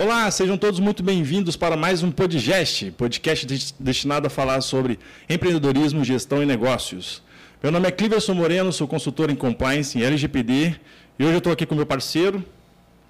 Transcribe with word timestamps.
Olá, 0.00 0.30
sejam 0.30 0.56
todos 0.56 0.78
muito 0.78 1.02
bem-vindos 1.02 1.56
para 1.56 1.76
mais 1.76 2.04
um 2.04 2.12
podcast, 2.12 2.92
podcast 2.92 3.74
destinado 3.80 4.28
a 4.28 4.30
falar 4.30 4.60
sobre 4.60 4.96
empreendedorismo, 5.28 6.04
gestão 6.04 6.40
e 6.40 6.46
negócios. 6.46 7.20
Meu 7.60 7.72
nome 7.72 7.88
é 7.88 7.90
Cliverson 7.90 8.32
Moreno, 8.32 8.72
sou 8.72 8.86
consultor 8.86 9.28
em 9.28 9.34
compliance 9.34 9.98
em 9.98 10.02
LGPD 10.04 10.76
e 11.18 11.24
hoje 11.24 11.32
eu 11.32 11.38
estou 11.38 11.52
aqui 11.52 11.66
com 11.66 11.74
meu 11.74 11.84
parceiro, 11.84 12.44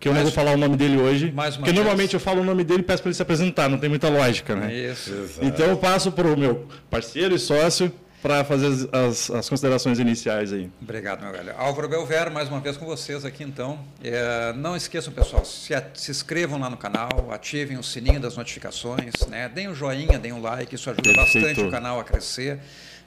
que 0.01 0.09
eu 0.09 0.15
mais, 0.15 0.25
não 0.25 0.33
vou 0.33 0.35
falar 0.35 0.55
o 0.55 0.57
nome 0.57 0.79
dele 0.79 0.97
hoje, 0.97 1.31
porque 1.31 1.65
vez. 1.65 1.75
normalmente 1.75 2.15
eu 2.15 2.21
falo 2.21 2.41
o 2.41 2.45
nome 2.45 2.65
dele 2.65 2.81
e 2.81 2.85
peço 2.85 3.03
para 3.03 3.11
ele 3.11 3.17
se 3.17 3.21
apresentar, 3.21 3.69
não 3.69 3.77
tem 3.77 3.91
muita 3.91 4.09
lógica, 4.09 4.57
né? 4.57 4.75
Isso. 4.75 5.13
Então 5.43 5.67
eu 5.67 5.77
passo 5.77 6.11
para 6.11 6.27
o 6.27 6.39
meu 6.39 6.67
parceiro 6.89 7.35
e 7.35 7.39
sócio, 7.39 7.93
para 8.23 8.45
fazer 8.45 8.67
as, 8.93 9.31
as, 9.31 9.49
considerações 9.49 9.99
iniciais 9.99 10.53
aí. 10.53 10.71
Obrigado, 10.81 11.23
meu 11.23 11.33
velho. 11.33 11.55
Álvaro 11.57 11.89
Belvero, 11.89 12.33
mais 12.33 12.49
uma 12.49 12.61
vez 12.61 12.77
com 12.77 12.85
vocês 12.85 13.25
aqui, 13.25 13.45
então. 13.45 13.79
É, 14.03 14.53
não 14.55 14.77
esqueçam, 14.77 15.13
pessoal, 15.13 15.45
se, 15.45 15.73
se, 15.95 16.11
inscrevam 16.11 16.59
lá 16.59 16.69
no 16.69 16.77
canal, 16.77 17.31
ativem 17.31 17.79
o 17.79 17.83
sininho 17.83 18.21
das 18.21 18.37
notificações, 18.37 19.13
né? 19.29 19.49
deem 19.49 19.69
um 19.69 19.75
joinha, 19.75 20.19
deem 20.19 20.33
um 20.33 20.41
like, 20.41 20.75
isso 20.75 20.91
ajuda 20.91 21.13
Perfeito. 21.13 21.47
bastante 21.47 21.61
o 21.61 21.71
canal 21.71 22.01
a 22.01 22.05
crescer, 22.05 22.59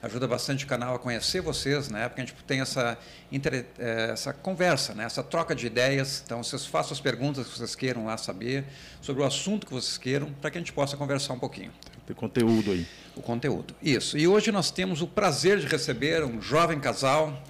ajuda 0.02 0.26
bastante 0.26 0.64
o 0.64 0.68
canal 0.68 0.94
a 0.94 0.98
conhecer 0.98 1.42
vocês, 1.42 1.88
né? 1.88 2.08
porque 2.08 2.22
a 2.22 2.24
gente 2.24 2.36
tem 2.46 2.60
essa, 2.60 2.98
inter, 3.30 3.66
é, 3.78 4.10
essa 4.12 4.32
conversa, 4.32 4.94
né? 4.94 5.04
essa 5.04 5.22
troca 5.22 5.54
de 5.54 5.66
ideias. 5.66 6.22
Então, 6.24 6.42
vocês 6.42 6.64
façam 6.64 6.92
as 6.92 7.00
perguntas 7.00 7.46
que 7.46 7.58
vocês 7.58 7.74
queiram 7.74 8.06
lá 8.06 8.16
saber, 8.16 8.64
sobre 9.02 9.22
o 9.22 9.26
assunto 9.26 9.66
que 9.66 9.74
vocês 9.74 9.98
queiram, 9.98 10.32
para 10.40 10.50
que 10.50 10.56
a 10.56 10.60
gente 10.60 10.72
possa 10.72 10.96
conversar 10.96 11.34
um 11.34 11.38
pouquinho. 11.38 11.70
Tem 12.06 12.16
conteúdo 12.16 12.72
aí 12.72 12.86
o 13.16 13.22
conteúdo. 13.22 13.74
Isso. 13.82 14.16
E 14.16 14.26
hoje 14.26 14.50
nós 14.50 14.70
temos 14.70 15.02
o 15.02 15.06
prazer 15.06 15.58
de 15.58 15.66
receber 15.66 16.24
um 16.24 16.40
jovem 16.40 16.80
casal, 16.80 17.42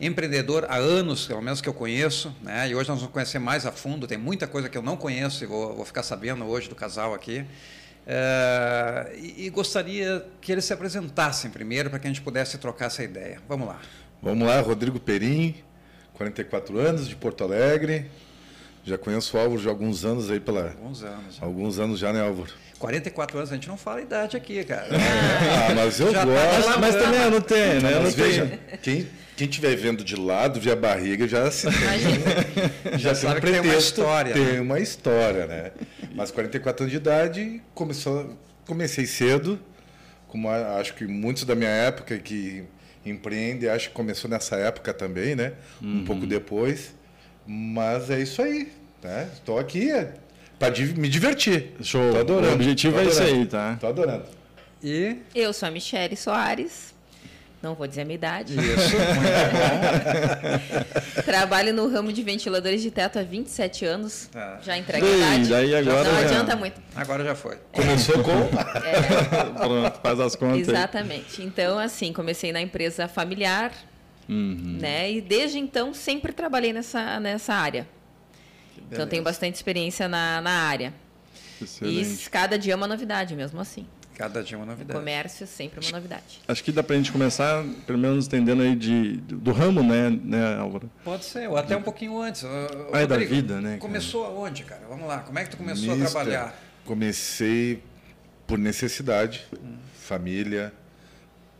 empreendedor 0.00 0.66
há 0.68 0.76
anos, 0.76 1.26
pelo 1.26 1.40
menos 1.40 1.60
que 1.60 1.68
eu 1.68 1.74
conheço, 1.74 2.34
né? 2.42 2.68
e 2.68 2.74
hoje 2.74 2.88
nós 2.88 2.98
vamos 2.98 3.12
conhecer 3.12 3.38
mais 3.38 3.64
a 3.64 3.72
fundo. 3.72 4.06
Tem 4.06 4.18
muita 4.18 4.46
coisa 4.46 4.68
que 4.68 4.76
eu 4.76 4.82
não 4.82 4.96
conheço 4.96 5.44
e 5.44 5.46
vou, 5.46 5.74
vou 5.74 5.84
ficar 5.84 6.02
sabendo 6.02 6.44
hoje 6.44 6.68
do 6.68 6.74
casal 6.74 7.14
aqui. 7.14 7.44
É, 8.06 9.14
e, 9.16 9.46
e, 9.46 9.50
gostaria 9.50 10.26
que 10.40 10.52
eles 10.52 10.66
se 10.66 10.74
apresentassem 10.74 11.50
primeiro 11.50 11.88
para 11.88 11.98
que 11.98 12.06
a 12.06 12.10
gente 12.10 12.20
pudesse 12.20 12.58
trocar 12.58 12.86
essa 12.86 13.02
ideia. 13.02 13.40
Vamos 13.48 13.66
lá. 13.66 13.80
Vamos 14.22 14.46
lá, 14.46 14.60
Rodrigo 14.60 15.00
Perim, 15.00 15.54
44 16.12 16.78
anos, 16.78 17.08
de 17.08 17.16
Porto 17.16 17.44
Alegre. 17.44 18.10
Já 18.84 18.98
conheço 18.98 19.36
o 19.36 19.40
Álvaro 19.40 19.60
de 19.60 19.68
alguns 19.68 20.04
anos 20.04 20.30
aí 20.30 20.38
pela. 20.38 20.68
Alguns 20.68 21.02
anos. 21.02 21.38
Alguns 21.40 21.78
anos 21.78 21.98
já, 21.98 22.12
né, 22.12 22.20
Álvaro? 22.20 22.52
44 22.78 23.38
anos, 23.38 23.50
a 23.50 23.54
gente 23.54 23.68
não 23.68 23.78
fala 23.78 24.02
idade 24.02 24.36
aqui, 24.36 24.62
cara. 24.64 24.88
É, 24.94 25.70
ah, 25.70 25.74
mas 25.74 25.98
eu 26.00 26.12
Já 26.12 26.18
tá 26.20 26.24
gosto. 26.26 26.72
Tá 26.72 26.78
mas 26.78 26.94
também 26.94 27.22
eu 27.22 27.30
não 27.30 27.40
tenho, 27.40 27.80
né? 27.80 27.94
Eu 27.94 28.02
não 28.02 28.10
veja, 28.10 28.60
quem 28.82 29.08
quem 29.36 29.48
estiver 29.48 29.74
vendo 29.74 30.04
de 30.04 30.14
lado, 30.14 30.60
via 30.60 30.74
a 30.74 30.76
barriga, 30.76 31.26
já 31.26 31.50
se 31.50 31.66
tem, 31.66 32.98
já, 32.98 33.14
sabe 33.14 33.38
um 33.38 33.40
que 33.40 33.50
tem 33.50 33.60
uma 33.60 33.74
história. 33.74 34.32
Tem 34.32 34.44
né? 34.44 34.60
uma 34.60 34.78
história, 34.78 35.46
né? 35.46 35.72
Mas 36.14 36.30
44 36.30 36.84
anos 36.84 36.92
de 36.92 36.96
idade, 36.96 37.62
começou, 37.74 38.36
comecei 38.64 39.06
cedo, 39.06 39.58
como 40.28 40.48
acho 40.48 40.94
que 40.94 41.04
muitos 41.04 41.44
da 41.44 41.54
minha 41.56 41.70
época 41.70 42.16
que 42.18 42.64
empreende, 43.04 43.68
acho 43.68 43.88
que 43.88 43.94
começou 43.94 44.30
nessa 44.30 44.56
época 44.56 44.94
também, 44.94 45.34
né? 45.34 45.54
Uhum. 45.82 46.00
Um 46.00 46.04
pouco 46.04 46.26
depois. 46.26 46.94
Mas 47.46 48.10
é 48.10 48.20
isso 48.20 48.40
aí, 48.42 48.72
né? 49.02 49.28
Estou 49.32 49.58
aqui 49.58 49.90
para 50.58 50.70
me 50.96 51.08
divertir. 51.08 51.72
Show. 51.82 52.12
Tô 52.12 52.18
adorando. 52.18 52.52
O 52.52 52.54
objetivo 52.54 52.98
é 52.98 53.04
isso 53.04 53.22
aí, 53.22 53.46
tá? 53.46 53.76
Tô 53.80 53.86
adorando. 53.86 54.24
E 54.82 55.18
eu 55.34 55.52
sou 55.52 55.68
a 55.68 55.70
Michele 55.70 56.16
Soares. 56.16 56.94
Não 57.64 57.74
vou 57.74 57.86
dizer 57.86 58.02
a 58.02 58.04
minha 58.04 58.16
idade. 58.16 58.54
Isso. 58.54 58.94
Trabalho 61.24 61.72
no 61.72 61.88
ramo 61.88 62.12
de 62.12 62.22
ventiladores 62.22 62.82
de 62.82 62.90
teto 62.90 63.18
há 63.18 63.22
27 63.22 63.86
anos. 63.86 64.28
Ah. 64.34 64.58
Já 64.62 64.76
entrega 64.76 65.06
a 65.06 65.16
idade. 65.16 65.48
Daí 65.48 65.74
agora 65.74 66.12
não 66.12 66.18
adianta 66.18 66.56
muito. 66.56 66.78
Agora 66.94 67.24
já 67.24 67.34
foi. 67.34 67.56
Começou 67.72 68.22
com? 68.22 68.32
É. 68.86 69.44
Pronto, 69.56 70.00
faz 70.02 70.20
as 70.20 70.36
contas. 70.36 70.68
Exatamente. 70.68 71.40
Aí. 71.40 71.46
Então, 71.46 71.78
assim, 71.78 72.12
comecei 72.12 72.52
na 72.52 72.60
empresa 72.60 73.08
familiar, 73.08 73.72
uhum. 74.28 74.78
né? 74.80 75.12
E 75.12 75.20
desde 75.20 75.58
então 75.58 75.92
sempre 75.94 76.32
trabalhei 76.32 76.72
nessa, 76.72 77.18
nessa 77.20 77.54
área. 77.54 77.86
Então 78.90 79.06
tenho 79.06 79.22
bastante 79.22 79.54
experiência 79.54 80.08
na, 80.08 80.40
na 80.40 80.50
área. 80.50 80.92
Excelente. 81.60 82.26
E 82.26 82.30
cada 82.30 82.58
dia 82.58 82.72
é 82.72 82.76
uma 82.76 82.86
novidade, 82.86 83.34
mesmo 83.34 83.60
assim. 83.60 83.86
Cada 84.14 84.42
dia 84.42 84.56
é 84.56 84.58
uma 84.58 84.66
novidade. 84.66 84.96
O 84.96 85.00
comércio 85.00 85.46
sempre 85.46 85.80
é 85.80 85.88
uma 85.88 85.98
novidade. 85.98 86.40
Acho 86.46 86.62
que 86.62 86.70
dá 86.70 86.82
para 86.84 86.94
a 86.94 86.98
gente 86.98 87.10
começar, 87.10 87.64
pelo 87.84 87.98
menos 87.98 88.26
entendendo 88.26 88.62
aí 88.62 88.76
de, 88.76 89.16
do 89.16 89.50
ramo, 89.50 89.82
né, 89.82 90.08
né, 90.10 90.56
Álvaro? 90.56 90.88
Pode 91.02 91.24
ser, 91.24 91.48
ou 91.48 91.56
até 91.56 91.76
um 91.76 91.82
pouquinho 91.82 92.20
antes. 92.20 92.44
Ah, 92.44 93.00
é 93.00 93.06
da 93.06 93.18
vida, 93.18 93.60
né? 93.60 93.78
Começou 93.78 94.22
cara? 94.22 94.34
aonde, 94.34 94.64
cara? 94.64 94.82
Vamos 94.88 95.08
lá, 95.08 95.18
como 95.20 95.38
é 95.38 95.44
que 95.44 95.50
tu 95.50 95.56
começou 95.56 95.96
Mister, 95.96 96.06
a 96.06 96.10
trabalhar? 96.10 96.62
Comecei 96.84 97.82
por 98.46 98.56
necessidade, 98.56 99.46
hum. 99.52 99.76
família, 99.94 100.72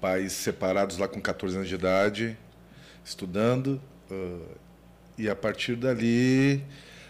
pais 0.01 0.33
separados 0.33 0.97
lá 0.99 1.09
com 1.09 1.21
14 1.21 1.57
anos 1.57 1.69
de 1.69 1.75
idade, 1.75 2.37
estudando. 3.05 3.81
Uh, 4.11 4.65
e 5.17 5.29
a 5.29 5.37
partir 5.37 5.77
dali 5.77 6.65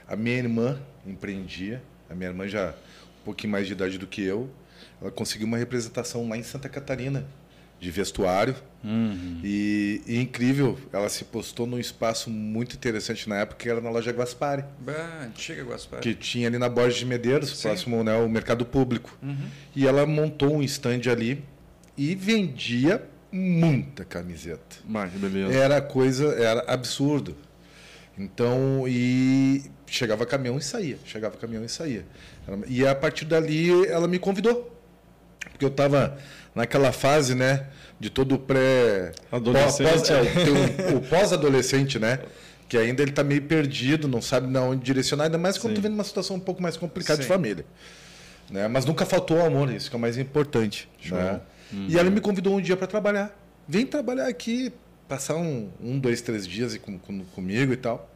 a 0.06 0.16
minha 0.16 0.36
irmã 0.36 0.78
empreendia, 1.06 1.82
a 2.08 2.14
minha 2.14 2.28
irmã 2.30 2.46
já 2.46 2.70
um 2.70 3.24
pouquinho 3.24 3.52
mais 3.52 3.66
de 3.66 3.72
idade 3.72 3.98
do 3.98 4.06
que 4.06 4.22
eu, 4.22 4.50
ela 5.00 5.10
conseguiu 5.10 5.46
uma 5.46 5.56
representação 5.56 6.28
lá 6.28 6.36
em 6.36 6.42
Santa 6.42 6.68
Catarina 6.68 7.26
de 7.80 7.90
vestuário 7.90 8.54
uhum. 8.82 9.40
e, 9.42 10.00
e, 10.06 10.18
incrível, 10.18 10.78
ela 10.92 11.08
se 11.08 11.24
postou 11.24 11.66
num 11.66 11.78
espaço 11.78 12.30
muito 12.30 12.76
interessante 12.76 13.28
na 13.28 13.36
época 13.36 13.58
que 13.62 13.68
era 13.68 13.80
na 13.80 13.90
loja 13.90 14.10
Guaspari, 14.10 14.64
bah, 14.78 15.22
antiga 15.24 15.62
Guaspari, 15.62 16.00
que 16.00 16.14
tinha 16.14 16.48
ali 16.48 16.56
na 16.56 16.68
Borges 16.68 16.98
de 16.98 17.06
Medeiros, 17.06 17.50
Sim. 17.50 17.68
próximo 17.68 18.02
né, 18.02 18.14
ao 18.16 18.28
mercado 18.28 18.64
público, 18.64 19.16
uhum. 19.22 19.36
e 19.76 19.86
ela 19.86 20.06
montou 20.06 20.54
um 20.54 20.62
stand 20.62 21.10
ali 21.10 21.44
e 21.96 22.14
vendia 22.14 23.06
muita 23.34 24.04
camiseta. 24.04 24.76
Mas, 24.86 25.10
beleza. 25.12 25.52
Era 25.52 25.80
coisa, 25.80 26.26
era 26.34 26.64
absurdo. 26.68 27.36
Então, 28.16 28.84
e 28.86 29.64
chegava 29.88 30.24
caminhão 30.24 30.56
e 30.56 30.62
saía, 30.62 30.98
chegava 31.04 31.36
caminhão 31.36 31.64
e 31.64 31.68
saía. 31.68 32.06
E 32.68 32.86
a 32.86 32.94
partir 32.94 33.24
dali 33.24 33.86
ela 33.88 34.06
me 34.06 34.20
convidou. 34.20 34.70
Porque 35.50 35.64
eu 35.64 35.68
estava 35.68 36.16
naquela 36.54 36.92
fase, 36.92 37.34
né, 37.34 37.66
de 37.98 38.08
todo 38.08 38.38
pré 38.38 39.12
adolescente, 39.32 39.90
pós, 39.90 40.10
é, 40.10 40.94
o, 40.94 41.00
pós-adolescente, 41.00 41.98
né? 41.98 42.20
Que 42.68 42.78
ainda 42.78 43.02
ele 43.02 43.10
está 43.10 43.24
meio 43.24 43.42
perdido, 43.42 44.06
não 44.06 44.22
sabe 44.22 44.46
na 44.46 44.62
onde 44.62 44.84
direcionar, 44.84 45.24
ainda 45.24 45.38
mais 45.38 45.58
quando 45.58 45.72
Sim. 45.72 45.80
tu 45.80 45.82
vem 45.82 45.90
numa 45.90 46.04
situação 46.04 46.36
um 46.36 46.40
pouco 46.40 46.62
mais 46.62 46.76
complicada 46.76 47.16
Sim. 47.16 47.22
de 47.22 47.28
família. 47.28 47.64
Né? 48.50 48.68
Mas 48.68 48.84
nunca 48.84 49.04
faltou 49.04 49.44
amor, 49.44 49.72
isso 49.72 49.90
que 49.90 49.96
é 49.96 49.98
o 49.98 50.00
mais 50.00 50.16
importante. 50.18 50.88
Né? 51.10 51.40
Uhum. 51.72 51.86
E 51.88 51.98
ela 51.98 52.10
me 52.10 52.20
convidou 52.20 52.56
um 52.56 52.60
dia 52.60 52.76
para 52.76 52.86
trabalhar. 52.86 53.36
Vem 53.66 53.86
trabalhar 53.86 54.26
aqui, 54.26 54.72
passar 55.08 55.36
um, 55.36 55.68
um 55.80 55.98
dois, 55.98 56.20
três 56.20 56.46
dias 56.46 56.76
com, 56.76 56.98
com, 56.98 57.24
comigo 57.26 57.72
e 57.72 57.76
tal. 57.76 58.10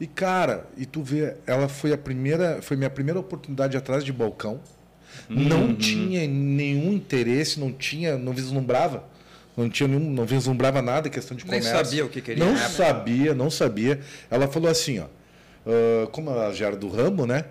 E 0.00 0.06
cara, 0.06 0.66
e 0.76 0.84
tu 0.84 1.02
vê, 1.02 1.36
ela 1.46 1.68
foi 1.68 1.92
a 1.92 1.98
primeira, 1.98 2.60
foi 2.60 2.76
minha 2.76 2.90
primeira 2.90 3.18
oportunidade 3.18 3.76
atrás 3.76 4.04
de 4.04 4.12
balcão. 4.12 4.60
Uhum. 5.30 5.36
Não 5.36 5.74
tinha 5.74 6.26
nenhum 6.26 6.92
interesse, 6.92 7.58
não 7.58 7.72
tinha, 7.72 8.18
não 8.18 8.32
vislumbrava, 8.32 9.04
não 9.56 9.70
tinha 9.70 9.88
nenhum, 9.88 10.10
não 10.10 10.26
vislumbrava 10.26 10.82
nada 10.82 11.08
questão 11.08 11.36
de 11.36 11.44
comércio. 11.44 11.72
Nem 11.72 11.84
sabia 11.84 12.04
o 12.04 12.08
que 12.08 12.20
queria. 12.20 12.44
Não 12.44 12.52
né? 12.52 12.68
sabia, 12.68 13.34
não 13.34 13.50
sabia. 13.50 14.00
Ela 14.30 14.46
falou 14.46 14.70
assim, 14.70 14.98
ó, 14.98 15.06
uh, 15.06 16.06
como 16.08 16.30
ela 16.30 16.52
já 16.52 16.66
era 16.66 16.76
do 16.76 16.88
ramo, 16.88 17.26
né? 17.26 17.46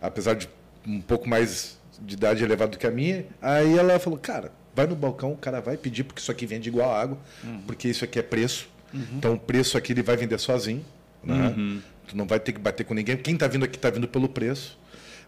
Apesar 0.00 0.34
de 0.34 0.48
um 0.86 1.00
pouco 1.00 1.28
mais 1.28 1.76
de 2.00 2.14
idade 2.14 2.44
elevada 2.44 2.70
do 2.70 2.78
que 2.78 2.86
a 2.86 2.90
minha, 2.90 3.26
aí 3.42 3.76
ela 3.76 3.98
falou, 3.98 4.18
cara, 4.18 4.52
vai 4.78 4.86
no 4.86 4.94
balcão, 4.94 5.32
o 5.32 5.36
cara 5.36 5.60
vai 5.60 5.76
pedir 5.76 6.04
porque 6.04 6.20
isso 6.20 6.30
aqui 6.30 6.46
vende 6.46 6.68
igual 6.68 6.94
água, 6.94 7.18
uhum. 7.42 7.62
porque 7.66 7.88
isso 7.88 8.04
aqui 8.04 8.18
é 8.18 8.22
preço. 8.22 8.68
Uhum. 8.94 9.02
Então 9.16 9.34
o 9.34 9.38
preço 9.38 9.76
aqui 9.76 9.92
ele 9.92 10.02
vai 10.02 10.16
vender 10.16 10.38
sozinho. 10.38 10.84
Né? 11.22 11.48
Uhum. 11.48 11.82
Tu 12.06 12.16
não 12.16 12.26
vai 12.26 12.38
ter 12.38 12.52
que 12.52 12.60
bater 12.60 12.84
com 12.84 12.94
ninguém. 12.94 13.16
Quem 13.16 13.34
está 13.34 13.48
vindo 13.48 13.64
aqui 13.64 13.74
está 13.74 13.90
vindo 13.90 14.06
pelo 14.06 14.28
preço. 14.28 14.78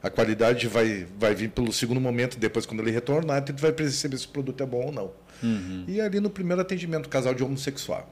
A 0.01 0.09
qualidade 0.09 0.69
vai, 0.69 1.07
vai 1.19 1.35
vir 1.35 1.51
pelo 1.51 1.73
segundo 1.73 2.01
momento, 2.01 2.39
depois 2.39 2.65
quando 2.65 2.81
ele 2.81 2.93
retornar, 2.93 3.45
tu 3.45 3.53
vai 3.61 3.73
perceber 3.73 4.17
se 4.17 4.27
o 4.27 4.29
produto 4.31 4.63
é 4.63 4.67
bom 4.67 4.87
ou 4.87 4.93
não. 4.93 5.11
Uhum. 5.43 5.85
E 5.89 6.01
ali 6.01 6.21
no 6.21 6.31
primeiro 6.31 6.63
atendimento, 6.63 7.09
casal 7.09 7.35
de 7.35 7.43
homossexual. 7.43 8.09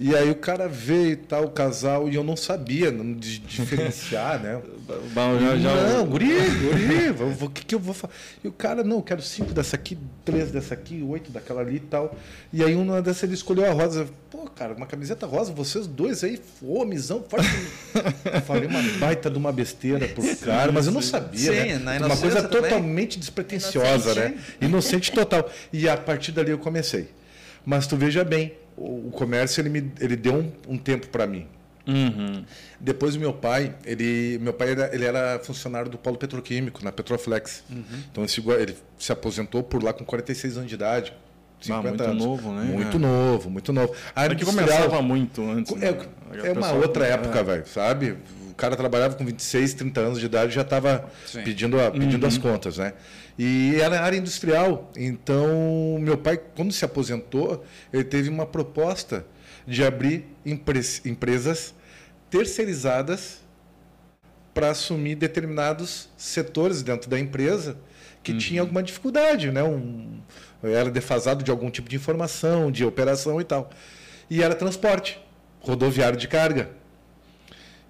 E 0.00 0.14
aí 0.14 0.30
o 0.30 0.36
cara 0.36 0.68
veio 0.68 1.10
e 1.10 1.16
tal, 1.16 1.46
o 1.46 1.50
casal, 1.50 2.08
e 2.08 2.14
eu 2.14 2.22
não 2.22 2.36
sabia 2.36 2.92
não, 2.92 3.14
de, 3.14 3.40
diferenciar, 3.40 4.40
né? 4.40 4.60
Bom, 5.12 5.38
já, 5.40 5.56
já... 5.56 5.88
Não, 5.88 6.06
guri, 6.06 6.28
guri, 6.28 7.44
o 7.44 7.50
que, 7.50 7.64
que 7.64 7.74
eu 7.74 7.80
vou 7.80 7.92
fazer? 7.92 8.12
E 8.44 8.48
o 8.48 8.52
cara, 8.52 8.84
não, 8.84 8.96
eu 8.96 9.02
quero 9.02 9.20
cinco 9.20 9.52
dessa 9.52 9.74
aqui, 9.74 9.98
três 10.24 10.52
dessa 10.52 10.72
aqui, 10.72 11.02
oito 11.02 11.32
daquela 11.32 11.60
ali 11.62 11.76
e 11.76 11.80
tal. 11.80 12.16
E 12.52 12.62
aí 12.62 12.74
uma 12.76 13.02
dessa 13.02 13.26
ele 13.26 13.34
escolheu 13.34 13.66
a 13.66 13.72
rosa. 13.72 14.08
Pô, 14.30 14.48
cara, 14.48 14.72
uma 14.72 14.86
camiseta 14.86 15.26
rosa, 15.26 15.52
vocês 15.52 15.86
dois 15.86 16.22
aí, 16.22 16.40
homizão, 16.62 17.24
forte. 17.28 17.48
Falei 18.46 18.68
uma 18.68 18.82
baita 19.00 19.28
de 19.28 19.36
uma 19.36 19.50
besteira 19.50 20.06
pro 20.08 20.36
cara, 20.36 20.70
mas 20.70 20.86
eu 20.86 20.92
não 20.92 21.02
sabia, 21.02 21.52
Sim, 21.52 21.84
né? 21.84 21.98
Uma 21.98 22.16
coisa 22.16 22.42
totalmente 22.48 23.18
despretensiosa, 23.18 24.12
Inocente. 24.12 24.34
né? 24.34 24.42
Inocente 24.62 25.12
total. 25.12 25.50
E 25.72 25.88
a 25.88 25.96
partir 25.96 26.30
dali 26.30 26.52
eu 26.52 26.58
comecei. 26.58 27.08
Mas 27.64 27.86
tu 27.86 27.96
veja 27.96 28.24
bem, 28.24 28.54
o, 28.76 29.10
comércio 29.10 29.60
ele 29.60 29.68
me 29.68 29.92
ele 30.00 30.16
deu 30.16 30.34
um, 30.34 30.52
um 30.68 30.78
tempo 30.78 31.08
para 31.08 31.26
mim 31.26 31.46
Uhum. 31.88 32.44
Depois 32.78 33.16
o 33.16 33.18
meu 33.18 33.32
pai, 33.32 33.74
ele, 33.84 34.38
meu 34.42 34.52
pai 34.52 34.72
era, 34.72 34.94
ele 34.94 35.06
era 35.06 35.40
funcionário 35.42 35.90
do 35.90 35.96
polo 35.96 36.18
petroquímico 36.18 36.84
na 36.84 36.92
Petroflex. 36.92 37.64
Uhum. 37.70 37.82
Então 38.12 38.24
ele, 38.24 38.62
ele, 38.62 38.76
se 38.98 39.10
aposentou 39.10 39.62
por 39.62 39.82
lá 39.82 39.94
com 39.94 40.04
46 40.04 40.58
anos 40.58 40.68
de 40.68 40.74
idade. 40.74 41.14
50 41.60 41.78
ah, 41.78 41.82
muito 41.82 42.02
anos. 42.04 42.24
novo, 42.24 42.52
né? 42.52 42.64
Muito 42.64 42.96
é. 42.96 43.00
novo, 43.00 43.50
muito 43.50 43.72
novo. 43.72 43.92
A 44.14 44.22
área 44.22 44.36
que 44.36 44.44
começava 44.44 45.02
muito 45.02 45.42
antes. 45.42 45.72
É, 45.82 45.92
né? 45.92 45.98
é 46.44 46.52
uma 46.52 46.72
outra 46.72 47.06
época, 47.06 47.38
é. 47.38 47.42
velho, 47.42 47.66
sabe? 47.66 48.16
O 48.50 48.54
cara 48.54 48.76
trabalhava 48.76 49.14
com 49.14 49.24
26, 49.24 49.74
30 49.74 50.00
anos 50.00 50.20
de 50.20 50.26
idade 50.26 50.52
já 50.52 50.62
estava 50.62 51.10
pedindo, 51.44 51.80
a, 51.80 51.90
pedindo 51.90 52.22
uhum. 52.22 52.28
as 52.28 52.38
contas, 52.38 52.78
né? 52.78 52.92
E 53.38 53.76
era 53.80 54.00
área 54.02 54.16
industrial. 54.16 54.90
Então, 54.96 55.98
meu 56.00 56.18
pai, 56.18 56.40
quando 56.56 56.72
se 56.72 56.84
aposentou, 56.84 57.64
ele 57.92 58.04
teve 58.04 58.28
uma 58.28 58.46
proposta 58.46 59.24
de 59.66 59.84
abrir 59.84 60.24
empresas 60.44 61.74
terceirizadas 62.30 63.40
para 64.52 64.70
assumir 64.70 65.14
determinados 65.14 66.08
setores 66.16 66.82
dentro 66.82 67.08
da 67.08 67.18
empresa 67.18 67.76
que 68.22 68.32
uhum. 68.32 68.38
tinha 68.38 68.60
alguma 68.60 68.82
dificuldade, 68.82 69.52
né? 69.52 69.62
Um, 69.62 70.20
era 70.62 70.90
defasado 70.90 71.44
de 71.44 71.50
algum 71.50 71.70
tipo 71.70 71.88
de 71.88 71.96
informação, 71.96 72.70
de 72.70 72.84
operação 72.84 73.40
e 73.40 73.44
tal. 73.44 73.70
E 74.28 74.42
era 74.42 74.54
transporte 74.54 75.20
rodoviário 75.60 76.18
de 76.18 76.28
carga. 76.28 76.70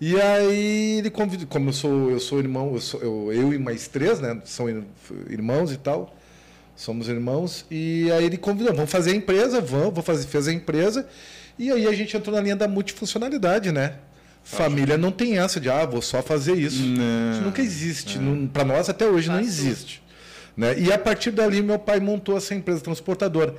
E 0.00 0.20
aí 0.20 0.99
ele 0.99 1.11
convidou, 1.11 1.47
como 1.49 1.70
eu 1.70 1.73
sou, 1.73 2.11
eu 2.11 2.20
sou 2.20 2.38
irmão, 2.38 2.75
eu, 2.75 2.81
sou, 2.81 3.00
eu, 3.00 3.32
eu 3.32 3.55
e 3.55 3.59
mais 3.59 3.88
três, 3.88 4.20
né? 4.20 4.41
São 4.44 4.69
irmãos 5.29 5.73
e 5.73 5.76
tal. 5.76 6.15
Somos 6.76 7.09
irmãos. 7.09 7.67
E 7.69 8.11
aí 8.12 8.25
ele 8.25 8.37
convidou, 8.37 8.73
vamos 8.73 8.91
fazer 8.91 9.11
a 9.11 9.15
empresa, 9.15 9.61
vamos, 9.61 9.94
vou 9.94 10.03
fazer, 10.03 10.26
fez 10.29 10.47
a 10.47 10.53
empresa. 10.53 11.09
E 11.59 11.73
aí 11.73 11.87
a 11.88 11.93
gente 11.93 12.17
entrou 12.17 12.37
na 12.37 12.41
linha 12.41 12.55
da 12.55 12.69
multifuncionalidade, 12.69 13.73
né? 13.73 13.94
Família 14.44 14.97
não 14.97 15.11
tem 15.11 15.38
essa 15.38 15.61
de, 15.61 15.69
ah, 15.69 15.85
vou 15.85 16.00
só 16.00 16.23
fazer 16.23 16.55
isso. 16.55 16.82
Não, 16.82 17.32
isso 17.32 17.43
nunca 17.43 17.61
existe. 17.61 18.19
É. 18.19 18.47
Para 18.53 18.65
nós, 18.65 18.88
até 18.88 19.06
hoje, 19.06 19.26
Faz 19.26 19.38
não 19.41 19.47
existe. 19.47 20.03
Né? 20.58 20.76
E 20.76 20.93
a 20.93 20.99
partir 20.99 21.31
dali, 21.31 21.62
meu 21.62 21.78
pai 21.78 22.00
montou 22.00 22.37
essa 22.37 22.52
empresa 22.52 22.81
transportadora 22.81 23.55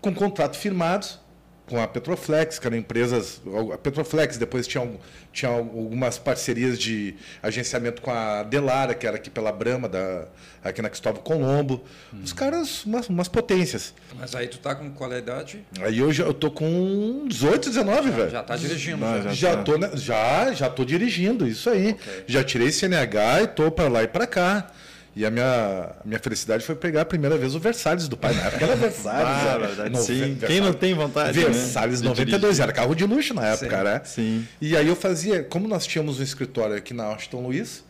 com 0.00 0.14
contratos 0.14 0.58
firmados 0.58 1.20
com 1.66 1.80
a 1.80 1.88
Petroflex, 1.88 2.58
que 2.58 2.66
eram 2.66 2.76
empresas. 2.76 3.40
A 3.72 3.78
Petroflex 3.78 4.36
depois 4.36 4.66
tinha, 4.66 4.86
tinha 5.32 5.50
algumas 5.50 6.18
parcerias 6.18 6.78
de 6.78 7.14
agenciamento 7.42 8.02
com 8.02 8.10
a 8.10 8.42
Delara, 8.42 8.94
que 8.94 9.06
era 9.06 9.16
aqui 9.16 9.30
pela 9.30 9.50
Brama, 9.50 9.88
da, 9.88 10.26
aqui 10.62 10.82
na 10.82 10.90
Cristóvão 10.90 11.22
Colombo. 11.22 11.82
Hum. 12.12 12.20
Os 12.22 12.32
caras, 12.32 12.84
umas, 12.84 13.08
umas, 13.08 13.28
potências. 13.28 13.94
Mas 14.18 14.34
aí 14.34 14.48
tu 14.48 14.58
tá 14.58 14.74
com 14.74 14.90
qual 14.90 15.12
é 15.12 15.18
idade? 15.18 15.64
Aí 15.80 16.02
hoje 16.02 16.22
eu 16.22 16.34
tô 16.34 16.50
com 16.50 17.24
18, 17.28 17.70
19, 17.70 18.10
velho. 18.10 18.30
Já 18.30 18.42
tá 18.42 18.56
dirigindo, 18.56 19.00
já. 19.00 19.20
Já, 19.22 19.32
já, 19.32 19.56
tá. 19.56 19.62
tô, 19.62 19.96
já, 19.96 20.52
já 20.52 20.70
tô 20.70 20.84
dirigindo, 20.84 21.48
isso 21.48 21.70
aí. 21.70 21.92
Okay. 21.92 22.24
Já 22.26 22.44
tirei 22.44 22.70
CNH 22.70 23.42
e 23.42 23.46
tô 23.46 23.70
para 23.70 23.88
lá 23.88 24.02
e 24.02 24.08
para 24.08 24.26
cá. 24.26 24.70
E 25.16 25.24
a 25.24 25.30
minha, 25.30 25.92
minha 26.04 26.18
felicidade 26.18 26.64
foi 26.64 26.74
pegar 26.74 27.02
a 27.02 27.04
primeira 27.04 27.38
vez 27.38 27.54
o 27.54 27.60
Versalhes 27.60 28.08
do 28.08 28.16
pai. 28.16 28.34
Na 28.34 28.42
época 28.42 28.64
era 28.64 28.74
Versalhes. 28.74 29.26
ah, 29.26 29.58
verdade, 29.58 29.90
no, 29.90 29.98
sim. 29.98 30.14
Versalhes. 30.14 30.46
Quem 30.46 30.60
não 30.60 30.72
tem 30.72 30.94
vontade? 30.94 31.38
Né? 31.38 31.44
Versalhes 31.46 32.02
né? 32.02 32.08
92, 32.08 32.58
era 32.58 32.72
carro 32.72 32.94
de 32.96 33.04
luxo 33.04 33.32
na 33.32 33.46
época, 33.46 33.78
sim, 33.78 33.84
né? 33.84 34.02
Sim. 34.04 34.48
E 34.60 34.76
aí 34.76 34.88
eu 34.88 34.96
fazia, 34.96 35.44
como 35.44 35.68
nós 35.68 35.86
tínhamos 35.86 36.18
um 36.18 36.22
escritório 36.22 36.74
aqui 36.74 36.92
na 36.92 37.08
Washington 37.10 37.42
Luiz, 37.42 37.84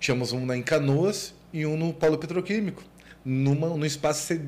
tínhamos 0.00 0.32
um 0.32 0.52
em 0.52 0.62
Canoas 0.62 1.34
e 1.52 1.64
um 1.64 1.76
no 1.76 1.92
Polo 1.92 2.18
Petroquímico. 2.18 2.82
Numa, 3.24 3.68
num 3.68 3.84
espaço 3.84 4.40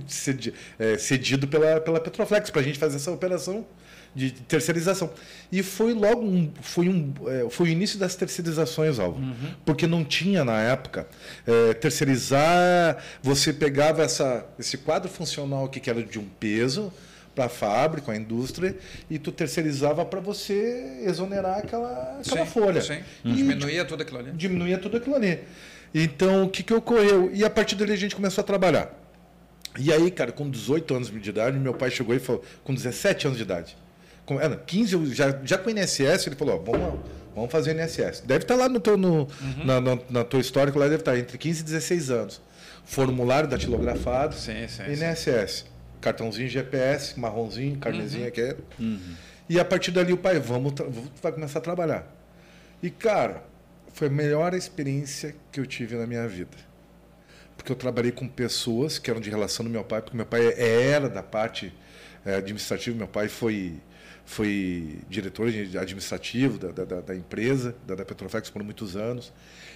é, 0.78 0.98
cedido 0.98 1.48
pela, 1.48 1.80
pela 1.80 2.00
Petroflex, 2.00 2.48
para 2.50 2.60
a 2.60 2.64
gente 2.64 2.78
fazer 2.78 2.96
essa 2.96 3.10
operação 3.10 3.66
de 4.14 4.30
terceirização. 4.32 5.10
E 5.50 5.62
foi 5.62 5.92
logo 5.92 6.22
um, 6.22 6.50
foi 6.60 6.88
um, 6.88 7.12
é, 7.26 7.48
foi 7.50 7.68
o 7.68 7.70
início 7.70 7.98
das 7.98 8.16
terceirizações, 8.16 8.98
Alvo. 8.98 9.20
Uhum. 9.20 9.54
Porque 9.64 9.86
não 9.86 10.04
tinha 10.04 10.44
na 10.44 10.60
época. 10.60 11.06
É, 11.46 11.74
terceirizar, 11.74 12.98
você 13.22 13.52
pegava 13.52 14.02
essa, 14.02 14.46
esse 14.58 14.78
quadro 14.78 15.08
funcional 15.08 15.64
aqui 15.64 15.80
que 15.80 15.90
era 15.90 16.02
de 16.02 16.18
um 16.18 16.26
peso 16.40 16.92
para 17.34 17.44
a 17.44 17.48
fábrica, 17.48 18.10
a 18.10 18.16
indústria, 18.16 18.76
e 19.08 19.16
tu 19.16 19.30
terceirizava 19.30 20.04
para 20.04 20.18
você 20.18 21.02
exonerar 21.04 21.58
aquela, 21.58 22.18
aquela 22.18 22.44
sim, 22.44 22.50
folha. 22.50 22.80
Sim. 22.80 22.98
E 23.24 23.32
diminuía 23.32 23.84
tudo 23.84 24.02
aquilo 24.02 24.18
ali. 24.18 24.32
Diminuía 24.32 24.76
tudo 24.76 24.96
aquilo 24.96 25.14
ali. 25.14 25.38
Então, 25.94 26.44
o 26.44 26.50
que, 26.50 26.64
que 26.64 26.74
ocorreu? 26.74 27.30
E 27.32 27.44
a 27.44 27.50
partir 27.50 27.76
dali 27.76 27.92
a 27.92 27.96
gente 27.96 28.16
começou 28.16 28.42
a 28.42 28.44
trabalhar. 28.44 28.92
E 29.78 29.92
aí, 29.92 30.10
cara, 30.10 30.32
com 30.32 30.50
18 30.50 30.94
anos 30.94 31.10
de 31.10 31.30
idade, 31.30 31.56
meu 31.58 31.74
pai 31.74 31.90
chegou 31.90 32.14
e 32.14 32.18
falou, 32.18 32.44
com 32.64 32.74
17 32.74 33.28
anos 33.28 33.38
de 33.38 33.44
idade, 33.44 33.76
é, 34.34 34.56
15, 34.66 35.14
já, 35.14 35.38
já 35.44 35.56
com 35.56 35.70
o 35.70 35.72
INSS, 35.72 36.26
ele 36.26 36.36
falou, 36.36 36.56
ó, 36.56 36.72
vamos, 36.72 37.00
vamos 37.34 37.50
fazer 37.50 37.74
o 37.74 37.80
INSS. 37.80 38.22
Deve 38.26 38.44
estar 38.44 38.54
tá 38.54 38.60
lá 38.60 38.68
no 38.68 38.80
teu, 38.80 38.96
no, 38.96 39.22
uhum. 39.22 39.64
na, 39.64 39.80
na, 39.80 39.98
na 40.10 40.24
tua 40.24 40.40
histórico, 40.40 40.78
lá 40.78 40.86
deve 40.86 41.02
estar 41.02 41.12
tá 41.12 41.18
entre 41.18 41.38
15 41.38 41.60
e 41.60 41.64
16 41.64 42.10
anos. 42.10 42.40
Formulário 42.84 43.48
datilografado, 43.48 44.34
sim, 44.34 44.66
sim, 44.68 44.82
INSS. 44.90 45.60
Sim. 45.60 45.64
Cartãozinho 46.00 46.48
GPS, 46.48 47.18
marronzinho, 47.18 47.76
carnezinho 47.78 48.22
uhum. 48.22 48.28
aqui. 48.28 48.56
Uhum. 48.78 49.14
E 49.48 49.58
a 49.58 49.64
partir 49.64 49.90
dali 49.90 50.12
o 50.12 50.16
pai, 50.16 50.38
vamos, 50.38 50.74
vai 51.22 51.32
começar 51.32 51.58
a 51.58 51.62
trabalhar. 51.62 52.06
E, 52.82 52.90
cara, 52.90 53.42
foi 53.92 54.08
a 54.08 54.10
melhor 54.10 54.54
experiência 54.54 55.34
que 55.50 55.58
eu 55.58 55.66
tive 55.66 55.96
na 55.96 56.06
minha 56.06 56.28
vida. 56.28 56.56
Porque 57.56 57.72
eu 57.72 57.76
trabalhei 57.76 58.12
com 58.12 58.28
pessoas 58.28 58.98
que 58.98 59.10
eram 59.10 59.20
de 59.20 59.28
relação 59.28 59.64
do 59.64 59.70
meu 59.70 59.82
pai, 59.82 60.00
porque 60.00 60.16
meu 60.16 60.26
pai 60.26 60.54
era 60.56 61.08
da 61.08 61.22
parte 61.22 61.74
é, 62.24 62.36
administrativa, 62.36 62.96
meu 62.96 63.08
pai 63.08 63.26
foi 63.26 63.74
foi 64.28 64.98
diretor 65.08 65.48
administrativo 65.48 66.58
da, 66.58 66.84
da, 66.84 67.00
da 67.00 67.16
empresa, 67.16 67.74
da, 67.86 67.94
da 67.94 68.04
Petroflex 68.04 68.50
por 68.50 68.62
muitos 68.62 68.94
anos, 68.94 69.32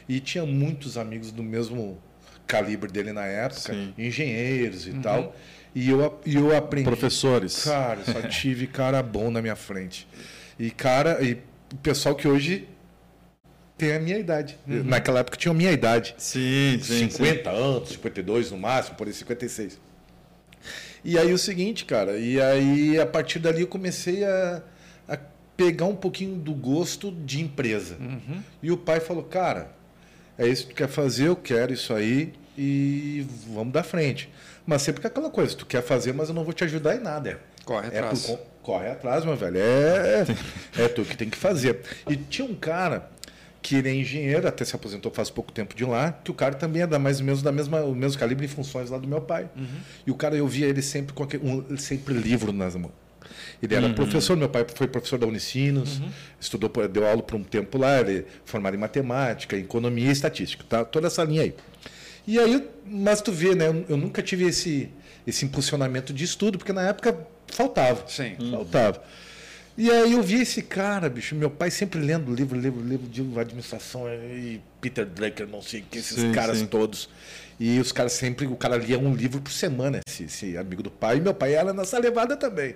e 0.07 0.21
tinha 0.21 0.45
muitos 0.45 0.99
amigos 0.99 1.33
do 1.33 1.43
mesmo 1.43 1.99
calibre 2.47 2.93
dele 2.93 3.15
na 3.15 3.25
época, 3.25 3.73
Sim. 3.73 3.95
engenheiros 3.97 4.87
e 4.87 4.91
uhum. 4.91 5.01
tal. 5.01 5.37
E 5.75 5.89
eu, 5.89 6.21
eu 6.27 6.55
aprendi. 6.55 6.85
Professores. 6.85 7.65
Cara, 7.65 8.05
só 8.05 8.21
tive 8.29 8.67
cara 8.67 9.03
bom 9.03 9.31
na 9.31 9.41
minha 9.41 9.57
frente. 9.57 10.07
E 10.59 10.71
cara, 10.71 11.23
e 11.23 11.39
pessoal 11.83 12.15
que 12.15 12.29
hoje 12.29 12.69
tem 13.79 13.95
a 13.95 13.99
minha 14.01 14.19
idade. 14.19 14.59
Uhum. 14.69 14.85
Naquela 14.85 15.21
época 15.21 15.39
tinha 15.39 15.51
a 15.51 15.55
minha 15.55 15.73
idade. 15.73 16.15
Sim, 16.19 16.79
sim. 16.83 17.09
50 17.09 17.51
sim. 17.51 17.57
anos, 17.57 17.89
52 17.89 18.51
no 18.51 18.59
máximo, 18.59 18.97
por 18.97 19.07
aí 19.07 19.15
56. 19.15 19.81
E 21.05 21.19
aí 21.19 21.33
o 21.33 21.39
seguinte, 21.39 21.85
cara, 21.85 22.17
e 22.17 22.41
aí 22.41 22.99
a 22.99 23.07
partir 23.07 23.39
dali 23.39 23.63
eu 23.63 23.67
comecei 23.67 24.25
a, 24.25 24.63
a 25.09 25.19
pegar 25.57 25.87
um 25.87 25.97
pouquinho 25.97 26.37
do 26.37 26.53
gosto 26.53 27.11
de 27.11 27.41
empresa. 27.41 27.97
Uhum. 28.01 28.41
E 28.63 28.71
o 28.71 28.77
pai 28.77 29.01
falou, 29.01 29.25
cara, 29.25 29.71
é 30.39 30.47
isso 30.47 30.67
que 30.67 30.75
tu 30.75 30.77
quer 30.77 30.89
fazer, 30.89 31.29
eu 31.29 31.37
quero 31.37 31.73
isso 31.73 31.93
aí 31.93 32.33
e 32.57 33.27
vamos 33.53 33.73
dar 33.73 33.83
frente. 33.83 34.31
Mas 34.65 34.83
sempre 34.83 35.01
que 35.01 35.07
é 35.07 35.11
aquela 35.11 35.31
coisa, 35.31 35.57
tu 35.57 35.67
quer 35.67 35.83
fazer, 35.83 36.13
mas 36.13 36.29
eu 36.29 36.35
não 36.35 36.45
vou 36.45 36.53
te 36.53 36.65
ajudar 36.65 36.95
em 36.95 37.01
nada. 37.01 37.41
Corre 37.65 37.87
é 37.87 37.99
atrás. 37.99 38.27
Por, 38.27 38.39
corre 38.63 38.89
atrás, 38.89 39.25
meu 39.25 39.37
velho. 39.37 39.59
É, 39.59 40.25
é 40.85 40.89
tu 40.89 41.05
que 41.05 41.17
tem 41.17 41.29
que 41.29 41.37
fazer. 41.37 41.81
E 42.09 42.17
tinha 42.17 42.47
um 42.47 42.55
cara 42.55 43.11
que 43.63 43.77
ele 43.77 43.89
é 43.89 43.95
engenheiro, 43.95 44.47
até 44.49 44.65
se 44.65 44.75
aposentou 44.75 45.13
faz 45.13 45.31
pouco 45.31 45.53
tempo 45.53 45.75
de 45.75 45.85
lá, 45.85 46.11
que 46.13 46.31
o 46.31 46.35
cara 46.35 46.55
também 46.55 46.83
é 46.83 46.87
da 46.87 46.99
mais 46.99 47.21
ou 47.21 47.27
menos 47.27 47.43
da 47.43 47.53
mesma, 47.53 47.81
o 47.83 47.95
mesmo 47.95 48.19
calibre 48.19 48.47
de 48.47 48.53
funções 48.53 48.91
lá 48.91 48.99
do 48.99 49.07
meu 49.07 49.21
pai. 49.21 49.49
Uhum. 49.57 49.67
E 50.07 50.11
o 50.11 50.15
cara 50.15 50.35
eu 50.35 50.49
via 50.49 50.67
ele 50.67 50.83
sempre 50.83 51.15
com 51.15 51.23
aquele, 51.23 51.47
um, 51.47 51.77
sempre 51.77 52.13
livro 52.13 52.53
nas 52.53 52.75
mãos. 52.75 52.93
Ele 53.63 53.75
era 53.75 53.87
uhum. 53.87 53.95
professor, 53.95 54.37
meu 54.37 54.49
pai 54.49 54.67
foi 54.75 54.89
professor 54.89 55.17
da 55.17 55.27
Unicinos, 55.27 56.01
uhum. 56.01 56.09
estudou, 56.41 56.71
deu 56.89 57.07
aula 57.07 57.23
por 57.23 57.37
um 57.37 57.45
tempo 57.45 57.79
lá, 57.79 58.01
ele 58.01 58.27
formado 58.45 58.75
em 58.75 58.79
matemática, 58.79 59.57
economia 59.57 60.09
e 60.09 60.13
estatística, 60.13 60.65
tá? 60.69 60.85
Toda 60.85 61.07
essa 61.07 61.23
linha 61.23 61.43
aí. 61.43 61.55
E 62.27 62.41
aí, 62.41 62.69
mas 62.85 63.23
tu 63.23 63.31
vê, 63.31 63.55
né? 63.55 63.67
Eu 63.89 63.97
nunca 63.97 64.21
tive 64.21 64.45
esse 64.45 64.91
esse 65.25 65.45
impulsionamento 65.45 66.13
de 66.13 66.25
estudo, 66.25 66.59
porque 66.59 66.73
na 66.73 66.83
época 66.83 67.17
faltava. 67.47 68.05
Sim. 68.09 68.35
Faltava. 68.51 69.03
E 69.77 69.91
aí 69.91 70.13
eu 70.13 70.23
vi 70.23 70.43
esse 70.43 70.61
cara, 70.61 71.09
bicho, 71.09 71.35
meu 71.35 71.51
pai 71.51 71.71
sempre 71.71 71.99
lendo 71.99 72.35
livro, 72.35 72.59
livro, 72.59 72.83
livro 72.83 73.09
de 73.09 73.23
administração 73.39 74.07
e 74.09 74.61
Peter 74.81 75.07
Drucker, 75.07 75.49
não 75.49 75.63
sei 75.63 75.83
que, 75.91 75.99
esses 75.99 76.19
sim, 76.19 76.33
caras 76.33 76.59
sim. 76.59 76.67
todos. 76.67 77.09
E 77.59 77.79
os 77.79 77.91
caras 77.91 78.13
sempre, 78.13 78.47
o 78.47 78.57
cara 78.57 78.77
lia 78.77 78.99
um 78.99 79.15
livro 79.15 79.41
por 79.41 79.53
semana, 79.53 80.01
esse, 80.07 80.25
esse, 80.25 80.59
amigo 80.59 80.83
do 80.83 80.91
pai, 80.91 81.17
e 81.17 81.21
meu 81.21 81.33
pai 81.33 81.55
era 81.55 81.73
nessa 81.73 81.99
levada 81.99 82.37
também. 82.37 82.75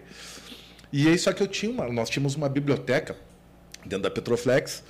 E 0.91 1.07
aí 1.09 1.19
só 1.19 1.33
que 1.33 1.43
eu 1.43 1.49
tinha 1.49 1.71
uma, 1.71 1.87
nós 1.93 2.09
tínhamos 2.09 2.35
uma 2.35 2.49
biblioteca 2.49 3.15
dentro 3.85 4.05
da 4.05 4.11
Petroflex 4.11 4.83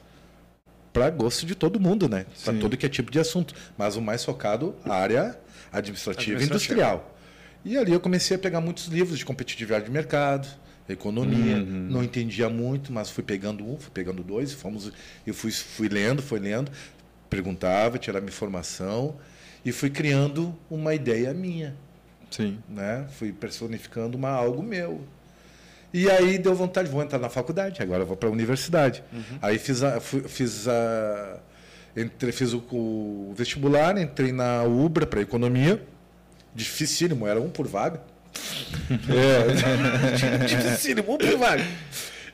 para 0.92 1.10
gosto 1.10 1.44
de 1.44 1.54
todo 1.54 1.80
mundo, 1.80 2.08
né? 2.08 2.24
Para 2.44 2.54
todo 2.54 2.76
que 2.76 2.86
é 2.86 2.88
tipo 2.88 3.10
de 3.10 3.18
assunto, 3.18 3.52
mas 3.76 3.96
o 3.96 4.00
mais 4.00 4.24
focado 4.24 4.76
a 4.84 4.94
área 4.94 5.38
administrativa, 5.72 6.36
administrativa. 6.36 6.40
e 6.40 6.44
industrial. 6.44 7.18
E 7.64 7.76
ali 7.76 7.92
eu 7.92 8.00
comecei 8.00 8.36
a 8.36 8.38
pegar 8.38 8.60
muitos 8.60 8.86
livros 8.86 9.18
de 9.18 9.24
competitividade 9.24 9.86
de 9.86 9.90
mercado, 9.90 10.46
economia, 10.88 11.56
uhum. 11.56 11.88
não 11.90 12.04
entendia 12.04 12.48
muito, 12.48 12.92
mas 12.92 13.10
fui 13.10 13.24
pegando 13.24 13.64
um, 13.64 13.78
fui 13.78 13.90
pegando 13.92 14.22
dois, 14.22 14.52
fomos, 14.52 14.92
eu 15.26 15.34
fui, 15.34 15.50
fui 15.50 15.88
lendo, 15.88 16.22
fui 16.22 16.38
lendo, 16.38 16.70
perguntava, 17.28 17.98
tirava 17.98 18.24
informação 18.26 19.16
e 19.64 19.72
fui 19.72 19.90
criando 19.90 20.54
uma 20.70 20.94
ideia 20.94 21.34
minha. 21.34 21.74
Sim. 22.30 22.58
Né? 22.68 23.06
Fui 23.18 23.32
personificando 23.32 24.16
uma 24.16 24.30
algo 24.30 24.62
meu. 24.62 25.00
E 25.92 26.10
aí 26.10 26.38
deu 26.38 26.54
vontade, 26.54 26.90
vou 26.90 27.02
entrar 27.02 27.18
na 27.18 27.28
faculdade, 27.28 27.82
agora 27.82 28.04
vou 28.04 28.16
para 28.16 28.28
a 28.28 28.32
universidade. 28.32 29.02
Uhum. 29.12 29.38
Aí 29.40 29.58
fiz 29.58 29.82
a, 29.82 30.00
fiz 30.00 30.68
a 30.68 31.40
entre, 31.96 32.30
fiz 32.30 32.52
o, 32.52 32.62
o, 32.70 33.32
vestibular, 33.34 33.96
entrei 33.96 34.30
na 34.30 34.64
Ubra 34.64 35.06
para 35.06 35.20
economia. 35.20 35.82
Dificílimo, 36.54 37.26
era 37.26 37.40
um 37.40 37.48
por 37.48 37.66
vaga. 37.66 38.02
é, 39.10 41.00
um 41.00 41.04
por 41.04 41.38
vaga. 41.38 41.64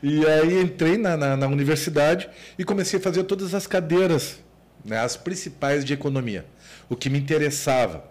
E 0.02 0.26
aí 0.26 0.61
entrei 0.61 0.99
na, 0.99 1.16
na, 1.16 1.37
na, 1.37 1.47
universidade 1.47 2.28
e 2.59 2.64
comecei 2.64 2.99
a 2.99 3.02
fazer 3.02 3.23
todas 3.25 3.54
as 3.54 3.66
cadeiras, 3.66 4.40
né, 4.85 4.99
as 4.99 5.16
principais 5.16 5.85
de 5.85 5.92
economia. 5.92 6.44
O 6.88 6.97
que 6.97 7.09
me 7.09 7.18
interessava. 7.18 8.11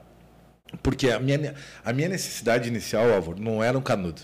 Porque 0.81 1.09
a 1.09 1.19
minha, 1.19 1.53
a 1.83 1.91
minha 1.91 2.07
necessidade 2.07 2.69
inicial, 2.69 3.11
Álvaro, 3.13 3.37
não 3.39 3.61
era 3.61 3.77
um 3.77 3.81
canudo. 3.81 4.21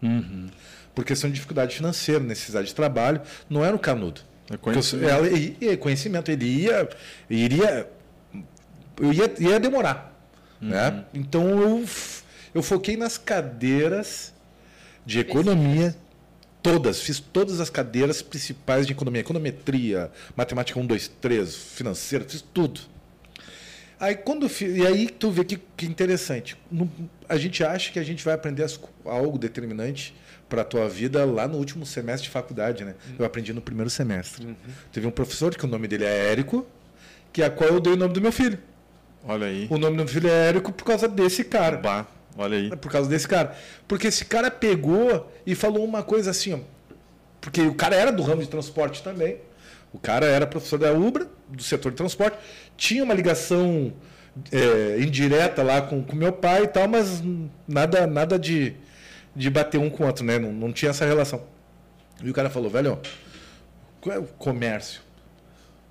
Uhum. 0.00 0.48
Por 0.94 1.04
questão 1.04 1.28
de 1.28 1.34
dificuldade 1.34 1.74
financeira, 1.74 2.22
necessidade 2.22 2.68
de 2.68 2.74
trabalho, 2.74 3.20
não 3.50 3.64
era 3.64 3.74
um 3.74 3.78
canudo. 3.78 4.20
É 4.50 4.56
conhecimento. 4.56 5.10
Ela, 5.10 5.28
e, 5.28 5.76
conhecimento. 5.76 6.30
Ele 6.30 6.44
ia, 6.44 6.88
iria, 7.28 7.90
ia, 9.02 9.50
ia 9.50 9.60
demorar. 9.60 10.14
Uhum. 10.60 10.68
Né? 10.68 11.04
Então 11.12 11.60
eu, 11.60 11.84
eu 12.58 12.62
foquei 12.62 12.96
nas 12.96 13.16
cadeiras 13.16 14.34
de 15.06 15.20
economia, 15.20 15.96
todas, 16.62 17.00
fiz 17.00 17.20
todas 17.20 17.60
as 17.60 17.70
cadeiras 17.70 18.20
principais 18.20 18.86
de 18.86 18.92
economia, 18.92 19.20
econometria, 19.20 20.10
matemática 20.36 20.78
1, 20.78 20.86
2, 20.86 21.08
3, 21.20 21.54
financeira, 21.54 22.24
fiz 22.28 22.42
tudo. 22.42 22.80
Aí 24.00 24.14
quando 24.14 24.48
e 24.60 24.86
aí 24.86 25.08
tu 25.08 25.30
vê 25.30 25.44
que, 25.44 25.58
que 25.76 25.86
interessante. 25.86 26.56
No, 26.70 26.90
a 27.28 27.36
gente 27.36 27.64
acha 27.64 27.90
que 27.90 27.98
a 27.98 28.02
gente 28.02 28.24
vai 28.24 28.34
aprender 28.34 28.62
as, 28.62 28.78
algo 29.04 29.38
determinante 29.38 30.14
para 30.48 30.62
a 30.62 30.64
tua 30.64 30.88
vida 30.88 31.24
lá 31.24 31.48
no 31.48 31.58
último 31.58 31.86
semestre 31.86 32.24
de 32.24 32.30
faculdade, 32.30 32.84
né? 32.84 32.94
Uhum. 33.08 33.14
Eu 33.20 33.24
aprendi 33.24 33.52
no 33.52 33.60
primeiro 33.60 33.90
semestre. 33.90 34.46
Uhum. 34.46 34.54
Teve 34.92 35.06
um 35.06 35.10
professor 35.10 35.54
que 35.54 35.64
o 35.64 35.68
nome 35.68 35.88
dele 35.88 36.04
é 36.04 36.30
Érico, 36.30 36.66
que 37.32 37.42
é 37.42 37.46
a 37.46 37.50
qual 37.50 37.70
eu 37.70 37.80
dei 37.80 37.92
o 37.92 37.96
nome 37.96 38.14
do 38.14 38.20
meu 38.20 38.32
filho. 38.32 38.58
Olha 39.24 39.46
aí. 39.46 39.66
O 39.70 39.78
nome 39.78 39.96
do 39.96 40.04
meu 40.04 40.08
filho 40.08 40.28
é 40.28 40.48
Érico 40.48 40.72
por 40.72 40.84
causa 40.84 41.08
desse 41.08 41.44
cara. 41.44 41.76
Bah, 41.76 42.06
olha 42.38 42.56
aí. 42.56 42.70
É 42.72 42.76
por 42.76 42.90
causa 42.90 43.10
desse 43.10 43.28
cara. 43.28 43.54
Porque 43.86 44.06
esse 44.06 44.24
cara 44.24 44.50
pegou 44.50 45.30
e 45.44 45.54
falou 45.54 45.84
uma 45.84 46.02
coisa 46.02 46.30
assim, 46.30 46.54
ó, 46.54 46.58
porque 47.40 47.60
o 47.60 47.74
cara 47.74 47.94
era 47.94 48.10
do 48.10 48.22
ramo 48.22 48.42
de 48.42 48.48
transporte 48.48 49.02
também. 49.02 49.38
O 49.92 49.98
cara 49.98 50.26
era 50.26 50.46
professor 50.46 50.78
da 50.78 50.92
Ubra, 50.92 51.26
do 51.48 51.62
setor 51.62 51.90
de 51.92 51.96
transporte, 51.96 52.38
tinha 52.76 53.02
uma 53.02 53.14
ligação 53.14 53.92
é, 54.52 55.00
indireta 55.00 55.62
lá 55.62 55.80
com, 55.82 56.02
com 56.02 56.14
meu 56.14 56.32
pai 56.32 56.64
e 56.64 56.68
tal, 56.68 56.86
mas 56.86 57.22
nada, 57.66 58.06
nada 58.06 58.38
de, 58.38 58.74
de 59.34 59.50
bater 59.50 59.78
um 59.78 59.88
com 59.88 60.04
o 60.04 60.06
outro, 60.06 60.24
né? 60.24 60.38
Não, 60.38 60.52
não 60.52 60.72
tinha 60.72 60.90
essa 60.90 61.06
relação. 61.06 61.42
E 62.22 62.30
o 62.30 62.34
cara 62.34 62.50
falou, 62.50 62.70
velho, 62.70 62.98
qual 64.00 64.14
é 64.14 64.18
o 64.18 64.24
comércio? 64.24 65.00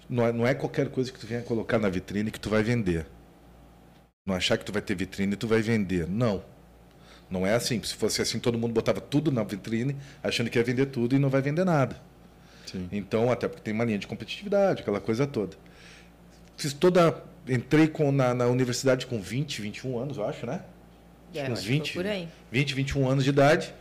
Não 0.09 0.25
é, 0.25 0.31
não 0.31 0.47
é 0.47 0.53
qualquer 0.53 0.89
coisa 0.89 1.11
que 1.11 1.19
tu 1.19 1.27
venha 1.27 1.41
colocar 1.41 1.79
na 1.79 1.89
vitrine 1.89 2.31
que 2.31 2.39
tu 2.39 2.49
vai 2.49 2.63
vender. 2.63 3.05
Não 4.27 4.35
achar 4.35 4.57
que 4.57 4.65
tu 4.65 4.73
vai 4.73 4.81
ter 4.81 4.93
vitrine 4.93 5.33
e 5.33 5.35
tu 5.37 5.47
vai 5.47 5.61
vender. 5.61 6.05
Não. 6.05 6.43
Não 7.29 7.47
é 7.47 7.53
assim. 7.53 7.81
Se 7.81 7.95
fosse 7.95 8.21
assim, 8.21 8.39
todo 8.39 8.57
mundo 8.57 8.73
botava 8.73 8.99
tudo 8.99 9.31
na 9.31 9.41
vitrine, 9.41 9.95
achando 10.21 10.49
que 10.49 10.59
ia 10.59 10.63
vender 10.65 10.87
tudo 10.87 11.15
e 11.15 11.19
não 11.19 11.29
vai 11.29 11.41
vender 11.41 11.63
nada. 11.63 11.97
Sim. 12.65 12.89
Então, 12.91 13.31
até 13.31 13.47
porque 13.47 13.61
tem 13.61 13.73
uma 13.73 13.85
linha 13.85 13.97
de 13.97 14.05
competitividade, 14.05 14.81
aquela 14.81 14.99
coisa 14.99 15.25
toda. 15.25 15.55
Fiz 16.57 16.73
toda. 16.73 17.23
Entrei 17.47 17.87
com, 17.87 18.11
na, 18.11 18.33
na 18.33 18.47
universidade 18.47 19.07
com 19.07 19.21
20, 19.21 19.61
21 19.61 19.97
anos, 19.97 20.17
eu 20.17 20.27
acho, 20.27 20.45
né? 20.45 20.61
É, 21.33 21.49
uns 21.49 21.63
20, 21.63 21.93
por 21.93 22.05
aí. 22.05 22.27
20, 22.51 22.73
21 22.73 23.09
anos 23.09 23.23
de 23.23 23.29
idade. 23.29 23.73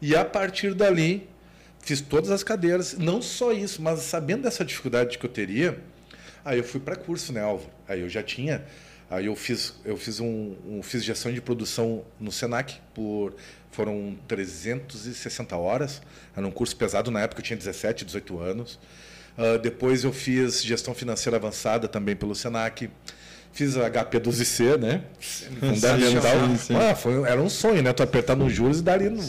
E 0.00 0.16
a 0.16 0.24
partir 0.24 0.72
dali, 0.72 1.28
fiz 1.80 2.00
todas 2.00 2.30
as 2.30 2.42
cadeiras. 2.42 2.96
Não 2.96 3.20
só 3.20 3.52
isso, 3.52 3.82
mas 3.82 4.00
sabendo 4.00 4.44
dessa 4.44 4.64
dificuldade 4.64 5.18
que 5.18 5.26
eu 5.26 5.30
teria, 5.30 5.78
aí 6.42 6.56
eu 6.56 6.64
fui 6.64 6.80
para 6.80 6.96
curso, 6.96 7.34
né, 7.34 7.42
Álvaro? 7.42 7.70
Aí 7.86 8.00
eu 8.00 8.08
já 8.08 8.22
tinha. 8.22 8.64
Aí 9.10 9.26
eu 9.26 9.34
fiz, 9.34 9.74
eu 9.84 9.96
fiz 9.96 10.20
um, 10.20 10.54
um 10.68 10.82
fiz 10.84 11.02
gestão 11.02 11.32
de 11.32 11.40
produção 11.40 12.04
no 12.20 12.30
Senac 12.30 12.76
por 12.94 13.34
foram 13.72 14.16
360 14.28 15.56
horas. 15.56 16.00
Era 16.36 16.46
um 16.46 16.50
curso 16.50 16.76
pesado 16.76 17.10
na 17.10 17.20
época, 17.20 17.40
eu 17.40 17.44
tinha 17.44 17.56
17, 17.56 18.04
18 18.04 18.38
anos. 18.38 18.78
Uh, 19.36 19.58
depois 19.58 20.04
eu 20.04 20.12
fiz 20.12 20.62
gestão 20.62 20.94
financeira 20.94 21.36
avançada 21.36 21.88
também 21.88 22.14
pelo 22.14 22.36
Senac. 22.36 22.88
Fiz 23.52 23.76
a 23.76 23.90
HP12C, 23.90 24.78
né? 24.78 25.02
Fundamental. 25.18 26.56
Sim. 26.56 26.76
Ah, 26.76 26.94
foi, 26.94 27.28
era 27.28 27.42
um 27.42 27.50
sonho, 27.50 27.82
né? 27.82 27.92
Tu 27.92 28.04
apertar 28.04 28.36
nos 28.36 28.52
juros 28.52 28.78
e 28.78 28.82
dar 28.82 28.92
ali. 28.94 29.08
No, 29.08 29.22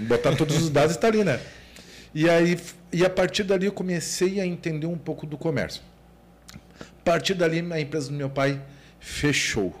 botar 0.00 0.34
todos 0.34 0.56
os 0.56 0.68
dados 0.68 0.96
e 0.96 0.98
estar 0.98 1.12
tá 1.12 1.14
ali, 1.14 1.22
né? 1.22 1.38
E, 2.12 2.28
aí, 2.28 2.58
e 2.92 3.04
a 3.04 3.10
partir 3.10 3.44
dali 3.44 3.66
eu 3.66 3.72
comecei 3.72 4.40
a 4.40 4.46
entender 4.46 4.86
um 4.86 4.98
pouco 4.98 5.26
do 5.26 5.38
comércio. 5.38 5.80
A 6.80 7.04
partir 7.04 7.34
dali, 7.34 7.64
a 7.70 7.80
empresa 7.80 8.08
do 8.08 8.14
meu 8.14 8.28
pai 8.28 8.60
fechou. 9.02 9.74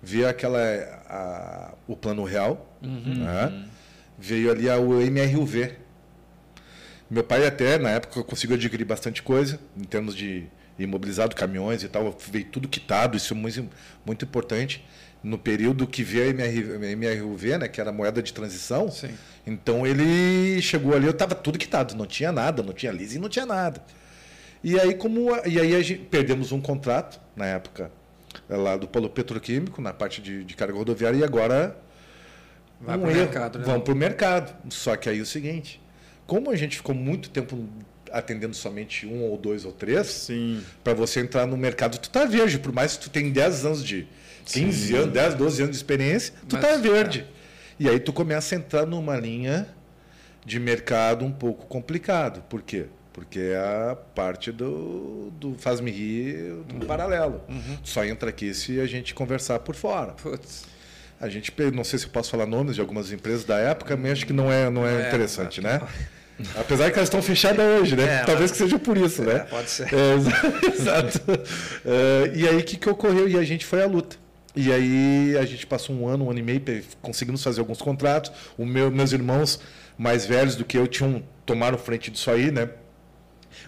Vi 0.00 0.24
aquela, 0.24 0.58
a, 1.08 1.74
o 1.86 1.96
plano 1.96 2.24
real, 2.24 2.78
uhum. 2.80 3.24
né? 3.24 3.66
veio 4.18 4.50
ali 4.50 4.70
a, 4.70 4.78
o 4.78 5.00
MRUV. 5.00 5.74
Meu 7.10 7.24
pai 7.24 7.46
até, 7.46 7.78
na 7.78 7.90
época, 7.90 8.22
conseguiu 8.22 8.56
adquirir 8.56 8.84
bastante 8.84 9.22
coisa, 9.22 9.60
em 9.76 9.84
termos 9.84 10.16
de 10.16 10.46
imobilizado, 10.78 11.36
caminhões 11.36 11.82
e 11.82 11.88
tal, 11.88 12.16
veio 12.30 12.46
tudo 12.46 12.66
quitado, 12.66 13.16
isso 13.16 13.34
é 13.34 13.36
muito, 13.36 13.68
muito 14.06 14.24
importante. 14.24 14.84
No 15.22 15.38
período 15.38 15.86
que 15.86 16.02
veio 16.02 16.30
a 16.30 16.96
MRUV, 16.96 17.58
né, 17.58 17.68
que 17.68 17.80
era 17.80 17.90
a 17.90 17.92
moeda 17.92 18.22
de 18.22 18.32
transição, 18.32 18.90
Sim. 18.90 19.10
então 19.46 19.86
ele 19.86 20.60
chegou 20.62 20.94
ali, 20.94 21.06
eu 21.06 21.12
estava 21.12 21.34
tudo 21.34 21.58
quitado, 21.58 21.94
não 21.94 22.06
tinha 22.06 22.32
nada, 22.32 22.62
não 22.62 22.72
tinha 22.72 22.90
leasing, 22.90 23.18
não 23.18 23.28
tinha 23.28 23.46
nada. 23.46 23.84
E 24.64 24.78
aí, 24.80 24.94
como, 24.94 25.30
e 25.46 25.60
aí 25.60 25.74
a 25.74 25.82
gente, 25.82 26.00
perdemos 26.04 26.50
um 26.50 26.60
contrato, 26.60 27.20
na 27.36 27.46
época, 27.46 27.90
lá 28.48 28.76
do 28.76 28.86
polo 28.86 29.08
petroquímico, 29.08 29.80
na 29.80 29.92
parte 29.92 30.20
de, 30.20 30.44
de 30.44 30.54
carga 30.54 30.74
rodoviária, 30.74 31.18
e 31.18 31.24
agora 31.24 31.76
Vai 32.82 32.96
um 32.96 33.00
para 33.00 33.10
o 33.10 33.14
mercado. 33.14 33.58
Né? 33.58 33.64
Vamos 33.64 33.82
para 33.84 33.92
o 33.92 33.96
mercado. 33.96 34.70
Só 34.70 34.96
que 34.96 35.08
aí 35.08 35.18
é 35.18 35.22
o 35.22 35.26
seguinte, 35.26 35.80
como 36.26 36.50
a 36.50 36.56
gente 36.56 36.76
ficou 36.76 36.94
muito 36.94 37.30
tempo 37.30 37.68
atendendo 38.10 38.54
somente 38.54 39.06
um 39.06 39.22
ou 39.22 39.38
dois 39.38 39.64
ou 39.64 39.72
três, 39.72 40.28
para 40.84 40.92
você 40.92 41.20
entrar 41.20 41.46
no 41.46 41.56
mercado, 41.56 41.98
tu 41.98 42.10
tá 42.10 42.26
verde, 42.26 42.58
por 42.58 42.72
mais 42.72 42.96
que 42.96 43.04
tu 43.04 43.10
tenha 43.10 43.30
10 43.30 43.64
anos 43.64 43.84
de 43.84 44.06
15 44.44 44.88
Sim. 44.88 44.96
anos, 44.96 45.12
10, 45.14 45.34
12 45.34 45.62
anos 45.62 45.70
de 45.70 45.76
experiência, 45.76 46.34
tu 46.46 46.56
Mas, 46.56 46.64
tá 46.64 46.76
verde. 46.76 47.26
É. 47.80 47.84
E 47.84 47.88
aí 47.88 47.98
tu 47.98 48.12
começa 48.12 48.54
a 48.54 48.58
entrar 48.58 48.84
numa 48.84 49.16
linha 49.16 49.66
de 50.44 50.58
mercado 50.58 51.24
um 51.24 51.32
pouco 51.32 51.66
complicado. 51.66 52.42
Por 52.50 52.60
quê? 52.60 52.86
Porque 53.12 53.38
é 53.38 53.56
a 53.56 53.96
parte 54.14 54.50
do, 54.50 55.30
do 55.38 55.54
faz-me 55.58 55.90
rir 55.90 56.54
do 56.66 56.86
paralelo. 56.86 57.42
Uhum. 57.48 57.78
Só 57.84 58.04
entra 58.04 58.30
aqui 58.30 58.54
se 58.54 58.80
a 58.80 58.86
gente 58.86 59.14
conversar 59.14 59.58
por 59.58 59.74
fora. 59.74 60.12
Putz. 60.12 60.64
A 61.20 61.28
gente, 61.28 61.52
não 61.72 61.84
sei 61.84 62.00
se 62.00 62.06
eu 62.06 62.10
posso 62.10 62.30
falar 62.30 62.46
nomes 62.46 62.74
de 62.74 62.80
algumas 62.80 63.12
empresas 63.12 63.44
da 63.44 63.56
época, 63.56 63.96
mas 63.96 64.12
acho 64.12 64.26
que 64.26 64.32
não 64.32 64.50
é, 64.50 64.68
não 64.68 64.84
é, 64.84 65.04
é 65.04 65.06
interessante, 65.06 65.60
é, 65.60 65.62
né? 65.62 65.80
Apesar 66.56 66.86
de 66.86 66.92
que 66.92 66.98
elas 66.98 67.06
estão 67.06 67.22
fechadas 67.22 67.64
hoje, 67.80 67.94
né? 67.94 68.22
É, 68.22 68.24
Talvez 68.24 68.50
que 68.50 68.56
seja 68.56 68.78
por 68.78 68.96
isso, 68.96 69.22
né? 69.22 69.36
É, 69.36 69.38
pode 69.40 69.70
ser. 69.70 69.88
É, 69.94 70.14
exato. 70.74 71.20
É, 71.84 72.32
e 72.34 72.48
aí, 72.48 72.56
o 72.56 72.64
que, 72.64 72.76
que 72.76 72.88
ocorreu? 72.88 73.28
E 73.28 73.36
a 73.36 73.44
gente 73.44 73.64
foi 73.64 73.82
à 73.82 73.86
luta. 73.86 74.16
E 74.56 74.72
aí, 74.72 75.36
a 75.38 75.44
gente 75.44 75.66
passou 75.66 75.94
um 75.94 76.08
ano, 76.08 76.26
um 76.26 76.30
ano 76.30 76.40
e 76.40 76.42
meio, 76.42 76.62
conseguimos 77.00 77.42
fazer 77.42 77.60
alguns 77.60 77.80
contratos. 77.80 78.32
Os 78.58 78.66
meu, 78.66 78.90
meus 78.90 79.12
irmãos 79.12 79.60
mais 79.96 80.26
velhos 80.26 80.56
do 80.56 80.64
que 80.64 80.76
eu 80.76 80.86
tinham 80.86 81.22
tomaram 81.46 81.78
frente 81.78 82.10
disso 82.10 82.30
aí, 82.30 82.50
né? 82.50 82.68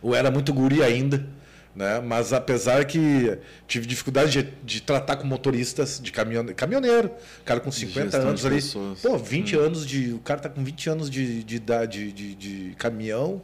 Eu 0.05 0.15
era 0.15 0.31
muito 0.31 0.53
guri 0.53 0.83
ainda, 0.83 1.27
né? 1.75 2.01
Mas 2.01 2.33
apesar 2.33 2.85
que 2.85 3.39
tive 3.67 3.87
dificuldade 3.87 4.43
de, 4.43 4.49
de 4.63 4.83
tratar 4.83 5.17
com 5.17 5.27
motoristas 5.27 5.99
de 6.01 6.13
caminhone, 6.13 6.53
caminhoneiro, 6.53 7.11
cara 7.45 7.59
com 7.59 7.73
50 7.73 8.19
anos 8.19 8.45
ali, 8.45 8.61
pô, 9.03 9.17
20 9.17 9.57
hum. 9.57 9.61
anos 9.61 9.87
de, 9.87 10.13
o 10.13 10.19
cara 10.19 10.41
tá 10.41 10.49
com 10.49 10.63
20 10.63 10.91
anos 10.91 11.11
de, 11.11 11.43
de 11.43 11.57
idade 11.57 12.13
de, 12.13 12.35
de, 12.35 12.69
de 12.69 12.77
caminhão, 12.77 13.43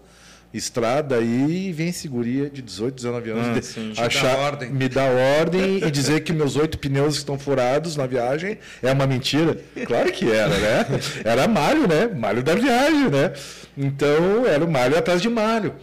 estrada 0.53 1.17
aí 1.17 1.69
e 1.69 1.73
vem 1.73 1.93
seguria 1.93 2.51
de 2.51 2.61
18, 2.61 2.95
19 2.95 3.31
anos 3.31 3.47
ah, 3.47 3.93
de, 3.93 4.01
achar, 4.01 4.37
ordem. 4.37 4.71
me 4.71 4.89
dá 4.89 5.05
ordem 5.05 5.79
e 5.79 5.91
dizer 5.91 6.21
que 6.21 6.33
meus 6.33 6.57
oito 6.57 6.77
pneus 6.77 7.17
estão 7.17 7.39
furados 7.39 7.97
na 7.97 8.07
viagem 8.07 8.59
é 8.83 8.93
uma 8.93 9.07
mentira. 9.07 9.57
Claro 9.87 10.13
que 10.13 10.31
era, 10.31 10.59
né? 10.59 10.87
Era 11.25 11.47
malho, 11.47 11.87
né? 11.87 12.09
Malho 12.09 12.43
da 12.43 12.55
viagem, 12.55 13.09
né? 13.09 13.33
Então 13.79 14.45
era 14.47 14.65
o 14.65 14.71
malho 14.71 14.99
atrás 14.99 15.23
de 15.23 15.29
malho. 15.29 15.75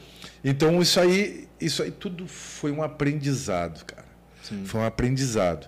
Então 0.50 0.82
isso 0.82 0.98
aí 0.98 1.48
isso 1.60 1.84
aí 1.84 1.92
tudo 1.92 2.28
foi 2.28 2.72
um 2.72 2.82
aprendizado, 2.82 3.84
cara. 3.84 4.06
Sim. 4.42 4.64
Foi 4.66 4.80
um 4.80 4.86
aprendizado. 4.86 5.68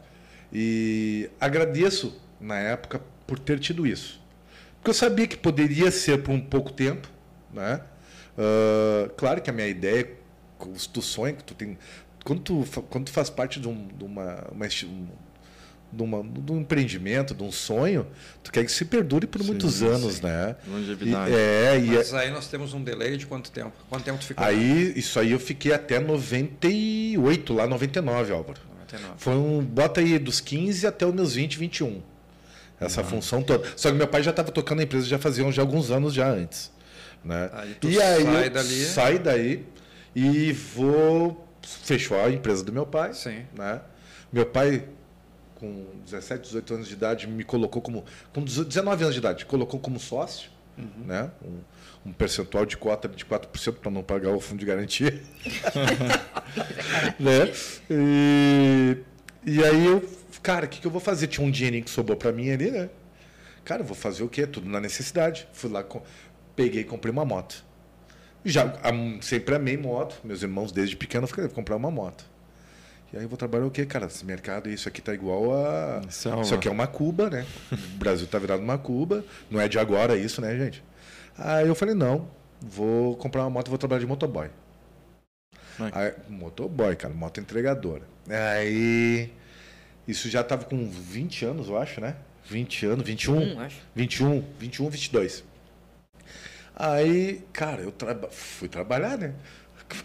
E 0.54 1.30
agradeço, 1.40 2.20
na 2.40 2.58
época, 2.58 3.02
por 3.28 3.38
ter 3.38 3.60
tido 3.60 3.86
isso. 3.86 4.22
Porque 4.78 4.92
eu 4.92 4.94
sabia 4.94 5.28
que 5.28 5.36
poderia 5.36 5.92
ser 5.92 6.24
por 6.24 6.32
um 6.32 6.40
pouco 6.40 6.72
tempo, 6.72 7.10
né? 7.54 7.82
Uh, 8.38 9.10
claro 9.18 9.42
que 9.42 9.50
a 9.50 9.54
minha 9.54 9.68
ideia, 9.68 10.10
tu 10.94 11.02
sonha, 11.02 11.34
que 11.34 11.44
tu 11.44 11.54
tem... 11.54 11.78
Quando 12.24 12.42
tu, 12.42 12.66
quando 12.90 13.06
tu 13.06 13.12
faz 13.12 13.30
parte 13.30 13.60
de, 13.60 13.68
um, 13.68 13.88
de 13.88 14.04
uma, 14.04 14.48
uma, 14.52 14.66
de, 15.92 16.04
uma, 16.04 16.24
de 16.24 16.52
um 16.52 16.60
empreendimento, 16.60 17.34
de 17.34 17.44
um 17.44 17.52
sonho, 17.52 18.08
tu 18.44 18.52
quer 18.52 18.64
que 18.64 18.72
se 18.72 18.86
perdure 18.86 19.28
por 19.28 19.42
sim, 19.42 19.48
muitos 19.48 19.82
anos, 19.82 20.16
sim. 20.16 20.24
né? 20.24 20.56
Longevidade. 20.68 21.32
E, 21.32 21.36
é, 21.36 21.96
Mas 21.96 22.12
e 22.12 22.16
aí 22.16 22.32
nós 22.32 22.48
temos 22.48 22.74
um 22.74 22.84
delay 22.84 23.18
de 23.18 23.26
quanto 23.26 23.52
tempo? 23.52 23.74
Quanto 23.90 24.04
tempo 24.04 24.20
tu 24.20 24.26
ficou? 24.26 24.46
Aí, 24.46 24.94
isso 24.96 25.20
aí 25.20 25.32
eu 25.32 25.40
fiquei 25.40 25.74
até 25.74 26.00
98, 26.00 27.54
lá 27.54 27.68
99, 27.68 28.34
Álvaro. 28.34 28.62
99. 28.92 29.14
Foi 29.18 29.34
um, 29.34 29.64
bota 29.64 30.00
aí 30.00 30.18
dos 30.20 30.40
15 30.40 30.88
até 30.88 31.06
os 31.06 31.14
meus 31.14 31.34
20, 31.34 31.58
21. 31.58 32.02
Essa 32.80 33.02
uhum. 33.02 33.08
função 33.08 33.42
toda. 33.42 33.68
Só 33.76 33.92
que 33.92 33.98
meu 33.98 34.08
pai 34.08 34.24
já 34.24 34.32
estava 34.32 34.52
tocando 34.52 34.80
a 34.80 34.84
empresa 34.84 35.06
já 35.06 35.20
faziam 35.20 35.52
já 35.52 35.62
alguns 35.62 35.92
anos 35.92 36.14
já 36.14 36.30
antes. 36.30 36.72
Né? 37.24 37.50
Aí 37.52 37.78
e 37.84 38.02
aí 38.02 38.24
sai 38.24 38.50
dali. 38.50 38.86
sai 38.86 39.20
daí 39.20 39.66
e 40.16 40.54
vou. 40.54 41.46
Fechou 41.62 42.20
a 42.20 42.30
empresa 42.30 42.64
do 42.64 42.72
meu 42.72 42.86
pai. 42.86 43.14
Sim. 43.14 43.44
Né? 43.54 43.82
Meu 44.32 44.46
pai, 44.46 44.86
com 45.60 45.86
17, 46.06 46.44
18 46.44 46.74
anos 46.74 46.88
de 46.88 46.94
idade, 46.94 47.28
me 47.28 47.44
colocou 47.44 47.82
como. 47.82 48.06
Com 48.34 48.44
19 48.44 49.04
anos 49.04 49.14
de 49.14 49.20
idade, 49.20 49.46
colocou 49.46 49.80
como 49.80 50.00
sócio. 50.00 50.50
Uhum. 50.78 51.06
Né? 51.06 51.30
Um, 51.44 52.10
um, 52.10 52.14
percentual 52.14 52.66
de 52.66 52.78
cota 52.78 53.10
de 53.10 53.26
4% 53.26 53.74
para 53.74 53.92
não 53.92 54.02
pagar 54.02 54.30
o 54.30 54.40
fundo 54.40 54.60
de 54.60 54.66
garantia. 54.66 55.22
né? 57.20 57.52
E, 57.90 58.98
e 59.46 59.64
aí 59.64 59.86
eu, 59.86 60.10
cara, 60.42 60.66
o 60.66 60.70
que, 60.70 60.80
que 60.80 60.88
eu 60.88 60.92
vou 60.92 61.02
fazer? 61.02 61.28
Tinha 61.28 61.46
um 61.46 61.52
dinheirinho 61.52 61.84
que 61.84 61.90
sobrou 61.90 62.16
para 62.16 62.32
mim 62.32 62.50
ali, 62.50 62.72
né? 62.72 62.90
Cara, 63.66 63.84
vou 63.84 63.96
fazer 63.96 64.24
o 64.24 64.30
quê? 64.30 64.48
Tudo 64.48 64.70
na 64.70 64.80
necessidade. 64.80 65.48
Fui 65.52 65.70
lá, 65.70 65.86
peguei 66.56 66.82
e 66.82 66.86
comprei 66.86 67.12
uma 67.12 67.26
moto. 67.26 67.64
Já 68.44 68.74
sempre 69.22 69.56
amei 69.56 69.78
moto. 69.78 70.20
Meus 70.24 70.42
irmãos, 70.42 70.72
desde 70.72 70.96
pequeno, 70.96 71.28
eu 71.38 71.50
comprar 71.50 71.76
uma 71.76 71.92
moto. 71.92 72.26
E 73.12 73.18
aí 73.18 73.24
eu 73.24 73.30
vou 73.30 73.38
trabalhar 73.38 73.66
o 73.66 73.72
quê, 73.72 73.86
cara? 73.86 74.06
Esse 74.06 74.24
mercado, 74.24 74.70
isso 74.70 74.88
aqui 74.88 75.02
tá 75.02 75.14
igual 75.14 75.52
a. 75.54 76.02
Salva. 76.10 76.42
Isso 76.42 76.54
aqui 76.54 76.68
é 76.68 76.72
uma 76.72 76.86
Cuba, 76.86 77.30
né? 77.30 77.46
O 77.72 77.98
Brasil 77.98 78.28
tá 78.28 78.38
virado 78.38 78.62
uma 78.62 78.78
Cuba. 78.78 79.26
Não 79.50 79.60
é 79.60 79.68
de 79.68 79.80
agora 79.80 80.16
isso, 80.16 80.42
né, 80.42 80.56
gente? 80.56 80.84
Aí 81.38 81.68
eu 81.68 81.74
falei, 81.74 81.96
não, 81.96 82.30
vou 82.62 83.16
comprar 83.16 83.42
uma 83.42 83.50
moto 83.50 83.68
e 83.68 83.70
vou 83.70 83.80
trabalhar 83.80 84.02
de 84.02 84.06
motoboy. 84.06 84.50
Aí, 85.92 86.14
motoboy, 86.28 86.96
cara, 86.96 87.14
moto 87.14 87.40
entregadora. 87.40 88.04
Aí. 88.30 89.32
Isso 90.08 90.30
já 90.30 90.44
tava 90.44 90.66
com 90.66 90.90
20 90.90 91.46
anos, 91.46 91.68
eu 91.68 91.78
acho, 91.78 92.02
né? 92.02 92.16
20 92.46 92.86
anos, 92.86 93.06
21. 93.06 93.38
Hum, 93.38 93.60
acho. 93.60 93.78
21, 93.96 94.44
21, 94.58 94.90
22. 94.90 95.44
Aí, 96.76 97.44
cara, 97.54 97.82
eu 97.82 97.92
traba... 97.92 98.30
fui 98.30 98.68
trabalhar, 98.68 99.18
né? 99.18 99.34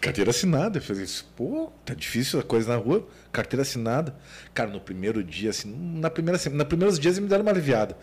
Carteira 0.01 0.31
assinada. 0.31 0.79
Eu 0.79 0.81
falei 0.81 1.03
assim, 1.03 1.23
pô, 1.35 1.71
tá 1.85 1.93
difícil 1.93 2.39
a 2.39 2.43
coisa 2.43 2.69
na 2.69 2.77
rua. 2.77 3.07
Carteira 3.31 3.61
assinada. 3.61 4.15
Cara, 4.53 4.69
no 4.69 4.79
primeiro 4.79 5.23
dia, 5.23 5.49
assim, 5.49 5.73
na 5.99 6.09
primeira 6.09 6.37
semana, 6.37 6.63
nos 6.63 6.67
primeiros 6.67 6.99
dias 6.99 7.19
me 7.19 7.27
deram 7.27 7.43
uma 7.43 7.51
aliviada. 7.51 7.97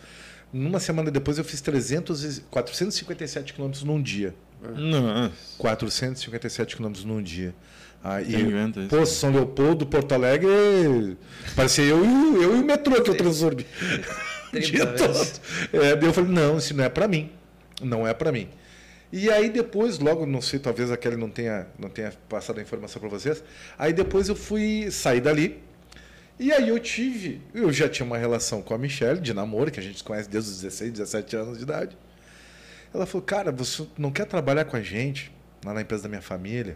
Numa 0.51 0.79
semana 0.79 1.09
depois 1.09 1.37
eu 1.37 1.43
fiz 1.43 1.61
300, 1.61 2.43
457 2.49 3.53
quilômetros 3.53 3.83
num 3.83 4.01
dia. 4.01 4.35
Nossa. 4.61 5.33
457 5.57 6.75
quilômetros 6.75 7.03
num 7.03 7.21
dia. 7.21 7.53
Aí, 8.03 8.35
pô, 8.89 9.05
São 9.05 9.31
Leopoldo, 9.31 9.85
Porto 9.85 10.11
Alegre, 10.11 11.17
parecia 11.55 11.85
eu, 11.85 12.03
eu 12.03 12.57
e 12.57 12.59
o 12.61 12.65
metrô 12.65 13.01
que 13.01 13.09
eu 13.09 13.15
transformei. 13.15 13.65
o 14.53 14.59
dia 14.59 14.85
todo. 14.85 15.27
É, 15.71 16.05
eu 16.05 16.13
falei, 16.13 16.29
não, 16.29 16.57
isso 16.57 16.75
não 16.75 16.83
é 16.83 16.89
para 16.89 17.07
mim. 17.07 17.31
Não 17.81 18.05
é 18.05 18.13
para 18.13 18.31
mim. 18.31 18.49
E 19.15 19.29
aí 19.29 19.47
depois, 19.47 19.99
logo, 19.99 20.25
não 20.25 20.41
sei, 20.41 20.57
talvez 20.57 20.89
a 20.89 20.97
Kelly 20.97 21.17
não 21.17 21.29
tenha, 21.29 21.67
não 21.77 21.87
tenha 21.87 22.11
passado 22.27 22.57
a 22.57 22.63
informação 22.63 22.99
para 22.99 23.09
vocês. 23.09 23.43
Aí 23.77 23.93
depois 23.93 24.27
eu 24.27 24.35
fui 24.35 24.89
sair 24.89 25.21
dali. 25.21 25.61
E 26.39 26.51
aí 26.51 26.67
eu 26.67 26.79
tive, 26.79 27.39
eu 27.53 27.71
já 27.71 27.87
tinha 27.87 28.07
uma 28.07 28.17
relação 28.17 28.63
com 28.63 28.73
a 28.73 28.77
Michelle, 28.77 29.21
de 29.21 29.31
namoro, 29.31 29.69
que 29.69 29.79
a 29.79 29.83
gente 29.83 30.03
conhece 30.03 30.27
desde 30.27 30.49
os 30.49 30.61
16, 30.61 30.93
17 30.93 31.35
anos 31.35 31.57
de 31.59 31.63
idade. 31.63 31.95
Ela 32.91 33.05
falou, 33.05 33.23
cara, 33.23 33.51
você 33.51 33.85
não 33.99 34.11
quer 34.11 34.25
trabalhar 34.25 34.65
com 34.65 34.75
a 34.75 34.81
gente 34.81 35.31
lá 35.63 35.75
na 35.75 35.81
empresa 35.81 36.01
da 36.01 36.09
minha 36.09 36.19
família? 36.19 36.75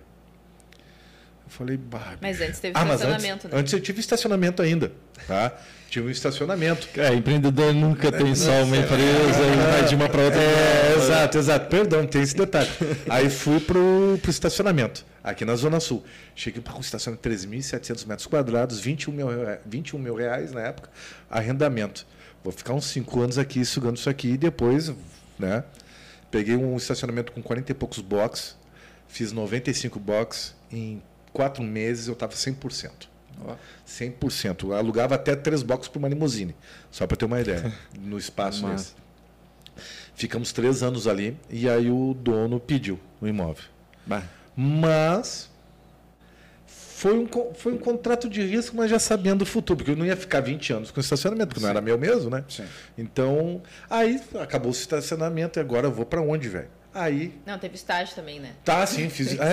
Eu 1.47 1.51
falei, 1.51 1.77
bah. 1.77 2.17
Mas 2.21 2.41
antes 2.41 2.59
teve 2.59 2.77
ah, 2.77 2.83
estacionamento, 2.83 3.33
antes, 3.33 3.51
né? 3.51 3.59
Antes 3.59 3.73
eu 3.73 3.79
tive 3.79 4.01
estacionamento 4.01 4.61
ainda, 4.61 4.91
tá? 5.25 5.57
Tive 5.89 6.07
um 6.07 6.09
estacionamento. 6.09 6.89
É, 6.99 7.13
empreendedor 7.13 7.73
nunca 7.73 8.11
tem 8.11 8.35
só 8.35 8.51
uma 8.63 8.75
empresa 8.75 9.41
e 9.41 9.71
vai 9.71 9.85
de 9.85 9.95
uma 9.95 10.09
para 10.09 10.23
outra. 10.23 10.41
É, 10.41 10.95
exato, 10.97 11.37
exato. 11.37 11.69
Perdão, 11.69 12.05
tem 12.05 12.21
esse 12.21 12.35
detalhe. 12.35 12.69
Aí 13.09 13.29
fui 13.29 13.61
pro, 13.61 14.19
pro 14.21 14.29
estacionamento, 14.29 15.05
aqui 15.23 15.45
na 15.45 15.55
Zona 15.55 15.79
Sul. 15.79 16.03
Cheguei 16.35 16.61
para 16.61 16.75
um 16.75 16.81
estacionamento 16.81 17.29
de 17.29 17.35
3.700 17.47 18.05
metros 18.05 18.27
quadrados, 18.27 18.77
21 18.81 19.13
mil, 19.13 19.27
21 19.65 19.97
mil 19.97 20.15
reais 20.15 20.51
na 20.51 20.63
época, 20.63 20.89
arrendamento. 21.29 22.05
Vou 22.43 22.51
ficar 22.51 22.73
uns 22.73 22.87
5 22.87 23.21
anos 23.21 23.37
aqui 23.37 23.63
sugando 23.63 23.95
isso 23.95 24.09
aqui 24.09 24.31
e 24.31 24.37
depois, 24.37 24.91
né? 25.39 25.63
Peguei 26.29 26.57
um 26.57 26.75
estacionamento 26.75 27.31
com 27.31 27.41
40 27.41 27.71
e 27.71 27.75
poucos 27.75 27.99
boxes, 27.99 28.57
fiz 29.07 29.31
95 29.31 29.97
boxes 29.97 30.53
em 30.69 31.01
quatro 31.37 31.63
meses 31.63 32.07
eu 32.07 32.13
estava 32.13 32.33
100%. 32.33 33.07
Oh. 33.45 33.53
100%. 33.87 34.63
Eu 34.63 34.73
alugava 34.73 35.13
até 35.13 35.35
três 35.35 35.61
boxes 35.61 35.87
para 35.87 35.99
uma 35.99 36.09
limusine, 36.09 36.55
só 36.89 37.05
para 37.05 37.15
ter 37.15 37.25
uma 37.25 37.39
ideia, 37.39 37.71
no 38.01 38.17
espaço 38.17 38.63
Mas... 38.63 38.81
esse. 38.81 38.93
Ficamos 40.15 40.51
três 40.51 40.81
anos 40.81 41.05
ali 41.05 41.37
e 41.47 41.69
aí 41.69 41.91
o 41.91 42.15
dono 42.15 42.59
pediu 42.59 42.99
o 43.21 43.27
imóvel. 43.27 43.65
Bah. 44.03 44.23
Mas 44.55 45.47
foi 46.65 47.15
um, 47.19 47.27
foi 47.53 47.73
um 47.73 47.77
contrato 47.77 48.27
de 48.27 48.41
risco, 48.41 48.75
mas 48.75 48.89
já 48.89 48.97
sabendo 48.97 49.43
o 49.43 49.45
futuro, 49.45 49.77
porque 49.77 49.91
eu 49.91 49.95
não 49.95 50.07
ia 50.07 50.17
ficar 50.17 50.41
20 50.41 50.73
anos 50.73 50.89
com 50.89 50.99
estacionamento, 50.99 51.49
porque 51.49 51.59
Sim. 51.59 51.65
não 51.65 51.69
era 51.69 51.81
meu 51.81 51.99
mesmo, 51.99 52.31
né? 52.31 52.43
Sim. 52.49 52.65
Então, 52.97 53.61
aí 53.87 54.19
acabou 54.41 54.71
o 54.71 54.73
estacionamento 54.73 55.59
e 55.59 55.61
agora 55.61 55.85
eu 55.85 55.91
vou 55.91 56.07
para 56.07 56.19
onde, 56.19 56.49
velho? 56.49 56.69
Aí. 56.97 57.31
Não, 57.45 57.59
teve 57.59 57.75
estágio 57.75 58.15
também, 58.15 58.39
né? 58.39 58.49
Tá, 58.65 58.83
sim, 58.87 59.07
fiz. 59.07 59.37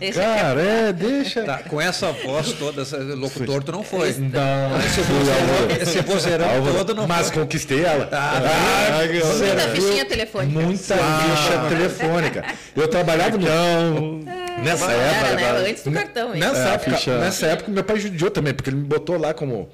É. 0.00 0.06
é 0.08 0.12
cara, 0.12 0.62
é, 0.62 0.92
deixa. 0.92 1.42
Tá, 1.42 1.58
com 1.64 1.80
essa 1.80 2.12
voz 2.12 2.52
toda, 2.52 2.82
esse 2.82 2.96
locutor, 2.96 3.64
tu 3.64 3.72
não 3.72 3.82
foi. 3.82 4.12
Não, 4.12 4.78
esse 4.78 5.00
vozeirão, 5.00 5.82
esse 5.82 6.00
vozeirão 6.02 6.46
todo 6.76 6.94
não 6.94 7.08
Mas 7.08 7.28
foi. 7.28 7.42
conquistei 7.42 7.84
ela. 7.84 8.08
Ah, 8.12 8.38
ah, 8.38 9.36
muita 9.36 9.68
fichinha 9.70 10.04
telefônica. 10.04 10.60
Muita 10.60 10.94
ah, 10.94 11.36
ficha 11.36 11.68
telefônica. 11.68 12.44
Eu 12.76 12.86
trabalhava 12.86 13.36
no. 13.36 13.44
Então, 13.44 14.20
nessa 14.62 14.92
época. 14.92 15.26
Era, 15.26 15.60
né? 15.60 15.70
Antes 15.70 15.82
do 15.82 15.92
cartão, 15.92 16.34
hein? 16.34 16.40
Nessa, 16.40 16.68
é, 16.68 16.74
época, 16.74 17.18
nessa 17.18 17.46
época, 17.46 17.70
meu 17.72 17.84
pai 17.84 17.98
judiou 17.98 18.30
também, 18.30 18.54
porque 18.54 18.70
ele 18.70 18.76
me 18.76 18.84
botou 18.84 19.18
lá 19.18 19.34
como 19.34 19.68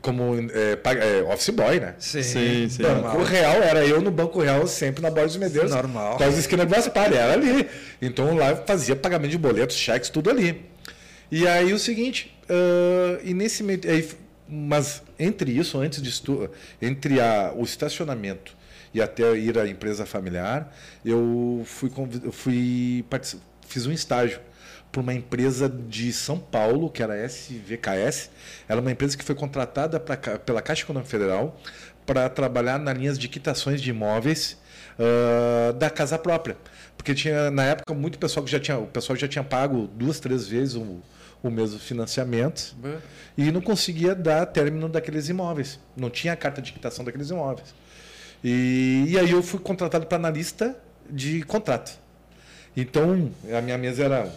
como 0.00 0.34
é, 0.52 0.78
é, 0.82 1.22
office 1.22 1.50
boy, 1.50 1.80
né? 1.80 1.94
Sim, 1.98 2.22
sim. 2.22 2.68
sim 2.68 2.82
banco 2.82 3.02
normal. 3.02 3.24
Real, 3.24 3.62
era 3.62 3.84
eu 3.84 4.00
no 4.00 4.10
Banco 4.10 4.40
Real, 4.40 4.66
sempre 4.66 5.02
na 5.02 5.10
Borges 5.10 5.36
Medeiros. 5.36 5.70
Normal. 5.70 6.16
Quase 6.16 6.40
esquina 6.40 6.64
do 6.64 6.70
Gaspar, 6.70 7.12
era 7.12 7.32
ali. 7.32 7.68
Então 8.00 8.36
lá 8.36 8.50
eu 8.50 8.64
fazia 8.64 8.94
pagamento 8.94 9.32
de 9.32 9.38
boletos, 9.38 9.76
cheques, 9.76 10.10
tudo 10.10 10.30
ali. 10.30 10.64
E 11.30 11.46
aí 11.46 11.72
o 11.72 11.78
seguinte, 11.78 12.36
uh, 12.44 13.20
e 13.24 13.34
nesse 13.34 13.62
meio. 13.62 13.80
Aí, 13.86 14.08
mas 14.48 15.02
entre 15.18 15.52
isso, 15.52 15.78
antes 15.78 16.02
disso, 16.02 16.48
entre 16.82 17.20
a, 17.20 17.52
o 17.56 17.62
estacionamento 17.62 18.56
e 18.92 19.00
até 19.00 19.36
ir 19.36 19.56
à 19.58 19.68
empresa 19.68 20.04
familiar, 20.04 20.74
eu 21.04 21.62
fui, 21.64 21.90
eu 22.24 22.32
fui 22.32 23.04
fiz 23.68 23.86
um 23.86 23.92
estágio 23.92 24.40
por 24.90 25.00
uma 25.00 25.14
empresa 25.14 25.68
de 25.68 26.12
São 26.12 26.38
Paulo, 26.38 26.90
que 26.90 27.02
era 27.02 27.14
a 27.14 27.24
SVKS. 27.24 28.30
Ela 28.68 28.80
é 28.80 28.82
uma 28.82 28.92
empresa 28.92 29.16
que 29.16 29.24
foi 29.24 29.34
contratada 29.34 30.00
pra, 30.00 30.16
pela 30.16 30.60
Caixa 30.60 30.82
Econômica 30.82 31.10
Federal 31.10 31.58
para 32.04 32.28
trabalhar 32.28 32.78
nas 32.78 32.96
linhas 32.96 33.18
de 33.18 33.28
quitações 33.28 33.80
de 33.80 33.90
imóveis 33.90 34.58
uh, 34.98 35.72
da 35.74 35.88
casa 35.88 36.18
própria. 36.18 36.56
Porque 36.96 37.14
tinha, 37.14 37.50
na 37.50 37.64
época, 37.64 37.94
muito 37.94 38.18
pessoal 38.18 38.44
que 38.44 38.50
já 38.50 38.58
tinha, 38.58 38.78
o 38.78 38.86
pessoal 38.86 39.16
já 39.16 39.28
tinha 39.28 39.44
pago 39.44 39.88
duas, 39.94 40.18
três 40.18 40.48
vezes 40.48 40.74
o, 40.74 41.00
o 41.42 41.50
mesmo 41.50 41.78
financiamento 41.78 42.76
e 43.38 43.50
não 43.50 43.60
conseguia 43.60 44.14
dar 44.14 44.44
término 44.46 44.88
daqueles 44.88 45.28
imóveis. 45.28 45.78
Não 45.96 46.10
tinha 46.10 46.32
a 46.32 46.36
carta 46.36 46.60
de 46.60 46.72
quitação 46.72 47.04
daqueles 47.04 47.30
imóveis. 47.30 47.74
E, 48.42 49.04
e 49.08 49.18
aí 49.18 49.30
eu 49.30 49.42
fui 49.42 49.60
contratado 49.60 50.06
para 50.06 50.16
analista 50.16 50.76
de 51.08 51.42
contrato. 51.42 51.99
Então, 52.76 53.30
a 53.56 53.60
minha 53.60 53.76
mesa 53.76 54.04
era 54.04 54.32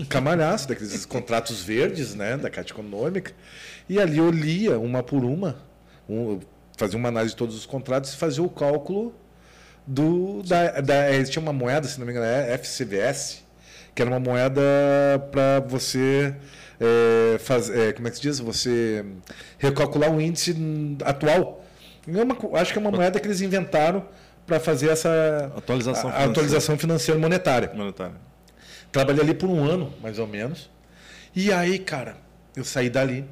um 0.00 0.04
camalhaço, 0.06 0.68
daqueles 0.68 1.04
contratos 1.04 1.62
verdes, 1.62 2.14
né, 2.14 2.36
da 2.36 2.48
Caixa 2.48 2.72
Econômica. 2.72 3.32
E 3.88 4.00
ali 4.00 4.18
eu 4.18 4.30
lia 4.30 4.78
uma 4.78 5.02
por 5.02 5.24
uma, 5.24 5.56
um, 6.08 6.40
fazia 6.76 6.98
uma 6.98 7.08
análise 7.08 7.34
de 7.34 7.36
todos 7.36 7.54
os 7.54 7.66
contratos 7.66 8.12
e 8.12 8.16
fazia 8.16 8.42
o 8.42 8.48
cálculo 8.48 9.14
do. 9.86 10.42
Da, 10.42 10.80
da, 10.80 11.12
existia 11.14 11.42
uma 11.42 11.52
moeda, 11.52 11.86
se 11.86 11.98
não 11.98 12.06
me 12.06 12.12
engano, 12.12 12.26
é 12.26 12.54
FCVS, 12.54 13.44
que 13.94 14.00
era 14.00 14.10
uma 14.10 14.20
moeda 14.20 14.62
para 15.30 15.60
você. 15.60 16.34
É, 16.80 17.38
faz, 17.38 17.70
é, 17.70 17.92
como 17.92 18.08
é 18.08 18.10
que 18.10 18.16
se 18.16 18.22
diz? 18.22 18.38
Você 18.40 19.04
recalcular 19.58 20.10
o 20.10 20.20
índice 20.20 20.56
atual. 21.04 21.64
É 22.06 22.22
uma, 22.22 22.36
acho 22.58 22.72
que 22.72 22.78
é 22.78 22.80
uma 22.80 22.90
moeda 22.90 23.20
que 23.20 23.26
eles 23.26 23.40
inventaram 23.40 24.04
para 24.46 24.60
fazer 24.60 24.90
essa 24.90 25.52
atualização, 25.56 26.08
a, 26.08 26.12
financeira. 26.12 26.30
atualização 26.30 26.78
financeira 26.78 27.20
monetária. 27.20 27.72
monetária. 27.74 28.16
Trabalhei 28.92 29.22
ali 29.22 29.34
por 29.34 29.48
um 29.48 29.64
ano, 29.64 29.92
mais 30.02 30.18
ou 30.18 30.26
menos. 30.26 30.70
E 31.34 31.52
aí, 31.52 31.78
cara, 31.78 32.16
eu 32.54 32.64
saí 32.64 32.88
dali, 32.88 33.26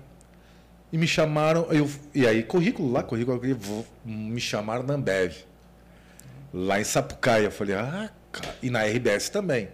e 0.92 0.98
me 0.98 1.06
chamaram. 1.06 1.66
Eu, 1.70 1.90
e 2.14 2.26
aí, 2.26 2.42
currículo 2.42 2.92
lá, 2.92 3.02
currículo, 3.02 3.40
me 4.04 4.40
chamaram 4.40 4.82
na 4.82 4.94
Ambev. 4.94 5.34
Lá 6.52 6.78
em 6.78 6.84
Sapucaia. 6.84 7.44
Eu 7.44 7.50
falei, 7.50 7.74
ah, 7.74 8.10
cara. 8.30 8.54
E 8.62 8.68
na 8.68 8.84
RBS 8.84 9.30
também. 9.30 9.70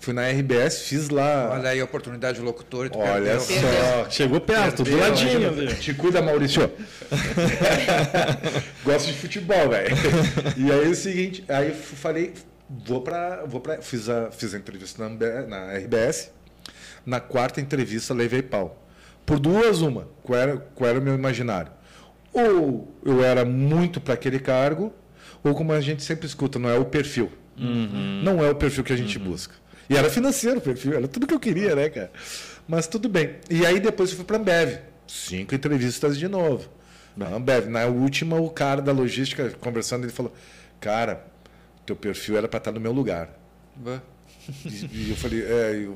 Fui 0.00 0.14
na 0.14 0.28
RBS, 0.28 0.82
fiz 0.82 1.08
lá. 1.08 1.50
Olha 1.52 1.70
aí 1.70 1.80
a 1.80 1.84
oportunidade 1.84 2.38
de 2.38 2.44
locutor. 2.44 2.86
E 2.86 2.90
tu 2.90 2.98
Olha 2.98 3.10
perdeu. 3.10 3.40
só. 3.40 3.52
Perdeu. 3.52 4.10
Chegou 4.10 4.40
perto, 4.40 4.84
do 4.84 4.96
ladinho. 4.96 5.74
Te 5.74 5.92
cuida, 5.92 6.22
Maurício. 6.22 6.70
Gosto 8.84 9.06
de 9.06 9.14
futebol, 9.14 9.68
velho. 9.68 9.96
E 10.56 10.70
aí 10.70 10.86
é 10.86 10.88
o 10.88 10.94
seguinte, 10.94 11.44
aí 11.48 11.72
falei, 11.72 12.32
vou 12.68 13.00
para 13.00 13.44
vou 13.44 13.60
para 13.60 13.82
fiz 13.82 14.08
a 14.08 14.30
fiz 14.30 14.54
a 14.54 14.58
entrevista 14.58 15.08
na, 15.08 15.42
na 15.46 15.72
RBS. 15.74 16.30
Na 17.04 17.20
quarta 17.20 17.60
entrevista 17.60 18.14
levei 18.14 18.42
pau. 18.42 18.84
Por 19.26 19.38
duas 19.38 19.80
uma, 19.82 20.08
qual 20.22 20.38
era, 20.38 20.56
qual 20.74 20.88
era 20.88 20.98
o 20.98 21.02
meu 21.02 21.14
imaginário? 21.14 21.72
Ou 22.32 22.94
eu 23.04 23.22
era 23.24 23.44
muito 23.44 24.00
para 24.00 24.14
aquele 24.14 24.38
cargo, 24.38 24.92
ou 25.42 25.54
como 25.54 25.72
a 25.72 25.80
gente 25.80 26.02
sempre 26.02 26.26
escuta, 26.26 26.58
não 26.58 26.68
é 26.68 26.78
o 26.78 26.84
perfil. 26.84 27.30
Uhum. 27.58 28.22
Não 28.22 28.44
é 28.44 28.50
o 28.50 28.54
perfil 28.54 28.84
que 28.84 28.92
a 28.92 28.96
gente 28.96 29.18
uhum. 29.18 29.24
busca. 29.24 29.54
E 29.88 29.96
era 29.96 30.10
financeiro 30.10 30.58
o 30.58 30.60
perfil, 30.60 30.94
era 30.94 31.08
tudo 31.08 31.26
que 31.26 31.34
eu 31.34 31.40
queria, 31.40 31.74
né, 31.74 31.88
cara? 31.88 32.10
Mas 32.66 32.86
tudo 32.86 33.08
bem. 33.08 33.36
E 33.48 33.64
aí 33.64 33.80
depois 33.80 34.10
eu 34.10 34.16
fui 34.16 34.24
para 34.24 34.36
a 34.36 34.40
Ambev. 34.40 34.78
Cinco 35.06 35.54
entrevistas 35.54 36.18
de 36.18 36.28
novo. 36.28 36.68
Na 37.16 37.28
Ambev. 37.28 37.66
Na 37.68 37.86
última, 37.86 38.36
o 38.36 38.50
cara 38.50 38.82
da 38.82 38.92
logística, 38.92 39.50
conversando, 39.60 40.04
ele 40.04 40.12
falou: 40.12 40.32
Cara, 40.78 41.24
teu 41.86 41.96
perfil 41.96 42.36
era 42.36 42.46
para 42.46 42.58
estar 42.58 42.72
no 42.72 42.80
meu 42.80 42.92
lugar. 42.92 43.30
Bah. 43.74 44.02
E, 44.64 45.10
eu 45.10 45.16
falei, 45.16 45.42
é, 45.42 45.84
eu, 45.84 45.94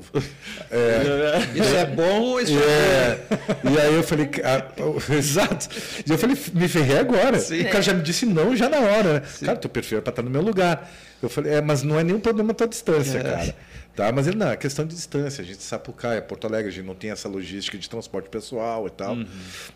é, 0.69 1.39
Isso 1.59 1.75
é 1.75 1.85
bom 1.87 2.39
isso 2.39 2.53
é, 2.53 3.19
é 3.19 3.71
E 3.71 3.79
aí 3.79 3.95
eu 3.95 4.03
falei, 4.03 4.29
ah, 4.43 4.67
exato. 5.11 5.69
E 6.05 6.11
eu 6.11 6.17
falei, 6.17 6.37
me 6.53 6.67
ferrei 6.67 6.99
agora. 6.99 7.39
Sim. 7.39 7.61
O 7.61 7.69
cara 7.69 7.81
já 7.81 7.93
me 7.93 8.03
disse 8.03 8.27
não, 8.27 8.55
já 8.55 8.69
na 8.69 8.79
hora. 8.79 9.23
Sim. 9.25 9.45
Cara, 9.45 9.57
teu 9.57 9.69
perfil 9.69 9.97
é 9.97 10.01
para 10.01 10.11
estar 10.11 10.21
no 10.21 10.29
meu 10.29 10.41
lugar. 10.41 10.91
Eu 11.21 11.29
falei, 11.29 11.53
é, 11.53 11.61
mas 11.61 11.81
não 11.81 11.99
é 11.99 12.03
nenhum 12.03 12.19
problema 12.19 12.51
a 12.51 12.53
tua 12.53 12.67
distância, 12.67 13.17
é. 13.17 13.23
cara. 13.23 13.55
Tá? 13.95 14.11
Mas 14.11 14.25
ele 14.25 14.37
não, 14.37 14.49
é 14.49 14.57
questão 14.57 14.85
de 14.85 14.95
distância. 14.95 15.43
A 15.43 15.45
gente 15.45 15.61
Sapucaia, 15.61 16.21
Porto 16.21 16.47
Alegre, 16.47 16.69
a 16.69 16.71
gente 16.71 16.85
não 16.85 16.95
tem 16.95 17.11
essa 17.11 17.29
logística 17.29 17.77
de 17.77 17.87
transporte 17.87 18.27
pessoal 18.27 18.87
e 18.87 18.89
tal. 18.89 19.13
Uhum. 19.13 19.27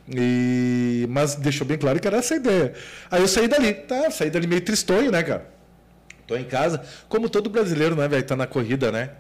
E, 0.10 1.06
mas 1.10 1.36
deixou 1.36 1.68
bem 1.68 1.78
claro 1.78 2.00
que 2.00 2.08
era 2.08 2.18
essa 2.18 2.34
a 2.34 2.38
ideia. 2.38 2.74
Aí 3.12 3.22
eu 3.22 3.28
saí 3.28 3.48
dali, 3.48 3.74
tá? 3.74 4.10
Saí 4.10 4.32
dali 4.32 4.48
meio 4.48 4.62
tristonho, 4.62 5.12
né, 5.12 5.22
cara? 5.22 5.48
Tô 6.26 6.36
em 6.36 6.44
casa, 6.44 6.84
como 7.08 7.30
todo 7.30 7.50
brasileiro, 7.50 7.96
né, 7.96 8.08
velho? 8.08 8.24
Tá 8.24 8.36
na 8.36 8.48
corrida, 8.48 8.92
né? 8.92 9.12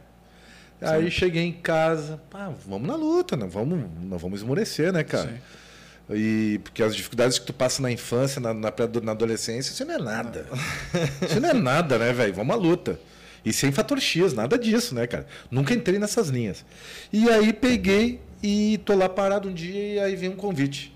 Sim. 0.79 0.85
Aí 0.85 1.11
cheguei 1.11 1.43
em 1.43 1.53
casa, 1.53 2.19
pá, 2.29 2.51
vamos 2.67 2.87
na 2.87 2.95
luta, 2.95 3.37
não 3.37 3.49
vamos, 3.49 3.79
não 4.01 4.17
vamos 4.17 4.39
esmorecer, 4.41 4.91
né, 4.91 5.03
cara? 5.03 5.29
Sim. 5.29 6.15
E 6.15 6.59
porque 6.63 6.81
as 6.81 6.95
dificuldades 6.95 7.37
que 7.37 7.45
tu 7.45 7.53
passa 7.53 7.81
na 7.81 7.91
infância, 7.91 8.41
na, 8.41 8.53
na, 8.53 8.73
na 9.03 9.11
adolescência, 9.11 9.71
isso 9.71 9.85
não 9.85 9.95
é 9.95 9.97
nada. 9.99 10.45
isso 11.21 11.39
não 11.39 11.49
é 11.49 11.53
nada, 11.53 11.97
né, 11.99 12.11
velho? 12.13 12.33
Vamos 12.33 12.55
à 12.55 12.57
luta. 12.57 12.99
E 13.47 13.53
sem 13.53 13.71
fator 13.71 13.97
X, 13.97 14.33
nada 14.33 14.59
disso, 14.59 14.93
né, 14.93 15.07
cara? 15.07 15.25
Nunca 15.49 15.73
entrei 15.73 15.97
nessas 15.97 16.27
linhas. 16.27 16.65
E 17.13 17.29
aí 17.29 17.53
peguei 17.53 18.19
e 18.43 18.77
tô 18.79 18.93
lá 18.93 19.07
parado 19.07 19.47
um 19.47 19.53
dia 19.53 19.93
e 19.93 19.99
aí 19.99 20.17
vem 20.17 20.27
um 20.27 20.35
convite. 20.35 20.93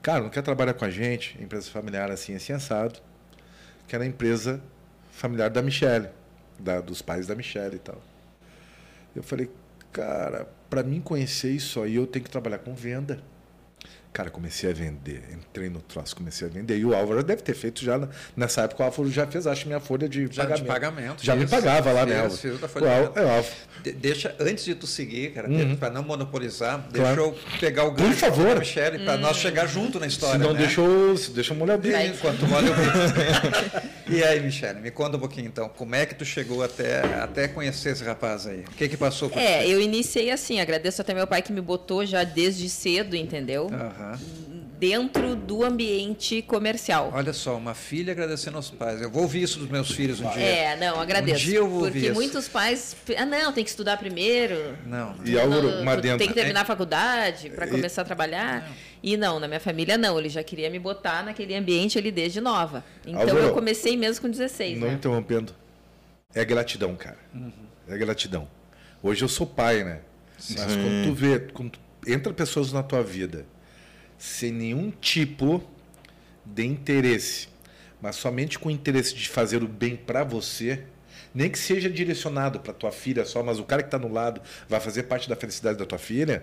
Cara, 0.00 0.22
não 0.22 0.30
quer 0.30 0.40
trabalhar 0.40 0.72
com 0.72 0.86
a 0.86 0.88
gente? 0.88 1.36
Empresa 1.38 1.70
familiar 1.70 2.10
assim, 2.10 2.34
assim, 2.34 2.54
assado. 2.54 2.98
Que 3.86 3.94
era 3.94 4.02
a 4.02 4.06
empresa 4.06 4.62
familiar 5.12 5.50
da 5.50 5.60
Michelle, 5.60 6.08
da, 6.58 6.80
dos 6.80 7.02
pais 7.02 7.26
da 7.26 7.34
Michelle 7.34 7.76
e 7.76 7.80
tal. 7.80 8.00
Eu 9.14 9.22
falei, 9.22 9.50
cara, 9.92 10.48
para 10.70 10.82
mim 10.82 11.02
conhecer 11.02 11.50
isso 11.50 11.82
aí, 11.82 11.96
eu 11.96 12.06
tenho 12.06 12.24
que 12.24 12.30
trabalhar 12.30 12.60
com 12.60 12.74
venda. 12.74 13.22
Cara, 14.12 14.28
comecei 14.28 14.68
a 14.68 14.72
vender, 14.72 15.22
entrei 15.32 15.70
no 15.70 15.80
troço, 15.80 16.16
comecei 16.16 16.48
a 16.48 16.50
vender. 16.50 16.76
E 16.76 16.84
o 16.84 16.94
Álvaro 16.94 17.22
deve 17.22 17.42
ter 17.42 17.54
feito 17.54 17.84
já, 17.84 18.08
nessa 18.36 18.62
época 18.62 18.82
o 18.82 18.86
Álvaro 18.86 19.08
já 19.08 19.24
fez, 19.24 19.46
acho, 19.46 19.68
minha 19.68 19.78
folha 19.78 20.08
de 20.08 20.26
já 20.26 20.42
pagamento. 20.42 20.62
De 20.62 20.68
pagamento 20.68 21.24
já 21.24 21.36
isso, 21.36 21.44
me 21.44 21.50
pagava 21.50 21.92
lá, 21.92 22.04
né, 22.04 22.20
Álvaro? 22.20 22.58
O 22.80 22.88
Álvaro, 22.88 23.44
de, 23.84 23.92
deixa, 23.92 24.34
antes 24.40 24.64
de 24.64 24.74
tu 24.74 24.86
seguir, 24.86 25.32
cara, 25.32 25.48
uhum. 25.48 25.76
para 25.76 25.90
não 25.90 26.02
monopolizar, 26.02 26.84
claro. 26.92 27.14
deixa 27.14 27.20
eu 27.20 27.58
pegar 27.60 27.84
o 27.84 27.92
gancho 27.92 28.10
Por 28.10 28.16
favor. 28.16 28.58
Michele, 28.58 28.98
para 29.04 29.14
hum. 29.14 29.20
nós 29.20 29.36
chegar 29.36 29.66
junto 29.68 30.00
na 30.00 30.08
história. 30.08 30.40
Se 30.40 30.44
não, 30.44 30.54
né? 30.54 30.58
deixa, 30.58 30.80
eu, 30.80 31.14
deixa 31.32 31.52
eu 31.52 31.56
molhar 31.56 31.78
bico. 31.78 31.96
Enquanto 31.96 32.46
molha 32.48 32.72
o 32.72 34.10
e 34.12 34.24
aí, 34.24 34.40
Michele, 34.40 34.80
me 34.80 34.90
conta 34.90 35.16
um 35.16 35.20
pouquinho 35.20 35.46
então, 35.46 35.68
como 35.68 35.94
é 35.94 36.04
que 36.04 36.16
tu 36.16 36.24
chegou 36.24 36.64
até, 36.64 37.00
até 37.22 37.46
conhecer 37.46 37.90
esse 37.90 38.02
rapaz 38.02 38.44
aí? 38.44 38.60
O 38.60 38.72
que 38.72 38.88
que 38.88 38.96
passou 38.96 39.30
por 39.30 39.38
É, 39.38 39.66
eu 39.66 39.80
iniciei 39.80 40.32
assim, 40.32 40.60
agradeço 40.60 41.00
até 41.00 41.14
meu 41.14 41.28
pai 41.28 41.42
que 41.42 41.52
me 41.52 41.60
botou 41.60 42.04
já 42.04 42.24
desde 42.24 42.68
cedo, 42.68 43.14
entendeu? 43.14 43.70
Aham. 43.72 43.99
Uhum 44.02 44.60
dentro 44.80 45.36
do 45.36 45.62
ambiente 45.62 46.40
comercial. 46.40 47.10
Olha 47.12 47.34
só, 47.34 47.54
uma 47.58 47.74
filha 47.74 48.12
agradecendo 48.12 48.56
aos 48.56 48.70
pais. 48.70 49.02
Eu 49.02 49.10
vou 49.10 49.22
ouvir 49.22 49.42
isso 49.42 49.58
dos 49.58 49.68
meus 49.68 49.90
filhos 49.90 50.20
um 50.20 50.30
dia. 50.30 50.42
É, 50.42 50.76
não, 50.76 50.98
agradeço. 50.98 51.44
Um 51.44 51.50
dia 51.50 51.58
eu 51.58 51.68
vou 51.68 51.80
Porque 51.82 51.98
ouvir 51.98 52.14
muitos 52.14 52.44
isso. 52.44 52.50
pais. 52.50 52.96
Ah, 53.18 53.26
não, 53.26 53.52
tem 53.52 53.62
que 53.62 53.68
estudar 53.68 53.98
primeiro. 53.98 54.78
Não. 54.86 55.14
E 55.22 55.38
Álvaro, 55.38 55.68
uma 55.82 55.96
dentro. 55.96 56.18
Tem 56.18 56.28
que 56.28 56.34
terminar 56.34 56.62
a 56.62 56.64
faculdade 56.64 57.50
para 57.50 57.66
começar 57.68 58.00
a 58.02 58.04
trabalhar. 58.06 58.62
Não. 58.62 58.90
E 59.02 59.16
não, 59.18 59.38
na 59.38 59.46
minha 59.46 59.60
família 59.60 59.98
não. 59.98 60.18
Ele 60.18 60.30
já 60.30 60.42
queria 60.42 60.70
me 60.70 60.78
botar 60.78 61.22
naquele 61.22 61.54
ambiente 61.54 61.98
ali 61.98 62.10
desde 62.10 62.40
nova. 62.40 62.82
Então 63.06 63.20
Álvaro, 63.20 63.38
eu 63.38 63.52
comecei 63.52 63.98
mesmo 63.98 64.22
com 64.22 64.30
16. 64.30 64.78
Não 64.78 64.88
né? 64.88 64.94
interrompendo. 64.94 65.54
É 66.34 66.42
gratidão, 66.42 66.96
cara. 66.96 67.18
Uhum. 67.34 67.52
É 67.86 67.98
gratidão. 67.98 68.48
Hoje 69.02 69.22
eu 69.22 69.28
sou 69.28 69.46
pai, 69.46 69.84
né? 69.84 70.00
Sim. 70.38 70.54
Mas 70.56 70.74
quando 70.74 71.04
tu 71.04 71.12
vê, 71.12 71.38
quando 71.52 71.78
entra 72.06 72.32
pessoas 72.32 72.72
na 72.72 72.82
tua 72.82 73.02
vida 73.02 73.44
sem 74.20 74.52
nenhum 74.52 74.90
tipo 74.90 75.66
de 76.44 76.66
interesse, 76.66 77.48
mas 78.02 78.16
somente 78.16 78.58
com 78.58 78.68
o 78.68 78.70
interesse 78.70 79.14
de 79.14 79.26
fazer 79.26 79.62
o 79.62 79.66
bem 79.66 79.96
para 79.96 80.22
você, 80.22 80.84
nem 81.34 81.48
que 81.48 81.58
seja 81.58 81.88
direcionado 81.88 82.60
para 82.60 82.74
tua 82.74 82.92
filha 82.92 83.24
só, 83.24 83.42
mas 83.42 83.58
o 83.58 83.64
cara 83.64 83.82
que 83.82 83.86
está 83.86 83.98
no 83.98 84.12
lado 84.12 84.42
vai 84.68 84.78
fazer 84.78 85.04
parte 85.04 85.26
da 85.26 85.34
felicidade 85.34 85.78
da 85.78 85.86
tua 85.86 85.98
filha, 85.98 86.42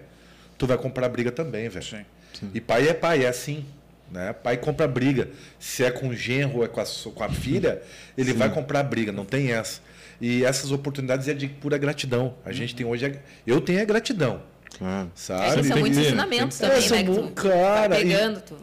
tu 0.58 0.66
vai 0.66 0.76
comprar 0.76 1.08
briga 1.08 1.32
também, 1.32 1.70
velho. 1.70 1.86
Sim, 1.86 2.04
sim. 2.34 2.50
E 2.52 2.60
pai 2.60 2.88
é 2.88 2.96
pai, 2.96 3.26
é 3.26 3.28
assim. 3.28 3.64
Né? 4.10 4.34
Pai 4.34 4.58
compra 4.58 4.88
briga. 4.88 5.30
Se 5.60 5.84
é 5.84 5.92
com 5.92 6.08
o 6.08 6.16
genro 6.16 6.58
ou 6.58 6.66
é 6.66 6.68
com 6.68 6.82
a, 6.82 6.86
com 7.14 7.24
a 7.24 7.30
filha, 7.30 7.84
ele 8.18 8.32
sim. 8.32 8.38
vai 8.38 8.52
comprar 8.52 8.82
briga, 8.82 9.12
não 9.12 9.26
tem 9.26 9.52
essa. 9.52 9.82
E 10.20 10.44
essas 10.44 10.72
oportunidades 10.72 11.28
é 11.28 11.34
de 11.36 11.48
pura 11.48 11.78
gratidão. 11.78 12.34
A 12.44 12.52
gente 12.52 12.74
tem 12.74 12.86
hoje. 12.88 13.20
Eu 13.46 13.62
tenho 13.62 13.80
a 13.80 13.86
gratidão. 13.86 14.42
Claro. 14.78 15.12
Sabe? 15.16 15.60
É, 15.60 15.64
são 15.64 15.80
muitos 15.80 15.98
ensinamentos 16.00 16.58
também, 16.58 16.86
é, 16.86 16.90
né? 16.90 17.04
Que 17.04 17.12
tu 17.14 17.32
cara, 17.32 17.90
vai 17.90 18.04
pegando, 18.04 18.42
tu 18.42 18.58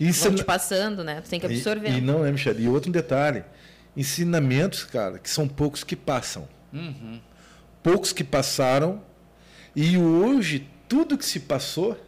isso 0.00 0.24
vão 0.24 0.34
te 0.34 0.44
passando, 0.44 1.04
né? 1.04 1.20
Tu 1.20 1.28
tem 1.28 1.38
que 1.38 1.46
absorver. 1.46 1.90
E, 1.90 1.98
e 1.98 2.00
não, 2.00 2.24
é, 2.24 2.32
Michel? 2.32 2.58
E 2.58 2.66
outro 2.68 2.90
detalhe, 2.90 3.44
ensinamentos, 3.94 4.84
cara, 4.84 5.18
que 5.18 5.28
são 5.28 5.46
poucos 5.46 5.84
que 5.84 5.94
passam. 5.94 6.48
Uhum. 6.72 7.20
Poucos 7.82 8.12
que 8.12 8.24
passaram 8.24 9.02
e 9.76 9.98
hoje 9.98 10.66
tudo 10.88 11.18
que 11.18 11.24
se 11.24 11.40
passou 11.40 11.98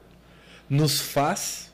nos 0.68 1.00
faz 1.00 1.72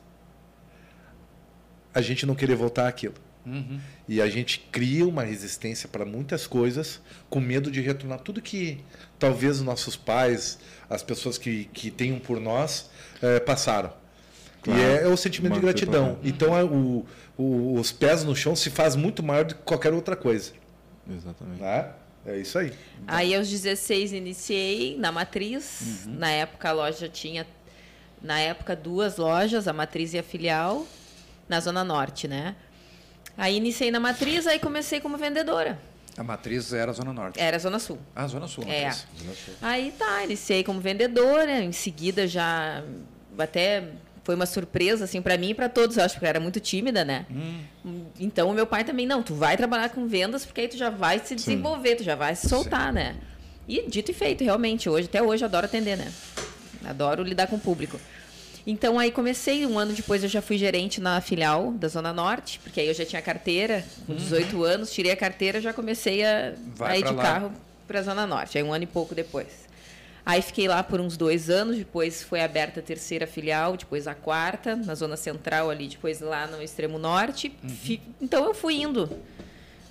a 1.95 2.01
gente 2.01 2.27
não 2.27 2.35
querer 2.35 2.55
voltar 2.55 2.88
àquilo. 2.88 3.14
Uhum. 3.49 3.81
E 4.09 4.21
a 4.21 4.29
gente 4.29 4.61
cria 4.71 5.07
uma 5.07 5.23
resistência 5.23 5.89
para 5.89 6.05
muitas 6.05 6.47
coisas, 6.47 7.01
com 7.29 7.41
medo 7.41 7.71
de 7.71 7.81
retornar 7.81 8.21
tudo 8.21 8.41
que 8.41 8.81
talvez 9.19 9.57
os 9.57 9.63
nossos 9.63 9.97
pais, 9.97 10.59
as 10.89 11.03
pessoas 11.03 11.39
que, 11.39 11.65
que 11.73 11.91
tenham 11.91 12.19
por 12.19 12.41
nós, 12.41 12.91
é, 13.23 13.41
passaram. 13.41 13.93
Claro. 14.63 14.81
E 14.81 14.83
é, 14.83 15.03
é, 15.03 15.09
o 15.09 15.17
sentimento 15.17 15.55
de 15.55 15.61
gratidão. 15.61 16.19
Então, 16.23 16.57
é, 16.57 16.65
o, 16.65 17.05
o, 17.37 17.75
os 17.75 17.93
pés 17.93 18.25
no 18.25 18.35
chão 18.35 18.55
se 18.57 18.71
faz 18.71 18.97
muito 18.97 19.23
maior 19.23 19.45
do 19.45 19.55
que 19.55 19.63
qualquer 19.63 19.93
outra 19.93 20.17
coisa. 20.17 20.53
Exatamente. 21.09 21.61
Né? 21.61 21.91
É 22.27 22.37
isso 22.37 22.59
aí. 22.59 22.73
Aí, 23.07 23.35
aos 23.35 23.49
16, 23.49 24.13
iniciei 24.13 24.99
na 24.99 25.11
Matriz. 25.11 26.05
Uhum. 26.07 26.15
Na 26.15 26.31
época, 26.31 26.69
a 26.69 26.73
loja 26.73 27.09
tinha, 27.09 27.47
na 28.21 28.39
época, 28.39 28.77
duas 28.77 29.17
lojas, 29.17 29.67
a 29.67 29.73
Matriz 29.73 30.13
e 30.13 30.19
a 30.19 30.23
Filial, 30.23 30.87
na 31.49 31.61
Zona 31.61 31.85
Norte, 31.85 32.29
né? 32.29 32.57
Aí 33.38 33.57
iniciei 33.57 33.92
na 33.92 34.01
matriz, 34.01 34.48
aí 34.48 34.59
comecei 34.59 35.01
como 35.01 35.16
vendedora. 35.16 35.79
A 36.16 36.24
matriz 36.24 36.72
era 36.72 36.90
a 36.90 36.94
Zona 36.94 37.12
Norte? 37.12 37.38
Era 37.38 37.57
a 37.57 37.61
Zona 37.61 37.79
Sul. 37.79 37.96
Ah, 38.14 38.27
Zona 38.27 38.48
Sul. 38.48 38.64
É. 38.66 38.90
Zona 38.90 39.35
Sul. 39.35 39.55
Aí 39.62 39.94
tá, 39.96 40.24
iniciei 40.24 40.64
como 40.64 40.81
vendedora, 40.81 41.62
em 41.62 41.70
seguida 41.70 42.27
já 42.27 42.83
até 43.38 43.85
foi 44.24 44.35
uma 44.35 44.44
surpresa 44.44 45.05
assim 45.05 45.22
para 45.22 45.38
mim 45.38 45.51
e 45.51 45.55
para 45.55 45.68
todos, 45.68 45.96
eu 45.96 46.05
acho, 46.05 46.14
porque 46.14 46.27
eu 46.27 46.29
era 46.29 46.40
muito 46.40 46.59
tímida, 46.59 47.05
né? 47.05 47.24
Hum. 47.31 48.05
Então 48.18 48.51
o 48.51 48.53
meu 48.53 48.66
pai 48.66 48.83
também, 48.83 49.07
não, 49.07 49.22
tu 49.22 49.35
vai 49.35 49.57
trabalhar 49.57 49.90
com 49.90 50.09
vendas 50.09 50.44
porque 50.44 50.62
aí 50.62 50.68
tu 50.68 50.77
já 50.77 50.90
vai 50.90 51.20
se 51.20 51.37
desenvolver, 51.37 51.90
Sim. 51.90 51.96
tu 51.96 52.03
já 52.03 52.16
vai 52.16 52.35
se 52.35 52.48
soltar, 52.48 52.88
Sim. 52.88 52.94
né? 52.94 53.16
E 53.68 53.88
dito 53.88 54.11
e 54.11 54.14
feito, 54.14 54.42
realmente, 54.42 54.88
hoje 54.88 55.07
até 55.07 55.22
hoje 55.22 55.44
eu 55.44 55.46
adoro 55.46 55.66
atender, 55.66 55.96
né? 55.96 56.12
Adoro 56.85 57.22
lidar 57.22 57.46
com 57.46 57.55
o 57.57 57.61
público. 57.61 58.01
Então 58.71 58.99
aí 58.99 59.11
comecei, 59.11 59.65
um 59.65 59.79
ano 59.79 59.95
depois 59.95 60.23
eu 60.23 60.29
já 60.29 60.43
fui 60.43 60.59
gerente 60.59 61.01
na 61.01 61.23
filial 61.23 61.73
da 61.73 61.89
Zona 61.89 62.13
Norte, 62.13 62.61
porque 62.63 62.79
aí 62.79 62.89
eu 62.89 62.93
já 62.93 63.03
tinha 63.03 63.23
carteira, 63.23 63.83
com 64.07 64.15
18 64.15 64.55
uhum. 64.55 64.63
anos, 64.63 64.93
tirei 64.93 65.11
a 65.11 65.17
carteira, 65.17 65.59
já 65.59 65.73
comecei 65.73 66.23
a, 66.23 66.53
a 66.81 66.99
ir 66.99 67.03
de 67.03 67.15
lá. 67.15 67.23
carro 67.23 67.53
para 67.87 68.01
a 68.01 68.03
Zona 68.03 68.27
Norte, 68.27 68.59
aí 68.59 68.63
um 68.63 68.71
ano 68.71 68.85
e 68.85 68.87
pouco 68.87 69.15
depois. 69.15 69.67
Aí 70.25 70.43
fiquei 70.43 70.69
lá 70.69 70.83
por 70.83 71.01
uns 71.01 71.17
dois 71.17 71.49
anos, 71.49 71.79
depois 71.79 72.23
foi 72.23 72.43
aberta 72.43 72.81
a 72.81 72.83
terceira 72.83 73.27
filial, 73.27 73.75
depois 73.75 74.07
a 74.07 74.15
quarta, 74.15 74.77
na 74.77 74.95
zona 74.95 75.17
central 75.17 75.71
ali, 75.71 75.89
depois 75.89 76.21
lá 76.21 76.47
no 76.47 76.63
extremo 76.63 76.99
norte. 76.99 77.51
Uhum. 77.65 77.99
Então 78.21 78.45
eu 78.45 78.53
fui 78.53 78.83
indo. 78.83 79.11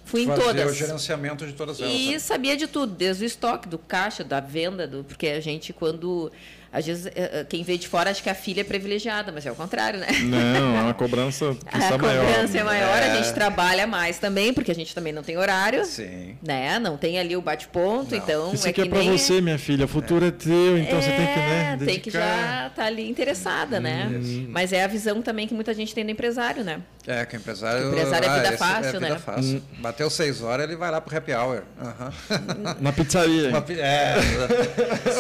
Fui 0.06 0.22
em 0.22 0.28
todas. 0.28 0.72
o 0.72 0.76
gerenciamento 0.76 1.48
de 1.48 1.54
todas 1.54 1.82
elas. 1.82 1.92
E 1.92 2.12
né? 2.12 2.20
sabia 2.20 2.56
de 2.56 2.68
tudo, 2.68 2.94
desde 2.94 3.24
o 3.24 3.26
estoque, 3.26 3.68
do 3.68 3.80
caixa, 3.80 4.24
da 4.24 4.40
venda, 4.40 4.88
do, 4.88 5.04
porque 5.04 5.28
a 5.30 5.42
gente, 5.42 5.74
quando 5.74 6.32
às 6.72 6.86
vezes, 6.86 7.06
eh, 7.08 7.12
eh, 7.16 7.46
quem 7.48 7.64
vê 7.64 7.78
de 7.78 7.88
fora 7.88 8.10
acha 8.10 8.22
que 8.22 8.30
a 8.30 8.36
filha 8.36 8.62
é 8.62 8.64
privilegiada, 8.64 9.32
mas 9.32 9.46
é 9.46 9.52
o 9.52 9.56
contrário, 9.56 10.00
né? 10.00 10.08
Não, 10.24 10.78
é 10.78 10.82
uma 10.82 10.94
cobrança 10.94 11.56
A 11.72 11.78
maior. 11.78 12.00
cobrança 12.00 12.58
é 12.58 12.64
maior, 12.64 12.98
é... 12.98 13.12
a 13.12 13.16
gente 13.16 13.34
trabalha 13.34 13.88
mais 13.88 14.20
também, 14.20 14.54
porque 14.54 14.72
a 14.72 14.76
gente 14.76 14.94
também 14.94 15.14
não 15.14 15.24
tem 15.24 15.38
horário. 15.38 15.86
Sim. 15.86 16.38
Né? 16.42 16.78
Não 16.80 16.98
tem 16.98 17.20
ali 17.20 17.36
o 17.36 17.42
bate-ponto, 17.42 18.16
então... 18.16 18.54
Isso 18.54 18.68
é 18.68 18.72
aqui 18.72 18.82
é 18.82 18.86
para 18.86 19.02
você, 19.02 19.42
minha 19.42 19.58
filha, 19.58 19.86
o 19.86 19.88
futuro 19.88 20.26
é, 20.26 20.28
é 20.28 20.32
teu, 20.32 20.78
então 20.78 20.98
é, 20.98 21.02
você 21.02 21.12
tem 21.12 21.28
que, 21.28 21.40
né, 21.40 21.76
dedicar. 21.78 21.86
Tem 21.86 22.00
que 22.00 22.12
já 22.12 22.68
estar 22.68 22.70
tá 22.76 22.86
ali 22.86 23.10
interessada, 23.10 23.80
né? 23.80 24.10
Hum. 24.12 24.48
Mas 24.50 24.74
é 24.74 24.84
a 24.84 24.88
visão 24.88 25.22
também 25.22 25.48
que 25.48 25.54
muita 25.54 25.74
gente 25.74 25.94
tem 25.96 26.06
do 26.06 26.12
empresário, 26.12 26.64
né? 26.64 26.82
É, 27.06 27.26
que 27.26 27.36
o 27.36 27.38
empresário... 27.38 27.86
O 27.86 27.92
empresário 27.92 28.30
é 28.30 28.36
vida 28.36 28.50
ah, 28.50 28.58
fácil, 28.58 28.90
é 28.90 28.92
vida 28.92 29.10
né? 29.10 29.20
Fácil. 29.20 29.58
Hum. 29.58 29.82
Bateu 29.82 30.10
seis 30.10 30.42
horas, 30.42 30.68
ele 30.68 30.76
vai 30.76 30.92
lá 30.92 31.00
pro 31.00 31.16
happy 31.16 31.34
hour. 31.34 31.64
Uhum. 31.80 32.76
Na 32.82 32.92
pizzaria. 32.92 33.50
Uma, 33.50 33.66
é. 33.70 34.16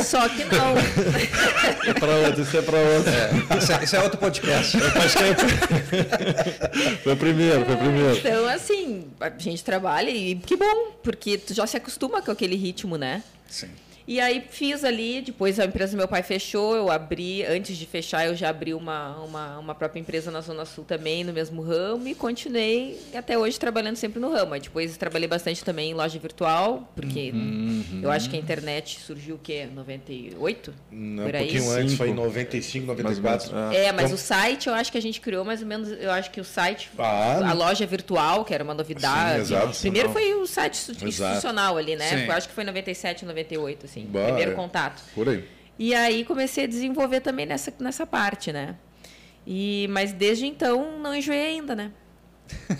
Só 0.04 0.28
que 0.28 0.44
não. 0.44 0.76
outro, 2.28 2.42
isso 2.42 2.58
é 2.58 2.62
para 2.62 2.78
outro. 2.78 3.12
É, 3.12 3.58
isso, 3.58 3.72
é, 3.72 3.84
isso, 3.84 3.96
é, 3.96 4.04
outro 4.04 4.18
podcast. 4.18 4.78
foi 7.04 7.14
o 7.14 7.18
primeiro, 7.18 7.66
foi 7.66 7.76
o 7.76 7.78
primeiro. 7.78 8.18
Então, 8.18 8.48
assim, 8.48 9.08
a 9.20 9.30
gente 9.30 9.64
trabalha 9.64 10.10
e 10.10 10.36
que 10.36 10.56
bom, 10.56 10.92
porque 11.04 11.38
tu 11.38 11.54
já 11.54 11.68
se 11.68 11.78
acostuma 11.78 12.22
com 12.22 12.32
aquele 12.32 12.56
ritmo, 12.56 12.98
né? 12.98 13.24
Sim. 13.50 13.70
E 14.08 14.22
aí 14.22 14.42
fiz 14.50 14.86
ali, 14.86 15.22
depois 15.22 15.60
a 15.60 15.66
empresa 15.66 15.92
do 15.92 15.98
meu 15.98 16.08
pai 16.08 16.24
fechou, 16.24 16.74
eu 16.78 16.90
abri, 16.90 17.44
antes 17.44 17.76
de 17.76 17.86
fechar, 17.86 18.26
eu 18.26 18.38
já 18.38 18.48
abri 18.50 18.74
uma, 18.74 19.18
uma, 19.18 19.60
uma 19.60 19.76
própria 19.76 20.00
empresa 20.00 20.32
na 20.32 20.40
Zona 20.40 20.64
Sul 20.64 20.86
também, 20.86 21.26
no 21.26 21.34
mesmo 21.34 21.62
ramo, 21.62 22.08
e 22.08 22.16
continuei 22.16 22.98
até 23.14 23.38
hoje 23.38 23.60
trabalhando 23.60 23.98
sempre 23.98 24.22
no 24.22 24.32
ramo. 24.32 24.54
Aí 24.54 24.62
depois 24.62 24.96
trabalhei 24.96 25.28
bastante 25.28 25.62
também 25.62 25.92
em 25.92 25.94
loja 25.94 26.18
virtual, 26.20 26.90
porque 26.96 27.32
uhum. 27.34 28.00
eu 28.02 28.10
acho 28.10 28.30
que 28.30 28.38
a 28.38 28.40
internet 28.40 28.98
surgiu 29.02 29.36
o 29.36 29.40
quê? 29.40 29.68
98? 29.76 30.74
Não, 30.90 31.26
Por 31.26 31.36
aí? 31.36 31.44
um 31.44 31.52
pouquinho 31.52 31.72
antes, 31.72 31.96
foi 31.96 32.10
em 32.10 32.14
95, 32.14 32.88
94. 32.88 33.52
Mas, 33.52 33.76
é, 33.76 33.92
mas 33.92 34.06
então... 34.06 34.16
o 34.16 34.18
site 34.18 34.68
eu 34.68 34.74
acho 34.74 34.90
que 34.90 34.98
a 34.98 35.02
gente 35.02 35.20
criou 35.20 35.44
mais 35.44 35.62
ou 35.62 35.68
menos, 35.68 35.92
eu 35.92 36.12
acho 36.12 36.32
que 36.32 36.40
o 36.40 36.46
site, 36.46 36.90
ah, 36.98 37.50
a 37.50 37.52
loja 37.52 37.86
virtual, 37.86 38.46
que 38.46 38.54
era 38.54 38.64
uma 38.64 38.74
novidade. 38.74 39.48
Sim, 39.48 39.54
exato, 39.54 39.78
Primeiro 39.80 40.10
foi 40.12 40.34
o 40.34 40.48
site 40.48 40.78
institucional 40.78 41.78
exato. 41.78 41.78
ali, 41.78 41.96
né? 41.98 42.26
Eu 42.26 42.32
acho 42.32 42.48
que 42.48 42.56
foi 42.56 42.64
97, 42.64 43.26
98, 43.26 43.86
assim 43.86 43.97
assim, 43.98 44.08
bah, 44.08 44.26
primeiro 44.26 44.52
é. 44.52 44.56
contato. 44.56 45.02
Por 45.14 45.30
aí. 45.30 45.44
E 45.80 45.94
aí 45.94 46.26
comecei 46.26 46.64
a 46.64 46.68
desenvolver 46.68 47.22
também 47.22 47.46
nessa, 47.46 47.74
nessa 47.80 48.06
parte, 48.06 48.52
né? 48.52 48.76
E, 49.46 49.88
mas 49.92 50.12
desde 50.12 50.46
então 50.46 51.00
não 51.00 51.16
enjoei 51.16 51.40
ainda, 51.40 51.76
né? 51.76 51.92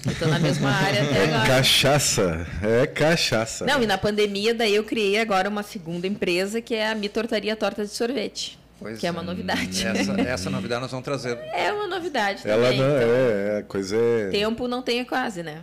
Estou 0.06 0.28
na 0.28 0.40
mesma 0.40 0.70
área 0.72 1.04
até 1.04 1.18
é 1.18 1.24
agora. 1.26 1.48
Cachaça, 1.48 2.48
é 2.64 2.88
cachaça. 2.88 3.66
Não, 3.66 3.84
e 3.84 3.86
na 3.86 3.98
pandemia 3.98 4.54
daí 4.54 4.76
eu 4.76 4.84
criei 4.84 5.20
agora 5.20 5.50
uma 5.50 5.64
segunda 5.64 6.08
empresa 6.08 6.62
que 6.62 6.74
é 6.74 6.90
a 6.90 6.96
Mi 6.96 7.10
Tortaria 7.10 7.56
Torta 7.56 7.86
de 7.86 7.92
Sorvete. 7.92 8.58
Pois 8.80 9.00
que 9.00 9.08
é 9.08 9.12
uma 9.12 9.24
novidade. 9.24 9.86
Essa, 9.86 10.14
essa, 10.22 10.50
novidade 10.50 10.82
nós 10.82 10.92
vamos 10.92 11.06
trazer. 11.06 11.38
É 11.54 11.72
uma 11.72 11.88
novidade 11.88 12.44
também. 12.44 12.58
Ela 12.58 12.72
não, 12.72 12.74
então, 12.74 13.10
é, 13.10 13.60
é, 13.60 13.66
coisa 13.68 13.98
é... 13.98 14.30
Tempo 14.30 14.68
não 14.68 14.82
tem 14.82 15.04
quase, 15.04 15.42
né? 15.42 15.62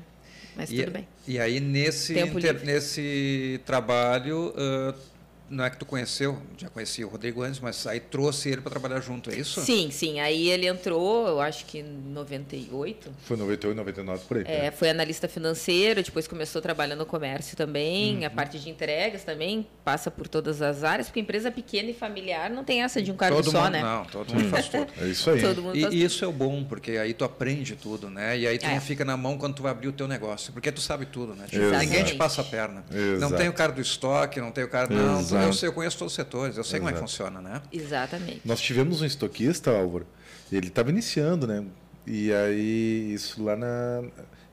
Mas 0.56 0.70
e, 0.70 0.78
tudo 0.78 0.92
bem. 0.92 1.08
E 1.26 1.38
aí 1.38 1.60
nesse, 1.60 2.18
inter, 2.18 2.64
nesse 2.64 3.60
trabalho... 3.64 4.52
Uh, 4.56 5.13
não 5.48 5.64
é 5.64 5.70
que 5.70 5.76
tu 5.76 5.84
conheceu, 5.84 6.38
já 6.56 6.68
conhecia 6.68 7.06
o 7.06 7.10
Rodrigo 7.10 7.42
antes, 7.42 7.60
mas 7.60 7.86
aí 7.86 8.00
trouxe 8.00 8.48
ele 8.48 8.60
para 8.60 8.70
trabalhar 8.70 9.00
junto, 9.00 9.30
é 9.30 9.36
isso? 9.36 9.60
Sim, 9.60 9.90
sim. 9.90 10.18
Aí 10.18 10.48
ele 10.48 10.66
entrou, 10.66 11.28
eu 11.28 11.40
acho 11.40 11.66
que 11.66 11.78
em 11.78 11.84
98. 11.84 13.10
Foi 13.24 13.36
98, 13.36 13.76
99, 13.76 14.24
por 14.26 14.38
aí. 14.38 14.44
É, 14.46 14.70
foi 14.70 14.88
analista 14.88 15.28
financeiro, 15.28 16.02
depois 16.02 16.26
começou 16.26 16.62
trabalhando 16.62 17.00
no 17.00 17.06
comércio 17.06 17.56
também, 17.56 18.18
uhum. 18.18 18.26
a 18.26 18.30
parte 18.30 18.58
de 18.58 18.70
entregas 18.70 19.22
também, 19.22 19.66
passa 19.84 20.10
por 20.10 20.26
todas 20.28 20.62
as 20.62 20.82
áreas, 20.82 21.08
porque 21.08 21.20
empresa 21.20 21.50
pequena 21.50 21.90
e 21.90 21.94
familiar 21.94 22.48
não 22.50 22.64
tem 22.64 22.82
essa 22.82 23.02
de 23.02 23.12
um 23.12 23.16
cargo 23.16 23.36
todo 23.36 23.50
só, 23.50 23.64
mundo, 23.64 23.72
né? 23.72 23.82
Não, 23.82 24.04
todo 24.06 24.34
mundo 24.34 24.48
faz 24.48 24.68
tudo. 24.68 24.84
É 25.04 25.06
isso 25.06 25.28
aí. 25.28 25.40
e 25.74 26.04
isso 26.04 26.24
é 26.24 26.28
o 26.28 26.32
bom, 26.32 26.64
porque 26.64 26.92
aí 26.92 27.12
tu 27.12 27.24
aprende 27.24 27.74
tudo, 27.76 28.08
né? 28.08 28.38
E 28.38 28.46
aí 28.46 28.58
tu 28.58 28.66
é. 28.66 28.74
não 28.74 28.80
fica 28.80 29.04
na 29.04 29.16
mão 29.16 29.36
quando 29.36 29.54
tu 29.54 29.62
vai 29.62 29.72
abrir 29.72 29.88
o 29.88 29.92
teu 29.92 30.06
negócio, 30.06 30.52
porque 30.52 30.70
tu 30.70 30.80
sabe 30.80 31.04
tudo, 31.06 31.34
né? 31.34 31.46
Tipo, 31.48 31.64
ninguém 31.76 32.04
te 32.04 32.14
passa 32.14 32.40
a 32.40 32.44
perna. 32.44 32.84
Exato. 32.90 33.20
Não 33.20 33.36
tem 33.36 33.48
o 33.48 33.52
cara 33.52 33.72
do 33.72 33.80
estoque, 33.80 34.40
não 34.40 34.50
tem 34.50 34.64
o 34.64 34.68
cara... 34.68 34.88
Não, 34.88 35.22
eu, 35.42 35.52
sei, 35.52 35.68
eu 35.68 35.72
conheço 35.72 35.98
todos 35.98 36.12
os 36.12 36.16
setores, 36.16 36.56
eu 36.56 36.64
sei 36.64 36.78
Exato. 36.78 36.80
como 36.80 36.90
é 36.90 36.92
que 36.92 36.98
funciona, 36.98 37.40
né? 37.40 37.62
Exatamente. 37.72 38.40
Nós 38.44 38.60
tivemos 38.60 39.02
um 39.02 39.04
estoquista, 39.04 39.70
Álvaro, 39.70 40.06
ele 40.50 40.68
estava 40.68 40.90
iniciando, 40.90 41.46
né? 41.46 41.64
E 42.06 42.32
aí, 42.32 43.12
isso 43.14 43.42
lá 43.42 43.56
na. 43.56 44.02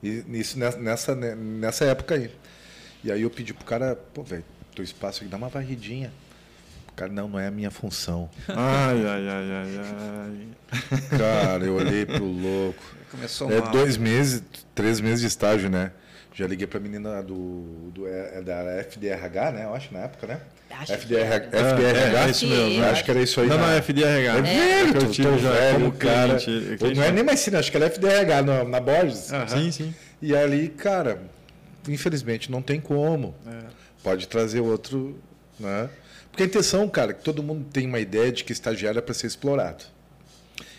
Isso 0.02 0.58
nessa, 0.58 1.14
nessa 1.14 1.84
época 1.84 2.14
aí. 2.14 2.30
E 3.04 3.12
aí 3.12 3.22
eu 3.22 3.30
pedi 3.30 3.52
pro 3.52 3.64
cara, 3.64 3.96
pô, 4.14 4.22
velho, 4.22 4.44
teu 4.74 4.84
espaço 4.84 5.20
aqui, 5.20 5.30
dá 5.30 5.36
uma 5.36 5.48
varridinha. 5.48 6.12
O 6.88 6.94
cara, 6.94 7.10
não, 7.10 7.28
não 7.28 7.38
é 7.38 7.46
a 7.46 7.50
minha 7.50 7.70
função. 7.70 8.28
Ai, 8.48 9.06
ai, 9.06 9.28
ai, 9.28 9.50
ai, 9.50 9.80
ai. 9.80 11.18
Cara, 11.18 11.64
eu 11.64 11.76
olhei 11.76 12.04
pro 12.04 12.24
louco. 12.24 12.82
Começou 13.10 13.50
é 13.50 13.60
mal. 13.60 13.70
dois 13.70 13.96
meses, 13.96 14.42
três 14.74 15.00
meses 15.00 15.20
de 15.20 15.26
estágio, 15.26 15.70
né? 15.70 15.92
Já 16.34 16.46
liguei 16.46 16.66
pra 16.66 16.80
menina 16.80 17.22
do, 17.22 17.90
do 17.92 18.06
é, 18.06 18.38
é 18.38 18.42
da 18.42 18.62
FDRH, 18.82 19.52
né? 19.52 19.64
Eu 19.64 19.74
acho, 19.74 19.92
na 19.92 20.00
época, 20.00 20.26
né? 20.26 20.40
Acho 20.80 20.92
FDRH, 20.94 21.40
que 21.40 21.56
era. 21.56 21.70
FDRH, 21.70 22.18
é, 22.18 22.24
é 22.24 22.30
isso 22.30 22.46
mesmo. 22.46 22.84
Acho 22.84 23.04
que 23.04 23.10
era 23.10 23.20
isso 23.20 23.40
aí. 23.40 23.48
Não, 23.48 23.58
não 23.58 23.70
é 23.70 23.78
FDRH. 23.78 24.38
É 24.38 24.42
velho, 24.42 24.96
eu 24.96 25.10
tive 25.10 25.38
já 25.38 25.50
velho, 25.50 25.74
como 25.74 25.92
cara. 25.92 26.36
Cliente, 26.36 26.94
não 26.94 27.02
é 27.02 27.12
nem 27.12 27.24
mais 27.24 27.40
cine, 27.40 27.56
acho 27.56 27.70
que 27.70 27.76
era 27.76 27.86
FDRH 27.86 28.42
na, 28.42 28.64
na 28.64 28.80
Borges. 28.80 29.30
Sim, 29.48 29.70
sim. 29.70 29.94
E 30.20 30.34
ali, 30.36 30.68
cara, 30.68 31.22
infelizmente 31.88 32.50
não 32.50 32.62
tem 32.62 32.80
como. 32.80 33.34
É. 33.46 33.66
Pode 34.02 34.26
trazer 34.28 34.60
outro, 34.60 35.20
né? 35.58 35.88
Porque 36.30 36.44
a 36.44 36.46
intenção, 36.46 36.88
cara, 36.88 37.10
é 37.10 37.14
que 37.14 37.22
todo 37.22 37.42
mundo 37.42 37.66
tem 37.70 37.86
uma 37.86 38.00
ideia 38.00 38.32
de 38.32 38.42
que 38.42 38.52
estagiário 38.52 38.98
é 38.98 39.02
para 39.02 39.14
ser 39.14 39.26
explorado. 39.26 39.84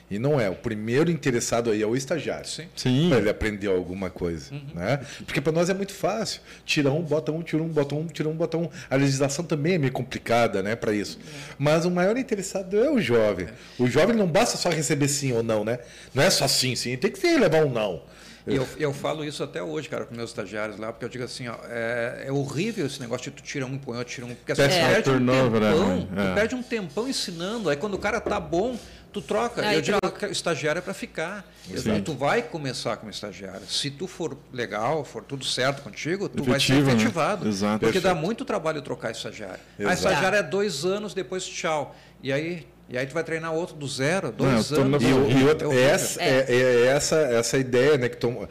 E 0.10 0.20
não 0.20 0.40
é. 0.40 0.50
O 0.50 0.56
primeiro 0.56 1.10
interessado 1.10 1.72
aí 1.72 1.82
é 1.82 1.86
o 1.86 1.96
estagiário. 1.96 2.48
Sim. 2.48 2.68
Sim. 2.76 3.10
Para 3.10 3.20
ele 3.20 3.30
aprender 3.30 3.68
alguma 3.68 4.10
coisa. 4.10 4.54
Uhum. 4.54 4.62
Né? 4.76 5.00
Porque 5.26 5.42
para 5.42 5.52
nós 5.52 5.70
é 5.70 5.74
muito 5.74 5.94
fácil. 5.94 6.42
Tira 6.66 6.92
um, 6.92 7.02
bota 7.02 7.32
um, 7.32 7.42
tira 7.42 7.64
um, 7.64 7.68
bota 7.68 7.96
um, 7.96 8.06
tira 8.08 8.30
um, 8.30 8.34
bota 8.34 8.58
um. 8.58 8.70
A 8.90 8.96
legislação 8.96 9.44
também 9.44 9.76
é 9.76 9.78
meio 9.78 9.92
complicada 9.92 10.62
né, 10.62 10.76
para 10.76 10.94
isso. 10.94 11.20
É. 11.20 11.56
Mas 11.58 11.86
o 11.86 11.92
maior 11.92 12.18
interessado 12.18 12.78
é 12.78 12.90
o 12.92 13.00
jovem. 13.00 13.48
É. 13.48 13.54
O 13.82 13.88
jovem 13.88 14.16
não 14.16 14.28
basta 14.28 14.58
só 14.58 14.70
receber 14.70 15.08
sim 15.08 15.32
ou 15.34 15.42
não, 15.42 15.64
né? 15.64 15.80
Não 16.14 16.24
é 16.24 16.30
só 16.30 16.48
sim, 16.48 16.76
sim. 16.76 16.96
Tem 16.98 17.12
que 17.12 17.20
ser 17.20 17.40
levar 17.40 17.66
um 17.66 17.72
não. 17.72 18.02
Eu, 18.46 18.68
eu 18.78 18.94
falo 18.94 19.24
isso 19.24 19.42
até 19.42 19.64
hoje, 19.64 19.88
cara, 19.88 20.06
com 20.06 20.14
meus 20.14 20.30
estagiários 20.32 20.78
lá, 20.78 20.92
porque 20.92 21.06
eu 21.06 21.10
digo 21.10 21.24
assim, 21.24 21.48
ó, 21.48 21.56
é, 21.70 22.26
é 22.28 22.32
horrível 22.32 22.86
esse 22.86 23.00
negócio 23.00 23.32
de 23.32 23.38
tu 23.38 23.44
tira 23.44 23.66
um, 23.66 23.78
põe 23.78 23.98
outro, 23.98 24.14
tira 24.14 24.28
um. 24.28 24.36
Porque 24.36 24.52
assim, 24.52 24.64
é. 24.64 24.94
perde, 24.94 25.10
um 25.12 25.26
tempão, 25.26 26.08
né? 26.12 26.32
é. 26.32 26.36
perde 26.36 26.56
um 26.56 26.64
tempão 26.64 27.08
ensinando. 27.08 27.70
Aí 27.70 27.78
quando 27.78 27.94
o 27.94 28.00
cara 28.00 28.20
tá 28.20 28.40
bom, 28.40 28.78
tu 29.14 29.22
troca. 29.22 29.66
Aí 29.66 29.76
eu 29.76 29.82
digo 29.82 30.00
troca. 30.02 30.28
que 30.28 30.34
estagiário 30.34 30.80
é 30.80 30.82
para 30.82 30.94
ficar. 30.94 31.46
Sim. 31.78 32.02
Tu 32.02 32.14
vai 32.14 32.42
começar 32.42 32.98
como 32.98 33.10
estagiário. 33.10 33.66
Se 33.68 33.90
tu 33.90 34.08
for 34.08 34.38
legal, 34.52 35.06
for 35.06 35.24
tudo 35.24 35.46
certo 35.46 35.82
contigo, 35.82 36.28
tu 36.28 36.42
Efetivo, 36.42 36.52
vai 36.52 36.60
ser 36.60 36.74
né? 36.74 36.94
efetivado. 36.94 37.46
Né? 37.46 37.52
Exato. 37.52 37.80
Porque 37.80 38.00
Perfeito. 38.00 38.16
dá 38.16 38.20
muito 38.20 38.44
trabalho 38.44 38.82
trocar 38.82 39.12
estagiário. 39.12 39.60
Exato. 39.78 39.90
A 39.90 39.94
estagiária 39.94 40.38
é 40.38 40.44
dois 40.44 40.84
anos, 40.84 41.14
depois 41.14 41.46
tchau. 41.46 41.96
E 42.22 42.34
aí 42.34 42.68
e 42.90 42.98
aí 42.98 43.08
tu 43.08 43.14
vai 43.14 43.24
treinar 43.24 43.54
outro 43.54 43.76
do 43.76 43.88
zero, 43.88 44.32
dois 44.32 44.70
não, 44.70 44.82
anos. 44.82 45.04
E, 45.04 45.08
e 45.08 45.44
outra, 45.46 45.74
é 45.74 45.82
essa, 45.82 46.22
é. 46.22 46.46
É, 46.48 46.56
é, 46.56 46.86
essa, 46.88 47.16
essa 47.16 47.58
ideia, 47.58 47.98
né? 47.98 48.10
Que 48.10 48.18
tu, 48.18 48.48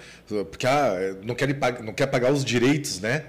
porque 0.51 0.67
ah, 0.67 1.17
não, 1.23 1.35
quer, 1.35 1.49
não 1.83 1.93
quer 1.93 2.07
pagar 2.07 2.33
os 2.33 2.45
direitos, 2.45 2.99
né? 2.99 3.27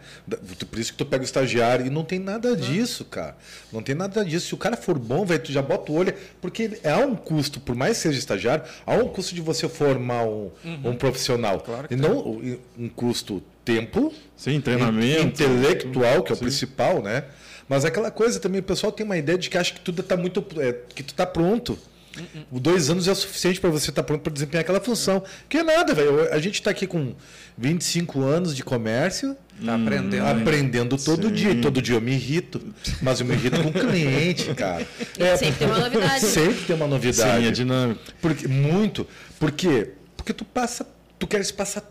Por 0.70 0.80
isso 0.80 0.94
que 0.94 0.98
tu 0.98 1.06
pega 1.06 1.22
o 1.22 1.26
estagiário. 1.26 1.86
E 1.86 1.89
não 1.89 2.04
tem 2.04 2.20
nada 2.20 2.56
disso, 2.56 3.04
cara. 3.06 3.36
Não 3.72 3.84
tem 3.84 3.94
nada 3.94 4.24
disso. 4.24 4.48
Se 4.48 4.54
o 4.54 4.58
cara 4.58 4.78
for 4.78 4.98
bom, 4.98 5.26
velho, 5.26 5.44
tu 5.44 5.52
já 5.52 5.62
bota 5.62 5.92
o 5.92 5.96
olho. 5.96 6.13
Porque 6.42 6.80
há 6.84 6.98
um 7.00 7.16
custo, 7.16 7.60
por 7.60 7.76
mais 7.76 7.98
que 7.98 8.04
seja 8.04 8.18
estagiário, 8.18 8.63
há 8.86 8.96
um 8.96 9.10
custo 9.10 9.36
de 9.36 9.42
você 9.42 9.68
formar 9.68 10.24
um, 10.24 10.52
uhum. 10.63 10.82
um 10.86 10.96
profissional. 10.96 11.60
Claro 11.60 11.88
e 11.92 11.96
não 11.96 12.42
um 12.78 12.89
custo 12.89 13.44
tempo. 13.66 14.13
Sim, 14.38 14.60
treinamento. 14.62 15.22
Intelectual, 15.22 16.24
que 16.24 16.32
é 16.32 16.34
o 16.34 16.38
Sim. 16.38 16.44
principal, 16.46 17.02
né? 17.02 17.26
Mas 17.73 17.86
aquela 17.86 18.12
coisa 18.12 18.39
também, 18.39 18.59
o 18.62 18.63
pessoal 18.63 18.91
tem 18.91 19.03
uma 19.03 19.17
ideia 19.17 19.36
de 19.36 19.49
que 19.49 19.57
acha 19.57 19.73
que 19.73 19.79
tudo 19.79 20.01
está 20.01 20.15
muito. 20.15 20.45
É, 20.59 20.73
que 20.93 21.01
tu 21.01 21.09
está 21.09 21.25
pronto. 21.25 21.73
Uh 22.15 22.21
-uh. 22.21 22.59
Dois 22.59 22.91
anos 22.91 23.07
é 23.07 23.12
o 23.12 23.15
suficiente 23.15 23.59
para 23.59 23.71
você 23.71 23.89
estar 23.89 24.03
tá 24.03 24.05
pronto 24.05 24.21
para 24.21 24.31
desempenhar 24.31 24.62
aquela 24.62 24.79
função. 24.79 25.23
Que 25.49 25.57
é 25.57 25.63
nada, 25.63 25.91
velho. 25.91 26.31
A 26.31 26.38
gente 26.38 26.53
está 26.53 26.69
aqui 26.69 26.86
com 26.86 27.15
25 27.57 28.21
anos 28.21 28.55
de 28.55 28.63
comércio. 28.63 29.36
Tá 29.65 29.73
aprendendo. 29.73 30.23
Aprendendo 30.23 30.97
todo 30.97 31.29
Sim. 31.29 31.33
dia. 31.33 31.62
Todo 31.63 31.81
dia 31.81 31.95
eu 31.95 32.01
me 32.01 32.12
irrito. 32.12 32.62
Mas 33.01 33.19
eu 33.19 33.25
me 33.25 33.33
irrito 33.33 33.59
com 33.63 33.69
o 33.69 33.73
cliente, 33.73 34.53
cara. 34.53 34.86
É, 35.17 35.33
sempre 35.36 35.55
tem 35.57 35.67
uma 35.67 35.79
novidade. 35.79 36.25
Sempre 36.27 36.65
tem 36.65 36.75
uma 36.75 36.88
novidade. 36.88 37.41
Sim, 37.41 37.47
é 37.47 37.51
dinâmico. 37.51 38.01
Porque, 38.21 38.47
muito. 38.47 39.07
Por 39.39 39.51
quê? 39.51 39.93
Porque 40.15 40.31
tu 40.31 40.45
passa. 40.45 40.86
Tu 41.17 41.25
queres 41.25 41.51
passar 41.51 41.81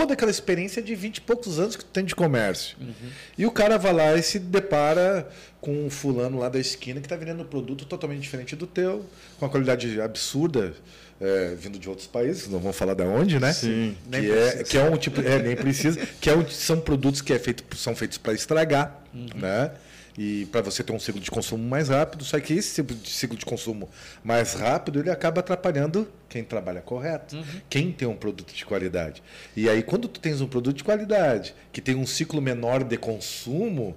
toda 0.00 0.14
aquela 0.14 0.30
experiência 0.30 0.82
de 0.82 0.94
20 0.94 1.18
e 1.18 1.20
poucos 1.20 1.58
anos 1.58 1.76
que 1.76 1.84
tu 1.84 1.90
tem 1.90 2.04
de 2.04 2.14
comércio. 2.14 2.76
Uhum. 2.80 3.10
E 3.38 3.46
o 3.46 3.50
cara 3.50 3.78
vai 3.78 3.92
lá 3.92 4.14
e 4.14 4.22
se 4.22 4.38
depara 4.38 5.28
com 5.60 5.86
um 5.86 5.90
fulano 5.90 6.38
lá 6.38 6.48
da 6.48 6.58
esquina 6.58 7.00
que 7.00 7.06
está 7.06 7.16
vendendo 7.16 7.42
um 7.42 7.46
produto 7.46 7.84
totalmente 7.84 8.20
diferente 8.20 8.54
do 8.54 8.66
teu, 8.66 9.04
com 9.38 9.46
uma 9.46 9.50
qualidade 9.50 10.00
absurda. 10.00 10.74
É, 11.18 11.54
vindo 11.58 11.78
de 11.78 11.88
outros 11.88 12.06
países, 12.06 12.46
não 12.46 12.58
vamos 12.58 12.76
falar 12.76 12.92
de 12.92 13.02
onde, 13.02 13.40
né? 13.40 13.50
Sim. 13.50 13.96
Que, 14.10 14.30
é, 14.30 14.64
que 14.64 14.76
é 14.76 14.84
um 14.84 14.98
tipo, 14.98 15.22
é, 15.22 15.42
nem 15.42 15.56
precisa, 15.56 15.98
que 16.20 16.28
é 16.28 16.36
um, 16.36 16.46
são 16.46 16.78
produtos 16.78 17.22
que 17.22 17.32
é 17.32 17.38
feito, 17.38 17.64
são 17.74 17.96
feitos 17.96 18.18
para 18.18 18.34
estragar, 18.34 19.02
uhum. 19.14 19.26
né? 19.34 19.70
E 20.18 20.46
para 20.46 20.62
você 20.62 20.82
ter 20.82 20.92
um 20.92 20.98
ciclo 20.98 21.20
de 21.20 21.30
consumo 21.30 21.62
mais 21.62 21.88
rápido, 21.88 22.24
só 22.24 22.40
que 22.40 22.54
esse 22.54 22.82
ciclo 23.04 23.36
de 23.36 23.44
consumo 23.44 23.88
mais 24.24 24.54
rápido 24.54 25.00
ele 25.00 25.10
acaba 25.10 25.40
atrapalhando 25.40 26.08
quem 26.28 26.42
trabalha 26.42 26.80
correto, 26.80 27.36
uhum. 27.36 27.44
quem 27.68 27.92
tem 27.92 28.08
um 28.08 28.16
produto 28.16 28.54
de 28.54 28.64
qualidade. 28.64 29.22
E 29.54 29.68
aí 29.68 29.82
quando 29.82 30.08
tu 30.08 30.18
tens 30.18 30.40
um 30.40 30.48
produto 30.48 30.76
de 30.76 30.84
qualidade 30.84 31.54
que 31.72 31.80
tem 31.80 31.94
um 31.94 32.06
ciclo 32.06 32.40
menor 32.40 32.82
de 32.82 32.96
consumo, 32.96 33.96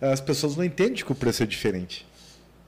as 0.00 0.20
pessoas 0.20 0.56
não 0.56 0.64
entendem 0.64 1.04
que 1.04 1.12
o 1.12 1.14
preço 1.14 1.42
é 1.42 1.46
diferente. 1.46 2.04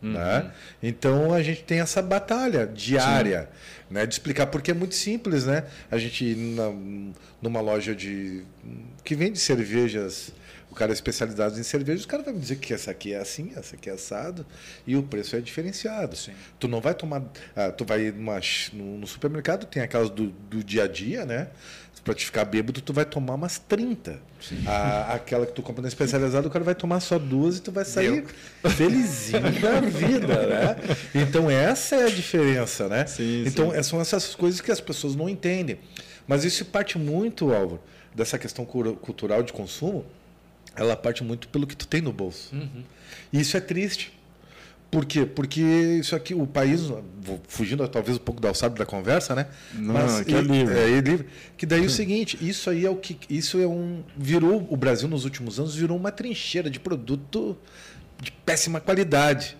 Uhum. 0.00 0.12
Né? 0.12 0.52
Então 0.80 1.32
a 1.32 1.42
gente 1.42 1.64
tem 1.64 1.80
essa 1.80 2.00
batalha 2.00 2.64
diária 2.64 3.48
né, 3.90 4.06
de 4.06 4.14
explicar, 4.14 4.46
porque 4.46 4.70
é 4.70 4.74
muito 4.74 4.94
simples, 4.94 5.46
né? 5.46 5.64
A 5.90 5.98
gente 5.98 6.34
na, 6.34 6.72
numa 7.42 7.60
loja 7.60 7.94
de 7.94 8.44
que 9.02 9.14
vende 9.14 9.38
cervejas 9.38 10.32
cara 10.78 10.92
é 10.92 10.94
especializado 10.94 11.58
em 11.58 11.62
cerveja, 11.64 12.04
o 12.04 12.08
cara 12.08 12.22
vai 12.22 12.32
me 12.32 12.38
dizer 12.38 12.56
que 12.56 12.72
essa 12.72 12.92
aqui 12.92 13.12
é 13.12 13.18
assim, 13.18 13.50
essa 13.56 13.74
aqui 13.74 13.90
é 13.90 13.92
assado, 13.92 14.46
e 14.86 14.96
o 14.96 15.02
preço 15.02 15.34
é 15.34 15.40
diferenciado. 15.40 16.16
Sim. 16.16 16.32
Tu 16.58 16.68
não 16.68 16.80
vai 16.80 16.94
tomar. 16.94 17.24
Ah, 17.56 17.72
tu 17.72 17.84
vai 17.84 18.12
numa, 18.12 18.40
no, 18.72 18.98
no, 18.98 19.06
supermercado, 19.06 19.66
tem 19.66 19.82
aquelas 19.82 20.08
do, 20.08 20.28
do 20.28 20.62
dia 20.62 20.84
a 20.84 20.88
dia, 20.88 21.26
né? 21.26 21.48
Para 22.04 22.14
te 22.14 22.24
ficar 22.24 22.44
bêbado, 22.44 22.80
tu 22.80 22.92
vai 22.92 23.04
tomar 23.04 23.34
umas 23.34 23.58
30. 23.58 24.20
A, 24.66 25.14
aquela 25.14 25.44
que 25.44 25.52
tu 25.52 25.62
compra 25.62 25.82
na 25.82 25.88
especializada, 25.88 26.46
o 26.46 26.50
cara 26.50 26.64
vai 26.64 26.74
tomar 26.74 27.00
só 27.00 27.18
duas 27.18 27.58
e 27.58 27.60
tu 27.60 27.72
vai 27.72 27.84
sair 27.84 28.24
Meu. 28.62 28.70
felizinho 28.70 29.60
da 29.60 29.80
vida, 29.82 30.46
né? 30.46 30.76
Então, 31.12 31.50
essa 31.50 31.96
é 31.96 32.04
a 32.04 32.08
diferença, 32.10 32.88
né? 32.88 33.04
Sim, 33.04 33.44
então, 33.46 33.72
sim. 33.72 33.82
são 33.82 34.00
essas 34.00 34.34
coisas 34.34 34.60
que 34.60 34.70
as 34.70 34.80
pessoas 34.80 35.16
não 35.16 35.28
entendem. 35.28 35.80
Mas 36.26 36.44
isso 36.44 36.64
parte 36.64 36.96
muito, 36.96 37.52
Álvaro, 37.52 37.80
dessa 38.14 38.38
questão 38.38 38.64
cultural 38.64 39.42
de 39.42 39.52
consumo, 39.52 40.06
ela 40.78 40.96
parte 40.96 41.24
muito 41.24 41.48
pelo 41.48 41.66
que 41.66 41.76
tu 41.76 41.86
tem 41.86 42.00
no 42.00 42.12
bolso. 42.12 42.54
Uhum. 42.54 42.84
E 43.32 43.40
isso 43.40 43.56
é 43.56 43.60
triste. 43.60 44.12
Por 44.90 45.04
quê? 45.04 45.26
Porque 45.26 45.60
isso 45.60 46.16
aqui, 46.16 46.32
o 46.32 46.46
país, 46.46 46.80
fugindo 47.46 47.86
talvez 47.88 48.16
um 48.16 48.20
pouco 48.20 48.40
da 48.40 48.48
alçada 48.48 48.74
da 48.74 48.86
conversa, 48.86 49.34
né? 49.34 49.48
Não, 49.74 49.92
Mas 49.92 50.22
que 50.22 50.34
é 50.34 50.40
livre. 50.40 50.74
É, 50.74 50.90
é 50.90 51.00
livre. 51.00 51.26
Que 51.58 51.66
daí 51.66 51.84
o 51.84 51.90
seguinte, 51.90 52.38
isso 52.40 52.70
aí 52.70 52.86
é 52.86 52.90
o 52.90 52.96
que. 52.96 53.18
Isso 53.28 53.60
é 53.60 53.66
um. 53.66 54.02
Virou. 54.16 54.66
O 54.70 54.76
Brasil 54.76 55.06
nos 55.06 55.24
últimos 55.24 55.58
anos 55.60 55.74
virou 55.74 55.96
uma 55.96 56.10
trincheira 56.10 56.70
de 56.70 56.80
produto 56.80 57.56
de 58.22 58.32
péssima 58.32 58.80
qualidade. 58.80 59.58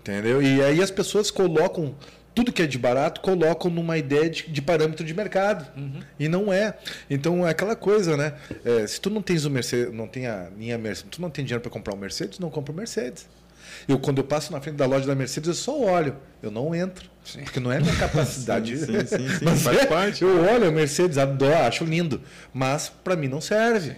Entendeu? 0.00 0.42
E 0.42 0.60
aí 0.60 0.82
as 0.82 0.90
pessoas 0.90 1.30
colocam 1.30 1.94
tudo 2.34 2.52
que 2.52 2.62
é 2.62 2.66
de 2.66 2.78
barato 2.78 3.20
colocam 3.20 3.70
numa 3.70 3.96
ideia 3.96 4.28
de, 4.28 4.50
de 4.50 4.62
parâmetro 4.62 5.04
de 5.04 5.14
mercado. 5.14 5.66
Uhum. 5.76 6.00
e 6.18 6.28
não 6.28 6.52
é. 6.52 6.76
Então 7.08 7.46
é 7.46 7.50
aquela 7.50 7.76
coisa 7.76 8.16
né? 8.16 8.34
É, 8.64 8.86
se 8.86 9.00
tu 9.00 9.10
não 9.10 9.22
tens 9.22 9.44
o 9.44 9.50
Mercedes 9.50 9.94
não 9.94 10.06
tem 10.06 10.26
a 10.26 10.48
minha 10.56 10.76
Mercedes 10.76 11.10
tu 11.10 11.22
não 11.22 11.30
tem 11.30 11.44
dinheiro 11.44 11.62
para 11.62 11.70
comprar 11.70 11.94
um 11.94 11.98
Mercedes 11.98 12.38
não 12.38 12.50
compra 12.50 12.72
o 12.72 12.74
Mercedes. 12.74 13.26
Eu 13.88 13.98
quando 13.98 14.18
eu 14.18 14.24
passo 14.24 14.52
na 14.52 14.60
frente 14.60 14.76
da 14.76 14.86
loja 14.86 15.06
da 15.06 15.14
Mercedes 15.14 15.48
eu 15.48 15.54
só 15.54 15.78
olho. 15.78 16.16
Eu 16.42 16.50
não 16.50 16.74
entro. 16.74 17.08
Sim. 17.24 17.42
porque 17.42 17.58
não 17.58 17.72
é 17.72 17.80
minha 17.80 17.96
capacidade. 17.96 18.76
Sim, 18.76 19.00
sim, 19.00 19.06
sim, 19.06 19.28
sim. 19.28 19.44
mas 19.46 19.62
faz 19.62 19.78
é, 19.78 19.86
parte. 19.86 20.22
Eu 20.22 20.44
olho 20.44 20.68
a 20.68 20.70
Mercedes 20.70 21.16
adoro 21.16 21.54
acho 21.54 21.84
lindo. 21.84 22.20
Mas 22.52 22.88
para 22.88 23.16
mim 23.16 23.28
não 23.28 23.40
serve. 23.40 23.96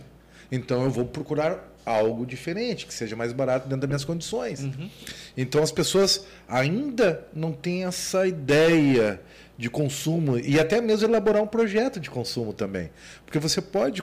Então 0.51 0.85
eu 0.85 0.90
vou 0.90 1.05
procurar 1.05 1.75
algo 1.87 2.27
diferente, 2.27 2.85
que 2.85 2.92
seja 2.92 3.14
mais 3.14 3.33
barato 3.33 3.68
dentro 3.68 3.83
das 3.83 3.88
minhas 3.88 4.05
condições. 4.05 4.64
Uhum. 4.64 4.90
Então 5.37 5.62
as 5.62 5.70
pessoas 5.70 6.27
ainda 6.49 7.25
não 7.33 7.53
têm 7.53 7.85
essa 7.85 8.27
ideia 8.27 9.20
de 9.57 9.70
consumo 9.70 10.38
e 10.38 10.61
até 10.61 10.81
mesmo 10.81 11.09
elaborar 11.09 11.42
um 11.42 11.46
projeto 11.46 12.01
de 12.01 12.11
consumo 12.11 12.53
também. 12.53 12.90
Porque 13.25 13.38
você 13.38 13.62
pode 13.62 14.03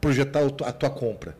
projetar 0.00 0.40
a 0.64 0.72
tua 0.72 0.88
compra. 0.88 1.36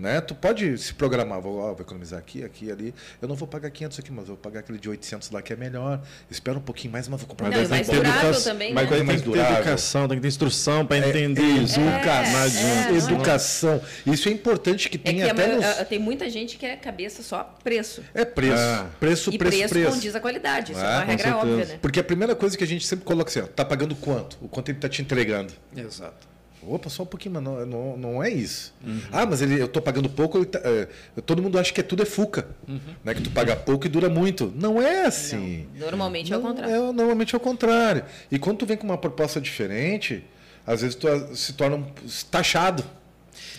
Né? 0.00 0.18
Tu 0.22 0.34
pode 0.34 0.78
se 0.78 0.94
programar, 0.94 1.42
vou, 1.42 1.58
ó, 1.58 1.74
vou 1.74 1.82
economizar 1.82 2.18
aqui, 2.18 2.42
aqui 2.42 2.66
e 2.66 2.72
ali. 2.72 2.94
Eu 3.20 3.28
não 3.28 3.36
vou 3.36 3.46
pagar 3.46 3.70
500 3.70 3.98
aqui, 3.98 4.10
mas 4.10 4.28
vou 4.28 4.36
pagar 4.36 4.60
aquele 4.60 4.78
de 4.78 4.88
800 4.88 5.30
lá 5.30 5.42
que 5.42 5.52
é 5.52 5.56
melhor. 5.56 6.00
Espera 6.30 6.56
um 6.56 6.62
pouquinho 6.62 6.90
mais, 6.90 7.06
mas 7.06 7.20
vou 7.20 7.28
comprar 7.28 7.50
não, 7.50 7.56
mais. 7.58 7.68
mais 7.68 7.86
durável 7.86 8.42
também, 8.42 8.72
mas 8.72 8.90
né? 8.90 9.02
mais 9.02 9.20
durável. 9.20 9.56
educação, 9.56 10.08
tem 10.08 10.16
que 10.16 10.22
ter 10.22 10.28
instrução 10.28 10.86
para 10.86 10.96
é, 10.96 11.08
entender 11.10 11.42
é, 11.42 11.62
isso. 11.62 11.78
É, 11.78 12.94
é, 12.94 12.96
educação. 12.96 13.82
Isso 14.06 14.30
é 14.30 14.32
importante 14.32 14.88
que 14.88 14.96
tenha 14.96 15.26
é 15.26 15.34
que 15.34 15.38
até 15.38 15.54
nos... 15.54 15.88
Tem 15.88 15.98
muita 15.98 16.30
gente 16.30 16.56
que 16.56 16.64
é 16.64 16.76
cabeça 16.76 17.22
só 17.22 17.54
preço. 17.62 18.02
É 18.14 18.24
preço. 18.24 18.54
Ah. 18.56 18.86
Preço, 18.98 19.30
e 19.30 19.36
preço, 19.36 19.58
preço. 19.58 19.74
preço 19.74 19.90
condiz 19.90 20.14
a 20.14 20.20
qualidade. 20.20 20.72
Isso 20.72 20.80
é 20.80 20.84
uma 20.84 21.04
regra 21.04 21.36
óbvia, 21.36 21.64
né? 21.66 21.78
Porque 21.82 22.00
a 22.00 22.04
primeira 22.04 22.34
coisa 22.34 22.56
que 22.56 22.64
a 22.64 22.66
gente 22.66 22.86
sempre 22.86 23.04
coloca 23.04 23.28
assim, 23.28 23.40
ó, 23.40 23.46
tá 23.46 23.66
pagando 23.66 23.94
quanto? 23.94 24.38
O 24.40 24.48
quanto 24.48 24.70
ele 24.70 24.78
está 24.78 24.88
te 24.88 25.02
entregando. 25.02 25.52
Exato. 25.76 26.30
Opa, 26.62 26.90
só 26.90 27.04
um 27.04 27.06
pouquinho, 27.06 27.34
mas 27.34 27.42
não, 27.42 27.64
não, 27.64 27.96
não 27.96 28.22
é 28.22 28.28
isso. 28.30 28.74
Uhum. 28.86 29.00
Ah, 29.10 29.24
mas 29.24 29.40
ele, 29.40 29.60
eu 29.60 29.66
estou 29.66 29.80
pagando 29.80 30.08
pouco, 30.08 30.44
tá, 30.44 30.60
é, 30.62 30.88
todo 31.24 31.42
mundo 31.42 31.58
acha 31.58 31.72
que 31.72 31.80
é 31.80 31.82
tudo 31.82 32.02
é 32.02 32.06
fuca. 32.06 32.48
Uhum. 32.68 32.78
Né? 33.02 33.14
Que 33.14 33.22
tu 33.22 33.30
paga 33.30 33.56
pouco 33.56 33.86
e 33.86 33.88
dura 33.88 34.08
muito. 34.08 34.52
Não 34.54 34.80
é 34.80 35.06
assim. 35.06 35.66
Não. 35.74 35.86
Normalmente 35.86 36.30
não, 36.30 36.36
é 36.36 36.40
o 36.40 36.42
contrário. 36.42 36.74
É, 36.74 36.78
normalmente 36.78 37.34
é 37.34 37.36
o 37.36 37.40
contrário. 37.40 38.04
E 38.30 38.38
quando 38.38 38.58
tu 38.58 38.66
vem 38.66 38.76
com 38.76 38.84
uma 38.84 38.98
proposta 38.98 39.40
diferente, 39.40 40.24
às 40.66 40.82
vezes 40.82 40.94
tu 40.94 41.08
se 41.34 41.54
torna 41.54 41.86
taxado. 42.30 42.84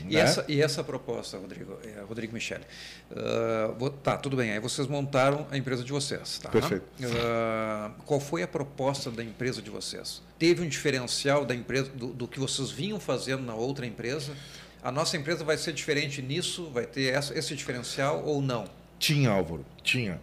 E, 0.02 0.16
né? 0.16 0.22
essa, 0.22 0.46
e 0.48 0.62
essa 0.62 0.84
proposta, 0.84 1.38
Rodrigo, 1.38 1.78
é, 1.84 2.02
Rodrigo 2.02 2.34
Michele, 2.34 2.64
uh, 3.12 3.90
tá, 3.90 4.18
tudo 4.18 4.38
bem, 4.38 4.52
aí 4.52 4.60
vocês 4.60 4.88
montaram 4.88 5.48
a 5.52 5.58
empresa 5.58 5.84
de 5.84 5.92
vocês. 5.92 6.40
Tá? 6.40 6.50
Perfeito. 6.50 6.84
Uh, 7.00 8.02
qual 8.06 8.20
foi 8.20 8.44
a 8.44 8.48
proposta 8.48 9.12
da 9.12 9.24
empresa 9.24 9.62
de 9.62 9.70
vocês? 9.70 10.22
Teve 10.38 10.62
um 10.62 10.68
diferencial 10.68 11.46
da 11.46 11.56
empresa, 11.56 11.90
do, 11.92 12.08
do, 12.08 12.28
que 12.28 12.40
vocês 12.40 12.72
vinham 12.72 13.00
fazendo 13.00 13.44
na 13.44 13.54
outra 13.54 13.86
empresa? 13.86 14.34
A 14.84 14.92
nossa 14.92 15.16
empresa 15.16 15.44
vai 15.44 15.58
ser 15.58 15.74
diferente 15.74 16.22
nisso? 16.22 16.70
Vai 16.72 16.86
ter 16.86 17.14
essa, 17.14 17.38
esse 17.38 17.56
diferencial 17.56 18.24
ou 18.26 18.42
não? 18.42 18.66
Tinha, 18.98 19.30
Álvaro, 19.30 19.66
tinha. 19.84 20.20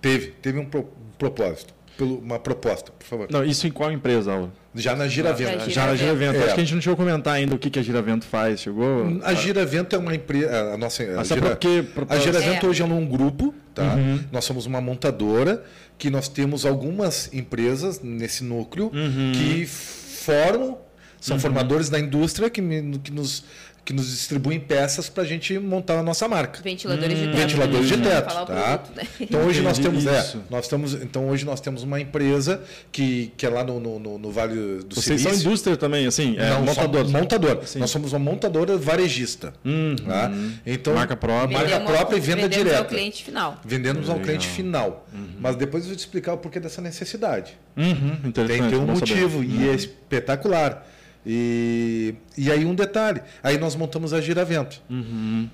Teve, 0.00 0.32
teve 0.32 0.58
um, 0.58 0.66
pro, 0.66 0.80
um 0.80 1.16
propósito 1.18 1.74
pelo, 1.96 2.18
uma 2.18 2.38
proposta, 2.38 2.92
por 2.92 3.06
favor. 3.06 3.28
Não, 3.30 3.44
isso 3.44 3.66
em 3.66 3.70
qual 3.70 3.92
empresa, 3.92 4.32
Aula? 4.32 4.52
Já 4.74 4.96
na 4.96 5.06
Giravento. 5.06 5.70
Já 5.70 5.86
na 5.86 5.94
Giravento. 5.94 6.36
É. 6.36 6.44
Acho 6.44 6.54
que 6.54 6.60
a 6.60 6.64
gente 6.64 6.74
não 6.74 6.80
chegou 6.82 6.94
a 6.94 6.96
comentar 6.96 7.34
ainda 7.34 7.54
o 7.54 7.58
que, 7.58 7.70
que 7.70 7.78
a 7.78 7.82
Giravento 7.82 8.26
faz. 8.26 8.60
Chegou? 8.60 9.20
A 9.22 9.34
Giravento 9.34 9.94
é 9.94 9.98
uma 9.98 10.14
empresa. 10.14 10.74
A 10.74 10.76
nossa. 10.76 11.02
A, 11.02 11.24
Gira, 11.24 11.56
porque, 11.56 11.84
a 12.08 12.18
Giravento 12.18 12.66
é. 12.66 12.68
hoje 12.68 12.82
é 12.82 12.84
um 12.84 13.06
grupo, 13.06 13.54
tá? 13.74 13.94
Uhum. 13.94 14.20
Nós 14.32 14.44
somos 14.44 14.66
uma 14.66 14.80
montadora 14.80 15.62
que 15.96 16.10
nós 16.10 16.28
temos 16.28 16.66
algumas 16.66 17.32
empresas 17.32 18.00
nesse 18.02 18.42
núcleo 18.42 18.90
uhum. 18.92 19.32
que 19.32 19.64
formam, 19.66 20.78
são 21.20 21.36
uhum. 21.36 21.40
formadores 21.40 21.88
da 21.88 21.98
indústria 22.00 22.50
que, 22.50 22.60
que 23.02 23.12
nos 23.12 23.44
que 23.84 23.92
nos 23.92 24.10
distribuem 24.10 24.58
peças 24.58 25.08
para 25.08 25.22
a 25.22 25.26
gente 25.26 25.58
montar 25.58 25.98
a 25.98 26.02
nossa 26.02 26.26
marca. 26.26 26.62
Ventiladores 26.62 27.18
hum, 27.18 27.22
de 27.22 27.26
teto. 27.26 27.36
Ventiladores 27.36 27.88
de 27.88 27.96
teto, 27.98 28.34
tá? 28.46 28.78
Produto, 28.78 28.96
né? 28.96 29.08
Então 29.20 29.44
hoje 29.44 29.60
nós 29.60 29.78
temos, 29.78 30.06
é, 30.06 30.36
nós 30.48 30.68
temos, 30.68 30.94
então 30.94 31.28
hoje 31.28 31.44
nós 31.44 31.60
temos 31.60 31.82
uma 31.82 32.00
empresa 32.00 32.62
que, 32.90 33.32
que 33.36 33.44
é 33.44 33.48
lá 33.50 33.62
no, 33.62 33.78
no, 33.78 34.18
no 34.18 34.30
Vale 34.30 34.54
do 34.84 34.94
Vocês 34.94 35.20
Silício. 35.20 35.30
são 35.30 35.40
indústria 35.40 35.76
também, 35.76 36.06
assim, 36.06 36.36
é, 36.38 36.50
Não, 36.50 36.62
montador. 36.62 37.08
Montador. 37.10 37.62
Nós 37.76 37.90
somos 37.90 38.12
uma 38.12 38.18
montadora 38.18 38.78
varejista. 38.78 39.52
Uhum. 39.64 39.96
Tá? 39.96 40.30
Então 40.64 40.94
marca 40.94 41.16
própria, 41.16 41.58
marca 41.58 41.80
própria 41.80 42.16
e 42.16 42.20
venda 42.20 42.42
vendemos 42.42 42.64
direta. 42.64 42.78
ao 42.78 42.84
cliente 42.86 43.24
final. 43.24 43.60
Vendemos 43.64 44.08
ao 44.08 44.18
cliente 44.18 44.46
final. 44.46 45.06
Uhum. 45.12 45.28
Mas 45.40 45.56
depois 45.56 45.84
eu 45.84 45.88
vou 45.88 45.96
te 45.96 46.00
explicar 46.00 46.32
o 46.32 46.38
porquê 46.38 46.58
dessa 46.58 46.80
necessidade. 46.80 47.58
Uhum. 47.76 48.32
Tem, 48.32 48.62
um 48.78 48.86
motivo 48.86 49.38
saber. 49.40 49.50
e 49.50 49.66
é 49.66 49.68
uhum. 49.68 49.74
espetacular. 49.74 50.86
E, 51.26 52.14
e 52.36 52.50
aí 52.50 52.64
um 52.64 52.74
detalhe, 52.74 53.22
aí 53.42 53.56
nós 53.58 53.74
montamos 53.74 54.12
a 54.12 54.20
Giravento. 54.20 54.82
Uhum. 54.90 55.48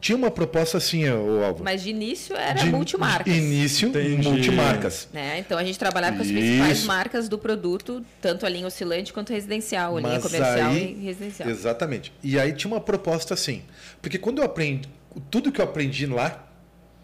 Tinha 0.00 0.16
uma 0.16 0.30
proposta 0.30 0.76
assim, 0.76 1.08
o 1.08 1.44
Álvaro. 1.44 1.64
Mas 1.64 1.82
de 1.82 1.90
início 1.90 2.36
era 2.36 2.60
de, 2.60 2.66
multimarcas. 2.66 3.32
Início, 3.34 3.88
Entendi. 3.88 4.28
multimarcas. 4.28 5.08
Né? 5.12 5.38
Então 5.38 5.56
a 5.56 5.64
gente 5.64 5.78
trabalhava 5.78 6.16
com 6.16 6.22
as 6.22 6.28
principais 6.28 6.84
marcas 6.84 7.28
do 7.28 7.38
produto, 7.38 8.04
tanto 8.20 8.44
a 8.44 8.48
linha 8.48 8.66
oscilante 8.66 9.12
quanto 9.12 9.32
residencial, 9.32 9.96
a 9.96 10.00
Mas 10.00 10.10
linha 10.10 10.20
comercial 10.20 10.70
aí, 10.70 10.96
e 10.98 11.04
residencial. 11.04 11.48
Exatamente. 11.48 12.12
E 12.22 12.38
aí 12.38 12.52
tinha 12.52 12.72
uma 12.72 12.80
proposta 12.80 13.34
assim. 13.34 13.62
Porque 14.02 14.18
quando 14.18 14.38
eu 14.38 14.44
aprendi, 14.44 14.88
tudo 15.30 15.52
que 15.52 15.60
eu 15.60 15.64
aprendi 15.64 16.06
lá, 16.06 16.44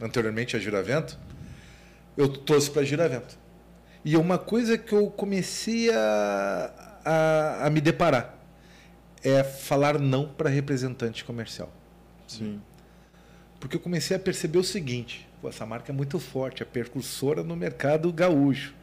anteriormente 0.01 0.57
a 0.57 0.59
Giravento, 0.59 1.19
eu 2.17 2.29
trouxe 2.29 2.71
para 2.71 2.83
a 2.83 2.85
Giravento. 2.85 3.39
E 4.05 4.17
uma 4.17 4.39
coisa 4.39 4.77
que 4.77 4.93
eu 4.93 5.09
comecei 5.09 5.91
a, 5.91 6.73
a, 7.05 7.67
a 7.67 7.71
me 7.71 7.81
deparar 7.81 8.35
é 9.23 9.43
falar 9.45 9.99
não 9.99 10.27
para 10.29 10.49
representante 10.49 11.25
comercial. 11.25 11.71
Sim. 12.27 12.61
Porque 13.59 13.77
eu 13.77 13.81
comecei 13.81 14.17
a 14.17 14.21
perceber 14.21 14.59
o 14.59 14.65
seguinte: 14.65 15.29
essa 15.45 15.67
marca 15.67 15.93
é 15.93 15.95
muito 15.95 16.19
forte, 16.19 16.63
é 16.63 16.67
percursora 16.67 17.43
no 17.43 17.55
mercado 17.57 18.13
gaúcho. 18.13 18.75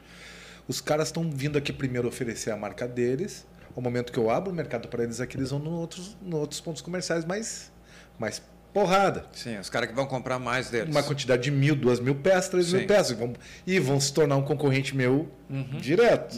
Os 0.68 0.82
caras 0.82 1.08
estão 1.08 1.30
vindo 1.32 1.58
aqui 1.58 1.72
primeiro 1.72 2.08
oferecer 2.08 2.52
a 2.52 2.58
marca 2.58 2.88
deles, 2.88 3.48
ao 3.76 3.82
momento 3.82 4.12
que 4.12 4.20
eu 4.20 4.30
abro 4.30 4.52
o 4.52 4.54
mercado 4.56 4.88
para 4.90 5.04
eles, 5.04 5.22
aqui 5.22 5.38
eles 5.38 5.50
vão 5.52 5.60
em 5.64 5.68
outros, 5.70 6.18
outros 6.32 6.60
pontos 6.60 6.82
comerciais 6.82 7.24
mais, 7.24 7.72
mais 8.20 8.42
porrada. 8.74 9.26
Sim, 9.34 9.58
os 9.60 9.70
caras 9.70 9.90
que 9.90 9.96
vão 9.96 10.06
comprar 10.06 10.38
mais 10.40 10.70
deles. 10.70 10.94
Uma 10.94 11.02
quantidade 11.04 11.44
de 11.44 11.52
mil, 11.52 11.74
duas 11.76 12.00
mil 12.02 12.16
peças, 12.16 12.50
três 12.50 12.66
Sim. 12.68 12.80
mil 12.80 12.88
peças. 12.88 13.12
E 13.12 13.16
vão, 13.16 13.34
e 13.66 13.80
vão 13.80 14.00
se 14.00 14.14
tornar 14.14 14.36
um 14.36 14.44
concorrente 14.44 14.96
meu 14.96 15.32
Uhum. 15.50 15.78
direto. 15.80 16.36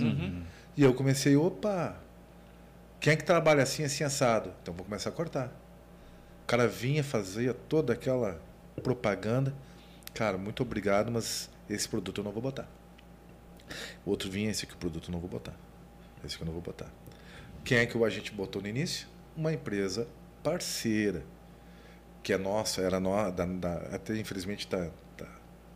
E 0.80 0.84
eu 0.84 0.94
comecei, 1.00 1.36
opa, 1.36 1.96
quem 3.00 3.14
é 3.14 3.16
que 3.16 3.24
trabalha 3.24 3.64
assim, 3.64 3.84
assim, 3.84 4.04
assado? 4.04 4.54
Então 4.62 4.74
vou 4.74 4.86
começar 4.86 5.10
a 5.10 5.14
cortar. 5.14 5.48
O 6.44 6.48
cara 6.48 6.68
vinha, 6.68 7.04
fazia 7.04 7.54
toda 7.54 7.94
aquela 7.94 8.42
propaganda. 8.84 9.54
Cara, 10.14 10.38
muito 10.38 10.64
obrigado, 10.64 11.12
mas 11.12 11.50
esse 11.70 11.88
produto 11.90 12.22
eu 12.22 12.26
não 12.26 12.32
vou 12.32 12.42
botar. 12.44 12.68
O 14.06 14.10
outro 14.12 14.30
vinha, 14.30 14.50
esse 14.52 14.66
aqui 14.66 14.74
o 14.74 14.78
produto 14.78 15.10
eu 15.10 15.12
não 15.12 15.20
vou 15.20 15.30
botar. 15.30 15.54
Esse 16.24 16.36
aqui 16.36 16.44
eu 16.44 16.48
não 16.48 16.54
vou 16.54 16.62
botar. 16.62 16.88
Quem 17.66 17.80
é 17.80 17.86
que 17.86 17.98
o 17.98 18.06
agente 18.06 18.32
botou 18.34 18.62
no 18.62 18.68
início? 18.68 19.08
Uma 19.36 19.54
empresa 19.54 20.08
parceira, 20.44 21.24
que 22.24 22.34
é 22.34 22.38
nossa, 22.38 22.82
era 22.82 23.00
nossa, 23.00 23.32
da, 23.32 23.46
da- 23.46 23.96
até 23.96 24.16
infelizmente 24.18 24.66
está 24.66 24.90
tá, 25.18 25.26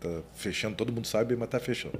tá 0.01 0.09
fechando, 0.33 0.75
todo 0.75 0.91
mundo 0.91 1.07
sabe, 1.07 1.35
mas 1.35 1.47
está 1.47 1.59
fechando. 1.59 1.99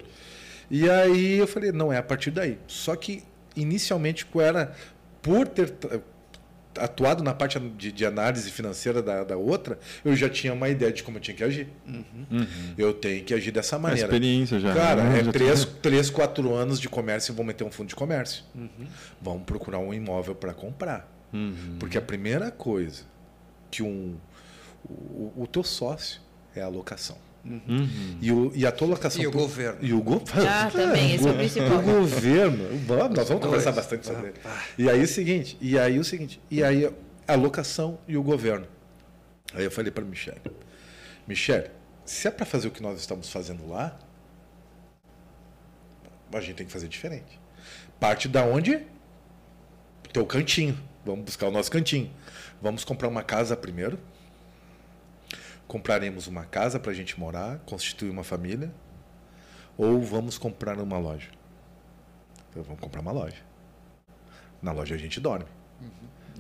E 0.70 0.90
aí 0.90 1.38
eu 1.38 1.48
falei, 1.48 1.72
não, 1.72 1.92
é 1.92 1.98
a 1.98 2.04
partir 2.04 2.32
daí. 2.32 2.58
Só 2.68 2.96
que 2.96 3.24
inicialmente 3.56 4.26
eu 4.34 4.42
era, 4.42 4.74
por 5.22 5.48
ter 5.48 5.74
atuado 6.80 7.24
na 7.24 7.34
parte 7.34 7.60
de, 7.60 7.92
de 7.92 8.06
análise 8.06 8.50
financeira 8.50 9.02
da, 9.02 9.24
da 9.24 9.38
outra, 9.38 9.78
eu 10.04 10.16
já 10.16 10.28
tinha 10.30 10.52
uma 10.54 10.70
ideia 10.70 10.92
de 10.92 11.04
como 11.04 11.18
eu 11.18 11.22
tinha 11.22 11.36
que 11.36 11.44
agir. 11.44 11.68
Eu 12.78 12.94
tenho 12.94 13.24
que 13.24 13.34
agir 13.34 13.52
dessa 13.52 13.76
A 13.76 13.80
maneira. 13.80 14.08
experiência 14.08 14.60
já. 14.60 14.74
Cara, 14.74 15.04
né? 15.04 15.20
é 15.20 15.24
Já 15.24 15.32
três, 15.32 15.66
três, 15.66 16.10
quatro 16.10 16.54
anos 16.54 16.80
de 16.80 16.90
comércio 16.90 17.32
e 17.32 17.36
vou 17.36 17.46
meter 17.46 17.64
um 17.64 17.72
fundo 17.72 17.90
de 17.90 17.96
comércio. 17.96 18.44
Uhum. 18.56 18.88
Vamos 19.22 19.44
procurar 19.44 19.80
um 19.80 19.94
imóvel 19.94 20.34
para 20.36 20.54
comprar. 20.54 21.12
Porque 21.80 21.98
a 21.98 22.02
primeira 22.02 22.52
coisa 22.52 23.04
que 23.72 23.82
um, 23.82 24.16
o, 24.88 25.34
o 25.36 25.48
teu 25.48 25.64
sócio 25.64 26.22
é 26.56 26.62
a 26.62 26.68
locação. 26.68 27.18
Uhum. 27.46 27.90
E, 28.22 28.32
o, 28.32 28.52
e 28.56 28.66
a 28.66 28.72
tua 28.72 28.88
locação. 28.88 29.22
E 29.22 29.28
o 29.28 29.32
pro- 29.32 29.42
governo. 29.42 29.78
E 29.82 29.94
o 29.94 30.02
governo. 30.02 30.50
Ah, 30.50 30.72
também, 30.72 31.16
esse 31.16 31.28
é 31.28 31.32
o 31.32 31.34
principal. 31.36 31.80
O 31.80 31.82
governo. 31.84 32.68
Vamos, 32.88 33.18
nós 33.18 33.28
vamos 33.28 33.28
Dois. 33.28 33.44
conversar 33.46 33.72
bastante 33.74 34.06
sobre 34.08 34.28
ele. 34.30 34.38
E 34.78 34.90
aí 34.90 35.02
o 35.04 35.08
seguinte, 35.08 35.58
e 35.60 35.78
aí 35.78 36.00
o 36.00 36.04
seguinte, 36.06 36.40
e 36.50 36.64
aí 36.64 36.90
a 37.28 37.36
locação 37.36 38.00
e 38.08 38.16
o 38.16 38.24
governo. 38.24 38.66
Aí 39.54 39.64
eu 39.66 39.72
falei 39.72 39.92
para 39.92 40.04
Michele, 40.06 40.42
Michele, 41.28 41.70
se 42.06 42.28
é 42.28 42.32
para 42.32 42.46
fazer 42.46 42.70
o 42.70 42.72
que 42.72 42.82
nós 42.82 42.98
estamos 43.00 43.30
fazendo 43.30 43.68
lá, 43.68 43.98
a 46.34 46.42
gente 46.42 46.56
tem 46.56 46.66
que 46.66 46.72
fazer 46.74 46.88
diferente. 46.88 47.40
Parte 48.00 48.28
da 48.28 48.44
onde? 48.44 48.82
Teu 50.12 50.26
cantinho. 50.26 50.78
Vamos 51.06 51.26
buscar 51.26 51.48
o 51.48 51.52
nosso 51.52 51.70
cantinho. 51.70 52.10
Vamos 52.62 52.84
comprar 52.84 53.08
uma 53.08 53.22
casa 53.24 53.56
primeiro. 53.56 54.00
Compraremos 55.68 56.28
uma 56.28 56.46
casa 56.46 56.80
para 56.80 56.92
a 56.92 56.96
gente 56.96 57.20
morar, 57.20 57.60
constituir 57.66 58.10
uma 58.10 58.24
família. 58.24 58.72
Ou 59.78 60.02
vamos 60.02 60.38
comprar 60.38 60.78
uma 60.80 60.98
loja. 61.00 61.30
Então, 62.50 62.64
vamos 62.64 62.80
comprar 62.80 63.02
uma 63.02 63.12
loja. 63.12 63.42
Na 64.62 64.72
loja 64.72 64.96
a 64.96 64.98
gente 64.98 65.20
dorme. 65.20 65.46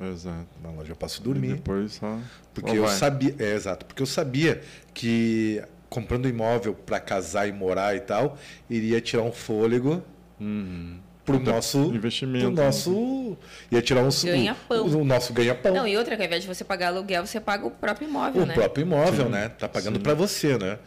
Exato. 0.01 0.47
Na 0.61 0.69
loja 0.71 0.91
eu 0.91 0.95
posso 0.95 1.21
E 1.21 1.23
dormir. 1.23 1.55
depois 1.55 1.93
só. 1.93 2.19
Porque 2.53 2.77
eu 2.77 2.83
vai. 2.83 2.95
sabia, 2.95 3.35
é 3.39 3.53
exato, 3.53 3.85
porque 3.85 4.01
eu 4.01 4.07
sabia 4.07 4.61
que 4.93 5.63
comprando 5.89 6.27
imóvel 6.27 6.73
para 6.73 6.99
casar 6.99 7.47
e 7.47 7.51
morar 7.51 7.95
e 7.95 7.99
tal, 8.01 8.37
iria 8.69 8.99
tirar 9.01 9.23
um 9.23 9.31
fôlego 9.31 10.01
Uhum. 10.39 10.99
Pro 11.25 11.39
Puta 11.39 11.51
nosso 11.51 11.77
investimento, 11.93 12.51
pro 12.51 12.63
nosso 12.63 13.37
ia 13.71 13.81
tirar 13.81 14.01
um 14.01 14.09
Ganha-pão. 14.23 14.85
o, 14.85 15.01
o 15.01 15.05
nosso 15.05 15.33
ganha-pão. 15.33 15.73
Não, 15.73 15.87
e 15.87 15.97
outra, 15.97 16.15
que 16.15 16.21
ao 16.21 16.27
invés 16.27 16.41
de 16.43 16.47
você 16.47 16.63
pagar 16.63 16.87
aluguel, 16.87 17.25
você 17.25 17.39
paga 17.39 17.65
o 17.65 17.71
próprio 17.71 18.07
imóvel, 18.07 18.43
o 18.43 18.45
né? 18.45 18.53
próprio 18.53 18.81
imóvel, 18.83 19.25
Sim, 19.25 19.31
né? 19.31 19.49
Tá 19.49 19.69
pagando 19.69 19.99
para 19.99 20.13
você, 20.13 20.57
né? 20.57 20.77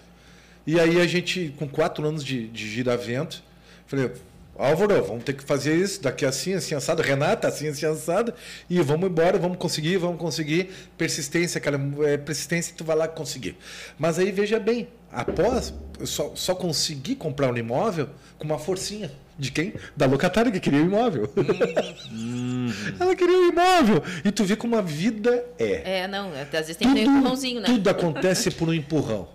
E 0.67 0.79
aí 0.79 1.01
a 1.01 1.07
gente 1.07 1.55
com 1.59 1.69
quatro 1.69 2.07
anos 2.07 2.25
de, 2.25 2.49
de 2.49 2.69
giravento, 2.69 3.43
falei 3.87 4.11
Álvaro, 4.59 5.05
vamos 5.05 5.25
ter 5.25 5.35
que 5.35 5.45
fazer 5.45 5.77
isso 5.77 6.03
daqui 6.03 6.25
assim, 6.25 6.55
assim, 6.55 6.75
assado. 6.75 7.03
Renata, 7.03 7.49
assim, 7.49 7.69
assim, 7.69 7.87
assado. 7.87 8.33
E 8.69 8.81
vamos 8.81 9.09
embora, 9.09 9.39
vamos 9.39 9.59
conseguir, 9.59 9.97
vamos 9.99 10.19
conseguir. 10.19 10.71
Persistência, 10.97 11.61
cara. 11.61 11.81
É, 12.05 12.17
persistência 12.17 12.75
tu 12.77 12.85
vai 12.85 12.97
lá 12.97 13.09
conseguir. 13.09 13.57
Mas 13.99 14.19
aí, 14.19 14.33
veja 14.33 14.59
bem, 14.59 14.89
após, 15.13 15.75
eu 15.99 16.07
só, 16.07 16.33
só 16.35 16.55
consegui 16.55 17.15
comprar 17.15 17.53
um 17.53 17.57
imóvel 17.57 18.09
com 18.39 18.45
uma 18.45 18.59
forcinha. 18.59 19.11
De 19.39 19.53
quem? 19.53 19.75
Da 19.95 20.07
locatária 20.07 20.51
que 20.51 20.59
queria 20.59 20.81
o 20.81 20.87
imóvel. 20.87 21.31
Ela 22.99 23.15
queria 23.15 23.39
o 23.39 23.49
imóvel. 23.49 24.03
E 24.25 24.33
tu 24.33 24.45
vê 24.45 24.57
como 24.57 24.77
a 24.77 24.81
vida 24.81 25.45
é. 25.59 26.01
É, 26.01 26.09
não, 26.09 26.31
às 26.31 26.49
vezes 26.51 26.77
tem 26.77 26.89
que 26.89 26.95
ter 27.03 27.09
um 27.09 27.19
empurrãozinho, 27.19 27.61
né? 27.61 27.67
Tudo 27.67 27.91
acontece 27.91 28.51
por 28.51 28.69
um 28.69 28.73
empurrão. 28.73 29.29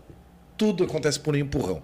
Tudo 0.57 0.83
acontece 0.83 1.19
por 1.19 1.35
um 1.35 1.37
empurrão. 1.37 1.83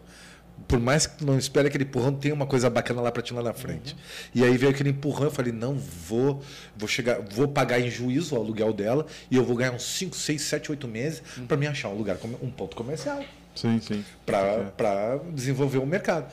Por 0.68 0.80
mais 0.80 1.08
que 1.08 1.24
não 1.24 1.38
espere 1.38 1.68
aquele 1.68 1.84
empurrão, 1.84 2.14
tem 2.14 2.32
uma 2.32 2.46
coisa 2.46 2.70
bacana 2.70 3.02
lá 3.02 3.12
para 3.12 3.22
ti 3.22 3.34
lá 3.34 3.42
na 3.42 3.54
frente. 3.54 3.96
E 4.34 4.44
aí 4.44 4.58
veio 4.58 4.72
aquele 4.72 4.90
empurrão, 4.90 5.26
eu 5.26 5.32
falei, 5.32 5.52
não 5.52 5.76
vou, 5.76 6.42
vou 6.76 6.88
chegar, 6.88 7.20
vou 7.22 7.48
pagar 7.48 7.80
em 7.80 7.90
juízo 7.90 8.36
o 8.36 8.38
aluguel 8.38 8.74
dela 8.74 9.06
e 9.32 9.38
eu 9.38 9.46
vou 9.46 9.56
ganhar 9.56 9.72
uns 9.72 9.84
5, 9.84 10.16
6, 10.16 10.42
7, 10.42 10.72
8 10.72 10.88
meses 10.88 11.24
para 11.48 11.56
me 11.56 11.68
achar 11.68 11.90
um 11.90 11.96
lugar, 11.96 12.18
um 12.42 12.52
ponto 12.52 12.76
comercial 12.76 13.24
Sim, 13.56 13.80
sim. 13.82 14.06
para 14.26 15.20
desenvolver 15.34 15.80
o 15.80 15.86
mercado. 15.86 16.32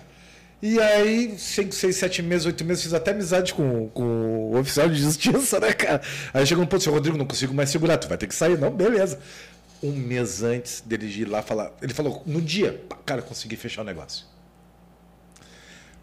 E 0.63 0.81
aí, 0.81 1.35
5, 1.39 1.75
6, 1.75 1.95
7 1.95 2.23
meses, 2.23 2.47
8 2.47 2.65
meses, 2.65 2.85
fiz 2.85 2.95
até 2.95 3.11
amizade 3.11 3.53
com, 3.53 3.89
com 3.91 4.51
o 4.51 4.59
oficial 4.59 4.89
de 4.89 4.97
justiça, 4.97 5.61
né, 5.61 5.73
cara? 5.75 6.01
Aí 6.33 6.47
chegou 6.47 6.65
um 6.65 6.67
ponto, 6.67 6.83
seu 6.83 6.91
Rodrigo, 6.91 7.19
não 7.19 7.27
consigo 7.27 7.53
mais 7.53 7.69
segurar, 7.69 7.99
tu 7.99 8.09
vai 8.09 8.17
ter 8.17 8.27
que 8.27 8.35
sair. 8.35 8.59
Não, 8.59 8.71
beleza. 8.71 9.19
Um 9.85 9.93
mês 9.93 10.43
antes 10.43 10.81
dele 10.81 11.07
ir 11.07 11.27
lá 11.27 11.43
falar, 11.43 11.73
ele 11.83 11.93
falou, 11.93 12.23
no 12.25 12.41
dia, 12.41 12.83
cara, 13.05 13.21
consegui 13.21 13.55
fechar 13.57 13.83
o 13.83 13.85
negócio. 13.85 14.25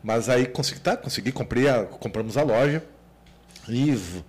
Mas 0.04 0.30
aí 0.30 0.46
consegui, 0.46 0.80
tá, 0.80 0.96
consegui, 0.98 1.32
comprei 1.32 1.68
a, 1.68 1.84
compramos 1.86 2.38
a 2.38 2.44
loja. 2.44 2.84
V- 3.68 4.24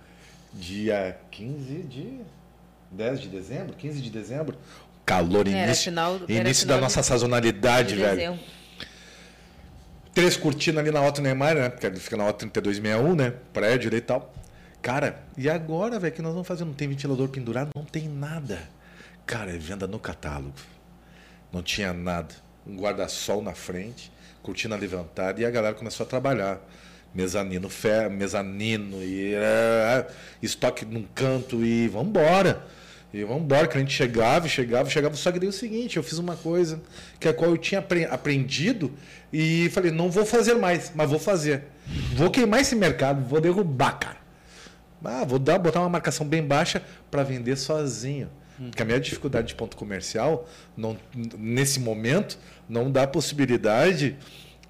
dia 0.53 1.17
15 1.31 1.73
de 1.83 2.19
10 2.91 3.21
de 3.21 3.27
dezembro, 3.29 3.75
15 3.75 4.01
de 4.01 4.09
dezembro, 4.09 4.57
calor 5.05 5.47
Era 5.47 5.65
início, 5.65 5.83
final- 5.85 6.15
era 6.27 6.31
início 6.33 6.67
da 6.67 6.77
nossa 6.79 7.01
de- 7.01 7.07
sazonalidade, 7.07 7.89
De 7.95 8.01
velho. 8.01 8.15
dezembro. 8.15 8.39
Três 10.13 10.37
cortinas 10.37 10.79
ali 10.83 10.91
na 10.91 11.01
Otto 11.01 11.21
Neymar, 11.21 11.55
né? 11.55 11.69
Porque 11.69 11.87
ele 11.87 11.99
fica 11.99 12.15
na 12.15 12.27
Otto 12.27 12.37
3261, 12.47 13.15
né? 13.15 13.33
Prédio 13.51 13.91
e 13.95 14.01
tal. 14.01 14.31
Cara, 14.81 15.23
e 15.35 15.49
agora, 15.49 15.97
velho, 15.99 16.13
que 16.13 16.21
nós 16.21 16.33
vamos 16.33 16.47
fazer? 16.47 16.65
Não 16.65 16.73
tem 16.73 16.87
ventilador 16.87 17.27
pendurado? 17.29 17.71
Não 17.75 17.83
tem 17.85 18.07
nada. 18.07 18.59
Cara, 19.25 19.51
é 19.51 19.57
venda 19.57 19.87
no 19.87 19.99
catálogo. 19.99 20.53
Não 21.51 21.61
tinha 21.61 21.93
nada. 21.93 22.33
Um 22.65 22.77
guarda-sol 22.77 23.41
na 23.41 23.53
frente, 23.53 24.11
cortina 24.41 24.75
levantada 24.75 25.41
e 25.41 25.45
a 25.45 25.51
galera 25.51 25.75
começou 25.75 26.05
a 26.05 26.09
trabalhar. 26.09 26.59
Mezanino, 27.13 27.69
fé, 27.69 28.09
mezanino 28.09 28.97
e 29.03 29.35
é, 29.35 30.07
estoque 30.41 30.83
num 30.83 31.03
canto 31.13 31.63
e 31.63 31.87
vambora. 31.87 32.65
E 33.13 33.23
vambora, 33.23 33.67
que 33.67 33.77
a 33.77 33.79
gente 33.79 33.93
chegava, 33.93 34.47
chegava, 34.47 34.89
chegava. 34.89 35.15
Só 35.15 35.31
que 35.31 35.37
daí 35.37 35.45
é 35.47 35.49
o 35.49 35.53
seguinte, 35.53 35.97
eu 35.97 36.03
fiz 36.03 36.17
uma 36.17 36.35
coisa 36.35 36.81
que 37.19 37.27
a 37.27 37.33
qual 37.33 37.51
eu 37.51 37.57
tinha 37.57 37.79
apre- 37.79 38.05
aprendido 38.05 38.91
e 39.31 39.69
falei, 39.69 39.91
não 39.91 40.09
vou 40.09 40.25
fazer 40.25 40.55
mais, 40.55 40.91
mas 40.95 41.11
vou 41.11 41.19
fazer. 41.19 41.65
Vou 42.15 42.31
queimar 42.31 42.61
esse 42.61 42.75
mercado, 42.75 43.23
vou 43.23 43.39
derrubar, 43.39 43.99
cara. 43.99 44.17
Ah, 45.03 45.23
vou 45.23 45.37
dar, 45.37 45.59
botar 45.59 45.81
uma 45.81 45.89
marcação 45.89 46.25
bem 46.25 46.41
baixa 46.41 46.81
para 47.11 47.21
vender 47.23 47.55
sozinho. 47.57 48.31
Porque 48.57 48.81
a 48.81 48.85
minha 48.85 48.99
dificuldade 48.99 49.47
de 49.47 49.55
ponto 49.55 49.75
comercial, 49.75 50.47
não, 50.77 50.97
nesse 51.37 51.79
momento, 51.79 52.37
não 52.69 52.91
dá 52.91 53.05
possibilidade, 53.07 54.15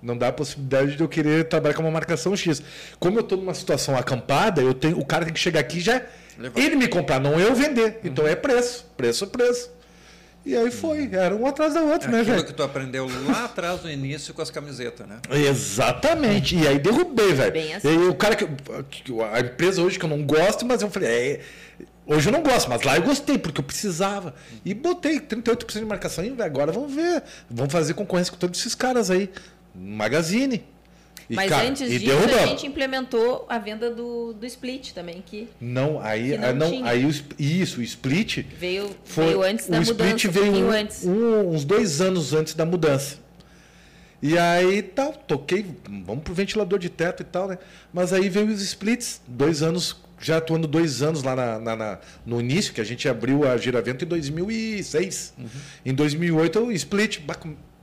não 0.02 0.18
dá 0.18 0.32
possibilidade 0.32 0.96
de 0.96 1.02
eu 1.02 1.08
querer 1.10 1.48
trabalhar 1.48 1.76
com 1.76 1.82
uma 1.84 1.92
marcação 1.92 2.36
X. 2.36 2.62
Como 3.00 3.18
eu 3.18 3.22
estou 3.24 3.38
numa 3.38 3.54
situação 3.54 3.96
acampada, 3.98 4.62
eu 4.62 4.74
tenho, 4.74 4.98
o 5.00 5.06
cara 5.06 5.26
tem 5.26 5.34
que 5.34 5.40
chegar 5.40 5.60
aqui 5.60 5.78
e 5.78 5.82
já 5.82 6.02
Levar. 6.38 6.60
ele 6.60 6.76
me 6.76 6.88
comprar, 6.88 7.20
não 7.20 7.40
eu 7.40 7.54
vender. 7.54 8.00
Então 8.04 8.26
é 8.28 8.36
preço, 8.36 8.86
preço, 8.98 9.28
preço. 9.28 9.70
E 10.46 10.58
aí 10.58 10.70
foi, 10.72 11.10
era 11.14 11.34
um 11.34 11.46
atrás 11.48 11.74
da 11.74 11.82
outra, 11.82 12.10
né, 12.12 12.20
Aquilo 12.20 12.36
velho? 12.36 12.46
que 12.48 12.54
tu 12.54 12.64
aprendeu 12.64 13.08
lá 13.28 13.46
atrás 13.46 13.82
no 13.82 13.90
início 13.90 14.34
com 14.34 14.42
as 14.42 14.50
camisetas, 14.50 15.08
né? 15.08 15.20
Exatamente. 15.30 16.58
E 16.58 16.68
aí 16.68 16.80
derrubei, 16.80 17.34
velho. 17.34 17.52
Bem 17.54 17.74
assim. 17.76 17.88
E 17.88 17.92
aí 17.92 17.98
o 18.10 18.14
cara 18.16 18.36
que. 18.36 18.46
que- 18.90 19.14
A 19.22 19.40
empresa 19.40 19.82
hoje 19.82 19.98
que 19.98 20.04
eu 20.04 20.10
não 20.10 20.22
gosto, 20.26 20.66
mas 20.66 20.82
eu 20.82 20.90
falei, 20.90 21.10
é, 21.10 21.40
hoje 22.06 22.30
eu 22.30 22.34
não 22.34 22.42
gosto, 22.44 22.70
mas 22.70 22.82
lá 22.84 22.96
eu 22.98 23.04
gostei, 23.04 23.38
porque 23.38 23.60
eu 23.62 23.64
precisava. 23.66 24.34
E 24.66 24.74
botei 24.74 25.20
38% 25.20 25.80
de 25.80 25.86
marcação 25.86 26.24
e 26.24 26.42
agora 26.42 26.72
vamos 26.72 26.94
ver. 26.94 27.24
Vamos 27.50 27.72
fazer 27.72 27.94
concorrência 27.94 28.32
com 28.32 28.40
todos 28.40 28.60
esses 28.60 28.76
caras 28.76 29.10
aí. 29.12 29.30
Magazine. 29.76 30.64
E, 31.30 31.36
Mas 31.36 31.50
cara, 31.50 31.68
antes 31.70 31.90
e 31.90 32.00
disso, 32.00 32.12
a 32.42 32.46
gente 32.48 32.68
implementou 32.68 33.46
a 33.48 33.58
venda 33.58 33.90
do, 33.90 34.34
do 34.34 34.46
split 34.46 34.92
também, 34.92 35.24
que 35.26 35.48
Não, 35.60 36.00
aí, 36.02 36.32
Que 36.32 36.38
não 36.38 36.48
ah, 36.50 36.54
não, 36.54 36.70
tinha. 36.70 36.86
aí 36.86 37.06
o, 37.06 37.10
isso, 37.40 37.80
o 37.80 37.84
split. 37.84 38.46
veio, 38.60 38.94
Foi, 39.06 39.28
veio 39.28 39.42
antes 39.42 39.68
da 39.70 39.78
o 39.78 39.86
mudança, 39.86 40.04
split 40.18 40.26
um 40.26 40.32
veio 40.32 40.66
um- 40.68 40.70
antes. 40.70 41.06
um- 41.06 41.50
uns 41.50 41.64
dois 41.64 42.02
anos 42.02 42.34
antes 42.34 42.54
da 42.56 42.66
mudança. 42.66 43.18
E 44.22 44.38
aí 44.38 44.82
tal, 44.82 45.14
toquei, 45.14 45.66
vamos 46.06 46.24
pro 46.24 46.34
ventilador 46.34 46.78
de 46.78 46.90
teto 46.90 47.22
e 47.22 47.26
tal, 47.26 47.48
né? 47.48 47.58
Mas 47.94 48.12
aí 48.12 48.28
veio 48.28 48.48
os 48.48 48.62
splits, 48.62 49.22
dois 49.26 49.64
anos, 49.64 49.96
já 50.24 50.38
atuando 50.38 50.68
dois 50.68 51.02
anos 51.02 51.24
lá 51.24 51.36
na, 51.36 51.60
na, 51.60 51.76
na 51.76 52.00
no 52.26 52.40
início, 52.40 52.74
que 52.74 52.82
a 52.82 52.84
gente 52.84 53.08
abriu 53.08 53.48
a 53.48 53.58
Giravento 53.58 54.06
em 54.06 54.08
2006. 54.08 55.34
Uhum. 55.38 55.48
Em 55.86 55.94
2008 55.94 56.60
eu 56.60 56.72
split, 56.72 57.20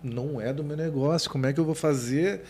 não 0.03 0.41
é 0.41 0.53
do 0.53 0.64
meu 0.64 0.76
negócio, 0.76 1.30
como 1.30 1.47
é 1.47 1.53
que 1.53 1.61
eu 1.61 1.64
vou 1.64 1.74
fazer? 1.74 2.43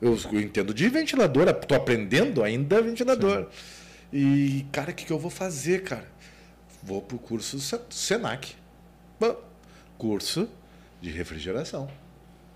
Eu, 0.00 0.18
eu 0.32 0.40
entendo 0.40 0.72
de 0.72 0.88
ventilador, 0.88 1.48
estou 1.48 1.76
aprendendo 1.76 2.42
ainda 2.42 2.80
ventilador. 2.80 3.44
Sim. 3.44 3.48
E, 4.12 4.66
cara, 4.72 4.90
o 4.90 4.94
que, 4.94 5.04
que 5.04 5.12
eu 5.12 5.18
vou 5.18 5.30
fazer, 5.30 5.82
cara? 5.82 6.06
Vou 6.82 7.02
pro 7.02 7.18
curso 7.18 7.58
Senac. 7.90 8.54
Bom, 9.18 9.36
curso 9.98 10.48
de 11.00 11.10
refrigeração. 11.10 11.88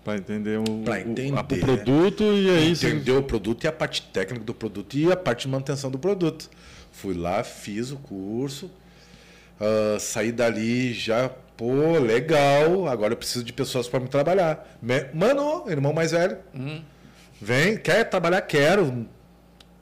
Para 0.03 0.17
entender 0.17 0.59
o, 0.59 0.63
entender, 0.99 1.31
o, 1.31 1.39
o 1.39 1.59
produto 1.59 2.23
e 2.23 2.49
aí 2.49 2.71
entender 2.71 3.11
você... 3.11 3.17
o 3.17 3.23
produto 3.23 3.63
e 3.63 3.67
a 3.67 3.71
parte 3.71 4.01
técnica 4.01 4.43
do 4.43 4.53
produto 4.53 4.97
e 4.97 5.09
a 5.11 5.15
parte 5.15 5.43
de 5.43 5.47
manutenção 5.49 5.89
do 5.89 5.97
produto. 5.97 6.49
Fui 6.93 7.13
lá, 7.13 7.43
fiz 7.43 7.91
o 7.91 7.97
curso, 7.97 8.71
uh, 9.59 9.99
saí 9.99 10.31
dali 10.31 10.93
já, 10.93 11.27
pô, 11.57 11.99
legal. 11.99 12.87
Agora 12.87 13.11
eu 13.11 13.17
preciso 13.17 13.43
de 13.43 13.51
pessoas 13.51 13.89
para 13.89 13.99
me 13.99 14.07
trabalhar. 14.07 14.77
Mano, 15.13 15.69
irmão 15.69 15.91
mais 15.91 16.11
velho, 16.11 16.37
uhum. 16.53 16.81
vem, 17.41 17.75
quer 17.75 18.05
trabalhar? 18.09 18.41
Quero. 18.43 19.05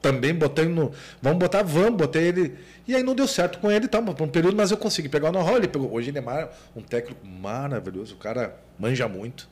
Também 0.01 0.33
botei 0.33 0.65
no. 0.65 0.91
Vamos 1.21 1.37
botar, 1.37 1.61
vamos, 1.61 1.95
botei 1.95 2.23
ele. 2.23 2.57
E 2.87 2.95
aí 2.95 3.03
não 3.03 3.13
deu 3.13 3.27
certo 3.27 3.59
com 3.59 3.69
ele, 3.69 3.87
tá? 3.87 4.01
Por 4.01 4.23
um 4.23 4.27
período, 4.27 4.57
mas 4.57 4.71
eu 4.71 4.77
consegui 4.77 5.07
pegar 5.07 5.29
o 5.29 5.31
know-how. 5.31 5.57
Ele 5.57 5.67
pegou. 5.67 5.93
Hoje 5.93 6.09
ele 6.09 6.17
é 6.17 6.49
um 6.75 6.81
técnico 6.81 7.23
maravilhoso, 7.23 8.15
o 8.15 8.17
cara 8.17 8.57
manja 8.79 9.07
muito 9.07 9.47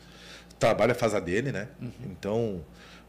trabalha 0.59 0.93
faz 0.93 1.15
a 1.15 1.19
dele, 1.19 1.51
né? 1.51 1.69
Uhum. 1.81 1.91
Então, 2.11 2.61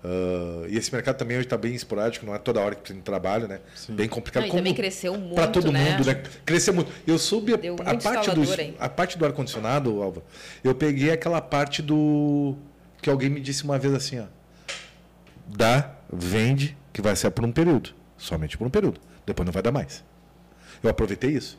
uh, 0.04 0.66
e 0.68 0.76
esse 0.76 0.92
mercado 0.92 1.16
também 1.16 1.36
hoje 1.36 1.46
está 1.46 1.56
bem 1.56 1.74
esporádico, 1.74 2.24
não 2.26 2.34
é 2.34 2.38
toda 2.38 2.60
hora 2.60 2.74
que 2.74 2.92
tem 2.92 3.00
trabalho, 3.00 3.46
né? 3.46 3.60
Sim. 3.74 3.94
Bem 3.94 4.08
complicado. 4.08 4.44
Não, 4.44 4.50
também 4.50 4.74
cresceu 4.74 5.16
muito, 5.16 5.34
Para 5.34 5.48
todo 5.48 5.70
né? 5.70 5.92
mundo, 5.92 6.06
né? 6.06 6.22
Cresceu 6.44 6.74
muito. 6.74 6.90
Eu 7.06 7.18
soube 7.18 7.52
a, 7.52 7.56
a 7.90 7.96
parte 7.96 8.30
do 8.30 8.42
a 8.78 8.88
parte 8.88 9.18
do 9.18 9.24
ar 9.24 9.32
condicionado, 9.32 10.02
Alva. 10.02 10.22
Eu 10.64 10.74
peguei 10.74 11.10
aquela 11.10 11.40
parte 11.40 11.82
do 11.82 12.56
que 13.02 13.10
alguém 13.10 13.28
me 13.28 13.40
disse 13.40 13.64
uma 13.64 13.78
vez 13.78 13.94
assim, 13.94 14.20
ó. 14.20 14.24
Dá, 15.46 15.92
vende, 16.12 16.76
que 16.92 17.02
vai 17.02 17.14
ser 17.16 17.30
por 17.30 17.44
um 17.44 17.52
período, 17.52 17.90
somente 18.16 18.56
por 18.56 18.66
um 18.66 18.70
período. 18.70 19.00
Depois 19.26 19.44
não 19.44 19.52
vai 19.52 19.62
dar 19.62 19.72
mais. 19.72 20.04
Eu 20.82 20.88
aproveitei 20.88 21.30
isso. 21.30 21.58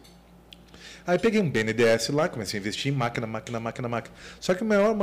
Aí 1.05 1.17
peguei 1.17 1.41
um 1.41 1.49
BNDES 1.49 2.09
lá, 2.09 2.29
comecei 2.29 2.59
a 2.59 2.61
investir 2.61 2.91
em 2.91 2.95
máquina, 2.95 3.25
máquina, 3.25 3.59
máquina, 3.59 3.87
máquina. 3.87 4.15
Só 4.39 4.53
que 4.53 4.63
o 4.63 4.65
maior. 4.65 4.95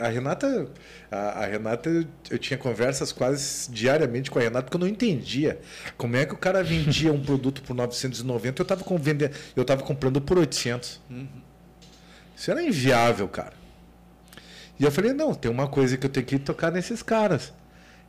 A 0.00 0.08
Renata. 0.08 0.68
A, 1.10 1.46
Renata, 1.46 2.06
eu 2.30 2.38
tinha 2.38 2.58
conversas 2.58 3.12
quase 3.12 3.70
diariamente 3.70 4.30
com 4.30 4.38
a 4.38 4.42
Renata, 4.42 4.64
porque 4.64 4.76
eu 4.76 4.80
não 4.80 4.86
entendia 4.86 5.58
como 5.96 6.16
é 6.16 6.26
que 6.26 6.34
o 6.34 6.36
cara 6.36 6.62
vendia 6.62 7.12
um 7.12 7.22
produto 7.22 7.62
por 7.62 7.74
990 7.74 8.60
eu 8.60 8.62
estava 8.62 8.84
com, 8.84 9.00
eu 9.56 9.64
tava 9.64 9.82
comprando 9.82 10.20
por 10.20 10.38
800. 10.38 11.00
Uhum. 11.08 11.26
Isso 12.36 12.50
era 12.50 12.62
inviável, 12.62 13.28
cara. 13.28 13.54
E 14.78 14.84
eu 14.84 14.90
falei: 14.90 15.12
não, 15.12 15.34
tem 15.34 15.50
uma 15.50 15.66
coisa 15.66 15.96
que 15.96 16.06
eu 16.06 16.10
tenho 16.10 16.26
que 16.26 16.38
tocar 16.38 16.70
nesses 16.70 17.02
caras: 17.02 17.52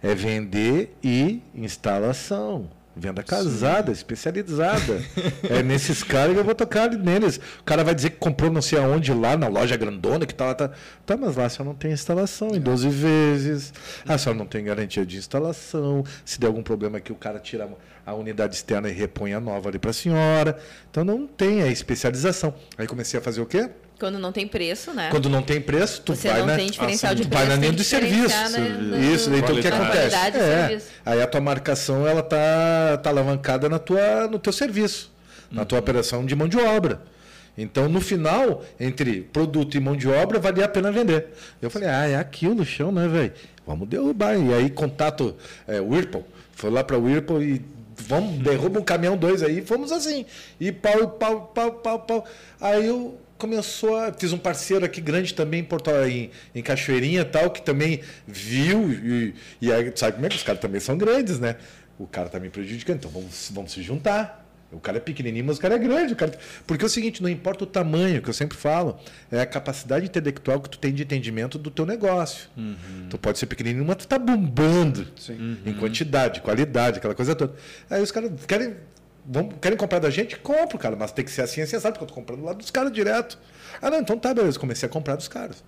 é 0.03 0.13
vender 0.13 0.95
e 1.03 1.41
instalação. 1.55 2.69
Venda 2.95 3.23
casada, 3.23 3.87
Sim. 3.87 3.91
especializada. 3.93 5.01
é 5.49 5.63
nesses 5.63 6.03
caras 6.03 6.33
que 6.33 6.39
eu 6.39 6.43
vou 6.43 6.55
tocar 6.55 6.89
neles. 6.89 7.39
O 7.59 7.63
cara 7.63 7.83
vai 7.83 7.95
dizer 7.95 8.09
que 8.09 8.17
comprou 8.17 8.51
não 8.51 8.61
sei 8.61 8.79
aonde 8.79 9.13
lá, 9.13 9.37
na 9.37 9.47
loja 9.47 9.77
grandona, 9.77 10.25
que 10.25 10.33
tá 10.33 10.53
Tá, 10.53 10.71
tá 11.05 11.15
mas 11.15 11.35
lá 11.35 11.47
só 11.47 11.63
não 11.63 11.75
tem 11.75 11.91
instalação 11.91 12.49
em 12.55 12.59
12 12.59 12.89
vezes. 12.89 13.73
Ah, 14.07 14.17
só 14.17 14.33
não 14.33 14.45
tem 14.45 14.63
garantia 14.63 15.05
de 15.05 15.17
instalação. 15.17 16.03
Se 16.25 16.39
der 16.39 16.47
algum 16.47 16.63
problema 16.63 16.97
aqui, 16.97 17.11
o 17.11 17.15
cara 17.15 17.39
tira 17.39 17.69
a 18.05 18.13
unidade 18.13 18.55
externa 18.55 18.89
e 18.89 18.91
repõe 18.91 19.33
a 19.33 19.39
nova 19.39 19.69
ali 19.69 19.77
para 19.77 19.91
a 19.91 19.93
senhora. 19.93 20.57
Então 20.89 21.03
não 21.03 21.27
tem 21.27 21.61
a 21.61 21.67
especialização. 21.67 22.53
Aí 22.77 22.87
comecei 22.87 23.19
a 23.19 23.23
fazer 23.23 23.41
o 23.41 23.45
quê? 23.45 23.69
Quando 23.99 24.17
não 24.17 24.31
tem 24.31 24.47
preço, 24.47 24.93
né? 24.93 25.09
Quando 25.11 25.29
não 25.29 25.41
tem 25.41 25.59
preço, 25.59 26.01
tu 26.01 26.15
Você 26.15 26.29
vai 26.29 26.39
não 26.39 26.47
na, 26.47 26.55
tem 26.55 26.71
diferencial 26.71 27.13
de 27.13 27.23
tu 27.23 27.29
preço, 27.29 27.45
vai 27.45 27.55
na 27.55 27.61
linha 27.61 27.73
do 27.73 27.83
serviço. 27.83 28.35
Isso, 29.13 29.33
então 29.35 29.55
o 29.55 29.61
que 29.61 29.67
acontece? 29.67 30.15
É, 30.15 30.81
aí 31.05 31.21
a 31.21 31.27
tua 31.27 31.41
marcação 31.41 32.07
ela 32.07 32.23
tá, 32.23 32.97
tá 33.03 33.09
alavancada 33.09 33.67
na 33.67 33.77
tua, 33.77 34.27
no 34.27 34.39
teu 34.39 34.53
serviço, 34.53 35.11
na 35.51 35.65
tua 35.65 35.77
uhum. 35.77 35.83
operação 35.83 36.25
de 36.25 36.33
mão 36.33 36.47
de 36.47 36.57
obra. 36.57 37.01
Então, 37.57 37.89
no 37.89 37.99
final, 37.99 38.63
entre 38.79 39.21
produto 39.21 39.75
e 39.75 39.81
mão 39.81 39.97
de 39.97 40.07
obra, 40.07 40.39
valia 40.39 40.63
a 40.63 40.69
pena 40.69 40.93
vender. 40.93 41.33
Eu 41.61 41.69
falei, 41.69 41.89
ah, 41.89 42.07
é 42.07 42.15
aquilo 42.15 42.55
no 42.55 42.65
chão, 42.65 42.89
né, 42.93 43.05
velho? 43.05 43.33
Vamos 43.67 43.89
derrubar. 43.89 44.37
E 44.37 44.53
aí, 44.53 44.69
contato 44.69 45.35
é, 45.67 45.81
Whirlpool. 45.81 46.25
Foi 46.53 46.69
lá 46.69 46.85
para 46.85 46.97
o 46.97 47.03
Whirlpool 47.03 47.43
e 47.43 47.61
vamos, 47.97 48.39
derruba 48.39 48.79
um 48.79 48.83
caminhão, 48.83 49.17
dois 49.17 49.43
aí. 49.43 49.61
Fomos 49.61 49.91
assim. 49.91 50.25
E 50.57 50.71
pau, 50.71 51.09
pau, 51.09 51.51
pau, 51.53 51.73
pau, 51.73 51.99
pau. 51.99 52.25
Aí 52.61 52.85
eu 52.85 53.19
começou 53.39 53.95
a. 53.95 54.13
Fiz 54.13 54.31
um 54.31 54.37
parceiro 54.37 54.85
aqui 54.85 55.01
grande 55.01 55.33
também 55.33 55.61
em, 55.61 55.63
Porto, 55.63 55.89
em, 56.05 56.29
em 56.53 56.61
Cachoeirinha 56.61 57.25
tal, 57.25 57.49
que 57.49 57.61
também 57.61 58.01
viu. 58.27 58.91
E, 58.91 59.33
e 59.61 59.73
aí, 59.73 59.91
sabe 59.95 60.13
como 60.13 60.25
é 60.25 60.29
que 60.29 60.35
os 60.35 60.43
caras 60.43 60.61
também 60.61 60.79
são 60.79 60.97
grandes, 60.97 61.39
né? 61.39 61.55
O 61.97 62.05
cara 62.05 62.27
está 62.27 62.39
me 62.39 62.49
prejudicando, 62.49 62.97
então 62.97 63.11
vamos, 63.11 63.49
vamos 63.51 63.71
se 63.71 63.81
juntar. 63.81 64.45
O 64.71 64.79
cara 64.79 64.97
é 64.97 64.99
pequenininho, 64.99 65.45
mas 65.45 65.57
o 65.57 65.61
cara 65.61 65.75
é 65.75 65.79
grande. 65.79 66.13
O 66.13 66.15
cara... 66.15 66.31
Porque 66.67 66.85
é 66.85 66.87
o 66.87 66.89
seguinte, 66.89 67.23
não 67.23 67.29
importa 67.29 67.63
o 67.63 67.67
tamanho, 67.67 68.21
que 68.21 68.29
eu 68.29 68.33
sempre 68.33 68.55
falo, 68.55 68.99
é 69.31 69.41
a 69.41 69.45
capacidade 69.45 70.05
intelectual 70.05 70.61
que 70.61 70.69
tu 70.69 70.77
tem 70.77 70.93
de 70.93 71.01
entendimento 71.01 71.57
do 71.57 71.71
teu 71.71 71.87
negócio. 71.87 72.47
Uhum. 72.55 73.07
Tu 73.09 73.17
pode 73.17 73.39
ser 73.39 73.47
pequenininho, 73.47 73.83
mas 73.83 73.97
tu 73.97 74.07
tá 74.07 74.19
bombando 74.19 75.07
uhum. 75.27 75.57
em 75.65 75.73
quantidade, 75.73 76.41
qualidade, 76.41 76.99
aquela 76.99 77.15
coisa 77.15 77.33
toda. 77.33 77.55
Aí 77.89 78.01
os 78.01 78.11
caras 78.11 78.31
querem 78.47 78.75
Vamos, 79.31 79.53
querem 79.61 79.77
comprar 79.77 79.99
da 79.99 80.09
gente? 80.09 80.35
Compro, 80.37 80.79
cara, 80.79 80.95
mas 80.95 81.11
tem 81.11 81.23
que 81.23 81.29
ser 81.29 81.43
assim, 81.43 81.61
assim, 81.61 81.79
sabe? 81.79 81.93
Porque 81.93 82.05
eu 82.05 82.07
tô 82.07 82.15
comprando 82.15 82.43
lá 82.43 82.51
dos 82.51 82.71
caras 82.71 82.91
direto. 82.91 83.37
Ah, 83.79 83.91
não, 83.91 83.99
então 83.99 84.17
tá, 84.17 84.33
beleza. 84.33 84.57
Comecei 84.57 84.89
a 84.89 84.91
comprar 84.91 85.15
dos 85.15 85.27
caras. 85.27 85.63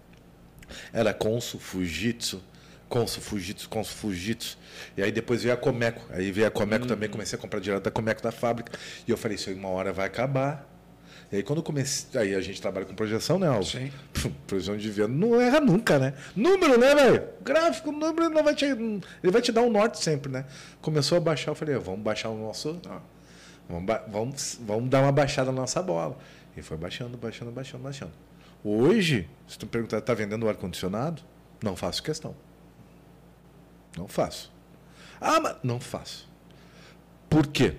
Era 0.91 1.13
Consul, 1.13 1.59
Fujitsu, 1.59 2.41
Consul, 2.89 3.21
Fujitsu, 3.21 3.69
Consul, 3.69 3.95
Fujitsu. 3.95 4.57
E 4.97 5.03
aí 5.03 5.11
depois 5.11 5.43
veio 5.43 5.53
a 5.53 5.57
Comeco. 5.57 6.01
Aí 6.09 6.31
veio 6.31 6.47
a 6.47 6.49
Comeco 6.49 6.85
hum. 6.85 6.87
também, 6.87 7.07
comecei 7.07 7.37
a 7.37 7.41
comprar 7.41 7.59
direto 7.59 7.83
da 7.83 7.91
Comeco 7.91 8.23
da 8.23 8.31
fábrica. 8.31 8.71
E 9.07 9.11
eu 9.11 9.17
falei, 9.17 9.35
isso 9.35 9.51
aí 9.51 9.55
uma 9.55 9.69
hora 9.69 9.93
vai 9.93 10.07
acabar. 10.07 10.67
E 11.31 11.35
aí 11.35 11.43
quando 11.43 11.61
comecei. 11.61 12.19
Aí 12.19 12.33
a 12.33 12.41
gente 12.41 12.59
trabalha 12.59 12.87
com 12.87 12.95
projeção, 12.95 13.37
né, 13.37 13.47
Alvo? 13.47 13.63
Sim. 13.63 13.91
projeção 14.47 14.75
de 14.75 14.89
venda 14.89 15.09
não 15.09 15.39
erra 15.39 15.61
nunca, 15.61 15.99
né? 15.99 16.15
Número, 16.35 16.79
né, 16.79 16.95
velho? 16.95 17.23
Gráfico, 17.43 17.91
número 17.91 18.27
não 18.27 18.43
vai 18.43 18.55
te. 18.55 18.65
Ele 18.65 19.01
vai 19.21 19.41
te 19.41 19.51
dar 19.51 19.61
um 19.61 19.69
norte 19.69 20.03
sempre, 20.03 20.31
né? 20.31 20.45
Começou 20.81 21.15
a 21.15 21.21
baixar, 21.21 21.51
eu 21.51 21.55
falei, 21.55 21.75
vamos 21.75 22.01
baixar 22.01 22.29
o 22.29 22.37
nosso. 22.37 22.81
Ah 22.89 23.01
Vamos, 23.69 23.95
vamos, 24.07 24.59
vamos 24.61 24.89
dar 24.89 25.01
uma 25.01 25.11
baixada 25.11 25.51
na 25.51 25.61
nossa 25.61 25.81
bola. 25.81 26.17
E 26.55 26.61
foi 26.61 26.77
baixando, 26.77 27.17
baixando, 27.17 27.51
baixando, 27.51 27.83
baixando. 27.83 28.11
Hoje, 28.63 29.27
se 29.47 29.57
tu 29.57 29.65
perguntar, 29.65 29.99
está 29.99 30.13
vendendo 30.13 30.45
o 30.45 30.49
ar-condicionado? 30.49 31.21
Não 31.63 31.75
faço 31.75 32.03
questão. 32.03 32.35
Não 33.97 34.07
faço. 34.07 34.51
Ah, 35.19 35.39
mas 35.39 35.57
não 35.63 35.79
faço. 35.79 36.29
Por 37.29 37.47
quê? 37.47 37.75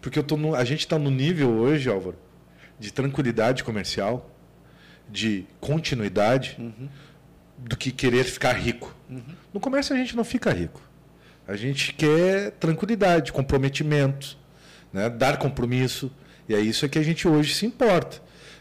Porque 0.00 0.18
eu 0.18 0.22
tô 0.22 0.36
no, 0.36 0.54
a 0.54 0.64
gente 0.64 0.80
está 0.80 0.98
no 0.98 1.10
nível 1.10 1.50
hoje, 1.50 1.90
Álvaro, 1.90 2.16
de 2.78 2.92
tranquilidade 2.92 3.62
comercial, 3.64 4.30
de 5.08 5.46
continuidade, 5.60 6.56
uhum. 6.58 6.88
do 7.58 7.76
que 7.76 7.90
querer 7.90 8.24
ficar 8.24 8.52
rico. 8.52 8.94
Uhum. 9.08 9.22
No 9.52 9.60
comércio 9.60 9.94
a 9.94 9.98
gente 9.98 10.16
não 10.16 10.24
fica 10.24 10.50
rico. 10.52 10.80
A 11.46 11.56
gente 11.56 11.94
quer 11.94 12.52
tranquilidade, 12.52 13.32
comprometimento, 13.32 14.37
né? 14.92 15.08
dar 15.08 15.38
compromisso. 15.38 16.10
E 16.48 16.54
é 16.54 16.60
isso 16.60 16.88
que 16.88 16.98
a 16.98 17.02
gente 17.02 17.28
hoje 17.28 17.54
se 17.54 17.66
importa. 17.66 18.20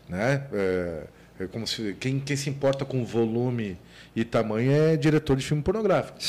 Né? 0.09 0.43
É, 0.51 1.03
é 1.39 1.47
como 1.47 1.65
se, 1.67 1.95
quem, 1.99 2.19
quem 2.19 2.35
se 2.35 2.49
importa 2.49 2.83
com 2.83 3.05
volume 3.05 3.77
e 4.15 4.25
tamanho 4.25 4.71
é 4.71 4.97
diretor 4.97 5.37
de 5.37 5.45
filme 5.45 5.61
pornográfico. 5.61 6.17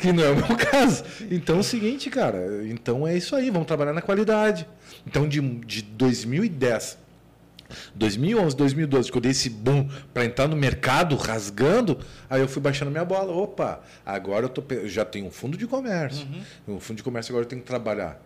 que 0.00 0.12
não 0.12 0.22
é 0.22 0.30
o 0.30 0.36
meu 0.36 0.56
caso. 0.56 1.02
Então 1.30 1.56
é 1.56 1.58
o 1.58 1.64
seguinte, 1.64 2.08
cara. 2.08 2.64
Então 2.66 3.06
é 3.06 3.16
isso 3.16 3.34
aí. 3.34 3.50
Vamos 3.50 3.66
trabalhar 3.66 3.92
na 3.92 4.02
qualidade. 4.02 4.66
Então 5.06 5.28
de, 5.28 5.40
de 5.40 5.82
2010 5.82 7.05
2011, 7.94 8.56
2012, 8.56 9.10
que 9.10 9.16
eu 9.16 9.20
dei 9.20 9.32
esse 9.32 9.50
boom 9.50 9.88
para 10.12 10.24
entrar 10.24 10.48
no 10.48 10.56
mercado 10.56 11.16
rasgando, 11.16 11.98
aí 12.28 12.40
eu 12.40 12.48
fui 12.48 12.62
baixando 12.62 12.90
minha 12.90 13.04
bola. 13.04 13.32
Opa, 13.32 13.80
agora 14.04 14.46
eu, 14.46 14.48
tô, 14.48 14.62
eu 14.74 14.88
já 14.88 15.04
tenho 15.04 15.26
um 15.26 15.30
fundo 15.30 15.56
de 15.56 15.66
comércio. 15.66 16.26
Uhum. 16.66 16.76
Um 16.76 16.80
fundo 16.80 16.98
de 16.98 17.02
comércio 17.02 17.32
agora 17.32 17.44
eu 17.44 17.48
tenho 17.48 17.62
que 17.62 17.66
trabalhar, 17.66 18.20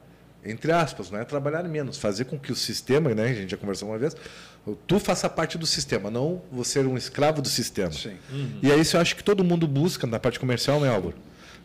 entre 0.44 0.72
aspas, 0.72 1.10
não 1.10 1.18
é 1.18 1.24
trabalhar 1.24 1.62
menos, 1.64 1.98
fazer 1.98 2.24
com 2.24 2.38
que 2.38 2.50
o 2.50 2.56
sistema, 2.56 3.14
né, 3.14 3.24
a 3.24 3.34
gente 3.34 3.50
já 3.50 3.56
conversou 3.56 3.88
uma 3.88 3.98
vez, 3.98 4.16
tu 4.86 4.98
faça 4.98 5.28
parte 5.28 5.58
do 5.58 5.66
sistema, 5.66 6.10
não 6.10 6.42
você 6.50 6.80
ser 6.80 6.86
um 6.86 6.96
escravo 6.96 7.42
do 7.42 7.48
sistema. 7.48 7.90
Uhum. 8.30 8.58
E 8.62 8.70
é 8.70 8.76
isso 8.76 8.96
eu 8.96 9.00
acho 9.00 9.16
que 9.16 9.24
todo 9.24 9.44
mundo 9.44 9.66
busca 9.66 10.06
na 10.06 10.18
parte 10.18 10.38
comercial, 10.38 10.80
né, 10.80 10.88
Álvaro? 10.88 11.16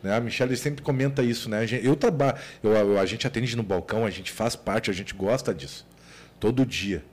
Né? 0.05 0.15
A 0.15 0.21
Michelle 0.21 0.55
sempre 0.55 0.83
comenta 0.83 1.23
isso, 1.23 1.49
né? 1.49 1.65
Eu 1.81 1.95
trabalho, 1.95 2.37
eu, 2.61 2.99
a 2.99 3.05
gente 3.05 3.25
atende 3.25 3.55
no 3.55 3.63
balcão, 3.63 4.05
a 4.05 4.09
gente 4.09 4.31
faz 4.31 4.55
parte, 4.55 4.91
a 4.91 4.93
gente 4.93 5.13
gosta 5.13 5.53
disso. 5.53 5.85
Todo 6.39 6.65
dia. 6.65 7.03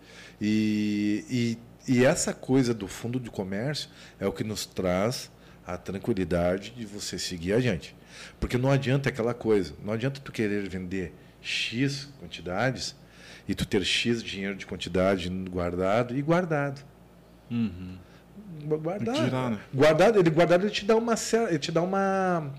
E, 0.44 1.24
e 1.30 1.58
E 1.88 2.04
essa 2.04 2.32
coisa 2.32 2.72
do 2.72 2.86
fundo 2.86 3.18
de 3.18 3.30
comércio 3.30 3.88
é 4.20 4.26
o 4.26 4.32
que 4.32 4.44
nos 4.44 4.66
traz 4.66 5.30
a 5.66 5.76
tranquilidade 5.76 6.70
de 6.70 6.84
você 6.84 7.18
seguir 7.18 7.54
adiante. 7.54 7.94
Porque 8.38 8.58
não 8.58 8.70
adianta 8.70 9.08
aquela 9.08 9.34
coisa, 9.34 9.74
não 9.84 9.92
adianta 9.92 10.20
tu 10.20 10.30
querer 10.30 10.68
vender 10.68 11.12
X 11.40 12.08
quantidades 12.20 12.94
e 13.48 13.54
tu 13.54 13.66
ter 13.66 13.84
X 13.84 14.22
dinheiro 14.22 14.54
de 14.54 14.66
quantidade 14.66 15.28
guardado 15.28 16.16
e 16.16 16.22
guardado. 16.22 16.84
Uhum. 17.50 17.96
Guardado. 18.64 19.24
Tirar, 19.24 19.50
né? 19.50 19.58
Guardado, 19.74 20.18
ele 20.18 20.30
guardado 20.30 20.64
ele 20.64 20.70
te 20.70 20.84
dá 20.84 20.94
uma 20.94 21.14
ele 21.48 21.58
te 21.58 21.72
dá 21.72 21.82
uma 21.82 22.52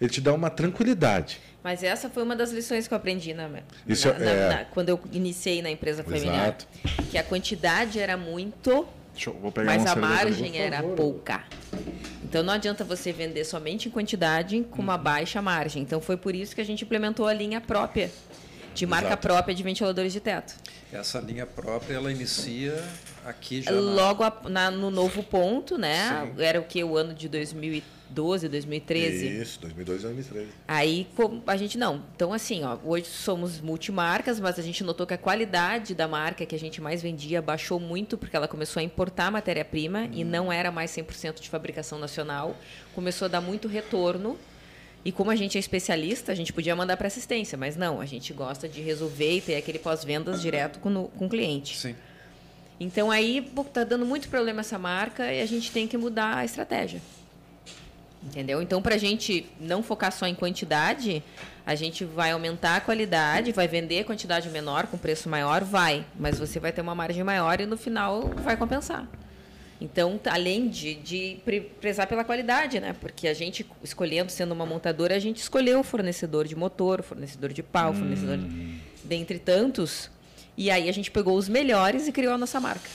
ele 0.00 0.10
te 0.10 0.20
dá 0.20 0.34
uma 0.34 0.50
tranquilidade. 0.50 1.40
Mas 1.62 1.82
essa 1.82 2.08
foi 2.08 2.22
uma 2.22 2.36
das 2.36 2.50
lições 2.52 2.86
que 2.86 2.94
eu 2.94 2.96
aprendi 2.96 3.34
na, 3.34 3.50
Isso 3.86 4.08
na- 4.08 4.18
na- 4.18 4.30
é- 4.30 4.48
na- 4.48 4.64
quando 4.66 4.88
eu 4.90 5.00
iniciei 5.12 5.60
na 5.60 5.70
empresa 5.70 6.04
familiar. 6.04 6.34
Exato. 6.48 6.66
Que 7.10 7.18
a 7.18 7.22
quantidade 7.24 7.98
era 7.98 8.16
muito, 8.16 8.86
Deixa 9.12 9.30
eu, 9.30 9.34
vou 9.34 9.50
pegar 9.50 9.66
mas 9.66 9.82
uma 9.82 9.90
a 9.90 9.94
cerveja 9.94 10.14
ali. 10.20 10.24
margem 10.40 10.58
era 10.60 10.82
pouca. 10.82 11.44
Então 12.22 12.42
não 12.42 12.52
adianta 12.52 12.84
você 12.84 13.12
vender 13.12 13.44
somente 13.44 13.88
em 13.88 13.90
quantidade 13.90 14.64
com 14.70 14.80
uma 14.80 14.96
baixa 14.96 15.42
margem. 15.42 15.82
Então 15.82 16.00
foi 16.00 16.16
por 16.16 16.34
isso 16.34 16.54
que 16.54 16.60
a 16.60 16.64
gente 16.64 16.84
implementou 16.84 17.26
a 17.26 17.32
linha 17.32 17.60
própria, 17.60 18.10
de 18.74 18.86
marca 18.86 19.08
Exato. 19.08 19.22
própria 19.26 19.54
de 19.54 19.62
ventiladores 19.62 20.12
de 20.12 20.20
teto. 20.20 20.54
Essa 20.92 21.18
linha 21.20 21.44
própria, 21.44 21.94
ela 21.96 22.12
inicia 22.12 22.82
aqui 23.26 23.62
já 23.62 23.72
na- 23.72 23.80
Logo 23.80 24.22
a- 24.22 24.42
na- 24.48 24.70
no 24.70 24.90
novo 24.90 25.22
ponto, 25.24 25.76
né? 25.76 26.30
Sim. 26.36 26.42
Era 26.42 26.60
o 26.60 26.64
que? 26.64 26.84
O 26.84 26.96
ano 26.96 27.12
de 27.12 27.28
2012, 28.10 28.48
2013. 28.48 29.40
Isso, 29.42 29.60
2002 29.60 30.02
2013. 30.02 30.48
Aí 30.66 31.06
a 31.46 31.56
gente 31.56 31.76
não. 31.78 32.02
Então, 32.16 32.32
assim, 32.32 32.64
ó, 32.64 32.76
hoje 32.84 33.06
somos 33.06 33.60
multimarcas, 33.60 34.40
mas 34.40 34.58
a 34.58 34.62
gente 34.62 34.82
notou 34.82 35.06
que 35.06 35.14
a 35.14 35.18
qualidade 35.18 35.94
da 35.94 36.08
marca 36.08 36.44
que 36.46 36.54
a 36.54 36.58
gente 36.58 36.80
mais 36.80 37.02
vendia 37.02 37.40
baixou 37.42 37.78
muito, 37.78 38.16
porque 38.18 38.34
ela 38.36 38.48
começou 38.48 38.80
a 38.80 38.82
importar 38.82 39.30
matéria-prima 39.30 40.08
e 40.12 40.24
não 40.24 40.52
era 40.52 40.70
mais 40.70 40.90
100% 40.90 41.40
de 41.40 41.48
fabricação 41.48 41.98
nacional. 41.98 42.56
Começou 42.94 43.26
a 43.26 43.28
dar 43.28 43.40
muito 43.40 43.68
retorno. 43.68 44.38
E 45.04 45.12
como 45.12 45.30
a 45.30 45.36
gente 45.36 45.56
é 45.56 45.60
especialista, 45.60 46.32
a 46.32 46.34
gente 46.34 46.52
podia 46.52 46.74
mandar 46.74 46.96
para 46.96 47.06
assistência, 47.06 47.56
mas 47.56 47.76
não, 47.76 48.00
a 48.00 48.04
gente 48.04 48.32
gosta 48.32 48.68
de 48.68 48.80
resolver 48.82 49.36
e 49.36 49.40
ter 49.40 49.54
aquele 49.56 49.78
pós-vendas 49.78 50.42
direto 50.42 50.80
com, 50.80 50.92
o- 51.04 51.08
com 51.08 51.26
o 51.26 51.28
cliente. 51.28 51.76
Sim. 51.78 51.94
Então 52.80 53.10
aí 53.10 53.40
pô, 53.40 53.64
tá 53.64 53.84
dando 53.84 54.04
muito 54.04 54.28
problema 54.28 54.60
essa 54.60 54.78
marca 54.78 55.32
e 55.32 55.40
a 55.40 55.46
gente 55.46 55.70
tem 55.70 55.86
que 55.86 55.96
mudar 55.96 56.38
a 56.38 56.44
estratégia. 56.44 57.00
Entendeu? 58.22 58.60
Então, 58.60 58.82
para 58.82 58.96
a 58.96 58.98
gente 58.98 59.46
não 59.60 59.82
focar 59.82 60.10
só 60.12 60.26
em 60.26 60.34
quantidade, 60.34 61.22
a 61.64 61.74
gente 61.76 62.04
vai 62.04 62.32
aumentar 62.32 62.76
a 62.76 62.80
qualidade, 62.80 63.52
vai 63.52 63.68
vender 63.68 64.04
quantidade 64.04 64.48
menor 64.50 64.86
com 64.88 64.98
preço 64.98 65.28
maior, 65.28 65.62
vai, 65.62 66.04
mas 66.18 66.38
você 66.38 66.58
vai 66.58 66.72
ter 66.72 66.80
uma 66.80 66.94
margem 66.96 67.22
maior 67.22 67.60
e 67.60 67.66
no 67.66 67.76
final 67.76 68.28
vai 68.42 68.56
compensar. 68.56 69.06
Então, 69.80 70.18
além 70.28 70.68
de, 70.68 70.96
de 70.96 71.38
pre- 71.44 71.60
prezar 71.60 72.08
pela 72.08 72.24
qualidade, 72.24 72.80
né? 72.80 72.96
Porque 73.00 73.28
a 73.28 73.34
gente, 73.34 73.64
escolhendo, 73.84 74.32
sendo 74.32 74.50
uma 74.52 74.66
montadora, 74.66 75.14
a 75.14 75.20
gente 75.20 75.36
escolheu 75.36 75.78
o 75.78 75.84
fornecedor 75.84 76.48
de 76.48 76.56
motor, 76.56 76.98
o 76.98 77.02
fornecedor 77.04 77.52
de 77.52 77.62
pau, 77.62 77.92
o 77.92 77.94
fornecedor 77.94 78.38
de- 78.38 78.80
dentre 79.04 79.38
tantos. 79.38 80.10
E 80.56 80.72
aí 80.72 80.88
a 80.88 80.92
gente 80.92 81.12
pegou 81.12 81.36
os 81.36 81.48
melhores 81.48 82.08
e 82.08 82.12
criou 82.12 82.34
a 82.34 82.38
nossa 82.38 82.58
marca. 82.58 82.90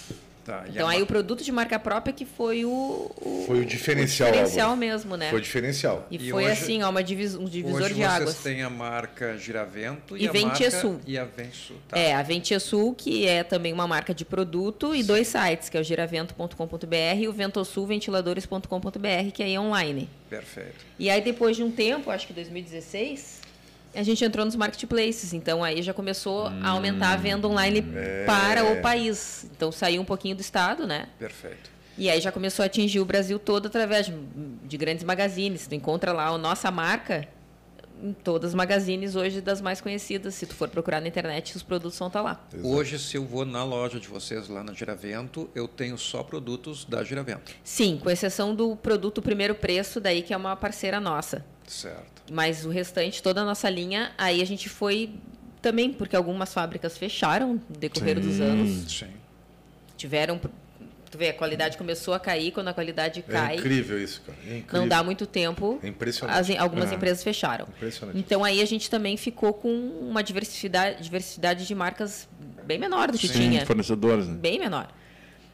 Tá, 0.45 0.65
e 0.67 0.71
Então 0.71 0.89
aí 0.89 0.97
ma- 0.97 1.03
o 1.03 1.07
produto 1.07 1.41
de 1.41 1.51
marca 1.53 1.79
própria 1.79 2.13
que 2.13 2.25
foi 2.25 2.65
o, 2.65 2.69
o, 2.69 3.43
Foi 3.47 3.61
o 3.61 3.65
diferencial, 3.65 4.27
o 4.27 4.31
diferencial 4.33 4.71
Álvaro. 4.71 4.79
mesmo, 4.87 5.15
né? 5.15 5.29
Foi 5.29 5.39
o 5.39 5.41
diferencial. 5.41 6.05
E, 6.11 6.17
E 6.17 6.29
foi 6.31 6.43
hoje- 6.43 6.51
assim, 6.51 6.83
ó, 6.83 6.89
uma 6.89 7.01
divis, 7.01 7.33
um 7.35 7.45
divisor 7.45 7.83
Hoje 7.83 7.93
de 7.93 8.01
vocês 8.01 8.11
águas. 8.11 8.35
têm 8.43 8.61
a 8.61 8.69
marca 8.69 9.37
Giravento 9.37 10.17
E 10.17 10.25
e, 10.25 10.27
a 10.27 10.31
Ventia 10.33 10.69
marca 10.69 10.81
Sul. 10.81 10.99
e 11.07 11.17
a 11.17 11.23
Vensul. 11.23 11.77
Tá. 11.87 11.97
É, 11.97 12.13
a 12.13 12.21
Ventia 12.21 12.59
Sul, 12.59 12.93
que 12.93 13.25
é 13.25 13.41
também 13.43 13.71
uma 13.71 13.87
marca 13.87 14.13
de 14.13 14.25
produto, 14.25 14.93
e 14.93 15.01
dois 15.01 15.29
sites, 15.29 15.69
que 15.69 15.77
é 15.77 15.79
o 15.79 15.83
giravento.com.br 15.83 16.95
e 17.17 17.27
o 17.27 17.31
ventosulventiladores.com.br, 17.31 19.31
que 19.33 19.43
aí 19.43 19.53
é 19.55 19.59
online. 19.59 20.09
Perfeito. 20.29 20.85
E 20.99 21.09
aí, 21.09 21.21
depois 21.21 21.55
de 21.55 21.63
um 21.63 21.71
tempo, 21.71 22.11
acho 22.11 22.27
que 22.27 22.33
2016, 22.33 23.41
a 23.95 24.03
gente 24.03 24.23
entrou 24.23 24.45
nos 24.45 24.55
marketplaces. 24.55 25.33
Então, 25.33 25.63
aí 25.63 25.81
já 25.81 25.93
começou 25.93 26.47
a 26.47 26.69
aumentar 26.69 27.13
a 27.13 27.15
venda 27.15 27.47
online 27.47 27.83
para 28.25 28.65
o 28.65 28.81
país. 28.81 29.45
Então, 29.55 29.71
saiu 29.71 30.01
um 30.01 30.05
pouquinho 30.05 30.35
do 30.35 30.41
estado, 30.41 30.87
né? 30.87 31.07
Perfeito. 31.19 31.71
E 31.97 32.09
aí 32.09 32.19
já 32.19 32.31
começou 32.31 32.63
a 32.63 32.65
atingir 32.65 32.99
o 32.99 33.05
Brasil 33.05 33.37
todo 33.37 33.67
através 33.67 34.07
de, 34.07 34.13
de 34.63 34.77
grandes 34.77 35.03
magazines. 35.03 35.67
Tu 35.67 35.75
encontra 35.75 36.11
lá 36.11 36.27
a 36.27 36.37
nossa 36.37 36.71
marca 36.71 37.27
em 38.01 38.11
todas 38.11 38.49
as 38.49 38.55
magazines 38.55 39.15
hoje 39.15 39.39
das 39.39 39.61
mais 39.61 39.79
conhecidas. 39.79 40.33
Se 40.35 40.45
tu 40.45 40.55
for 40.55 40.67
procurar 40.67 40.99
na 40.99 41.07
internet, 41.07 41.55
os 41.55 41.63
produtos 41.63 41.97
vão 41.97 42.07
estar 42.07 42.21
lá. 42.21 42.45
Hoje, 42.61 42.97
se 42.99 43.15
eu 43.15 43.23
vou 43.23 43.45
na 43.45 43.63
loja 43.63 43.99
de 43.99 44.07
vocês 44.07 44.49
lá 44.49 44.63
na 44.63 44.73
Giravento, 44.73 45.49
eu 45.55 45.67
tenho 45.67 45.97
só 45.97 46.23
produtos 46.23 46.83
da 46.83 47.03
Giravento. 47.03 47.53
Sim, 47.63 47.99
com 48.01 48.09
exceção 48.09 48.53
do 48.55 48.75
produto 48.75 49.21
primeiro 49.21 49.55
preço, 49.55 50.01
daí 50.01 50.21
que 50.21 50.33
é 50.33 50.37
uma 50.37 50.55
parceira 50.55 50.99
nossa. 50.99 51.45
Certo. 51.65 52.12
Mas 52.31 52.65
o 52.65 52.69
restante, 52.69 53.21
toda 53.21 53.41
a 53.41 53.45
nossa 53.45 53.69
linha, 53.69 54.11
aí 54.17 54.41
a 54.41 54.45
gente 54.45 54.69
foi 54.69 55.11
também, 55.61 55.91
porque 55.91 56.15
algumas 56.15 56.53
fábricas 56.53 56.97
fecharam 56.97 57.53
no 57.69 57.77
decorrer 57.77 58.19
dos 58.19 58.39
anos. 58.39 58.91
Sim. 58.91 59.07
Tiveram. 59.97 60.39
Tu 61.11 61.17
vê, 61.17 61.29
a 61.29 61.33
qualidade 61.33 61.77
começou 61.77 62.13
a 62.15 62.19
cair, 62.19 62.51
quando 62.51 62.69
a 62.69 62.73
qualidade 62.73 63.23
É 63.27 63.31
cai, 63.31 63.55
incrível 63.57 64.01
isso, 64.01 64.21
cara. 64.25 64.37
É 64.47 64.57
incrível. 64.57 64.79
não 64.81 64.87
dá 64.87 65.03
muito 65.03 65.27
tempo. 65.27 65.79
É 65.83 65.87
impressionante. 65.87 66.53
as- 66.53 66.59
algumas 66.59 66.91
É. 66.91 66.95
empresas 66.95 67.23
fecharam. 67.23 67.67
Impressionante. 67.75 68.17
Então 68.17 68.43
aí 68.43 68.61
a 68.61 68.65
gente 68.65 68.89
também 68.89 69.15
ficou 69.15 69.53
com 69.53 69.69
uma 70.01 70.23
diversidade, 70.23 71.03
diversidade 71.03 71.67
de 71.67 71.75
marcas 71.75 72.27
bem 72.65 72.79
menor 72.79 73.11
do 73.11 73.17
que 73.19 73.27
Sim, 73.27 73.33
tinha. 73.51 73.65
fornecedores, 73.65 74.27
né? 74.27 74.33
Bem 74.41 74.57
menor. 74.57 74.87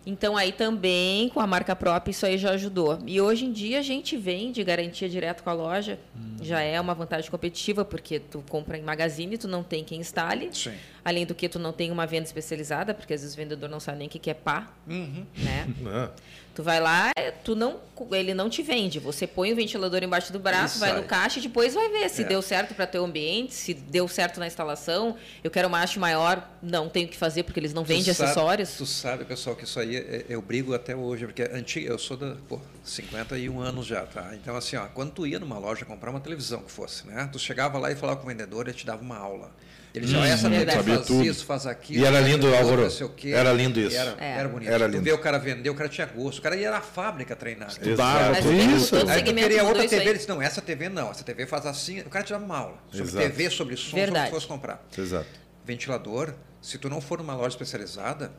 Então 0.05 0.35
aí 0.37 0.51
também 0.51 1.29
com 1.29 1.39
a 1.39 1.47
marca 1.47 1.75
própria 1.75 2.11
isso 2.11 2.25
aí 2.25 2.37
já 2.37 2.51
ajudou. 2.51 2.99
E 3.05 3.19
hoje 3.19 3.45
em 3.45 3.51
dia 3.51 3.79
a 3.79 3.81
gente 3.81 4.17
vende 4.17 4.63
garantia 4.63 5.09
direto 5.09 5.43
com 5.43 5.49
a 5.49 5.53
loja. 5.53 5.99
Já 6.41 6.61
é 6.61 6.79
uma 6.79 6.93
vantagem 6.95 7.29
competitiva 7.29 7.83
porque 7.83 8.19
tu 8.19 8.43
compra 8.49 8.77
em 8.77 8.81
magazine, 8.81 9.37
tu 9.37 9.47
não 9.47 9.61
tem 9.61 9.83
quem 9.83 9.99
instale. 9.99 10.49
Sim. 10.53 10.73
Além 11.09 11.25
do 11.25 11.33
que 11.33 11.49
tu 11.49 11.57
não 11.57 11.73
tem 11.73 11.89
uma 11.89 12.05
venda 12.05 12.25
especializada, 12.25 12.93
porque 12.93 13.13
às 13.15 13.21
vezes 13.21 13.33
o 13.33 13.37
vendedor 13.37 13.67
não 13.67 13.79
sabe 13.79 13.97
nem 13.97 14.07
o 14.07 14.11
que 14.11 14.19
que 14.19 14.29
é 14.29 14.33
pá, 14.35 14.67
Uhum. 14.87 15.25
né? 15.37 15.67
Não. 15.81 16.11
Tu 16.53 16.61
vai 16.61 16.79
lá, 16.79 17.11
é, 17.17 17.31
tu 17.31 17.55
não, 17.55 17.79
ele 18.11 18.33
não 18.33 18.47
te 18.49 18.61
vende. 18.61 18.99
Você 18.99 19.25
põe 19.25 19.51
o 19.51 19.55
ventilador 19.55 20.03
embaixo 20.03 20.31
do 20.33 20.37
braço, 20.39 20.77
E 20.77 20.79
vai 20.81 20.89
sai. 20.91 21.01
no 21.01 21.07
caixa 21.07 21.39
e 21.39 21.41
depois 21.41 21.73
vai 21.73 21.89
ver 21.89 22.09
se 22.09 22.21
É. 22.21 22.25
deu 22.25 22.41
certo 22.43 22.75
para 22.75 22.85
teu 22.85 23.03
ambiente, 23.05 23.53
se 23.55 23.73
deu 23.73 24.07
certo 24.07 24.39
na 24.39 24.45
instalação. 24.45 25.15
Eu 25.43 25.49
quero 25.49 25.67
uma 25.67 25.81
haste 25.81 25.97
maior, 25.97 26.47
não 26.61 26.89
tenho 26.89 27.07
o 27.07 27.09
que 27.09 27.17
fazer 27.17 27.41
porque 27.43 27.59
eles 27.59 27.73
não 27.73 27.83
vendem 27.83 28.13
sabe- 28.13 28.29
acessórios. 28.29 28.71
Tu 28.77 28.85
sabe, 28.85 29.25
pessoal, 29.25 29.55
que 29.55 29.63
isso 29.63 29.79
aí 29.79 29.95
é- 29.95 30.25
eu 30.29 30.41
brigo 30.43 30.73
até 30.75 30.95
hoje, 30.95 31.25
porque 31.25 31.41
é 31.43 31.55
antiga, 31.55 31.89
eu 31.89 31.97
sou 31.97 32.17
da, 32.17 32.35
pô, 32.47 32.59
51 32.83 33.59
anos 33.61 33.87
já, 33.87 34.05
tá? 34.05 34.31
Então, 34.35 34.55
assim, 34.55 34.75
ó, 34.75 34.85
quando 34.87 35.11
tu 35.13 35.25
ia 35.25 35.39
numa 35.39 35.57
loja 35.57 35.85
comprar 35.85 36.11
uma 36.11 36.19
televisão 36.19 36.61
que 36.61 36.71
fosse, 36.71 37.07
né? 37.07 37.27
Tu 37.31 37.39
chegava 37.39 37.79
lá 37.79 37.89
e 37.91 37.95
falava 37.95 38.19
com 38.19 38.25
o 38.25 38.29
vendedor, 38.29 38.67
ele 38.67 38.77
te 38.77 38.85
dava 38.85 39.01
uma 39.01 39.17
aula. 39.17 39.49
Ele 39.93 40.05
dizia, 40.05 40.19
ó, 40.19 40.23
essa 40.25 40.43
TV 40.43 40.55
verdade. 40.57 40.77
Sabia 40.77 40.95
faz 40.95 41.07
tudo. 41.07 41.23
isso, 41.25 41.45
faz 41.45 41.65
aquilo. 41.65 42.03
E 42.03 42.05
era 42.05 42.19
lindo, 42.19 42.47
aquilo, 42.47 42.55
Álvaro. 42.61 42.87
Era 43.25 43.51
lindo 43.53 43.79
isso. 43.79 43.97
Era, 43.97 44.15
É. 44.19 44.31
era 44.37 44.47
bonito. 44.49 44.69
Era 44.71 44.85
Tu 44.87 44.91
lindo. 44.91 45.03
vê 45.03 45.11
o 45.13 45.17
cara 45.17 45.39
vender, 45.39 45.69
o 45.69 45.73
cara 45.75 45.89
tinha 45.89 46.05
gosto. 46.05 46.37
O 46.39 46.41
cara 46.43 46.55
ia 46.55 46.69
na 46.69 46.81
fábrica 46.81 47.35
treinar. 47.35 47.69
Estudava, 47.69 48.35
tudo 48.35 48.53
isso. 48.53 48.95
Aí 49.09 49.23
tu 49.23 49.33
queria 49.33 49.63
outra 49.63 49.87
TV, 49.87 50.03
ele 50.03 50.13
disse, 50.13 50.29
não, 50.29 50.39
essa 50.41 50.61
TV 50.61 50.89
não, 50.89 51.09
essa 51.09 51.23
TV 51.23 51.45
faz 51.47 51.65
assim. 51.65 52.01
O 52.01 52.09
cara 52.09 52.23
te 52.23 52.31
dava 52.31 52.45
uma 52.45 52.57
aula 52.57 52.77
sobre 52.91 53.07
Exato. 53.07 53.25
TV, 53.25 53.49
sobre 53.49 53.75
som, 53.77 53.97
sobre 53.97 54.11
o 54.11 54.23
que 54.25 54.29
fosse 54.29 54.45
comprar 54.47 54.85
Exato. 54.95 55.25
ventilador, 55.65 56.33
se 56.61 56.77
tu 56.77 56.89
não 56.89 57.01
for 57.01 57.17
numa 57.17 57.33
loja 57.35 57.49
especializada, 57.49 58.31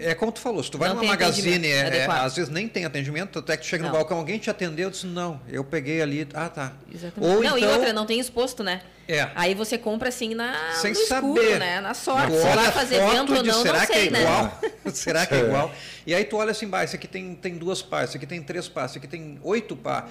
é 0.00 0.14
como 0.14 0.32
tu 0.32 0.40
falou, 0.40 0.62
se 0.62 0.70
tu 0.70 0.78
vai 0.78 0.88
Não 0.88 0.96
numa 0.96 1.08
magazine, 1.08 1.66
é- 1.66 1.98
é, 1.98 2.06
às 2.06 2.36
vezes 2.36 2.50
nem 2.50 2.66
tem 2.68 2.84
atendimento, 2.84 3.38
até 3.38 3.56
que 3.56 3.62
tu 3.62 3.66
chega 3.68 3.82
no 3.84 3.90
Não. 3.90 3.96
balcão, 3.96 4.18
alguém 4.18 4.38
te 4.38 4.50
atendeu, 4.50 4.86
eu 4.86 4.90
disse, 4.90 5.06
não, 5.06 5.40
eu 5.48 5.62
peguei 5.64 6.00
ali, 6.02 6.26
ah, 6.34 6.48
tá. 6.48 6.72
Exatamente. 6.92 7.34
Ou 7.34 7.42
não, 7.42 7.56
e 7.56 7.60
então- 7.62 7.72
outra, 7.74 7.92
não 7.92 8.06
tem 8.06 8.18
exposto, 8.18 8.62
né? 8.62 8.80
É. 9.06 9.30
Aí 9.34 9.54
você 9.54 9.78
compra 9.78 10.10
assim 10.10 10.34
na, 10.34 10.54
Sem 10.74 10.92
no 10.92 10.98
escuro, 11.00 11.42
saber. 11.42 11.58
né? 11.58 11.80
Na 11.80 11.94
sorte. 11.94 12.30
Olha 12.36 12.54
vai 12.56 12.72
fazer 12.72 12.98
foto 13.00 13.14
evento 13.14 13.34
ou 13.36 13.42
não, 13.42 13.62
será 13.62 13.78
não 13.78 13.86
que 13.86 13.92
sei, 13.94 14.06
é 14.08 14.10
né? 14.10 14.20
igual? 14.20 14.60
será 14.92 15.26
que 15.26 15.34
é 15.34 15.40
igual? 15.40 15.72
E 16.06 16.14
aí 16.14 16.24
tu 16.24 16.36
olha 16.36 16.50
assim, 16.50 16.66
bah, 16.68 16.84
esse 16.84 16.94
aqui 16.94 17.08
tem, 17.08 17.34
tem 17.34 17.54
duas 17.56 17.80
pás, 17.80 18.10
esse 18.10 18.18
aqui 18.18 18.26
tem 18.26 18.42
três 18.42 18.68
pás, 18.68 18.90
esse 18.90 18.98
aqui 18.98 19.08
tem 19.08 19.38
oito 19.42 19.74
pás. 19.74 20.04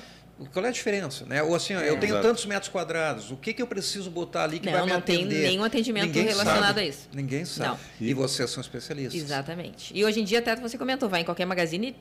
Qual 0.53 0.63
é 0.63 0.69
a 0.69 0.71
diferença? 0.71 1.25
Né? 1.25 1.41
Ou 1.41 1.55
assim, 1.55 1.75
ó, 1.75 1.79
eu 1.79 1.99
tenho 1.99 2.13
Exato. 2.13 2.27
tantos 2.27 2.45
metros 2.45 2.69
quadrados, 2.71 3.31
o 3.31 3.35
que, 3.37 3.53
que 3.53 3.61
eu 3.61 3.65
preciso 3.67 4.11
botar 4.11 4.43
ali 4.43 4.59
que 4.59 4.67
Não, 4.67 4.73
vai 4.73 4.85
me 4.85 4.91
não 4.93 5.01
tem 5.01 5.15
atender? 5.17 5.47
nenhum 5.47 5.63
atendimento 5.63 6.05
Ninguém 6.05 6.25
relacionado 6.25 6.63
sabe. 6.67 6.81
a 6.81 6.85
isso. 6.85 7.09
Ninguém 7.11 7.43
sabe. 7.45 7.69
Não. 7.99 8.07
E 8.07 8.13
vocês 8.13 8.49
são 8.51 8.61
especialistas. 8.61 9.19
Exatamente. 9.19 9.91
E 9.97 10.05
hoje 10.05 10.21
em 10.21 10.23
dia, 10.23 10.39
até 10.39 10.55
você 10.55 10.77
comentou, 10.77 11.09
vai 11.09 11.21
em 11.21 11.25
qualquer 11.25 11.45
magazine, 11.45 11.95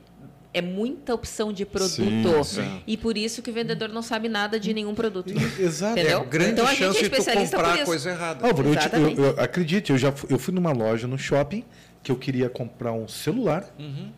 é 0.53 0.61
muita 0.61 1.13
opção 1.15 1.51
de 1.51 1.65
produto. 1.65 2.43
Sim, 2.43 2.43
sim. 2.43 2.81
E 2.85 2.95
por 2.95 3.17
isso 3.17 3.41
que 3.41 3.49
o 3.49 3.53
vendedor 3.53 3.89
não 3.89 4.01
sabe 4.03 4.29
nada 4.29 4.59
de 4.59 4.71
nenhum 4.73 4.93
produto. 4.93 5.31
Exato. 5.59 5.93
Entendeu? 5.99 6.21
É 6.21 6.25
grande 6.25 6.51
Então, 6.51 6.65
a 6.65 6.69
gente 6.69 6.79
chance 6.79 6.99
é 6.99 7.09
de 7.43 7.49
comprar 7.51 7.75
isso. 7.75 7.85
coisa 7.85 8.09
errada. 8.11 8.47
Álvaro, 8.47 8.69
eu, 8.69 9.09
eu, 9.09 9.25
eu- 9.33 9.39
acredite, 9.41 9.91
eu 9.91 9.97
já 9.97 10.11
fui, 10.11 10.31
eu 10.31 10.37
fui 10.39 10.53
numa 10.53 10.71
loja 10.71 11.07
no 11.07 11.17
shopping 11.17 11.63
que 12.03 12.11
eu 12.11 12.15
queria 12.15 12.49
comprar 12.49 12.93
um 12.93 13.07
celular 13.07 13.65
Uhum. 13.79 14.11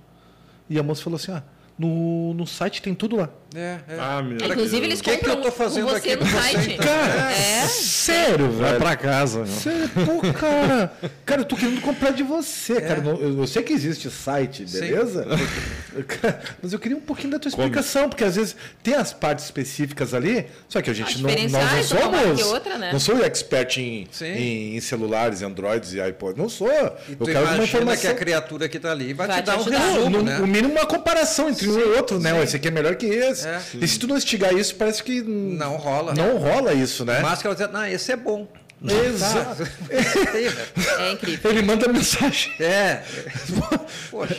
e 0.69 0.77
a 0.77 0.83
moça 0.83 1.01
falou 1.03 1.15
assim: 1.17 1.31
ah, 1.31 1.43
no, 1.77 2.33
no 2.33 2.45
site 2.45 2.81
tem 2.81 2.93
tudo 2.93 3.15
lá. 3.15 3.29
É, 3.55 3.77
é. 3.87 3.97
Ah, 3.99 4.21
meu 4.21 4.37
Inclusive, 4.37 4.85
eles 4.85 4.99
O 4.99 5.03
que 5.03 5.09
que 5.09 5.17
compram 5.17 5.33
eu 5.37 5.41
tô 5.41 5.51
fazendo 5.51 5.87
você 5.89 6.11
aqui 6.11 6.15
no 6.23 6.25
site. 6.29 6.77
Cara, 6.77 7.31
É. 7.33 7.65
sério, 7.67 8.51
Vai 8.51 8.69
velho. 8.69 8.81
pra 8.81 8.95
casa. 8.95 9.45
Sério, 9.47 9.89
pô, 9.89 10.21
cara. 10.33 10.93
Cara, 11.25 11.41
eu 11.41 11.45
tô 11.45 11.55
querendo 11.55 11.81
comprar 11.81 12.11
de 12.11 12.21
você, 12.21 12.79
cara. 12.79 13.01
Eu, 13.03 13.39
eu 13.39 13.47
sei 13.47 13.63
que 13.63 13.73
existe 13.73 14.07
site, 14.11 14.69
Sim. 14.69 14.79
beleza? 14.79 15.25
Mas 16.61 16.73
eu 16.73 16.79
queria 16.79 16.97
um 16.97 17.01
pouquinho 17.01 17.31
da 17.31 17.39
tua 17.39 17.49
explicação, 17.49 18.07
porque 18.07 18.23
às 18.23 18.35
vezes 18.35 18.55
tem 18.83 18.93
as 18.93 19.13
partes 19.13 19.45
específicas 19.45 20.13
ali, 20.13 20.45
só 20.67 20.81
que 20.81 20.89
a 20.89 20.93
gente 20.93 21.15
As 21.15 21.21
não, 21.21 21.29
nós 21.31 21.51
não 21.51 21.83
somos. 21.83 22.41
outra, 22.43 22.77
né? 22.77 22.91
Não 22.91 22.99
sou 22.99 23.23
expert 23.23 23.77
em, 23.79 24.07
Sim. 24.11 24.25
em, 24.25 24.77
em 24.77 24.79
celulares, 24.79 25.41
Androids 25.41 25.93
e 25.93 26.01
iPod. 26.01 26.37
Não 26.37 26.49
sou. 26.49 26.69
E 26.69 27.13
eu 27.13 27.17
tu 27.17 27.25
quero 27.25 27.45
uma 27.45 27.63
informação. 27.63 28.01
que 28.01 28.07
a 28.07 28.13
criatura 28.15 28.69
que 28.69 28.77
está 28.77 28.91
ali 28.91 29.13
vai, 29.13 29.27
Vai 29.27 29.41
te 29.41 29.45
dar 29.45 29.53
te 29.53 29.57
um 29.57 29.61
ajudar. 29.61 29.79
resumo, 29.79 30.09
no, 30.17 30.23
né? 30.23 30.37
no 30.37 30.47
mínimo 30.47 30.73
uma 30.73 30.85
comparação 30.85 31.49
entre 31.49 31.67
um 31.67 31.79
e 31.79 31.83
outro, 31.97 32.19
né? 32.19 32.41
Esse 32.43 32.55
aqui 32.55 32.67
é 32.67 32.71
melhor 32.71 32.95
que 32.95 33.05
esse. 33.07 33.38
É. 33.45 33.61
E 33.81 33.87
se 33.87 33.97
tu 33.99 34.07
não 34.07 34.17
instigar 34.17 34.53
isso, 34.53 34.75
parece 34.75 35.03
que 35.03 35.21
Não 35.21 35.75
rola. 35.77 36.13
não 36.13 36.37
rola 36.37 36.73
isso, 36.73 37.03
né? 37.05 37.19
Mas 37.21 37.41
que 37.41 37.47
ela 37.47 37.55
diz, 37.55 37.71
não, 37.71 37.85
esse 37.85 38.11
é 38.11 38.15
bom. 38.15 38.47
Exato. 38.81 39.67
É 40.99 41.11
incrível. 41.11 41.51
Ele 41.51 41.61
manda 41.63 41.87
mensagem. 41.91 42.51
É. 42.59 43.03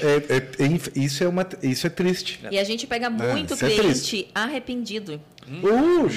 É, 0.03 0.35
é- 0.37 0.65
é- 0.67 0.81
isso, 1.01 1.23
é 1.25 1.29
uma, 1.29 1.47
isso 1.63 1.87
é 1.87 1.91
triste. 1.91 2.41
E 2.51 2.59
a 2.59 2.65
gente 2.65 2.87
pega 2.87 3.09
muito 3.09 3.55
isso 3.55 3.65
é 3.65 3.71
cliente 3.71 4.29
arrependido. 4.35 5.21
Ux, 5.63 6.15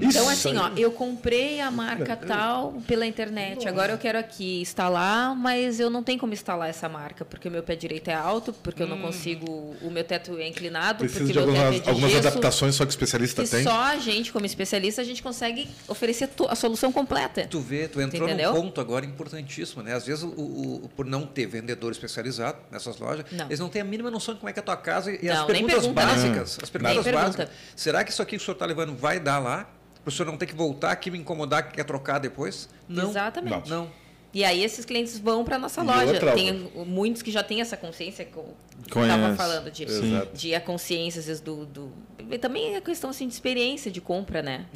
Então, 0.00 0.28
assim, 0.28 0.56
ó, 0.56 0.70
eu 0.76 0.90
comprei 0.92 1.60
a 1.60 1.70
marca 1.70 2.16
tal 2.16 2.74
pela 2.86 3.06
internet. 3.06 3.66
Agora 3.68 3.92
eu 3.92 3.98
quero 3.98 4.18
aqui 4.18 4.60
instalar, 4.60 5.34
mas 5.36 5.78
eu 5.80 5.88
não 5.90 6.02
tenho 6.02 6.18
como 6.18 6.32
instalar 6.32 6.68
essa 6.68 6.88
marca, 6.88 7.24
porque 7.24 7.48
o 7.48 7.50
meu 7.50 7.62
pé 7.62 7.76
direito 7.76 8.08
é 8.08 8.14
alto, 8.14 8.52
porque 8.52 8.82
eu 8.82 8.86
não 8.86 9.00
consigo. 9.00 9.74
O 9.82 9.90
meu 9.90 10.04
teto 10.04 10.36
é 10.38 10.48
inclinado, 10.48 10.98
Precisa 10.98 11.20
porque 11.20 11.32
de 11.32 11.38
algumas, 11.38 11.58
teto 11.74 11.76
é 11.76 11.82
de 11.82 11.88
algumas 11.90 12.10
gesso. 12.12 12.28
adaptações 12.28 12.74
só 12.74 12.84
que 12.84 12.90
o 12.90 12.90
especialista 12.90 13.42
Que 13.42 13.48
tem. 13.50 13.62
só 13.62 13.80
a 13.82 13.96
gente, 13.96 14.32
como 14.32 14.44
especialista, 14.46 15.00
a 15.00 15.04
gente 15.04 15.22
consegue 15.22 15.68
oferecer 15.88 16.28
to- 16.28 16.46
a 16.48 16.54
solução 16.54 16.90
completa. 16.92 17.46
Tu 17.46 17.60
vê, 17.60 17.88
tu 17.88 18.00
entrou 18.00 18.28
Entendeu? 18.28 18.52
num 18.54 18.60
ponto 18.62 18.80
agora 18.80 19.04
importantíssimo, 19.06 19.82
né? 19.82 19.94
Às 19.94 20.06
vezes, 20.06 20.22
o, 20.24 20.28
o- 20.28 20.90
por 20.96 21.04
não 21.06 21.26
ter 21.26 21.46
vendedor 21.46 21.92
especializado 21.92 22.58
nessas 22.70 22.98
lojas, 22.98 23.24
Não. 23.32 23.46
eles 23.46 23.60
não 23.60 23.68
têm 23.68 23.82
a 23.82 23.84
mínima 23.84 24.10
noção 24.10 24.34
de 24.34 24.40
como 24.40 24.50
é 24.50 24.52
que 24.52 24.58
é 24.58 24.62
a 24.62 24.64
tua 24.64 24.76
casa 24.76 25.12
e, 25.12 25.24
Não, 25.24 25.32
as 25.42 25.52
nem 25.52 25.66
perguntas 25.66 25.74
pergunta, 25.82 26.00
né? 26.06 26.12
básicas. 26.12 26.58
As 26.62 26.70
perguntas 26.70 27.04
pergunta. 27.04 27.22
básicas. 27.24 27.48
Será 27.76 28.04
que 28.04 28.10
isso 28.10 28.22
aqui 28.22 28.36
que 28.36 28.42
o 28.42 28.44
senhor 28.44 28.54
está 28.54 28.66
levando 28.66 28.96
vai 28.96 29.20
dar 29.20 29.38
lá? 29.38 29.68
Para 30.04 30.10
o 30.10 30.12
senhor 30.12 30.30
não 30.30 30.36
ter 30.36 30.46
que 30.46 30.54
voltar 30.54 30.90
aqui 30.92 31.10
me 31.10 31.18
incomodar 31.18 31.66
que 31.66 31.74
quer 31.74 31.84
trocar 31.84 32.18
depois? 32.18 32.68
Não. 32.86 33.08
Exatamente. 33.08 33.70
Não. 33.70 33.90
E 34.34 34.44
aí 34.44 34.62
esses 34.62 34.84
clientes 34.84 35.18
vão 35.18 35.44
para 35.44 35.58
nossa 35.58 35.80
E 35.80 35.84
loja. 35.86 36.12
outra, 36.12 36.32
Tem 36.32 36.52
muitos 36.86 37.22
que 37.22 37.30
já 37.30 37.42
têm 37.42 37.60
essa 37.60 37.76
consciência 37.76 38.24
que 38.24 38.36
eu 38.36 38.52
Conhece. 38.90 39.14
estava 39.14 39.36
falando 39.36 39.70
de, 39.70 39.86
de 40.34 40.54
a 40.54 40.60
consciência 40.60 41.20
às 41.20 41.26
vezes, 41.26 41.40
do, 41.40 41.64
do 41.64 41.92
e 42.30 42.36
também 42.36 42.74
a 42.76 42.80
questão 42.80 43.10
assim 43.10 43.26
de 43.28 43.32
experiência 43.34 43.90
de 43.90 44.00
compra, 44.00 44.42
né? 44.42 44.66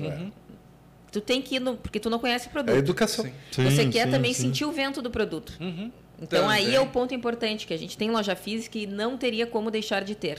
Tu 1.11 1.21
tem 1.21 1.41
que 1.43 1.57
ir 1.57 1.61
no, 1.61 1.77
porque 1.77 1.99
tu 1.99 2.09
não 2.11 2.19
conhece 2.19 2.49
o 2.49 2.51
produto. 2.51 2.75
É 2.75 2.79
educação. 2.79 3.25
Sim, 3.51 3.65
Você 3.65 3.87
quer 3.89 4.05
sim, 4.05 4.11
também 4.11 4.33
sim. 4.33 4.43
sentir 4.43 4.65
o 4.65 4.73
vento 4.73 5.01
do 5.03 5.11
produto. 5.11 5.55
Uhum. 5.61 5.91
Então 6.21 6.49
aí 6.49 6.63
Também. 6.65 6.77
é 6.77 6.81
o 6.81 6.87
ponto 6.87 7.15
importante 7.15 7.67
que 7.67 7.73
a 7.73 7.77
gente 7.79 7.97
tem 7.97 8.11
loja 8.11 8.35
física 8.35 8.77
e 8.77 8.87
não 8.87 9.17
teria 9.17 9.47
como 9.47 9.71
deixar 9.71 10.03
de 10.03 10.15
ter. 10.17 10.39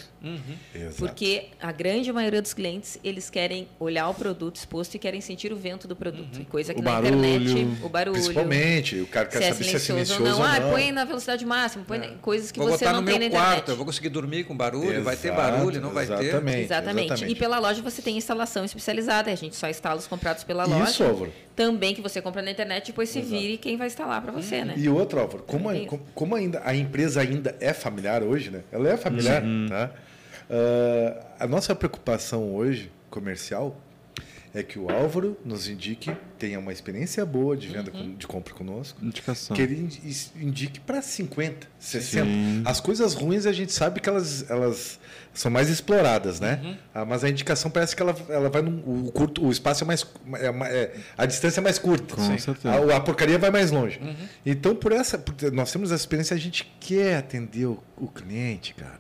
Exato. 0.76 0.96
Porque 0.98 1.46
a 1.62 1.72
grande 1.72 2.12
maioria 2.12 2.42
dos 2.42 2.54
clientes, 2.54 3.00
eles 3.04 3.30
querem 3.30 3.68
olhar 3.80 4.10
o 4.10 4.14
produto 4.14 4.58
exposto 4.58 4.96
e 4.96 5.00
querem 5.00 5.22
sentir 5.22 5.54
o 5.54 5.56
vento 5.56 5.88
do 5.88 5.96
produto. 5.96 6.44
Coisa 6.50 6.74
que 6.74 6.80
O 6.82 6.84
na 6.84 6.92
barulho. 6.92 7.16
internet, 7.26 7.68
o 7.84 7.90
barulho, 7.90 8.14
Principalmente, 8.14 9.00
o 9.00 9.08
cara 9.08 9.28
quer 9.28 9.38
se 9.38 9.44
é 9.46 9.52
saber 9.54 9.64
se 9.64 9.76
é 9.76 9.80
silencioso 9.80 10.22
ou 10.24 10.30
não. 10.30 10.38
ou 10.40 10.44
Ah, 10.44 10.60
não. 10.60 10.70
põe 10.72 10.92
na 10.92 11.06
velocidade 11.06 11.46
máxima, 11.46 11.84
põe 11.88 11.98
na- 11.98 12.08
coisas 12.22 12.52
que 12.52 12.60
vou 12.60 12.68
você 12.70 12.86
botar 12.86 12.94
não 12.94 13.02
no 13.02 13.08
tem 13.08 13.20
meu 13.20 13.30
na 13.30 13.36
quarto, 13.36 13.48
internet. 13.52 13.70
eu 13.70 13.76
vou 13.78 13.86
conseguir 13.86 14.10
dormir 14.10 14.44
com 14.44 14.56
barulho, 14.58 15.02
vai 15.04 15.16
ter 15.16 15.30
Exato, 15.30 15.42
barulho, 15.42 15.82
não 15.82 15.92
vai 15.92 16.06
ter. 16.06 16.14
exatamente, 16.14 16.60
Exatamente. 16.62 17.26
E 17.26 17.36
pela 17.36 17.58
loja 17.60 17.82
você 17.82 18.02
tem 18.02 18.18
instalação 18.18 18.66
especializada. 18.66 19.32
A 19.32 19.36
gente 19.36 19.56
só 19.56 19.70
instala 19.70 19.98
os 19.98 20.08
comprados 20.08 20.44
pela 20.44 20.66
loja. 20.66 20.90
Isso. 20.92 21.28
Também 21.60 21.94
que 21.94 22.00
você 22.00 22.22
compra 22.22 22.42
na 22.42 22.52
internet 22.52 22.86
e 22.86 22.92
depois 22.92 23.10
se 23.10 23.20
vire 23.22 23.58
quem 23.58 23.76
vai 23.76 23.88
instalar 23.88 24.22
para 24.22 24.32
você, 24.32 24.64
né? 24.64 24.76
E 24.78 24.88
outra, 24.88 25.20
Álvaro, 25.20 25.44
como, 25.44 25.70
a- 25.70 25.74
como, 26.16 26.34
ainda 26.34 26.62
a 26.64 26.74
empresa 26.74 27.20
ainda 27.20 27.54
é 27.60 27.74
familiar 27.74 28.24
hoje, 28.24 28.50
né? 28.50 28.62
Ela 28.72 28.88
é 28.90 28.96
familiar, 28.96 29.44
tá? 29.68 29.92
Ah, 30.50 31.26
a 31.42 31.48
nossa 31.48 31.76
preocupação 31.76 32.56
hoje, 32.56 32.90
comercial, 33.10 33.76
é 34.54 34.64
que 34.64 34.80
o 34.80 34.90
Álvaro 34.92 35.38
nos 35.46 35.68
indique, 35.70 36.12
tenha 36.38 36.58
uma 36.60 36.72
experiência 36.74 37.24
boa 37.26 37.56
de 37.56 37.68
venda 37.68 37.92
com- 37.92 38.16
de 38.16 38.26
compra 38.26 38.54
conosco, 38.54 38.98
Indicação. 39.04 39.56
que 39.56 39.62
ele 39.62 39.76
indi- 39.76 40.32
indique 40.42 40.80
para 40.80 41.02
50, 41.02 41.68
60. 41.80 42.26
Sim. 42.26 42.62
As 42.66 42.80
coisas 42.80 43.14
ruins 43.14 43.46
a 43.46 43.52
gente 43.52 43.72
sabe 43.72 44.00
que 44.00 44.10
elas, 44.10 44.50
elas 44.50 45.00
são 45.34 45.52
mais 45.52 45.70
exploradas, 45.70 46.40
né? 46.40 46.78
Ah, 46.94 47.06
mas 47.06 47.24
a 47.24 47.30
indicação 47.30 47.70
parece 47.70 47.96
que 47.96 48.02
ela, 48.02 48.16
ela 48.30 48.50
vai 48.50 48.62
num, 48.64 48.80
o 49.08 49.12
curto, 49.12 49.46
o 49.46 49.52
espaço 49.52 49.84
é 49.84 49.88
mais 49.88 50.06
é, 50.34 50.48
é- 50.48 50.96
a 51.18 51.26
distância 51.28 51.60
é 51.60 51.64
mais 51.64 51.78
curta. 51.78 52.16
Com 52.16 52.38
certeza. 52.40 52.72
A, 52.74 52.98
a 52.98 53.00
porcaria 53.00 53.38
vai 53.38 53.52
mais 53.52 53.70
longe. 53.72 54.00
Então 54.46 54.76
por 54.76 54.92
essa, 54.92 55.18
porque 55.18 55.52
nós 55.52 55.72
temos 55.72 55.92
essa 55.92 56.02
experiência, 56.02 56.36
a 56.36 56.40
gente 56.40 56.72
quer 56.80 57.18
atender 57.18 57.66
o, 57.68 57.84
o 57.98 58.08
cliente, 58.08 58.74
cara. 58.74 59.00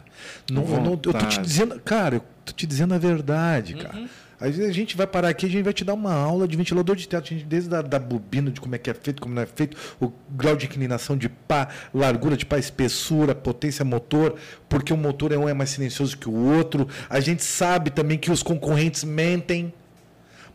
Não, 0.52 0.64
não- 0.66 0.92
eu 0.92 0.98
tô 0.98 1.14
te 1.14 1.40
dizendo, 1.42 1.80
cara, 1.80 2.18
eu 2.18 2.24
tô 2.46 2.52
te 2.54 2.68
dizendo 2.68 2.94
a 2.94 2.98
verdade, 3.00 3.74
cara. 3.76 4.08
Às 4.42 4.56
vezes 4.56 4.70
a 4.70 4.74
gente 4.74 4.96
vai 4.96 5.06
parar 5.06 5.28
aqui, 5.28 5.46
a 5.46 5.50
gente 5.50 5.64
vai 5.64 5.74
te 5.74 5.84
dar 5.84 5.94
uma 5.94 6.14
aula 6.14 6.48
de 6.48 6.56
ventilador 6.56 6.96
de 6.96 7.08
teto, 7.08 7.26
a 7.26 7.38
gente, 7.38 7.46
desde 7.46 7.76
a, 7.76 7.82
da 7.82 8.00
bobina, 8.00 8.50
de 8.50 8.62
como 8.62 8.74
é 8.74 8.78
que 8.78 8.90
é 8.90 8.94
feito, 8.94 9.22
como 9.22 9.36
não 9.36 9.42
é 9.42 9.46
feito, 9.46 9.76
o 10.00 10.14
grau 10.32 10.56
de 10.56 10.66
inclinação 10.66 11.18
de 11.18 11.28
pá, 11.28 11.68
largura 11.94 12.38
de 12.38 12.46
pá, 12.46 12.58
espessura, 12.58 13.36
potência 13.36 13.84
motor, 13.84 14.36
porque 14.70 14.94
o 14.94 14.98
motor 14.98 15.34
é 15.34 15.38
um 15.38 15.50
é 15.50 15.54
mais 15.54 15.72
silencioso 15.72 16.18
que 16.18 16.30
o 16.30 16.34
outro. 16.34 16.88
A 17.10 17.20
gente 17.20 17.44
sabe 17.44 17.90
também 17.90 18.18
que 18.18 18.32
os 18.32 18.42
concorrentes 18.42 19.04
mentem. 19.04 19.74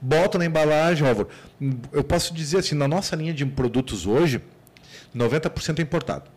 Botam 0.00 0.38
na 0.38 0.46
embalagem, 0.46 1.06
Álvaro. 1.06 1.28
Eu 1.92 2.04
posso 2.04 2.32
dizer 2.32 2.58
assim, 2.58 2.74
na 2.74 2.88
nossa 2.88 3.14
linha 3.14 3.34
de 3.34 3.44
produtos 3.44 4.06
hoje, 4.06 4.40
90% 5.14 5.78
é 5.78 5.82
importado. 5.82 6.30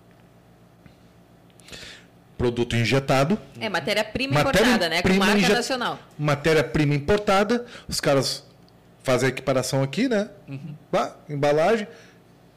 Produto 2.38 2.76
injetado, 2.76 3.38
É 3.60 3.68
matéria-prima 3.68 4.36
Matéria 4.36 4.60
importada, 4.62 4.90
né? 4.90 5.02
Com 5.02 5.14
marca 5.14 5.38
inje- 5.40 5.54
nacional. 5.54 6.00
matéria-prima 6.20 6.94
importada, 6.94 7.66
os 7.88 8.00
caras 8.00 8.46
fazem 9.04 9.28
a 9.28 9.30
equiparação 9.30 9.82
aqui, 9.82 10.08
né? 10.08 10.30
Pá, 10.92 11.16
embalagem, 11.28 11.88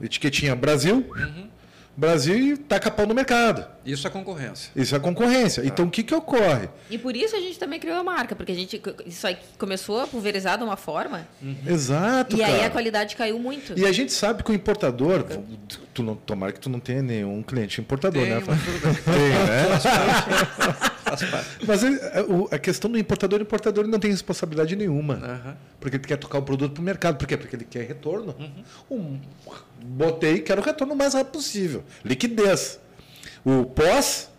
etiquetinha 0.03 0.55
Brasil, 0.55 1.09
Brasil 2.01 2.35
e 2.35 2.57
taca 2.57 2.91
pau 2.91 3.07
no 3.07 3.15
mercado. 3.15 3.63
Isso 3.85 4.07
é 4.07 4.11
concorrência. 4.11 4.71
Isso 4.75 4.97
é 4.97 4.99
concorrência. 4.99 5.63
Então 5.67 5.85
o 5.85 5.91
que, 5.91 6.03
que 6.03 6.15
ocorre? 6.15 6.71
E 6.89 6.97
por 6.97 7.15
isso 7.15 7.37
a 7.37 7.41
gente 7.41 7.59
também 7.59 7.79
criou 7.79 7.99
a 7.99 8.03
marca, 8.03 8.35
porque 8.35 8.53
a 8.53 8.55
gente 8.55 8.81
isso 9.05 9.27
aí 9.27 9.37
começou 9.59 10.01
a 10.01 10.07
pulverizar 10.07 10.57
de 10.57 10.65
uma 10.65 10.79
forma 10.79 11.29
Exato, 11.67 12.37
e 12.37 12.43
aí 12.43 12.53
cara. 12.55 12.67
a 12.69 12.71
qualidade 12.71 13.17
caiu 13.17 13.39
muito. 13.39 13.79
E 13.79 13.85
a 13.85 13.93
gente 13.93 14.13
sabe 14.15 14.43
que 14.43 14.51
o 14.51 14.55
importador, 14.55 15.25
tu 15.93 16.03
não, 16.03 16.17
tomara 16.17 16.53
que 16.53 16.61
tu 16.61 16.71
não 16.71 16.81
tenha 16.81 17.03
nenhum 17.03 17.43
cliente 17.43 17.81
importador, 17.83 18.23
Tem, 18.23 18.31
né? 18.35 18.43
mas 18.47 18.59
tudo 18.65 18.81
bem. 18.81 18.95
Tem, 19.05 19.29
né? 19.29 20.85
Faz 21.05 21.25
parte. 21.31 21.67
Mas 21.67 21.83
ele- 21.83 22.01
a- 22.51 22.59
questão 22.59 22.91
do 22.91 22.99
importador, 22.99 23.41
o 23.41 23.43
importador 23.43 23.87
não 23.87 23.99
tem 23.99 24.11
responsabilidade 24.11 24.75
nenhuma. 24.77 25.15
Aham. 25.15 25.57
Porque 25.81 25.97
ele 25.97 26.05
quer 26.05 26.17
tocar 26.17 26.39
o 26.39 26.43
produto 26.43 26.73
para 26.73 26.81
o 26.81 26.85
mercado. 26.85 27.17
Por 27.17 27.27
quê? 27.27 27.37
Porque 27.37 27.57
ele 27.57 27.65
quer 27.69 27.87
retorno. 27.87 28.35
Um, 28.91 29.19
botei, 29.85 30.41
quero 30.41 30.61
o 30.61 30.65
retorno 30.65 30.95
o 30.95 30.97
mais 30.97 31.15
rápido 31.15 31.33
possível. 31.33 31.85
Liquidez. 32.05 32.79
O 33.45 33.65
pós, 33.65 34.31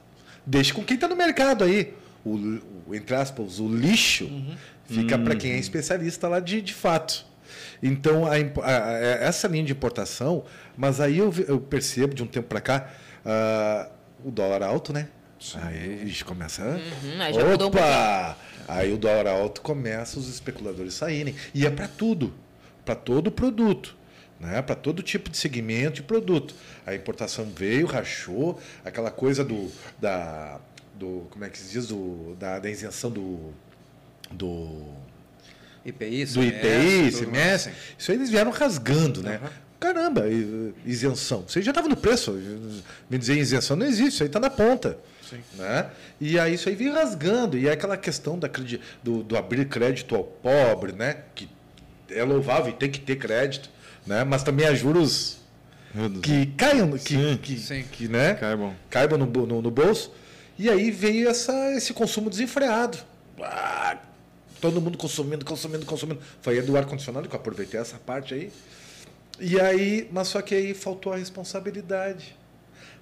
deixa 0.45 0.73
com 0.73 0.83
quem 0.83 0.95
está 0.95 1.07
no 1.07 1.15
mercado 1.15 1.63
aí. 1.63 1.93
O, 2.23 2.35
o, 2.87 2.93
entre 2.95 3.15
aspas, 3.15 3.59
o 3.59 3.67
lixo 3.67 4.29
fica 4.85 5.17
para 5.17 5.35
quem 5.35 5.53
é 5.53 5.57
especialista 5.57 6.27
lá 6.27 6.39
de, 6.39 6.61
de 6.61 6.73
fato. 6.73 7.25
Então, 7.81 8.25
a 8.27 8.31
a- 8.35 8.87
a- 8.87 8.97
essa 9.25 9.47
linha 9.47 9.63
de 9.63 9.71
importação, 9.71 10.45
mas 10.77 10.99
aí 11.01 11.17
eu, 11.17 11.33
eu 11.47 11.59
percebo 11.59 12.13
de 12.13 12.21
um 12.23 12.27
tempo 12.27 12.47
para 12.47 12.61
cá 12.61 12.89
ah, 13.25 13.89
o 14.23 14.29
dólar 14.31 14.61
alto, 14.63 14.93
né? 14.93 15.07
Aí 15.55 16.03
ixi, 16.05 16.23
começa. 16.23 16.61
Uhum, 16.63 17.19
aí 17.21 17.33
mudou 17.43 17.67
um 17.67 17.69
Opa! 17.71 18.37
Aí 18.67 18.93
o 18.93 18.97
dólar 18.97 19.25
alto 19.27 19.61
começa 19.61 20.19
os 20.19 20.29
especuladores 20.29 20.93
saírem. 20.93 21.35
E 21.53 21.65
é 21.65 21.69
para 21.71 21.87
tudo, 21.87 22.31
para 22.85 22.93
todo 22.93 23.31
produto, 23.31 23.97
né? 24.41 24.61
para 24.61 24.75
todo 24.75 25.03
tipo 25.03 25.29
de 25.29 25.37
segmento 25.37 25.95
de 25.97 26.03
produto. 26.03 26.55
A 26.85 26.95
importação 26.95 27.45
veio, 27.55 27.85
rachou, 27.85 28.59
aquela 28.83 29.11
coisa 29.11 29.43
do. 29.43 29.71
Da, 29.99 30.59
do 30.95 31.27
como 31.29 31.45
é 31.45 31.49
que 31.49 31.57
se 31.57 31.71
diz? 31.71 31.87
Do, 31.87 32.35
da, 32.35 32.59
da 32.59 32.69
isenção 32.69 33.11
do. 33.11 33.53
do 34.31 34.83
IPI, 35.85 36.25
do 36.25 36.43
IPI, 36.43 37.11
semestre. 37.11 37.71
assim. 37.71 37.81
Isso 37.97 38.11
aí 38.11 38.17
eles 38.17 38.29
vieram 38.29 38.51
rasgando, 38.51 39.23
né? 39.23 39.39
Aham. 39.41 39.51
Caramba, 39.81 40.25
isenção. 40.85 41.43
Aí 41.55 41.61
já 41.63 41.71
estava 41.71 41.89
no 41.89 41.97
preço. 41.97 42.31
Me 43.09 43.17
dizer 43.17 43.35
isenção 43.35 43.75
não 43.75 43.87
existe, 43.87 44.13
isso 44.13 44.23
aí 44.23 44.27
está 44.27 44.39
na 44.39 44.49
ponta. 44.49 44.95
Né? 45.55 45.89
E 46.19 46.37
aí 46.37 46.53
isso 46.53 46.69
aí 46.69 46.75
vem 46.75 46.91
rasgando. 46.91 47.57
E 47.57 47.67
é 47.67 47.71
aquela 47.71 47.97
questão 47.97 48.37
da, 48.37 48.47
do, 49.01 49.23
do 49.23 49.35
abrir 49.35 49.67
crédito 49.67 50.15
ao 50.15 50.23
pobre, 50.23 50.91
né? 50.91 51.23
Que 51.33 51.49
é 52.11 52.23
louvável 52.23 52.71
e 52.71 52.75
tem 52.75 52.91
que 52.91 52.99
ter 52.99 53.15
crédito, 53.15 53.71
né? 54.11 54.23
Mas 54.25 54.43
também 54.43 54.67
há 54.67 54.75
juros 54.75 55.37
que 56.21 56.45
caiam, 56.57 56.91
que, 56.91 56.99
Sim. 57.15 57.39
que, 57.41 57.57
Sim. 57.57 57.83
que, 57.91 58.07
né? 58.07 58.33
Cai 58.35 58.55
bom. 58.55 58.73
caibam 58.89 59.17
no, 59.17 59.25
no, 59.25 59.61
no 59.61 59.71
bolso. 59.71 60.11
E 60.59 60.69
aí 60.69 60.91
veio 60.91 61.29
essa, 61.29 61.71
esse 61.73 61.93
consumo 61.93 62.29
desenfreado. 62.29 62.97
Ah, 63.41 63.97
todo 64.59 64.79
mundo 64.81 64.97
consumindo, 64.97 65.43
consumindo, 65.45 65.85
consumindo. 65.85 66.19
Foi 66.41 66.59
aí 66.59 66.61
do 66.61 66.77
ar-condicionado 66.77 67.27
que 67.27 67.33
eu 67.35 67.39
aproveitei 67.39 67.79
essa 67.79 67.97
parte 67.97 68.33
aí. 68.33 68.51
E 69.39 69.59
aí, 69.59 70.07
mas 70.11 70.27
só 70.27 70.41
que 70.41 70.53
aí 70.53 70.73
faltou 70.73 71.13
a 71.13 71.17
responsabilidade. 71.17 72.35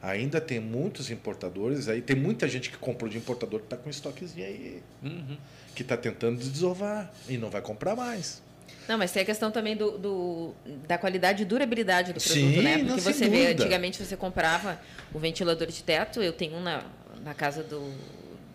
Ainda 0.01 0.39
tem 0.39 0.59
muitos 0.61 1.11
importadores 1.11 1.89
aí, 1.89 2.01
tem 2.01 2.15
muita 2.15 2.47
gente 2.47 2.69
que 2.69 2.77
comprou 2.77 3.09
de 3.09 3.17
importador 3.17 3.59
que 3.59 3.65
está 3.65 3.75
com 3.75 3.89
estoquezinho 3.89 4.45
aí, 4.45 4.81
Uhum. 5.03 5.35
que 5.75 5.81
está 5.81 5.97
tentando 5.97 6.37
desovar 6.39 7.11
e 7.27 7.37
não 7.37 7.49
vai 7.49 7.61
comprar 7.61 7.95
mais. 7.97 8.41
Não, 8.87 8.97
mas 8.97 9.11
tem 9.11 9.21
a 9.21 9.25
questão 9.25 9.51
também 9.51 9.75
do, 9.75 9.97
do- 9.97 10.53
da 10.87 10.97
qualidade 10.97 11.43
e 11.43 11.45
durabilidade 11.45 12.11
do 12.13 12.19
produto, 12.19 12.33
Sim, 12.55 12.61
né? 12.61 12.77
Porque 12.83 13.01
você 13.01 13.29
vê, 13.29 13.41
dúvida. 13.43 13.51
antigamente 13.63 14.03
você 14.03 14.17
comprava 14.17 14.79
o 15.13 15.19
ventilador 15.19 15.67
de 15.67 15.83
teto, 15.83 16.21
eu 16.21 16.33
tenho 16.33 16.55
um 16.55 16.61
na, 16.61 16.83
na 17.23 17.33
casa 17.35 17.61
do, 17.63 17.79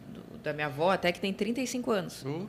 do- 0.09 0.39
da 0.43 0.53
minha 0.53 0.67
avó 0.67 0.91
até 0.91 1.13
que 1.13 1.21
tem 1.21 1.33
35 1.33 1.91
anos. 1.93 2.23
Uh, 2.23 2.49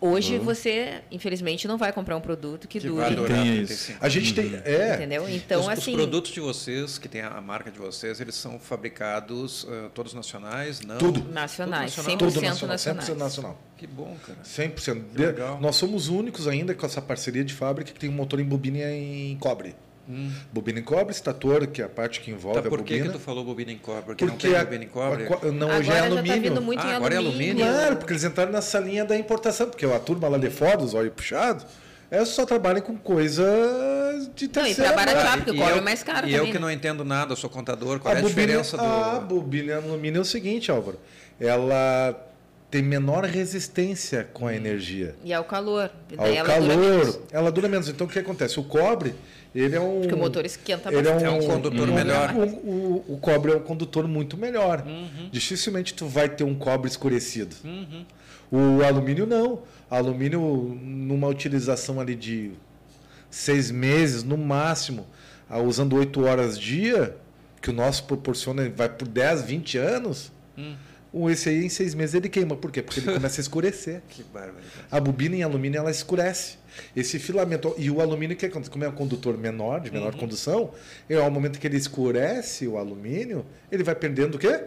Hoje 0.00 0.38
você, 0.38 1.02
infelizmente, 1.10 1.66
não 1.66 1.78
vai 1.78 1.92
comprar 1.92 2.16
um 2.16 2.20
produto 2.20 2.68
que, 2.68 2.78
que 2.78 2.86
dure. 2.86 3.00
vai 3.00 3.14
durar 3.14 3.42
tem 3.42 3.54
35 3.64 3.98
A 4.04 4.08
gente 4.08 4.34
tem. 4.34 4.54
É, 4.64 4.94
Entendeu? 4.94 5.28
Então, 5.28 5.60
os, 5.60 5.66
os 5.66 5.72
assim. 5.72 5.94
produtos 5.94 6.30
de 6.32 6.40
vocês, 6.40 6.98
que 6.98 7.08
tem 7.08 7.22
a 7.22 7.40
marca 7.40 7.70
de 7.70 7.78
vocês, 7.78 8.20
eles 8.20 8.34
são 8.34 8.58
fabricados 8.58 9.66
eh, 9.68 9.88
todos 9.94 10.12
nacionais? 10.14 10.80
Não? 10.80 10.98
Tudo. 10.98 11.32
Nacionais, 11.32 11.94
Tudo 11.94 12.08
nacional? 12.08 12.16
100% 12.16 12.18
tudo 12.18 12.42
nacional, 12.42 12.72
nacionais. 12.74 13.08
100% 13.08 13.16
nacional. 13.16 13.58
Que 13.76 13.86
bom, 13.86 14.16
cara. 14.26 14.38
100%. 14.44 15.02
Que 15.14 15.22
legal. 15.22 15.60
Nós 15.60 15.76
somos 15.76 16.08
únicos 16.08 16.46
ainda 16.46 16.74
com 16.74 16.84
essa 16.84 17.00
parceria 17.00 17.44
de 17.44 17.54
fábrica 17.54 17.92
que 17.92 17.98
tem 17.98 18.10
um 18.10 18.14
motor 18.14 18.40
em 18.40 18.44
bobina 18.44 18.78
em 18.78 19.36
cobre. 19.38 19.74
Hum. 20.08 20.30
Bobina 20.52 20.78
em 20.80 20.82
cobre, 20.82 21.12
estator, 21.14 21.66
que 21.66 21.80
é 21.80 21.84
a 21.86 21.88
parte 21.88 22.20
que 22.20 22.30
envolve 22.30 22.60
Tá, 22.60 22.66
a 22.66 22.70
por 22.70 22.82
que, 22.82 22.94
bobina. 22.94 23.06
que 23.06 23.18
tu 23.18 23.18
falou 23.24 23.42
bobina 23.44 23.72
em 23.72 23.78
cobre? 23.78 24.02
Porque, 24.04 24.26
Porque 24.26 24.46
não 24.48 24.52
tem 24.52 24.60
a- 24.60 24.64
bobina 24.64 24.84
em 24.84 24.88
cobre? 24.88 25.24
a 25.24 25.26
co- 25.26 25.46
não, 25.52 25.66
Agora 25.68 25.78
hoje 25.80 25.90
é 25.90 25.92
já 25.94 26.00
está 26.00 26.06
alumínio. 26.18 26.42
vindo 26.42 26.62
muito 26.62 26.80
Ah, 26.86 26.90
em 26.90 26.94
agora 26.94 27.14
é 27.14 27.16
alumínio. 27.16 27.52
alumínio? 27.64 27.72
Claro, 27.80 27.96
porque 27.96 28.12
eles 28.12 28.24
entraram 28.24 28.52
nessa 28.52 28.78
linha 28.78 29.04
da 29.04 29.16
importação, 29.16 29.68
porque 29.70 29.86
a 29.86 29.98
turma 29.98 30.28
lá 30.28 30.36
de 30.36 30.50
fora, 30.50 30.78
os 30.82 30.92
olhos 30.92 31.12
puxados, 31.14 31.64
é 32.10 32.22
só 32.26 32.44
trabalham 32.44 32.82
com 32.82 32.96
coisa 32.96 33.42
de 34.34 34.44
Não, 34.46 34.50
e 34.62 34.66
terceira. 34.66 34.92
baratear, 34.92 35.24
mão. 35.28 35.36
porque 35.38 35.50
o 35.50 35.54
E 35.54 35.58
cobre 35.58 35.72
eu- 35.72 35.78
é 35.78 35.80
mais 35.80 36.02
caro 36.02 36.26
E 36.28 36.32
eu 36.32 36.38
também, 36.38 36.52
que 36.52 36.58
né? 36.58 36.64
não 36.64 36.70
entendo 36.70 37.04
nada, 37.04 37.34
sou 37.34 37.48
contador, 37.48 37.98
qual 37.98 38.12
a 38.12 38.16
é 38.16 38.20
a 38.20 38.22
bobina, 38.22 38.42
diferença 38.46 38.76
do... 38.76 38.82
a 38.84 39.20
bobina 39.20 39.72
em 39.72 39.76
alumínio 39.76 40.18
é 40.18 40.20
o 40.20 40.24
seguinte, 40.24 40.70
Álvaro. 40.70 40.98
Ela 41.40 42.14
tem 42.70 42.82
menor 42.82 43.24
resistência 43.24 44.28
com 44.32 44.46
a 44.46 44.54
energia. 44.54 45.14
E 45.24 45.32
ao 45.32 45.44
calor. 45.44 45.90
E 46.10 46.18
Ao 46.18 46.26
ela 46.26 46.58
dura 46.60 46.74
calor, 46.74 47.22
ela 47.32 47.52
dura 47.52 47.68
menos. 47.68 47.88
Então 47.88 48.06
o 48.06 48.10
que 48.10 48.18
acontece? 48.18 48.58
O 48.58 48.64
cobre, 48.64 49.14
ele 49.54 49.76
é 49.76 49.80
um. 49.80 50.00
Porque 50.00 50.14
o 50.14 50.18
motor 50.18 50.44
esquenta 50.44 50.88
ele 50.92 51.06
é 51.08 51.10
um, 51.10 51.14
bastante. 51.14 51.24
É 51.24 51.30
um 51.30 51.46
condutor 51.46 51.88
um- 51.88 51.94
melhor. 51.94 52.34
O, 52.34 52.40
o- 52.42 53.04
o 53.14 53.18
cobre 53.18 53.52
é 53.52 53.56
um 53.56 53.60
condutor 53.60 54.06
muito 54.08 54.36
melhor. 54.36 54.84
Uhum. 54.86 55.28
Dificilmente 55.30 55.94
tu 55.94 56.06
vai 56.06 56.28
ter 56.28 56.44
um 56.44 56.54
cobre 56.54 56.88
escurecido. 56.90 57.54
Uhum. 57.64 58.04
O 58.50 58.84
alumínio 58.84 59.26
não. 59.26 59.60
Alumínio, 59.90 60.40
numa 60.82 61.28
utilização 61.28 62.00
ali 62.00 62.14
de 62.14 62.50
seis 63.30 63.70
meses, 63.70 64.22
no 64.24 64.36
máximo, 64.36 65.06
ah, 65.48 65.58
usando 65.60 65.94
oito 65.96 66.24
horas 66.24 66.58
dia, 66.58 67.16
que 67.60 67.70
o 67.70 67.72
nosso 67.72 68.04
proporciona, 68.04 68.68
vai 68.70 68.88
por 68.88 69.06
10, 69.08 69.42
20 69.42 69.78
anos, 69.78 70.32
Hum. 70.56 70.74
O 71.14 71.30
esse 71.30 71.48
aí 71.48 71.64
em 71.64 71.68
seis 71.68 71.94
meses 71.94 72.14
ele 72.14 72.28
queima. 72.28 72.56
Por 72.56 72.70
quê? 72.72 72.82
Porque 72.82 73.00
ele 73.00 73.12
começa 73.12 73.40
a 73.40 73.42
escurecer. 73.42 74.02
Que 74.10 74.22
barbaridade. 74.24 74.64
A 74.90 74.98
bobina 75.00 75.36
em 75.36 75.42
alumínio 75.42 75.78
ela 75.78 75.90
escurece. 75.90 76.56
Esse 76.94 77.18
filamento. 77.20 77.72
E 77.78 77.88
o 77.88 78.00
alumínio, 78.00 78.36
que 78.36 78.46
acontece? 78.46 78.68
Como 78.70 78.84
é 78.84 78.88
um 78.88 78.92
condutor 78.92 79.38
menor, 79.38 79.80
de 79.80 79.90
Uhum. 79.90 79.94
menor 79.96 80.14
condução, 80.16 80.72
é 81.08 81.14
ao 81.16 81.30
momento 81.30 81.58
que 81.60 81.66
ele 81.66 81.76
escurece 81.76 82.66
o 82.66 82.76
alumínio, 82.76 83.46
ele 83.70 83.84
vai 83.84 83.94
perdendo 83.94 84.34
o 84.34 84.38
quê? 84.38 84.64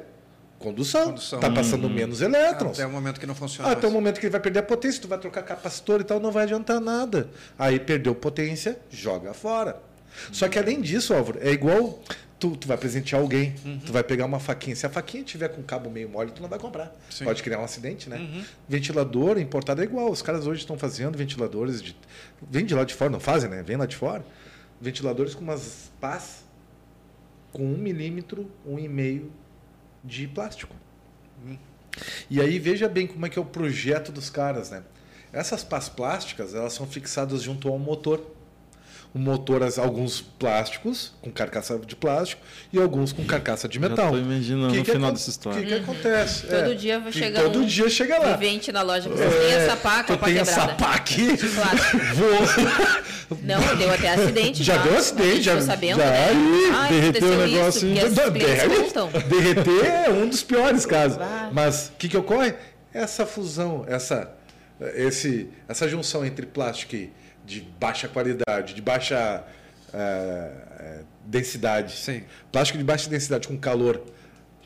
Condução. 0.58 1.08
Condução. 1.10 1.38
Está 1.40 1.52
passando 1.52 1.90
menos 1.90 2.22
elétrons. 2.22 2.80
Até 2.80 2.88
o 2.88 2.90
momento 2.92 3.20
que 3.20 3.28
não 3.28 3.36
funciona 3.36 3.70
até 3.70 3.86
o 3.88 3.92
momento 3.92 4.20
que 4.20 4.26
ele 4.26 4.32
vai 4.32 4.42
perder 4.42 4.60
a 4.60 4.64
potência, 4.64 5.02
tu 5.02 5.08
vai 5.08 5.20
trocar 5.20 5.44
capacitor 5.44 6.02
e 6.02 6.04
tal, 6.04 6.20
não 6.20 6.32
vai 6.32 6.44
adiantar 6.44 6.80
nada. 6.80 7.30
Aí 7.60 7.80
perdeu 7.80 8.16
potência, 8.16 8.80
joga 8.90 9.34
fora. 9.34 9.80
Só 10.32 10.48
que 10.48 10.58
além 10.58 10.82
disso, 10.82 11.14
Álvaro, 11.14 11.38
é 11.44 11.52
igual 11.52 12.00
tu, 12.40 12.56
tu 12.56 12.68
vai 12.68 12.78
presentear 12.78 13.22
alguém, 13.22 13.56
Uhum. 13.66 13.80
tu 13.80 13.92
vai 13.92 14.04
pegar 14.04 14.26
uma 14.26 14.40
faquinha. 14.40 14.76
Se 14.76 14.86
a 14.86 14.90
faquinha 14.90 15.24
tiver 15.24 15.48
com 15.50 15.62
cabo 15.64 15.90
meio 15.90 16.08
mole, 16.10 16.32
tu 16.32 16.42
não 16.42 16.50
vai 16.50 16.60
comprar. 16.60 16.96
Sim. 17.10 17.24
Pode 17.26 17.42
criar 17.42 17.60
um 17.60 17.64
acidente, 17.64 18.10
né? 18.10 18.18
Uhum. 18.18 18.44
Ventilador 18.70 19.38
importado 19.40 19.82
é 19.82 19.84
igual. 19.84 20.12
Os 20.12 20.22
caras 20.22 20.46
hoje 20.48 20.62
estão 20.62 20.78
fazendo 20.78 21.18
ventiladores 21.18 21.82
de. 21.82 21.96
Vem 22.50 22.66
de 22.66 22.74
lá 22.76 22.84
de 22.84 22.94
fora, 22.94 23.10
não 23.10 23.20
fazem, 23.20 23.50
né? 23.50 23.64
Vem 23.64 23.76
lá 23.78 23.86
de 23.86 23.96
fora. 23.96 24.26
Ventiladores 24.80 25.34
com 25.34 25.42
umas 25.42 25.92
pás 26.00 26.46
com 27.52 27.64
um 27.64 27.78
milímetro, 27.78 28.52
um 28.66 28.78
e 28.78 28.88
meio 28.88 29.32
de 30.04 30.28
plástico. 30.28 30.76
E 32.30 32.40
aí 32.40 32.60
veja 32.60 32.88
bem 32.88 33.08
como 33.08 33.26
é 33.26 33.30
que 33.30 33.40
é 33.40 33.42
o 33.42 33.46
projeto 33.46 34.12
dos 34.12 34.30
caras, 34.30 34.70
né? 34.70 34.84
Essas 35.34 35.64
pás 35.64 35.90
plásticas, 35.90 36.54
elas 36.54 36.74
são 36.74 36.86
fixadas 36.86 37.42
junto 37.42 37.68
ao 37.68 37.80
motor. 37.80 38.22
O 39.16 39.20
motor, 39.20 39.62
alguns 39.80 40.22
plásticos, 40.22 41.12
com 41.22 41.32
carcaça 41.32 41.80
de 41.80 41.96
plástico, 41.96 42.40
e 42.72 42.78
alguns 42.80 43.12
com 43.12 43.24
carcaça 43.26 43.68
de 43.68 43.80
metal. 43.80 44.12
tô 44.12 44.18
imaginando 44.18 44.72
Que 44.74 44.80
no 44.80 44.86
que 44.86 44.92
final 44.92 45.08
acon- 45.10 45.18
dessa 45.18 45.30
história. 45.32 45.60
O 45.60 45.64
que, 45.64 45.68
que 45.70 45.74
acontece? 45.74 46.46
Todo 46.46 46.72
É, 46.72 46.76
dia 46.76 47.00
vai 47.00 47.12
chegar 47.12 47.42
Todo 47.42 47.60
um 47.60 47.66
dia 47.66 47.90
chega 47.90 48.20
lá. 48.20 48.36
Vivente 48.36 48.72
na 48.72 48.84
loja. 48.84 49.10
Vocês 49.10 49.34
têm 49.34 49.54
essa 49.54 49.76
pá 49.78 50.04
com 50.04 50.14
a 50.14 50.16
eu 50.16 50.20
pá 50.20 50.26
quebrada. 50.28 50.52
essa 50.52 50.68
pá 50.76 50.94
aqui. 50.96 51.36
Claro. 51.38 51.80
Não, 53.42 53.76
deu 53.76 53.92
até 53.92 54.10
acidente. 54.14 54.64
Já 54.64 54.78
deu 54.78 54.94
A 54.96 54.98
acidente, 55.00 55.42
já, 55.42 55.62
sabendo, 55.62 55.98
já 56.00 56.06
né? 56.06 56.34
Ih, 56.34 56.72
Ah, 56.74 56.88
derreteu 56.88 57.28
o 57.32 57.38
negócio, 57.38 57.88
Isso, 57.90 58.32
Derrete-. 58.32 59.28
Derreter 59.28 59.86
é 59.86 60.10
um 60.12 60.28
dos 60.30 60.44
piores 60.44 60.86
casos. 60.86 61.18
Vai. 61.18 61.50
Mas 61.52 61.88
o 61.88 61.98
que, 61.98 62.08
que 62.10 62.18
ocorre? 62.18 62.54
Essa 62.94 63.26
fusão, 63.26 63.84
essa, 63.88 64.32
esse, 64.96 65.50
essa 65.68 65.88
junção 65.88 66.26
entre 66.26 66.46
plástico 66.46 66.96
e- 66.96 67.12
de 67.48 67.62
baixa 67.80 68.08
qualidade, 68.10 68.74
de 68.74 68.82
baixa 68.82 69.44
eh, 69.94 70.52
eh, 70.80 71.00
densidade, 71.26 71.96
Sim. 71.96 72.24
plástico 72.52 72.78
de 72.78 72.84
baixa 72.84 73.10
densidade 73.10 73.48
com 73.48 73.58
calor 73.58 74.04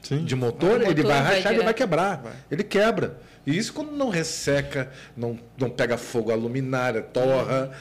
Sim. 0.02 0.26
de 0.26 0.36
motor, 0.36 0.72
O 0.72 0.76
ele 0.78 0.86
motor 0.86 1.06
vai 1.06 1.22
vai 1.22 1.36
rachar, 1.36 1.54
ele 1.54 1.64
vai 1.64 1.74
quebrar. 1.76 2.18
Vai. 2.18 2.34
Ele 2.50 2.64
quebra. 2.64 3.18
E 3.46 3.56
isso 3.56 3.72
quando 3.72 3.92
não 3.92 4.10
resseca, 4.10 4.90
não, 5.16 5.40
não 5.58 5.70
pega 5.70 5.96
fogo, 5.96 6.32
a 6.32 6.36
luminária 6.36 7.02
torra. 7.04 7.72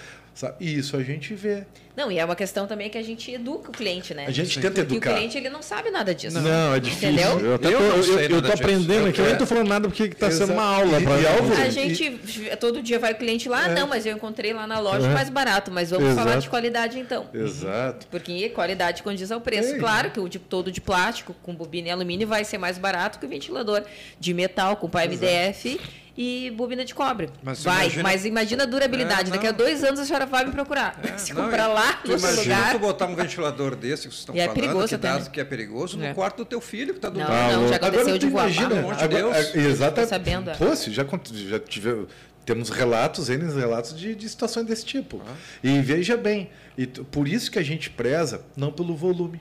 Sabe? 0.41 0.55
E 0.61 0.79
isso 0.79 0.97
a 0.97 1.03
gente 1.03 1.35
vê. 1.35 1.65
Não, 1.97 2.11
e 2.11 2.19
é 2.19 2.25
uma 2.25 2.37
questão 2.37 2.67
também 2.67 2.89
que 2.89 2.97
a 2.97 3.03
gente 3.03 3.31
educa 3.31 3.69
o 3.69 3.73
cliente, 3.73 4.15
né? 4.15 4.25
A 4.27 4.31
gente 4.31 4.55
Sim. 4.55 4.61
tenta 4.61 4.81
Porque 4.83 4.95
educar. 4.95 5.11
o 5.11 5.15
cliente 5.17 5.37
ele 5.37 5.51
não 5.51 5.61
sabe 5.61 5.91
nada 5.91 6.15
disso. 6.15 6.41
Não, 6.41 6.75
é 6.75 6.81
difícil. 6.81 7.11
Entendeu? 7.11 7.39
Eu, 7.41 7.55
até 7.57 7.69
Eu 7.69 7.73
tô, 7.79 7.85
eu, 7.85 8.21
eu 8.21 8.31
nada 8.37 8.47
tô 8.49 8.55
aprendendo 8.55 9.09
aqui, 9.09 9.19
eu 9.21 9.25
nem 9.27 9.35
É. 9.35 9.37
tô 9.37 9.45
falando 9.45 9.69
nada 9.69 9.87
porque 9.89 10.05
está 10.05 10.31
sendo 10.31 10.53
uma 10.55 10.65
aula 10.65 10.99
E- 11.01 11.05
para 11.05 11.21
e 11.21 11.27
Álvaro, 11.27 11.61
A 11.61 11.67
E- 11.67 11.71
gente, 11.71 12.21
todo 12.59 12.81
dia 12.83 12.99
vai 12.99 13.13
o 13.13 13.17
cliente 13.17 13.49
lá, 13.49 13.69
É. 13.69 13.75
não, 13.75 13.87
mas 13.87 14.07
eu 14.07 14.15
encontrei 14.17 14.53
lá 14.55 14.67
na 14.67 14.79
loja 14.79 15.07
É. 15.09 15.13
mais 15.13 15.29
barato, 15.29 15.71
mas 15.71 15.91
vamos 15.91 16.07
Exato. 16.11 16.25
falar 16.27 16.39
de 16.41 16.49
qualidade 16.49 16.99
então. 16.99 17.29
Exato. 17.35 18.07
Porque 18.11 18.49
qualidade 18.51 19.03
condiz 19.03 19.31
ao 19.31 19.41
preço. 19.41 19.75
É. 19.75 19.79
Claro 19.79 20.11
que 20.11 20.21
o 20.21 20.29
de, 20.29 20.39
todo 20.39 20.73
de 20.73 20.81
plástico, 20.81 21.35
com 21.43 21.55
bobina 21.55 21.89
e 21.89 21.91
alumínio, 21.91 22.27
vai 22.27 22.45
ser 22.45 22.57
mais 22.57 22.79
barato 22.79 23.19
que 23.19 23.27
o 23.27 23.29
ventilador 23.29 23.83
de 24.19 24.33
metal 24.33 24.77
com 24.77 24.89
pá 24.89 25.05
MDF 25.05 25.79
e 26.23 26.51
bobina 26.51 26.85
de 26.85 26.95
cobre. 26.95 27.31
Mas 27.43 27.65
vai, 27.65 27.85
imagina- 27.87 28.03
mas 28.03 28.25
imagina 28.27 28.63
a 28.65 28.67
durabilidade. 28.67 29.31
É, 29.31 29.33
Daqui 29.33 29.47
a 29.47 29.53
dois 29.53 29.83
anos 29.83 29.99
a 30.01 30.05
senhora 30.05 30.27
vai 30.27 30.45
me 30.45 30.51
procurar. 30.53 31.01
É, 31.03 31.17
Se 31.17 31.33
não, 31.33 31.45
comprar 31.45 31.67
lá 31.67 31.95
tu 31.95 32.11
no 32.11 32.19
imagina 32.19 32.43
lugar. 32.59 32.73
tu 32.73 32.79
botar 32.79 33.07
um 33.07 33.15
ventilador 33.17 33.75
desse 33.75 34.03
que 34.07 34.09
vocês 34.15 34.21
estão 34.21 34.35
E 34.35 34.39
é 34.39 34.43
falando, 34.43 34.61
perigoso 34.61 34.89
que, 34.89 34.97
dá- 34.99 35.19
né? 35.19 35.27
que 35.33 35.41
é 35.41 35.45
perigoso, 35.45 35.97
no 35.97 36.05
É. 36.05 36.13
quarto 36.13 36.37
do 36.37 36.45
teu 36.45 36.61
filho 36.61 36.93
que 36.93 36.99
está 36.99 37.09
do 37.09 37.19
Não, 37.19 37.27
lado. 37.27 37.53
não, 37.55 37.69
já 37.69 37.77
aconteceu 37.77 38.01
Agora 38.03 38.19
de 38.19 38.27
voar. 38.29 38.45
imagina, 38.45 38.69
Pelo 38.69 38.81
amor 38.81 38.95
de 38.97 39.09
Deus. 39.09 39.37
é, 39.37 39.59
Exatamente. 39.61 40.03
Tô 40.03 40.15
sabendo, 40.15 40.51
é. 40.51 40.55
Pô, 40.57 40.77
se 40.77 40.91
já, 40.93 41.07
já 41.49 41.59
tive, 41.59 42.07
temos 42.45 42.69
relatos, 42.69 43.31
N 43.31 43.51
relatos 43.55 43.99
de, 43.99 44.15
de 44.15 44.29
situações 44.29 44.67
desse 44.67 44.85
tipo. 44.85 45.23
Ah. 45.27 45.33
E 45.65 45.81
veja 45.81 46.19
bem, 46.19 46.51
e 46.77 46.85
t- 46.85 47.03
por 47.05 47.27
isso 47.27 47.51
que 47.51 47.59
a 47.59 47.63
gente 47.63 47.89
preza, 47.89 48.43
não 48.55 48.71
pelo 48.71 48.95
volume, 48.95 49.41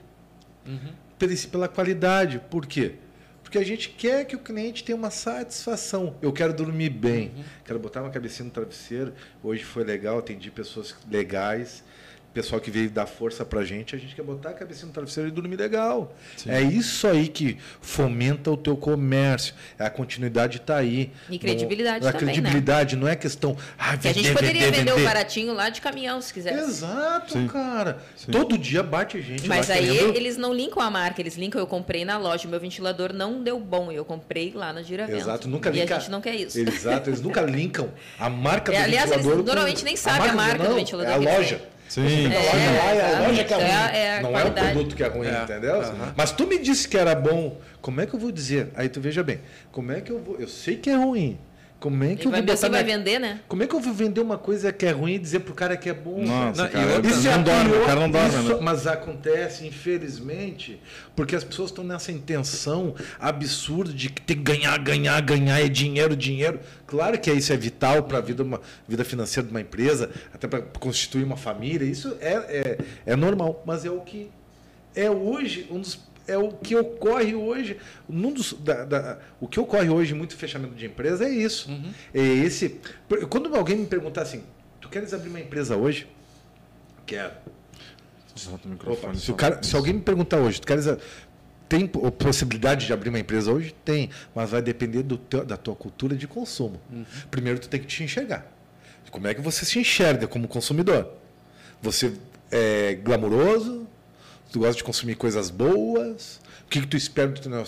Uhum. 0.66 0.78
pela, 1.18 1.32
pela 1.52 1.68
qualidade. 1.68 2.40
Por 2.50 2.64
quê? 2.66 2.94
Porque 3.50 3.58
a 3.58 3.64
gente 3.66 3.88
quer 3.88 4.24
que 4.26 4.36
o 4.36 4.38
cliente 4.38 4.84
tenha 4.84 4.94
uma 4.94 5.10
satisfação. 5.10 6.14
Eu 6.22 6.32
quero 6.32 6.52
dormir 6.54 6.88
bem, 6.88 7.32
Uhum. 7.36 7.42
quero 7.64 7.78
botar 7.80 8.00
uma 8.00 8.08
cabecinha 8.10 8.44
no 8.44 8.50
travesseiro. 8.52 9.12
Hoje 9.42 9.64
foi 9.64 9.82
legal, 9.82 10.20
atendi 10.20 10.52
pessoas 10.52 10.94
legais, 11.10 11.82
pessoal 12.32 12.60
que 12.60 12.70
veio 12.70 12.88
dar 12.90 13.06
força 13.06 13.44
pra 13.44 13.64
gente. 13.64 13.94
A 13.96 13.98
gente 13.98 14.14
quer 14.14 14.22
botar 14.22 14.50
a 14.50 14.52
cabecinha 14.52 14.86
no 14.86 14.92
travesseiro 14.92 15.28
e 15.28 15.32
dormir 15.32 15.56
legal. 15.56 16.14
É 16.46 16.60
isso 16.62 17.06
aí 17.08 17.26
que 17.28 17.58
fomenta 17.80 18.50
o 18.50 18.56
teu 18.56 18.76
comércio. 18.76 19.54
É 19.78 19.84
a 19.84 19.90
continuidade 19.90 20.58
está 20.58 20.76
aí. 20.76 21.10
E 21.28 21.38
credibilidade 21.38 22.02
não, 22.04 22.08
a 22.08 22.12
também, 22.12 22.26
né? 22.28 22.32
credibilidade 22.34 22.96
não 22.96 23.08
é 23.08 23.16
questão. 23.16 23.56
Ah, 23.78 23.96
Que 23.96 24.08
a 24.08 24.12
gente 24.12 24.24
vender, 24.28 24.34
poderia 24.38 24.60
vender, 24.66 24.76
vender 24.78 24.92
o 24.92 24.94
vender. 24.96 25.06
baratinho 25.08 25.52
lá 25.54 25.68
de 25.68 25.80
caminhão, 25.80 26.20
se 26.22 26.32
quisesse. 26.32 26.58
Exato, 26.70 27.32
Sim. 27.32 27.46
cara. 27.48 27.98
Sim. 28.16 28.30
Todo 28.30 28.56
dia 28.56 28.82
bate 28.82 29.20
gente. 29.20 29.48
Mas 29.48 29.68
lá 29.68 29.74
aí 29.74 29.90
querendo- 29.90 30.16
eles 30.16 30.36
não 30.36 30.54
linkam 30.54 30.80
a 30.82 30.90
marca, 30.90 31.20
eles 31.20 31.36
linkam, 31.36 31.58
eu 31.60 31.66
comprei 31.66 32.04
na 32.04 32.16
loja, 32.16 32.46
o 32.46 32.50
meu 32.50 32.60
ventilador 32.60 33.12
não 33.12 33.42
deu 33.42 33.58
bom, 33.58 33.90
eu 33.90 34.04
comprei 34.04 34.52
lá 34.54 34.72
na 34.72 34.82
Giravento. 34.82 35.18
Exato, 35.18 35.48
nunca 35.48 35.68
E 35.70 35.72
linka. 35.72 35.96
a 35.96 35.98
gente 35.98 36.10
não 36.10 36.20
quer 36.20 36.34
isso. 36.36 36.58
Exato, 36.58 37.10
eles 37.10 37.20
nunca 37.20 37.40
linkam 37.42 37.90
a 38.18 38.30
marca 38.30 38.70
do 38.72 38.76
É, 38.78 38.82
aliás, 38.82 39.10
eles 39.10 39.16
ventilador. 39.24 39.42
com- 39.44 39.46
normalmente 39.48 39.84
nem 39.84 39.96
sabem 39.96 40.30
a 40.30 40.32
marca 40.32 40.62
do 40.62 40.68
não, 40.70 40.76
ventilador 40.76 41.10
É 41.12 41.14
a 41.14 41.18
eles 41.20 41.34
loja. 41.34 41.56
têm. 41.58 41.79
Sim. 41.90 42.32
É, 42.32 42.96
e 42.96 43.00
a 43.16 43.26
loja 43.26 43.42
que 43.44 43.52
é 43.52 43.56
ruim. 43.56 43.64
É 43.66 43.98
é 44.18 44.20
não 44.22 44.28
é 44.30 44.32
o 44.32 44.32
qualidade. 44.42 44.72
produto 44.72 44.94
que 44.96 45.02
é 45.02 45.08
ruim, 45.08 45.26
É. 45.26 45.42
entendeu? 45.42 45.80
Aham. 45.80 46.14
Mas 46.16 46.30
tu 46.30 46.46
me 46.46 46.56
disse 46.58 46.86
que 46.88 46.96
era 46.96 47.14
bom. 47.16 47.58
Como 47.82 48.00
é 48.00 48.06
que 48.06 48.14
eu 48.14 48.20
vou 48.20 48.30
dizer? 48.30 48.68
Aí 48.76 48.88
tu 48.88 49.00
veja 49.00 49.22
bem. 49.24 49.40
Como 49.72 49.90
é 49.90 50.00
que 50.00 50.10
eu 50.12 50.20
vou. 50.20 50.36
Eu 50.38 50.46
sei 50.46 50.76
que 50.76 50.88
é 50.88 50.94
ruim. 50.94 51.36
Como 51.80 52.04
é 52.04 52.14
que 52.14 52.24
E 52.24 52.26
eu 52.26 52.30
vou 52.30 52.42
botar 52.42 52.68
vai 52.68 52.84
minha- 52.84 52.98
vender, 52.98 53.18
né? 53.18 53.40
Como 53.48 53.62
é 53.62 53.66
que 53.66 53.74
eu 53.74 53.80
vou 53.80 53.94
vender 53.94 54.20
uma 54.20 54.36
coisa 54.36 54.70
que 54.70 54.84
é 54.84 54.90
ruim 54.90 55.14
e 55.14 55.18
dizer 55.18 55.40
pro 55.40 55.54
cara 55.54 55.78
que 55.78 55.88
é 55.88 55.94
bom? 55.94 56.22
Nossa, 56.22 56.64
Não, 56.64 56.70
cara, 56.70 56.92
outra- 56.96 57.10
isso 57.10 57.26
é 57.26 57.30
não 57.34 57.42
dorme, 57.42 57.72
o 57.72 57.86
cara 57.86 58.00
não 58.00 58.10
dorme. 58.10 58.28
isso- 58.28 58.48
né? 58.54 58.58
Mas 58.60 58.86
acontece, 58.86 59.66
infelizmente, 59.66 60.78
porque 61.16 61.34
as 61.34 61.42
pessoas 61.42 61.70
estão 61.70 61.82
nessa 61.82 62.12
intenção 62.12 62.94
absurda 63.18 63.92
de 63.94 64.10
que 64.10 64.20
tem 64.20 64.36
que 64.36 64.42
ganhar, 64.42 64.76
ganhar, 64.78 65.20
ganhar, 65.22 65.58
é 65.60 65.68
dinheiro, 65.68 66.14
dinheiro. 66.14 66.60
Claro 66.86 67.18
que 67.18 67.32
isso 67.32 67.50
é 67.52 67.56
vital 67.56 68.02
para 68.02 68.18
a 68.18 68.20
vida, 68.20 68.42
uma- 68.42 68.60
vida 68.86 69.04
financeira 69.04 69.46
de 69.46 69.52
uma 69.54 69.60
empresa, 69.62 70.10
até 70.34 70.46
para 70.46 70.60
constituir 70.60 71.24
uma 71.24 71.36
família. 71.38 71.86
Isso 71.86 72.16
é, 72.20 72.34
é, 72.34 72.78
é 73.12 73.16
normal, 73.16 73.62
mas 73.66 73.86
é 73.86 73.90
o 73.90 74.00
que 74.00 74.30
é 74.94 75.10
hoje 75.10 75.66
um 75.70 75.80
dos 75.80 75.98
é 76.26 76.36
o 76.38 76.52
que 76.52 76.76
ocorre 76.76 77.34
hoje. 77.34 77.76
Um 78.08 78.32
dos, 78.32 78.52
da, 78.54 78.84
da- 78.84 79.18
o 79.40 79.46
que 79.48 79.58
ocorre 79.60 79.88
hoje 79.88 80.14
em 80.14 80.16
muito 80.16 80.36
fechamento 80.36 80.74
de 80.74 80.86
empresa 80.86 81.24
é 81.24 81.30
isso. 81.30 81.70
É 82.14 82.20
esse. 82.20 82.80
Quando 83.28 83.54
alguém 83.56 83.76
me 83.76 83.86
perguntar 83.86 84.22
assim, 84.22 84.42
tu 84.80 84.88
queres 84.88 85.12
abrir 85.12 85.28
uma 85.30 85.40
empresa 85.40 85.76
hoje? 85.76 86.06
Quero. 87.06 87.32
Opa, 88.92 89.14
se, 89.14 89.32
cara, 89.34 89.62
se 89.62 89.74
alguém 89.76 89.94
me 89.94 90.00
perguntar 90.00 90.38
hoje, 90.38 90.60
tu 90.60 90.66
queres 90.66 90.86
a- 90.86 90.96
tem 91.68 91.86
po- 91.86 92.10
possibilidade 92.12 92.86
de 92.86 92.92
abrir 92.92 93.08
uma 93.10 93.18
empresa 93.18 93.52
hoje? 93.52 93.74
Tem, 93.84 94.10
mas 94.34 94.50
vai 94.50 94.62
depender 94.62 95.02
do 95.02 95.16
teu- 95.18 95.44
da 95.44 95.56
tua 95.56 95.74
cultura 95.74 96.16
de 96.16 96.26
consumo. 96.26 96.80
Primeiro 97.30 97.58
tu 97.58 97.68
tem 97.68 97.80
que 97.80 97.86
te 97.86 98.02
enxergar. 98.02 98.46
Como 99.10 99.26
é 99.26 99.34
que 99.34 99.40
você 99.40 99.64
se 99.64 99.78
enxerga 99.78 100.26
como 100.28 100.46
consumidor? 100.46 101.12
Você 101.82 102.12
é 102.50 102.94
glamuroso? 102.94 103.86
Tu 104.50 104.58
gosta 104.58 104.76
de 104.76 104.84
consumir 104.84 105.14
coisas 105.14 105.50
boas? 105.50 106.40
O 106.66 106.68
que, 106.68 106.80
que 106.80 106.86
tu 106.86 106.96
espera 106.96 107.28
do 107.28 107.40
teu, 107.40 107.64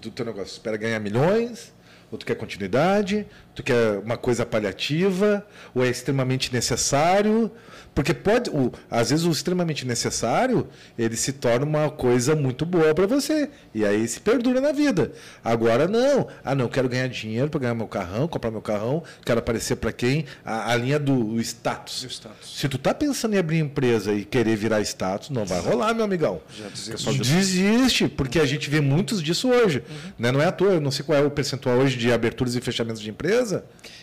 do 0.00 0.10
teu 0.10 0.24
negócio? 0.24 0.48
Tu 0.48 0.52
espera 0.52 0.76
ganhar 0.76 1.00
milhões? 1.00 1.72
Ou 2.10 2.18
tu 2.18 2.26
quer 2.26 2.36
continuidade? 2.36 3.26
Tu 3.54 3.62
quer 3.62 3.98
uma 3.98 4.16
coisa 4.16 4.46
paliativa? 4.46 5.46
Ou 5.74 5.84
é 5.84 5.88
extremamente 5.88 6.52
necessário? 6.52 7.50
Porque 7.94 8.14
pode, 8.14 8.48
o, 8.48 8.72
às 8.90 9.10
vezes 9.10 9.26
o 9.26 9.30
extremamente 9.30 9.86
necessário, 9.86 10.66
ele 10.98 11.14
se 11.14 11.32
torna 11.32 11.66
uma 11.66 11.90
coisa 11.90 12.34
muito 12.34 12.64
boa 12.64 12.94
para 12.94 13.06
você. 13.06 13.50
E 13.74 13.84
aí 13.84 14.08
se 14.08 14.18
perdura 14.20 14.60
na 14.60 14.72
vida. 14.72 15.12
Agora 15.44 15.86
não. 15.86 16.26
Ah, 16.42 16.54
não, 16.54 16.68
quero 16.68 16.88
ganhar 16.88 17.08
dinheiro 17.08 17.50
para 17.50 17.60
ganhar 17.60 17.74
meu 17.74 17.86
carrão, 17.86 18.26
comprar 18.26 18.50
meu 18.50 18.62
carrão, 18.62 19.02
quero 19.24 19.40
aparecer 19.40 19.76
para 19.76 19.92
quem? 19.92 20.24
A, 20.42 20.72
a 20.72 20.76
linha 20.76 20.98
do 20.98 21.38
status. 21.40 22.06
Status. 22.08 22.58
Se 22.58 22.68
tu 22.68 22.78
tá 22.78 22.94
pensando 22.94 23.34
em 23.34 23.38
abrir 23.38 23.58
empresa 23.58 24.12
e 24.14 24.24
querer 24.24 24.56
virar 24.56 24.80
status, 24.80 25.28
não 25.28 25.44
vai 25.44 25.60
rolar, 25.60 25.92
meu 25.92 26.04
amigão. 26.04 26.40
Já 26.56 26.68
desisto. 26.68 26.98
Só 26.98 27.12
Desiste, 27.12 28.08
porque 28.08 28.38
a 28.40 28.46
gente 28.46 28.70
vê 28.70 28.80
muitos 28.80 29.22
disso 29.22 29.48
hoje. 29.50 29.82
Né? 30.18 30.32
Não 30.32 30.40
é 30.40 30.46
à 30.46 30.52
toa, 30.52 30.72
eu 30.72 30.80
não 30.80 30.90
sei 30.90 31.04
qual 31.04 31.18
é 31.18 31.22
o 31.22 31.30
percentual 31.30 31.76
hoje 31.78 31.96
de 31.96 32.10
aberturas 32.10 32.54
e 32.54 32.60
fechamentos 32.60 33.00
de 33.02 33.10
empresa. 33.10 33.41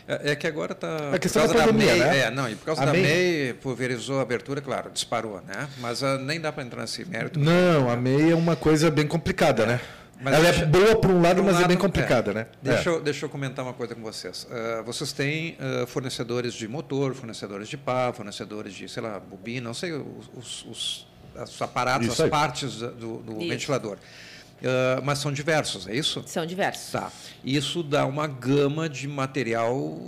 É, 0.07 0.31
é 0.31 0.35
que 0.35 0.47
agora 0.47 0.71
está. 0.73 1.13
A 1.13 1.19
questão 1.19 1.47
da 1.47 1.53
pandemia, 1.53 1.93
MEI, 1.93 1.99
né? 1.99 2.19
É, 2.19 2.31
não, 2.31 2.49
e 2.49 2.55
por 2.55 2.65
causa 2.65 2.81
A 2.81 2.85
da 2.85 2.91
MEI- 2.91 3.03
MEI, 3.03 3.53
pulverizou 3.53 4.19
a 4.19 4.21
abertura, 4.23 4.59
claro, 4.59 4.89
disparou, 4.91 5.41
né? 5.47 5.67
Mas 5.77 6.03
ah, 6.03 6.17
nem 6.17 6.39
dá 6.41 6.51
para 6.51 6.63
entrar 6.63 6.81
nesse 6.81 7.05
mérito. 7.05 7.39
Não, 7.39 7.89
a 7.89 7.95
MEI 7.95 8.31
é 8.31 8.35
uma 8.35 8.55
coisa 8.55 8.89
bem 8.91 9.07
complicada, 9.07 9.65
né? 9.65 9.79
Mas 10.21 10.33
Ela 10.33 10.43
deixa- 10.43 10.63
é 10.63 10.65
boa 10.65 10.95
por 10.99 11.09
um 11.11 11.21
lado, 11.21 11.35
Por 11.37 11.43
um 11.43 11.45
mas 11.45 11.55
é 11.55 11.59
lado, 11.59 11.67
bem 11.69 11.77
complicada, 11.77 12.33
né? 12.33 12.47
Deixa, 12.61 12.89
É. 12.89 12.93
eu, 12.93 13.01
deixa 13.01 13.25
eu 13.25 13.29
comentar 13.29 13.63
uma 13.63 13.73
coisa 13.73 13.95
com 13.95 14.01
vocês. 14.01 14.45
Ah, 14.51 14.81
vocês 14.85 15.13
têm 15.13 15.55
ah, 15.59 15.85
fornecedores 15.87 16.53
de 16.53 16.67
motor, 16.67 17.13
fornecedores 17.13 17.69
de 17.69 17.77
pá, 17.77 18.11
fornecedores 18.11 18.73
de, 18.73 18.89
sei 18.89 19.01
lá, 19.01 19.17
bobina, 19.19 19.67
não 19.67 19.73
sei, 19.73 19.93
os, 19.93 20.29
os- 20.35 20.65
os- 20.65 21.07
os 21.41 21.61
aparatos, 21.61 22.05
Isso 22.07 22.15
as 22.15 22.25
aí. 22.25 22.29
partes 22.29 22.75
do, 22.79 23.17
do 23.19 23.37
Isso. 23.39 23.47
ventilador. 23.49 23.97
Ah, 24.63 25.01
mas 25.03 25.19
são 25.19 25.31
diversos, 25.31 25.87
é 25.87 25.95
isso? 25.95 26.23
São 26.25 26.45
diversos. 26.45 26.91
Tá. 26.91 27.11
Isso 27.43 27.81
dá 27.83 28.05
uma 28.05 28.27
gama 28.27 28.89
de 28.89 29.07
material 29.07 29.99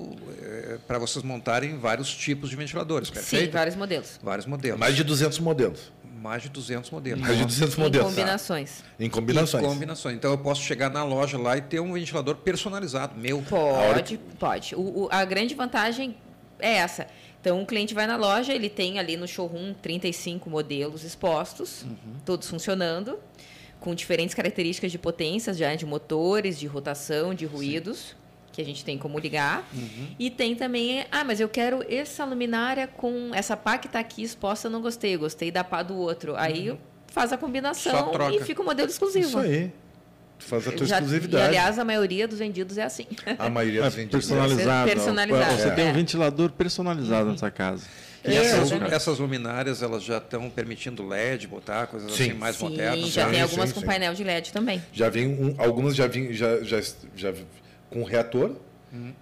para 0.87 0.97
vocês 0.99 1.23
montarem 1.23 1.77
vários 1.77 2.13
tipos 2.13 2.49
de 2.49 2.55
ventiladores, 2.55 3.09
perfeito? 3.09 3.45
Sim, 3.45 3.51
vários 3.51 3.75
modelos. 3.75 4.19
Vários 4.21 4.45
modelos. 4.45 4.79
Mais 4.79 4.95
de 4.95 5.03
200 5.03 5.39
modelos. 5.39 5.91
Mais 6.21 6.43
de 6.43 6.49
200 6.49 6.91
modelos. 6.91 7.19
Mais 7.21 7.37
de 7.37 7.45
200 7.45 7.77
Em 7.77 7.81
modelos. 7.81 8.07
combinações. 8.09 8.83
Em 8.99 9.09
combinações. 9.09 9.63
E 9.63 9.67
combinações. 9.67 10.15
Então 10.15 10.31
eu 10.31 10.37
posso 10.37 10.61
chegar 10.61 10.89
na 10.91 11.03
loja 11.03 11.37
lá 11.37 11.57
e 11.57 11.61
ter 11.61 11.79
um 11.79 11.93
ventilador 11.93 12.35
personalizado, 12.35 13.17
meu. 13.19 13.41
Pode, 13.49 14.19
pode. 14.39 14.75
O, 14.75 15.05
o- 15.05 15.09
a 15.11 15.25
grande 15.25 15.55
vantagem 15.55 16.15
é 16.59 16.73
essa. 16.73 17.07
Então, 17.39 17.59
o 17.59 17.65
cliente 17.65 17.95
vai 17.95 18.05
na 18.05 18.17
loja, 18.17 18.53
ele 18.53 18.69
tem 18.69 18.99
ali 18.99 19.17
no 19.17 19.27
showroom 19.27 19.73
35 19.81 20.47
modelos 20.47 21.03
expostos, 21.03 21.83
todos 22.23 22.47
funcionando, 22.47 23.17
com 23.81 23.93
diferentes 23.93 24.33
características 24.33 24.91
de 24.91 24.97
potências, 24.97 25.57
já 25.57 25.75
de 25.75 25.85
motores, 25.85 26.57
de 26.57 26.67
rotação, 26.67 27.33
de 27.33 27.45
ruídos, 27.45 28.15
que 28.53 28.61
a 28.61 28.65
gente 28.65 28.85
tem 28.85 28.97
como 28.97 29.17
ligar. 29.19 29.67
E 30.19 30.29
tem 30.29 30.55
também, 30.55 31.03
ah, 31.11 31.23
mas 31.25 31.39
eu 31.41 31.49
quero 31.49 31.83
essa 31.89 32.23
luminária 32.23 32.87
com 32.87 33.31
essa 33.33 33.57
pá 33.57 33.77
que 33.77 33.87
está 33.87 33.99
aqui 33.99 34.21
exposta, 34.23 34.67
eu 34.67 34.71
não 34.71 34.81
gostei, 34.81 35.15
eu 35.15 35.19
gostei 35.19 35.51
da 35.51 35.63
pá 35.63 35.81
do 35.83 35.97
outro. 35.97 36.35
Aí 36.37 36.77
faz 37.07 37.33
a 37.33 37.37
combinação 37.37 38.11
e 38.31 38.39
fica 38.43 38.61
o 38.61 38.65
modelo 38.65 38.89
exclusivo. 38.89 39.27
Isso 39.27 39.39
aí. 39.39 39.71
Tu 40.37 40.45
faz 40.45 40.67
a 40.67 40.71
tua 40.71 40.85
Já- 40.87 40.95
exclusividade. 40.97 41.43
E, 41.43 41.47
aliás, 41.47 41.77
a 41.79 41.83
maioria 41.85 42.27
dos 42.27 42.39
vendidos 42.39 42.77
é 42.77 42.83
assim. 42.83 43.05
a 43.37 43.49
maioria 43.49 43.81
É 43.81 43.83
dos 43.85 43.95
vendidos. 43.95 44.27
personalizado. 44.27 44.89
Personalizado, 44.89 45.57
Você 45.57 45.67
é. 45.67 45.71
tem 45.71 45.87
um 45.89 45.93
ventilador 45.93 46.51
personalizado 46.51 47.31
na 47.31 47.37
sua 47.37 47.51
casa. 47.51 47.85
E 48.23 48.35
essas, 48.35 48.71
essas 48.91 49.17
luminárias 49.19 49.81
elas 49.81 50.03
já 50.03 50.17
estão 50.17 50.49
permitindo 50.49 51.05
LED, 51.07 51.47
botar 51.47 51.87
coisas 51.87 52.11
Sim. 52.13 52.23
assim 52.25 52.33
mais 52.33 52.55
Sim, 52.55 52.63
modernas. 52.65 53.09
já 53.09 53.25
sim, 53.25 53.31
tem 53.31 53.35
sim, 53.39 53.41
algumas 53.43 53.69
sim. 53.69 53.75
com 53.75 53.81
painel 53.81 54.13
de 54.13 54.23
LED 54.23 54.53
também. 54.53 54.81
Já 54.93 55.09
vem 55.09 55.27
um, 55.27 55.55
algumas 55.57 55.95
já 55.95 56.05
vêm 56.07 56.31
já, 56.33 56.61
já, 56.63 56.79
já 57.15 57.33
com 57.89 58.03
reator 58.03 58.55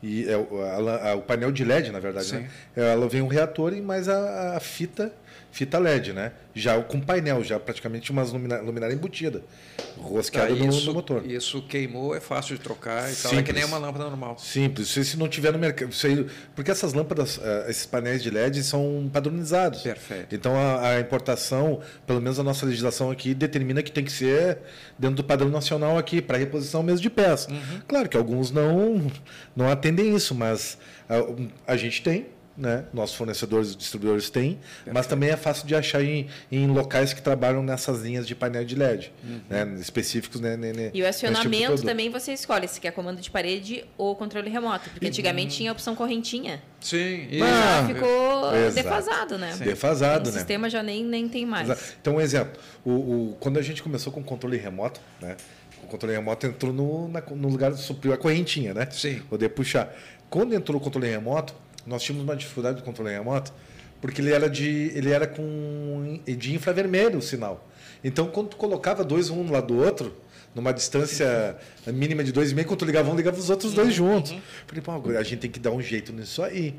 e 0.03 0.25
é, 0.27 0.33
a- 0.33 1.15
o 1.15 1.21
painel 1.21 1.51
de 1.51 1.63
LED 1.63 1.91
na 1.91 1.99
verdade, 1.99 2.33
né? 2.33 2.49
Ela 2.75 3.07
vem 3.07 3.21
um 3.21 3.27
reator 3.27 3.71
e 3.73 3.81
mais 3.81 4.09
a, 4.09 4.57
a 4.57 4.59
fita 4.59 5.13
fita 5.51 5.77
LED, 5.79 6.13
né? 6.13 6.31
Já 6.53 6.79
com 6.81 6.99
painel, 6.99 7.43
já 7.43 7.59
praticamente 7.59 8.11
uma 8.11 8.23
luminária, 8.23 8.63
luminária 8.63 8.93
embutida, 8.93 9.41
Tá, 9.77 9.83
rosqueada 10.01 10.53
no, 10.53 10.67
isso, 10.69 10.87
no 10.87 10.93
motor. 10.93 11.25
isso 11.25 11.61
queimou, 11.63 12.13
é 12.15 12.19
fácil 12.19 12.55
de 12.57 12.61
trocar 12.61 13.11
e 13.11 13.15
tal. 13.15 13.31
É 13.31 13.35
que 13.35 13.37
Simples. 13.37 13.55
nem 13.55 13.63
uma 13.65 13.77
lâmpada 13.77 14.05
normal. 14.05 14.37
Simples. 14.37 14.89
Se, 14.89 15.17
não 15.17 15.27
tiver 15.27 15.51
no 15.53 15.59
mercado, 15.59 15.91
aí- 16.03 16.25
porque 16.55 16.69
essas 16.71 16.93
lâmpadas, 16.93 17.39
eh, 17.41 17.65
esses 17.69 17.85
painéis 17.85 18.21
de 18.21 18.29
LED 18.29 18.63
são 18.63 19.09
padronizados. 19.11 19.81
Perfeito. 19.81 20.35
Então 20.35 20.55
a, 20.55 20.89
a 20.89 20.99
importação, 20.99 21.81
pelo 22.05 22.21
menos 22.21 22.39
a 22.39 22.43
nossa 22.43 22.65
legislação 22.65 23.09
aqui, 23.11 23.33
determina 23.33 23.81
que 23.81 23.91
tem 23.91 24.03
que 24.03 24.11
ser 24.11 24.59
dentro 24.97 25.17
do 25.17 25.23
padrão 25.23 25.49
nacional 25.49 25.97
aqui, 25.97 26.21
para 26.21 26.37
reposição 26.37 26.83
mesmo 26.83 27.01
de 27.01 27.09
peça. 27.09 27.49
Uhum. 27.51 27.81
Claro 27.87 28.09
que 28.09 28.17
alguns 28.17 28.51
não, 28.51 29.09
não 29.55 29.69
atendem 29.69 30.15
isso, 30.15 30.35
mas 30.35 30.77
a, 31.07 31.73
a 31.73 31.77
gente 31.77 32.01
tem. 32.01 32.27
Né? 32.59 32.83
Nossos 32.93 33.15
fornecedores 33.15 33.71
e 33.71 33.77
distribuidores 33.77 34.29
têm, 34.29 34.59
mas 34.91 35.07
também 35.07 35.29
é 35.29 35.37
fácil 35.37 35.65
de 35.65 35.73
achar 35.73 36.03
em, 36.03 36.27
em 36.51 36.67
locais 36.67 37.13
que 37.13 37.21
trabalham 37.21 37.63
nessas 37.63 38.01
linhas 38.01 38.27
de 38.27 38.35
painel 38.35 38.65
de 38.65 38.75
LED, 38.75 39.13
Uhum. 39.23 39.39
né? 39.49 39.77
específicos. 39.79 40.41
Né? 40.41 40.57
né, 40.57 40.73
né, 40.73 40.83
E 40.87 40.87
o 40.87 40.91
tipo 40.91 41.07
acionamento 41.07 41.65
produto. 41.67 41.85
também 41.85 42.09
você 42.09 42.33
escolhe 42.33 42.67
se 42.67 42.81
quer 42.81 42.91
comando 42.91 43.21
de 43.21 43.31
parede 43.31 43.85
ou 43.97 44.13
controle 44.13 44.49
remoto. 44.49 44.89
Porque 44.89 45.07
antigamente 45.07 45.55
tinha 45.55 45.71
a 45.71 45.73
opção 45.73 45.95
correntinha. 45.95 46.61
Sim, 46.81 47.27
e 47.31 47.41
Ah, 47.41 47.85
Já 47.87 47.93
ficou 47.93 48.55
exato. 48.55 48.75
defasado, 48.75 49.37
né? 49.37 49.55
Defasado, 49.57 50.29
o 50.29 50.33
né? 50.33 50.37
sistema 50.37 50.69
já 50.69 50.83
nem, 50.83 51.05
nem 51.05 51.29
tem 51.29 51.45
mais. 51.45 51.69
Exato. 51.69 51.93
Então, 52.01 52.15
um 52.17 52.21
exemplo. 52.21 52.59
O, 52.83 52.91
o- 52.91 53.37
quando 53.39 53.57
a 53.57 53.61
gente 53.61 53.81
começou 53.81 54.11
com 54.11 54.19
o 54.19 54.23
controle 54.23 54.57
remoto, 54.57 54.99
né? 55.21 55.37
O 55.81 55.87
controle 55.87 56.13
remoto 56.13 56.45
entrou 56.45 56.73
no, 56.73 57.07
na- 57.07 57.21
no 57.21 57.47
lugar 57.47 57.71
de 57.71 57.79
suprir 57.81 58.13
a 58.13 58.17
correntinha, 58.17 58.73
né? 58.73 58.85
Sim. 58.91 59.19
Poder 59.29 59.47
puxar. 59.49 59.95
Quando 60.29 60.53
entrou 60.53 60.77
o 60.77 60.81
controle 60.83 61.07
remoto, 61.07 61.55
nós 61.89 62.03
tínhamos 62.03 62.23
uma 62.23 62.35
dificuldade 62.35 62.77
do 62.77 62.83
controle 62.83 63.11
remoto, 63.11 63.51
porque 63.99 64.21
ele 64.21 64.31
era 64.31 64.49
de 64.49 64.91
ele 64.95 65.11
era 65.11 65.27
com 65.27 66.19
de 66.25 66.53
infravermelho 66.53 67.17
o 67.17 67.21
sinal. 67.21 67.67
Então, 68.03 68.27
quando 68.27 68.49
tu 68.49 68.55
colocava 68.57 69.03
dois 69.03 69.29
um 69.29 69.51
lado 69.51 69.67
do 69.73 69.77
outro, 69.83 70.15
numa 70.55 70.71
distância 70.71 71.57
mínima 71.87 72.23
de 72.23 72.31
dois 72.31 72.51
e 72.51 72.55
meio, 72.55 72.67
quando 72.67 72.79
tu 72.79 72.85
ligava 72.85 73.11
um, 73.11 73.15
ligava 73.15 73.37
os 73.37 73.49
outros 73.49 73.73
dois 73.73 73.93
juntos. 73.93 74.33
Falei, 74.65 74.81
pô, 74.81 75.09
a 75.17 75.23
gente 75.23 75.37
tem 75.41 75.51
que 75.51 75.59
dar 75.59 75.71
um 75.71 75.81
jeito 75.81 76.13
nisso 76.13 76.41
aí. 76.41 76.75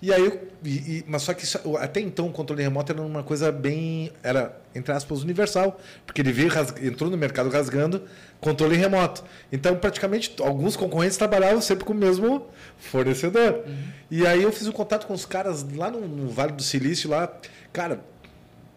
E 0.00 0.12
aí, 0.12 0.24
eu- 0.24 0.40
e- 0.64 0.68
e- 0.98 1.04
mas 1.08 1.22
só 1.22 1.34
que 1.34 1.42
isso- 1.42 1.76
até 1.76 2.00
então 2.00 2.28
o 2.28 2.32
controle 2.32 2.62
remoto 2.62 2.92
era 2.92 3.02
uma 3.02 3.24
coisa 3.24 3.50
bem, 3.50 4.12
era 4.22 4.56
entre 4.72 4.92
aspas 4.92 5.24
universal, 5.24 5.80
porque 6.06 6.20
ele 6.20 6.30
veio 6.30 6.48
ras- 6.50 6.72
entrou 6.80 7.10
no 7.10 7.16
mercado 7.16 7.50
rasgando 7.50 8.04
controle 8.40 8.76
remoto. 8.76 9.24
Então 9.50 9.76
praticamente 9.76 10.34
alguns 10.40 10.76
concorrentes 10.76 11.16
trabalhavam 11.16 11.60
sempre 11.60 11.84
com 11.84 11.92
o 11.92 11.96
mesmo 11.96 12.46
fornecedor. 12.78 13.64
E 14.10 14.26
aí 14.26 14.42
eu 14.42 14.52
fiz 14.52 14.66
um 14.66 14.72
contato 14.72 15.06
com 15.06 15.14
os 15.14 15.26
caras 15.26 15.66
lá 15.74 15.90
no, 15.90 16.06
no 16.06 16.28
Vale 16.28 16.52
do 16.52 16.62
Silício 16.62 17.10
lá, 17.10 17.32
cara, 17.72 18.04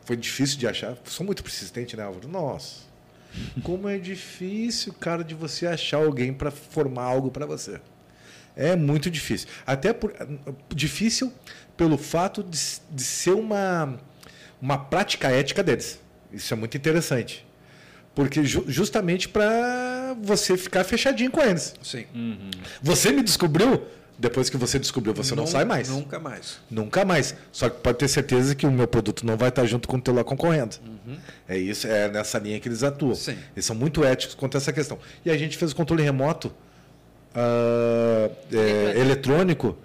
foi 0.06 0.18
difícil 0.18 0.58
de 0.58 0.68
achar. 0.68 0.98
Sou 1.06 1.26
muito 1.26 1.44
persistente, 1.44 1.96
né, 1.96 2.04
Álvaro? 2.04 2.28
Nossa. 2.28 2.92
Como 3.64 3.88
é 3.88 3.98
difícil, 3.98 4.94
cara, 4.94 5.24
de 5.24 5.34
você 5.34 5.66
achar 5.66 5.98
alguém 5.98 6.34
para 6.34 6.52
formar 6.52 7.04
algo 7.04 7.32
para 7.32 7.46
você. 7.46 7.80
É 8.56 8.76
muito 8.76 9.10
difícil. 9.10 9.48
Até 9.66 9.94
por, 9.94 10.14
difícil 10.76 11.32
pelo 11.78 11.98
fato 11.98 12.44
de, 12.44 12.60
de 12.92 13.04
ser 13.04 13.32
uma, 13.32 13.98
uma 14.62 14.78
prática 14.78 15.30
ética 15.30 15.64
deles. 15.64 16.00
Isso 16.32 16.54
é 16.54 16.58
muito 16.58 16.76
interessante. 16.76 17.46
Porque 18.14 18.44
ju, 18.44 18.66
justamente 18.68 19.30
para 19.30 20.16
você 20.22 20.58
ficar 20.58 20.84
fechadinho 20.84 21.32
com 21.32 21.42
eles. 21.42 21.74
Sim. 21.82 22.06
Uhum. 22.14 22.52
Você 22.82 23.12
me 23.12 23.24
descobriu, 23.24 23.84
depois 24.20 24.50
que 24.50 24.58
você 24.58 24.78
descobriu, 24.78 25.14
você 25.14 25.34
não, 25.34 25.44
não 25.44 25.52
sai 25.52 25.64
mais. 25.64 25.90
Nunca 25.90 26.20
mais. 26.20 26.60
Nunca 26.70 27.06
mais. 27.06 27.36
Só 27.52 27.70
que 27.70 27.80
pode 27.80 27.98
ter 27.98 28.08
certeza 28.08 28.54
que 28.54 28.66
o 28.66 28.72
meu 28.72 28.88
produto 28.88 29.26
não 29.26 29.38
vai 29.38 29.50
estar 29.50 29.66
junto 29.66 29.88
com 29.88 29.98
o 29.98 30.02
teu 30.02 30.14
lá 30.14 30.24
concorrendo. 30.24 30.76
Uhum. 30.86 31.18
É 31.48 31.58
isso, 31.58 31.88
é 31.88 32.10
nessa 32.10 32.38
linha 32.38 32.60
que 32.60 32.68
eles 32.68 32.84
atuam. 32.84 33.16
Sim. 33.16 33.38
Eles 33.56 33.66
são 33.66 33.76
muito 33.76 34.04
éticos 34.04 34.36
quanto 34.36 34.56
a 34.56 34.60
essa 34.60 34.74
questão. 34.74 35.00
E 35.26 35.32
a 35.32 35.38
gente 35.38 35.58
fez 35.58 35.72
o 35.72 35.76
controle 35.76 36.04
remoto 36.04 36.50
uh, 37.34 38.32
é, 38.52 39.00
eletrônico 39.00 39.78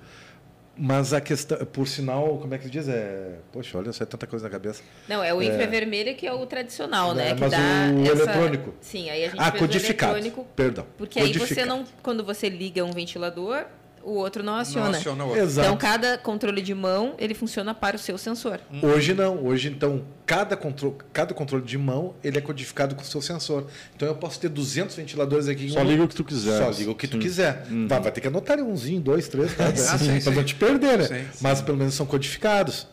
mas 0.79 1.13
a 1.13 1.21
questão, 1.21 1.59
por 1.67 1.87
sinal, 1.87 2.39
como 2.39 2.55
é 2.55 2.59
que 2.59 2.69
diz? 2.69 2.89
É, 2.89 3.37
poxa, 3.53 3.79
olha, 3.79 3.93
sai 3.93 4.07
tanta 4.07 4.27
coisa 4.27 4.45
na 4.45 4.51
cabeça. 4.51 4.83
Não, 5.09 5.23
é 5.23 5.33
o 5.33 5.43
infravermelho 5.43 6.11
é, 6.11 6.15
que 6.15 6.27
é 6.27 6.33
o 6.33 6.45
tradicional, 6.47 7.15
né? 7.15 7.31
É, 7.31 7.35
mas 7.35 7.41
que 7.41 7.49
dá 7.49 7.95
o 7.95 8.03
essa... 8.03 8.23
eletrônico. 8.23 8.75
Sim, 8.81 9.09
aí 9.11 9.25
a 9.25 9.29
gente 9.29 9.41
ah, 9.41 9.53
codificado. 9.53 10.13
eletrônico. 10.13 10.47
Perdão. 10.55 10.87
Porque 10.99 11.21
codificado. 11.21 11.51
aí 11.51 11.57
você 11.57 11.65
não, 11.65 11.85
quando 12.03 12.23
você 12.23 12.49
liga 12.49 12.85
um 12.85 12.93
ventilador, 12.93 13.65
o 14.07 14.13
outro 14.13 14.41
não 14.41 14.55
aciona. 14.55 14.91
Não 14.91 14.99
aciona 14.99 15.25
o 15.25 15.29
outro. 15.29 15.43
Exato. 15.43 15.67
Então, 15.67 15.77
cada 15.77 16.17
controle 16.17 16.63
de 16.63 16.73
mão, 16.73 17.17
ele 17.19 17.35
funciona 17.35 17.75
para 17.75 17.97
o 17.97 17.99
seu 17.99 18.17
sensor. 18.17 18.61
Hum. 18.73 18.79
Hoje 18.83 19.13
não. 19.13 19.45
Hoje, 19.45 19.69
então, 19.69 20.05
cada, 20.25 20.57
contro 20.57 20.97
cada 21.13 21.35
controle 21.35 21.65
de 21.65 21.77
mão, 21.77 22.15
ele 22.23 22.39
é 22.39 22.41
codificado 22.41 22.95
com 22.95 23.03
o 23.03 23.05
seu 23.05 23.21
sensor. 23.21 23.67
Então, 23.97 24.07
eu 24.07 24.15
posso 24.15 24.39
ter 24.39 24.49
200 24.49 24.95
ventiladores 24.95 25.49
aqui. 25.49 25.69
Só 25.71 25.81
um... 25.81 25.85
liga 25.85 26.05
o 26.05 26.09
que 26.09 26.15
tu 26.15 26.23
quiser. 26.23 26.57
Só 26.57 26.71
liga 26.71 26.93
o 26.93 26.95
que 26.95 27.09
sim. 27.09 27.13
tu 27.15 27.19
quiser. 27.19 27.67
Uhum. 27.69 27.89
Vai, 27.89 28.01
vai, 28.01 28.13
ter 28.13 28.21
que 28.21 28.29
anotar 28.29 28.61
umzinho, 28.61 29.01
dois, 29.01 29.27
três, 29.27 29.53
tá? 29.57 29.65
ah, 29.67 30.23
para 30.23 30.33
não 30.33 30.45
te 30.45 30.55
perder, 30.55 30.99
né? 30.99 31.05
Sim, 31.07 31.15
sim. 31.33 31.39
Mas, 31.41 31.61
pelo 31.61 31.77
menos, 31.77 31.95
são 31.95 32.07
codificados. 32.07 32.87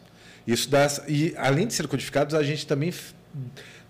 Isso 0.48 0.68
dá... 0.68 0.88
E, 1.08 1.36
além 1.38 1.68
de 1.68 1.76
ser 1.76 1.88
codificados, 1.88 2.34
a 2.34 2.42
gente 2.42 2.66
também 2.66 2.92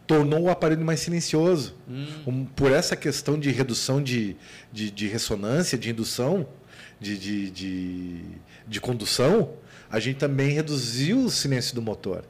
tornou 0.05 0.41
o 0.41 0.49
aparelho 0.49 0.83
mais 0.83 0.99
silencioso. 0.99 1.73
Hum. 1.89 2.05
Um, 2.27 2.45
por 2.45 2.69
essa 2.69 2.97
questão 2.97 3.39
de 3.39 3.49
redução 3.49 4.03
de, 4.03 4.35
de, 4.73 4.91
de 4.91 5.07
ressonância, 5.07 5.77
de 5.77 5.89
indução, 5.89 6.45
de, 7.03 7.17
de, 7.17 7.49
de, 7.51 8.21
de 8.65 8.81
condução, 8.81 9.53
a 9.91 9.99
gente 9.99 10.17
também 10.17 10.49
reduziu 10.49 11.19
o 11.19 11.29
silêncio 11.29 11.75
do 11.75 11.81
motor. 11.81 12.23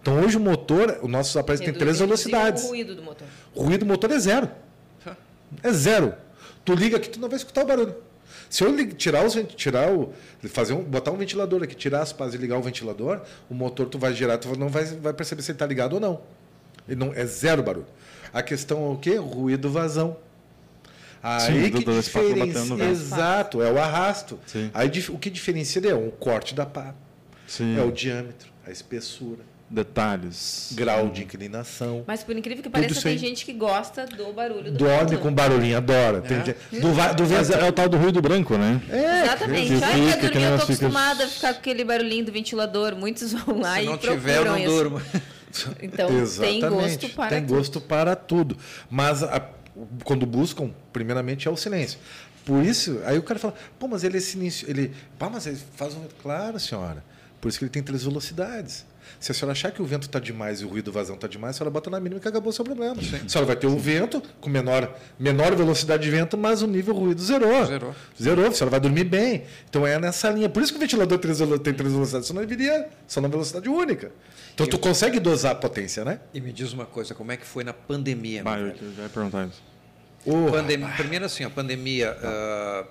Então 0.00 0.22
hoje 0.22 0.36
o 0.36 0.40
motor, 0.40 1.00
o 1.02 1.08
nosso 1.08 1.38
aparelho 1.38 1.64
tem 1.64 1.74
três 1.74 1.98
velocidades. 1.98 2.64
O 2.64 2.68
ruído 2.68 2.94
do 2.94 3.02
motor. 3.02 3.26
O 3.54 3.62
ruído 3.62 3.80
do 3.80 3.86
motor 3.86 4.10
é 4.10 4.18
zero. 4.18 4.48
É 5.62 5.72
zero. 5.72 6.14
Tu 6.64 6.72
liga 6.74 6.96
aqui, 6.96 7.10
tu 7.10 7.18
não 7.18 7.28
vai 7.28 7.36
escutar 7.36 7.64
o 7.64 7.66
barulho. 7.66 7.94
Se 8.48 8.64
eu 8.64 8.94
tirar 8.94 9.24
os 9.24 9.36
tirar 9.56 9.92
o 9.92 10.12
fazer 10.48 10.72
um, 10.72 10.82
botar 10.82 11.10
um 11.10 11.16
ventilador 11.16 11.62
aqui, 11.62 11.74
tirar 11.74 12.02
as 12.02 12.12
pás 12.12 12.34
e 12.34 12.36
ligar 12.36 12.58
o 12.58 12.62
ventilador, 12.62 13.20
o 13.48 13.54
motor 13.54 13.86
tu 13.86 13.98
vai 13.98 14.14
girar, 14.14 14.38
tu 14.38 14.56
não 14.56 14.68
vai, 14.68 14.84
vai 14.84 15.12
perceber 15.12 15.42
se 15.42 15.50
ele 15.50 15.56
está 15.56 15.66
ligado 15.66 15.94
ou 15.94 16.00
não. 16.00 16.20
Ele 16.88 16.98
não 16.98 17.12
é 17.12 17.24
zero 17.26 17.62
barulho. 17.62 17.86
A 18.32 18.42
questão 18.42 18.86
é 18.86 18.94
o 18.94 18.96
quê? 18.96 19.16
Ruído 19.16 19.70
vazão. 19.70 20.16
Aí 21.22 21.64
Sim, 21.64 21.70
que 21.70 21.84
diferencia, 21.84 22.84
exato, 22.84 23.62
é 23.62 23.70
o 23.70 23.78
arrasto. 23.78 24.38
Sim. 24.46 24.70
Aí 24.72 24.90
o 25.10 25.18
que 25.18 25.28
diferencia 25.28 25.82
é 25.86 25.94
o 25.94 26.10
corte 26.10 26.54
da 26.54 26.64
pá, 26.64 26.94
Sim. 27.46 27.78
é 27.78 27.82
o 27.82 27.92
diâmetro, 27.92 28.50
a 28.66 28.70
espessura, 28.70 29.40
detalhes, 29.68 30.72
grau 30.74 31.08
de 31.10 31.22
inclinação. 31.22 32.04
Mas 32.06 32.24
por 32.24 32.34
incrível 32.34 32.62
que 32.62 32.70
pareça, 32.70 33.02
tem 33.02 33.18
gente 33.18 33.44
que 33.44 33.52
gosta 33.52 34.06
do 34.06 34.32
barulho 34.32 34.72
do 34.72 34.78
Dorme 34.78 35.18
com 35.18 35.32
barulhinho, 35.32 35.76
adora. 35.76 36.18
É. 36.18 36.20
Tem, 36.20 36.80
do, 36.80 37.14
do 37.14 37.26
vento, 37.26 37.52
é 37.52 37.68
o 37.68 37.72
tal 37.72 37.88
do 37.88 37.98
ruído 37.98 38.20
branco, 38.22 38.56
né? 38.56 38.80
É, 38.88 39.22
Exatamente. 39.22 39.78
Que 39.78 39.84
Ai, 39.84 40.12
fica, 40.12 40.28
dormir, 40.28 40.42
eu 40.42 40.56
tô 40.56 40.64
acostumada 40.64 41.24
a 41.24 41.28
ficar 41.28 41.52
com 41.52 41.60
aquele 41.60 41.84
barulhinho 41.84 42.24
do 42.24 42.32
ventilador. 42.32 42.96
Muitos 42.96 43.32
vão 43.32 43.60
lá 43.60 43.76
Se 43.76 43.82
e 43.82 43.86
não 43.86 43.98
tiver, 43.98 44.38
eu 44.38 44.44
não 44.46 44.64
durmo. 44.64 45.02
Então, 45.82 46.08
Exatamente. 46.08 46.60
tem 46.60 46.70
gosto 46.70 47.08
para 47.08 47.28
tem 47.28 47.40
tudo. 47.40 47.56
gosto 47.56 47.80
para 47.80 48.16
tudo. 48.16 48.56
Mas 48.88 49.22
a 49.22 49.40
quando 50.04 50.26
buscam, 50.26 50.70
primeiramente 50.92 51.48
é 51.48 51.50
o 51.50 51.56
silêncio. 51.56 51.98
Por 52.44 52.64
isso, 52.64 53.00
aí 53.04 53.18
o 53.18 53.22
cara 53.22 53.38
fala, 53.38 53.54
pô, 53.78 53.86
mas 53.86 54.02
ele 54.02 54.16
é 54.16 54.20
silêncio, 54.20 54.68
ele, 54.68 54.92
pá, 55.18 55.28
mas 55.30 55.46
ele 55.46 55.58
faz 55.76 55.94
um, 55.94 56.02
claro, 56.22 56.58
senhora. 56.58 57.04
Por 57.40 57.48
isso 57.48 57.58
que 57.58 57.64
ele 57.64 57.70
tem 57.70 57.82
três 57.82 58.04
velocidades. 58.04 58.84
Se 59.18 59.32
a 59.32 59.34
senhora 59.34 59.52
achar 59.52 59.72
que 59.72 59.82
o 59.82 59.84
vento 59.84 60.04
está 60.04 60.18
demais 60.18 60.60
e 60.60 60.64
o 60.64 60.68
ruído 60.68 60.92
vazão 60.92 61.14
está 61.14 61.26
demais, 61.26 61.56
a 61.56 61.58
senhora 61.58 61.70
bota 61.70 61.90
na 61.90 61.98
mínima 61.98 62.20
que 62.20 62.28
acabou 62.28 62.50
o 62.50 62.52
seu 62.52 62.64
problema. 62.64 63.00
Sim. 63.02 63.16
A 63.24 63.28
senhora 63.28 63.46
vai 63.46 63.56
ter 63.56 63.66
o 63.66 63.78
vento 63.78 64.22
com 64.40 64.48
menor, 64.48 64.96
menor 65.18 65.54
velocidade 65.54 66.02
de 66.02 66.10
vento, 66.10 66.36
mas 66.38 66.62
o 66.62 66.66
nível 66.66 66.94
ruído 66.94 67.20
zerou. 67.22 67.66
Zerou. 67.66 67.94
Zerou, 68.20 68.46
a 68.46 68.52
senhora 68.52 68.70
vai 68.70 68.80
dormir 68.80 69.04
bem. 69.04 69.44
Então 69.68 69.86
é 69.86 69.98
nessa 69.98 70.30
linha. 70.30 70.48
Por 70.48 70.62
isso 70.62 70.72
que 70.72 70.78
o 70.78 70.80
ventilador 70.80 71.18
tem 71.18 71.74
três 71.74 71.92
velocidades, 71.92 72.28
senão 72.28 72.42
ele 72.42 72.54
viria 72.54 72.88
só 73.06 73.20
na 73.20 73.28
velocidade 73.28 73.68
única. 73.68 74.12
Então 74.54 74.66
tu 74.66 74.78
consegue 74.78 75.18
dosar 75.18 75.52
a 75.52 75.54
potência, 75.54 76.04
né? 76.04 76.20
E 76.32 76.40
me 76.40 76.52
diz 76.52 76.72
uma 76.72 76.86
coisa, 76.86 77.14
como 77.14 77.32
é 77.32 77.36
que 77.36 77.46
foi 77.46 77.64
na 77.64 77.72
pandemia? 77.72 78.42
Bah, 78.42 78.58
eu 78.58 78.74
já 78.94 79.02
ia 79.02 79.08
perguntar 79.08 79.46
isso. 79.46 79.69
Oh, 80.26 80.50
Pandem... 80.50 80.78
Primeiro 80.96 81.24
assim, 81.24 81.44
a 81.44 81.50
pandemia 81.50 82.16
uh, 82.16 82.86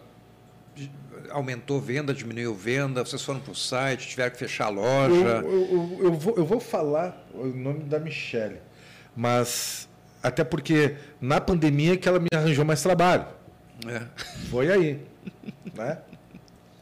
aumentou 1.30 1.80
venda, 1.80 2.14
diminuiu 2.14 2.54
venda, 2.56 3.04
vocês 3.04 3.22
foram 3.22 3.40
para 3.40 3.52
o 3.52 3.56
site, 3.56 4.08
tiveram 4.08 4.32
que 4.32 4.38
fechar 4.38 4.66
a 4.66 4.70
loja. 4.70 5.14
Eu, 5.14 5.52
eu, 5.52 6.00
eu, 6.04 6.14
vou, 6.14 6.36
eu 6.38 6.46
vou 6.46 6.60
falar 6.60 7.26
o 7.34 7.46
nome 7.46 7.84
da 7.84 8.00
Michelle, 8.00 8.58
mas 9.16 9.88
até 10.22 10.44
porque 10.44 10.96
na 11.22 11.40
pandemia 11.40 11.98
que 11.98 12.08
ela 12.08 12.20
me 12.20 12.28
arranjou 12.34 12.66
mais 12.66 12.82
trabalho. 12.82 13.26
É. 13.88 14.02
Foi 14.50 14.72
aí. 14.72 15.06
né? 15.74 16.00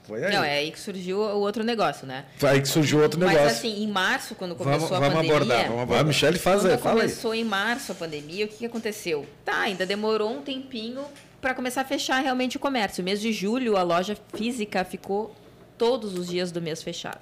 Foi 0.07 0.23
aí. 0.23 0.33
Não, 0.33 0.43
é 0.43 0.59
aí 0.59 0.71
que 0.71 0.79
surgiu 0.79 1.19
o 1.19 1.39
outro 1.41 1.63
negócio, 1.63 2.07
né? 2.07 2.25
Foi 2.37 2.49
aí 2.49 2.61
que 2.61 2.67
surgiu 2.67 3.01
outro 3.01 3.19
negócio. 3.19 3.41
Mas 3.43 3.57
assim, 3.57 3.83
em 3.83 3.87
março, 3.87 4.35
quando 4.35 4.55
começou 4.55 4.87
vamos, 4.87 5.05
a 5.05 5.11
pandemia... 5.11 5.33
Vamos 5.33 5.47
abordar, 5.47 5.67
vamos 5.67 5.81
abordar. 5.83 6.05
A 6.05 6.07
Michelle 6.07 6.39
faz 6.39 6.61
quando 6.61 6.71
aí, 6.71 6.77
fala 6.77 7.01
começou 7.01 7.31
aí. 7.31 7.41
em 7.41 7.43
março 7.43 7.91
a 7.91 7.95
pandemia, 7.95 8.45
o 8.45 8.47
que, 8.47 8.57
que 8.57 8.65
aconteceu? 8.65 9.25
Tá, 9.43 9.61
ainda 9.61 9.85
demorou 9.85 10.31
um 10.31 10.41
tempinho 10.41 11.03
para 11.41 11.53
começar 11.53 11.81
a 11.81 11.85
fechar 11.85 12.19
realmente 12.19 12.55
o 12.55 12.59
comércio. 12.59 13.03
mês 13.03 13.19
de 13.19 13.33
julho, 13.33 13.75
a 13.75 13.83
loja 13.83 14.17
física 14.33 14.85
ficou 14.85 15.35
todos 15.77 16.17
os 16.17 16.27
dias 16.27 16.51
do 16.51 16.61
mês 16.61 16.81
fechado. 16.81 17.21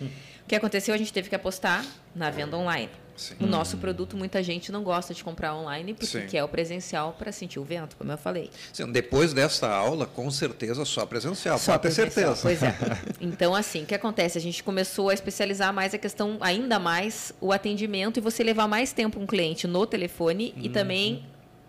Hum. 0.00 0.08
O 0.44 0.48
que 0.48 0.54
aconteceu? 0.54 0.94
A 0.94 0.98
gente 0.98 1.12
teve 1.12 1.30
que 1.30 1.34
apostar 1.34 1.84
na 2.14 2.30
venda 2.30 2.56
online. 2.56 2.90
Sim. 3.22 3.36
O 3.40 3.46
nosso 3.46 3.76
produto, 3.76 4.16
muita 4.16 4.42
gente 4.42 4.72
não 4.72 4.82
gosta 4.82 5.14
de 5.14 5.22
comprar 5.22 5.54
online 5.54 5.94
porque 5.94 6.20
Sim. 6.20 6.26
quer 6.26 6.42
o 6.42 6.48
presencial 6.48 7.14
para 7.16 7.30
sentir 7.30 7.60
o 7.60 7.64
vento, 7.64 7.96
como 7.96 8.10
eu 8.10 8.18
falei. 8.18 8.50
Sim, 8.72 8.90
depois 8.90 9.32
dessa 9.32 9.68
aula, 9.68 10.06
com 10.06 10.28
certeza, 10.30 10.84
só 10.84 11.06
presencial, 11.06 11.58
só 11.58 11.72
pode 11.72 11.82
ter 11.82 11.90
certeza. 11.92 12.42
Pois 12.42 12.62
é. 12.62 12.72
Então, 13.20 13.54
assim, 13.54 13.84
o 13.84 13.86
que 13.86 13.94
acontece? 13.94 14.36
A 14.36 14.40
gente 14.40 14.62
começou 14.64 15.08
a 15.08 15.14
especializar 15.14 15.72
mais 15.72 15.94
a 15.94 15.98
questão, 15.98 16.38
ainda 16.40 16.78
mais, 16.78 17.32
o 17.40 17.52
atendimento 17.52 18.18
e 18.18 18.20
você 18.20 18.42
levar 18.42 18.66
mais 18.66 18.92
tempo 18.92 19.20
um 19.20 19.26
cliente 19.26 19.66
no 19.66 19.86
telefone 19.86 20.52
uhum. 20.56 20.64
e 20.64 20.68
também 20.68 21.24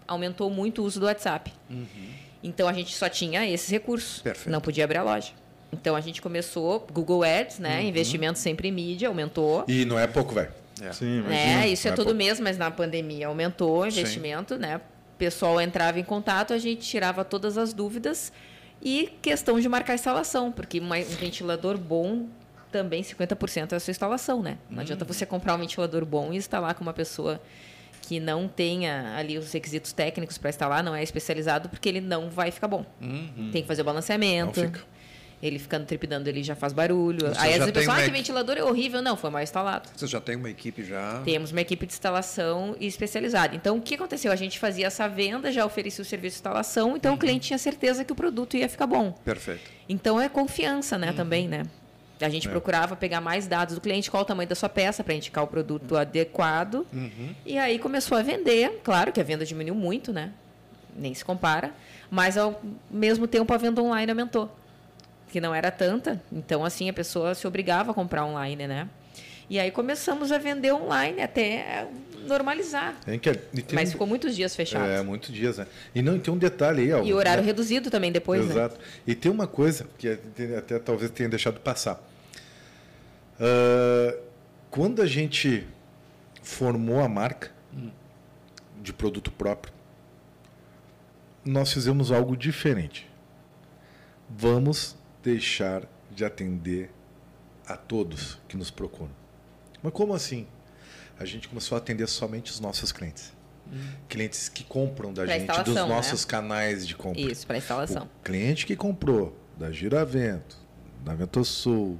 aumentou 0.08 0.50
muito 0.50 0.82
o 0.82 0.86
uso 0.86 1.00
do 1.00 1.06
WhatsApp. 1.06 1.54
Uhum. 1.70 1.86
Então, 2.42 2.68
a 2.68 2.74
gente 2.74 2.96
só 2.96 3.08
tinha 3.08 3.48
esses 3.48 3.70
recursos. 3.70 4.20
Perfeito. 4.22 4.50
Não 4.50 4.60
podia 4.60 4.84
abrir 4.84 4.98
a 4.98 5.04
loja. 5.04 5.32
Então, 5.72 5.96
a 5.96 6.02
gente 6.02 6.22
começou, 6.22 6.86
Google 6.92 7.24
Ads, 7.24 7.60
né? 7.60 7.80
Uhum. 7.80 7.88
Investimento 7.88 8.40
sempre 8.40 8.68
em 8.68 8.72
mídia, 8.72 9.08
aumentou. 9.08 9.64
E 9.68 9.86
não 9.86 9.98
é 9.98 10.06
pouco, 10.06 10.34
velho. 10.34 10.52
É. 10.82 10.92
Sim, 10.92 11.24
é, 11.30 11.68
isso 11.68 11.88
é, 11.88 11.92
é 11.92 11.94
todo 11.94 12.08
pouco. 12.08 12.18
mês, 12.18 12.40
mas 12.40 12.58
na 12.58 12.72
pandemia 12.72 13.28
aumentou 13.28 13.82
o 13.82 13.86
investimento, 13.86 14.56
Sim. 14.56 14.62
né? 14.62 14.78
O 14.78 15.18
pessoal 15.18 15.62
entrava 15.62 16.00
em 16.00 16.04
contato, 16.04 16.54
a 16.54 16.58
gente 16.58 16.82
tirava 16.82 17.24
todas 17.24 17.58
as 17.58 17.74
dúvidas 17.74 18.34
e 18.82 19.14
questão 19.22 19.60
de 19.60 19.70
marcar 19.70 19.94
instalação, 19.94 20.52
porque 20.52 20.82
um 20.82 20.90
ventilador 21.20 21.78
bom 21.78 22.28
também 22.72 23.04
50% 23.04 23.72
é 23.72 23.76
a 23.76 23.80
sua 23.80 23.92
instalação, 23.92 24.42
né? 24.42 24.58
Não 24.70 24.80
hum. 24.80 24.82
adianta 24.82 25.06
você 25.06 25.26
comprar 25.26 25.54
um 25.56 25.60
ventilador 25.60 26.04
bom 26.06 26.34
e 26.34 26.38
instalar 26.38 26.74
com 26.74 26.82
uma 26.82 26.94
pessoa 26.94 27.40
que 28.02 28.20
não 28.20 28.48
tenha 28.50 29.16
ali 29.16 29.38
os 29.38 29.52
requisitos 29.54 29.94
técnicos 29.94 30.38
para 30.38 30.50
instalar, 30.50 30.84
não 30.84 30.94
é 30.94 31.02
especializado, 31.02 31.70
porque 31.70 31.88
ele 31.88 32.02
não 32.02 32.30
vai 32.30 32.52
ficar 32.52 32.68
bom. 32.68 32.86
Uhum. 33.02 33.50
Tem 33.52 33.62
que 33.62 33.68
fazer 33.68 33.82
o 33.82 33.86
balanceamento. 33.86 34.60
Não 34.60 34.68
fica. 34.68 34.84
Ele 35.44 35.60
ficando 35.60 35.86
trepidando, 35.86 36.30
ele 36.30 36.42
já 36.42 36.56
faz 36.56 36.72
barulho. 36.72 37.28
Você 37.28 37.38
Aí 37.38 37.52
às 37.52 37.60
vezes 37.60 37.74
pessoal, 37.74 37.98
ah, 37.98 38.04
que 38.04 38.10
ventilador 38.10 38.56
é 38.58 38.64
horrível. 38.64 39.02
Não, 39.02 39.18
foi 39.18 39.30
mal 39.30 39.44
instalado. 39.44 39.90
Você 39.94 40.08
já 40.08 40.22
tem 40.22 40.38
uma 40.38 40.50
equipe 40.50 40.86
já? 40.86 41.22
Temos 41.26 41.52
uma 41.52 41.60
equipe 41.60 41.86
de 41.86 41.92
instalação 41.92 42.78
especializada. 42.80 43.54
Então, 43.54 43.76
o 43.76 43.82
que 43.82 43.96
aconteceu? 43.96 44.32
A 44.32 44.38
gente 44.38 44.58
fazia 44.58 44.88
essa 44.88 45.06
venda, 45.10 45.52
já 45.52 45.66
oferecia 45.66 46.02
o 46.02 46.06
serviço 46.06 46.36
de 46.36 46.40
instalação, 46.40 46.96
então 46.96 47.12
uhum. 47.12 47.18
o 47.18 47.20
cliente 47.20 47.48
tinha 47.48 47.58
certeza 47.58 48.06
que 48.06 48.14
o 48.14 48.16
produto 48.16 48.56
ia 48.56 48.70
ficar 48.70 48.88
bom. 48.88 49.12
Perfeito. 49.12 49.70
Então, 49.90 50.20
é 50.22 50.30
confiança, 50.30 50.98
né, 50.98 51.10
uhum. 51.10 51.16
também, 51.16 51.50
né? 51.50 51.64
A 52.22 52.30
gente 52.30 52.48
é. 52.48 52.50
procurava 52.50 52.96
pegar 52.96 53.20
mais 53.20 53.46
dados 53.46 53.76
do 53.76 53.82
cliente, 53.82 54.10
qual 54.10 54.24
o 54.24 54.26
tamanho 54.26 54.48
da 54.48 54.56
sua 54.56 54.70
peça 54.70 55.04
para 55.04 55.14
indicar 55.14 55.44
o 55.44 55.48
produto 55.48 55.92
uhum. 55.92 55.98
adequado. 55.98 56.88
Uhum. 56.94 57.36
E 57.46 57.58
aí 57.58 57.78
começou 57.80 58.18
a 58.18 58.22
vender. 58.22 58.80
Claro 58.82 59.12
que 59.12 59.20
a 59.20 59.24
venda 59.26 59.46
diminuiu 59.46 59.76
muito, 59.76 60.14
né? 60.14 60.32
Nem 60.96 61.14
se 61.14 61.26
compara. 61.26 61.74
Mas 62.10 62.38
ao 62.38 62.62
mesmo 62.90 63.28
tempo 63.28 63.54
a 63.54 63.58
venda 63.58 63.82
online 63.82 64.10
aumentou 64.10 64.50
que 65.34 65.42
não 65.42 65.54
era 65.54 65.72
tanta. 65.72 66.22
Então, 66.32 66.64
assim, 66.64 66.88
a 66.88 66.94
pessoa 66.94 67.34
se 67.34 67.48
obrigava 67.48 67.90
a 67.90 67.94
comprar 67.94 68.24
online, 68.24 68.68
né? 68.68 68.88
E 69.50 69.60
aí 69.60 69.72
começamos 69.72 70.32
a 70.32 70.38
vender 70.38 70.72
online 70.72 71.22
até 71.24 71.88
normalizar. 72.28 72.96
É 73.08 73.18
que- 73.18 73.34
tem 73.34 73.66
Mas 73.74 73.90
um- 73.90 73.92
ficou 73.94 74.06
muitos 74.06 74.36
dias 74.36 74.56
fechado. 74.56 74.86
É, 74.88 75.02
muitos 75.02 75.34
dias, 75.34 75.58
né? 75.58 75.66
E 75.96 76.04
não, 76.04 76.16
e 76.16 76.20
tem 76.20 76.32
um 76.32 76.38
detalhe 76.38 76.84
aí, 76.84 76.92
Álvaro, 76.92 77.10
E 77.10 77.14
horário 77.16 77.42
né? 77.42 77.48
reduzido 77.48 77.90
também 77.90 78.12
depois, 78.12 78.46
né? 78.46 78.52
Exato. 78.52 78.80
E 79.08 79.16
tem 79.16 79.32
uma 79.32 79.48
coisa 79.48 79.88
que 79.98 80.08
até, 80.08 80.56
até 80.56 80.78
talvez 80.80 81.10
tenha 81.10 81.28
deixado 81.28 81.60
passar. 81.60 82.00
Ah, 83.40 84.16
quando 84.70 85.02
a 85.02 85.08
gente 85.08 85.68
formou 86.44 87.00
a 87.02 87.10
marca 87.10 87.52
de 88.82 88.94
produto 88.94 89.32
próprio, 89.32 89.74
nós 91.44 91.74
fizemos 91.74 92.12
algo 92.12 92.38
diferente. 92.38 93.10
Vamos 94.30 94.96
deixar 95.24 95.84
de 96.12 96.24
atender 96.26 96.92
a 97.66 97.78
todos 97.78 98.38
que 98.48 98.58
nos 98.58 98.70
procuram. 98.70 99.12
Mas 99.82 99.94
como 99.94 100.14
assim? 100.14 100.46
A 101.18 101.26
gente 101.26 101.48
começou 101.48 101.76
a 101.76 101.80
atender 101.80 102.08
somente 102.08 102.52
os 102.52 102.60
nossos 102.60 102.92
clientes. 102.92 103.32
Clientes 104.10 104.50
que 104.50 104.64
compram 104.64 105.14
da 105.14 105.24
Pra 105.24 105.40
gente, 105.40 105.64
dos 105.64 105.74
né? 105.74 105.86
nossos 105.86 106.26
canais 106.26 106.86
de 106.86 106.96
compra. 106.96 107.22
Isso, 107.22 107.48
para 107.48 107.58
instalação. 107.58 108.10
O 108.20 108.24
cliente 108.24 108.66
que 108.66 108.76
comprou 108.76 109.36
da 109.58 109.72
Giravento, 109.72 110.58
da 111.04 111.16
Ventosul 111.16 112.00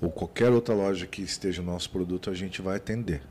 ou 0.00 0.10
qualquer 0.10 0.50
outra 0.50 0.74
loja 0.74 1.06
que 1.06 1.22
esteja 1.22 1.62
o 1.62 1.64
nosso 1.64 1.90
produto, 1.90 2.30
a 2.30 2.34
gente 2.34 2.62
vai 2.62 2.76
atender. 2.76 3.22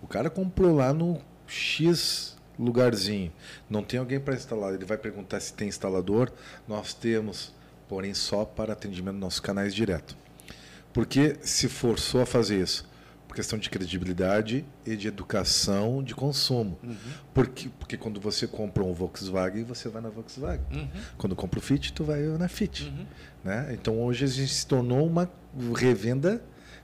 O 0.00 0.06
cara 0.06 0.30
comprou 0.30 0.74
lá 0.74 0.92
no 0.92 1.20
X 1.46 2.36
lugarzinho, 2.58 3.32
não 3.68 3.82
tem 3.82 3.98
alguém 3.98 4.20
para 4.20 4.34
instalar, 4.34 4.72
ele 4.74 4.84
vai 4.84 4.96
perguntar 4.96 5.40
se 5.40 5.52
tem 5.52 5.66
instalador, 5.68 6.32
nós 6.68 6.94
temos, 6.94 7.52
porém 7.88 8.14
só 8.14 8.44
para 8.44 8.72
atendimento 8.72 9.14
nos 9.14 9.20
nossos 9.20 9.40
canais 9.40 9.74
direto. 9.74 10.16
Porque 10.92 11.36
se 11.42 11.68
forçou 11.68 12.20
a 12.22 12.26
fazer 12.26 12.62
isso? 12.62 12.88
Por 13.26 13.34
questão 13.34 13.58
de 13.58 13.68
credibilidade 13.68 14.64
e 14.86 14.96
de 14.96 15.08
educação 15.08 16.04
de 16.04 16.14
consumo. 16.14 16.78
Porque, 17.32 17.68
porque 17.80 17.96
quando 17.96 18.20
você 18.20 18.46
compra 18.46 18.84
um 18.84 18.92
Volkswagen, 18.92 19.64
você 19.64 19.88
vai 19.88 20.00
na 20.00 20.08
Volkswagen. 20.08 20.64
Quando 21.18 21.34
compra 21.34 21.58
o 21.58 21.62
Fit, 21.62 21.92
tu 21.92 22.04
vai 22.04 22.20
na 22.38 22.46
Fit. 22.48 22.92
Né? 23.42 23.70
Então 23.72 24.00
hoje 24.00 24.24
a 24.24 24.28
gente 24.28 24.54
se 24.54 24.66
tornou 24.66 25.04
uma 25.06 25.28
revenda 25.76 26.40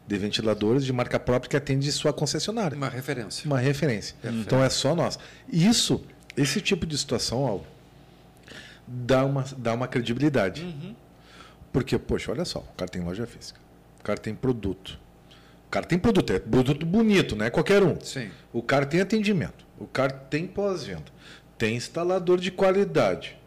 de 0.07 0.19
ventiladores 0.19 0.85
de 0.85 0.93
marca 0.93 1.21
própria 1.21 1.51
que 1.51 1.57
atende 1.57 1.91
sua 1.93 2.13
concessionária. 2.13 2.77
Uma 2.77 2.89
referência. 2.89 3.47
Uma 3.47 3.61
referência. 3.61 4.17
Então 4.25 4.63
é 4.63 4.69
só 4.69 4.93
nós. 4.93 5.21
Isso, 5.49 6.03
esse 6.37 6.61
tipo 6.61 6.85
de 6.85 6.99
situação, 6.99 7.47
Alvo, 7.47 7.65
dá 8.91 9.25
uma, 9.25 9.45
dá 9.57 9.73
uma 9.73 9.87
credibilidade. 9.87 10.97
Porque, 11.73 11.97
poxa, 11.97 12.33
olha 12.33 12.45
só, 12.45 12.59
o 12.59 12.75
cara 12.77 12.91
tem 12.91 13.01
loja 13.03 13.27
física, 13.27 13.61
o 14.01 14.03
cara 14.03 14.19
tem 14.19 14.35
produto. 14.35 14.99
O 15.67 15.71
cara 15.71 15.87
tem 15.87 15.97
produto, 15.99 16.33
é 16.33 16.41
produto 16.41 16.85
bonito, 16.85 17.37
não 17.37 17.45
é 17.47 17.51
qualquer 17.51 17.81
um. 17.85 17.99
Sim. 18.01 18.29
O 18.53 18.61
cara 18.61 18.85
tem 18.85 19.01
atendimento, 19.01 19.65
o 19.79 19.87
cara 19.87 20.11
tem 20.13 20.45
pós-venda, 20.49 21.05
tem 21.57 21.77
instalador 21.77 22.41
de 22.41 22.51
qualidade 22.51 23.39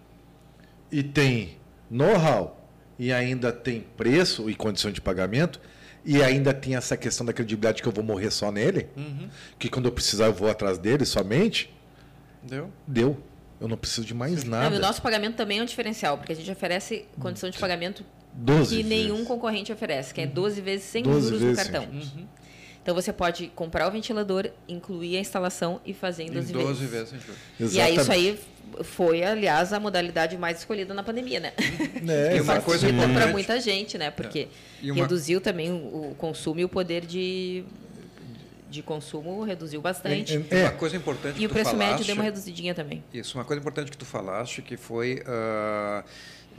e 0.90 1.04
tem 1.04 1.58
know-how 1.92 2.66
e 2.98 3.12
ainda 3.12 3.52
tem 3.52 3.82
preço 3.98 4.50
e 4.50 4.56
condição 4.56 4.90
de 4.90 5.02
pagamento 5.02 5.60
e 6.06 6.24
ainda 6.24 6.54
tem 6.54 6.78
essa 6.78 6.96
questão 6.96 7.26
da 7.26 7.34
credibilidade 7.34 7.82
que 7.82 7.88
eu 7.90 7.92
vou 7.92 8.04
morrer 8.06 8.32
só 8.32 8.54
nele, 8.54 8.88
que 9.60 9.68
quando 9.70 9.86
eu 9.88 9.92
precisar 9.92 10.28
eu 10.28 10.34
vou 10.34 10.50
atrás 10.50 10.78
dele 10.78 11.04
somente, 11.06 11.74
Deu? 12.42 12.70
deu. 12.88 13.18
Eu 13.64 13.68
não 13.70 13.78
preciso 13.78 14.06
de 14.06 14.14
mais 14.14 14.44
Não, 14.44 14.52
nada. 14.52 14.76
e 14.76 14.78
o 14.78 14.82
nosso 14.82 15.02
pagamento 15.02 15.36
também 15.36 15.60
é 15.60 15.62
um 15.62 15.66
diferencial, 15.66 16.18
porque 16.18 16.34
a 16.34 16.36
gente 16.36 16.52
oferece 16.52 17.06
condição 17.20 17.50
de 17.50 17.58
pagamento 17.58 18.04
12 18.34 18.76
que 18.78 18.84
nenhum 18.84 19.14
vezes. 19.14 19.28
concorrente 19.28 19.72
oferece, 19.72 20.14
que 20.14 20.20
é 20.22 20.28
12 20.28 20.60
vezes 20.62 20.86
sem 20.86 21.02
12 21.04 21.22
juros 21.28 21.42
vezes 21.42 21.58
no 21.58 21.64
sem 21.64 21.72
cartão. 21.72 21.92
juros. 21.94 22.14
Então 22.82 22.94
você 22.94 23.14
pode 23.14 23.48
comprar 23.56 23.88
o 23.88 23.92
ventilador, 23.92 24.50
incluir 24.68 25.16
a 25.16 25.20
instalação 25.22 25.80
e 25.86 25.94
fazer 25.94 26.24
em 26.24 26.32
12, 26.32 26.50
Em 26.52 26.58
12 26.58 26.86
vezes. 26.86 27.12
vezes. 27.12 27.14
em 27.14 27.20
juros. 27.60 27.74
E 27.74 27.80
aí 27.80 27.96
isso 27.96 28.12
aí 28.12 28.38
foi, 28.84 29.24
aliás, 29.24 29.72
a 29.72 29.80
modalidade 29.80 30.38
mais 30.38 30.58
escolhida 30.60 30.94
na 30.94 31.02
pandemia, 31.04 31.40
né? 31.40 31.54
É, 32.06 32.36
E 32.36 32.42
uma 32.42 32.60
coisa 32.60 32.88
para 32.92 33.28
muita 33.28 33.58
gente, 33.62 33.98
né? 33.98 34.12
Porque 34.12 34.50
E 34.82 34.92
uma- 34.92 35.02
reduziu 35.04 35.40
também 35.40 35.72
o 35.72 36.14
consumo 36.18 36.60
e 36.60 36.66
o 36.66 36.70
poder 36.70 37.06
de, 37.06 37.64
de 38.74 38.82
consumo 38.82 39.44
reduziu 39.44 39.82
bastante. 39.82 40.44
É, 40.50 40.58
E 40.60 40.64
uma 40.64 40.72
coisa 40.72 40.98
importante 40.98 41.36
E 41.36 41.40
que 41.40 41.46
o 41.46 41.50
tu 41.50 41.54
preço 41.54 41.70
médio 41.76 41.86
falaste- 41.94 42.06
deu 42.08 42.16
uma 42.16 42.24
reduzidinha 42.24 42.74
também. 42.74 43.04
Isso, 43.14 43.38
uma 43.38 43.46
coisa 43.46 43.60
importante 43.62 43.92
que 43.92 43.98
tu 43.98 44.06
falaste, 44.06 44.62
que 44.62 44.76
foi 44.76 45.22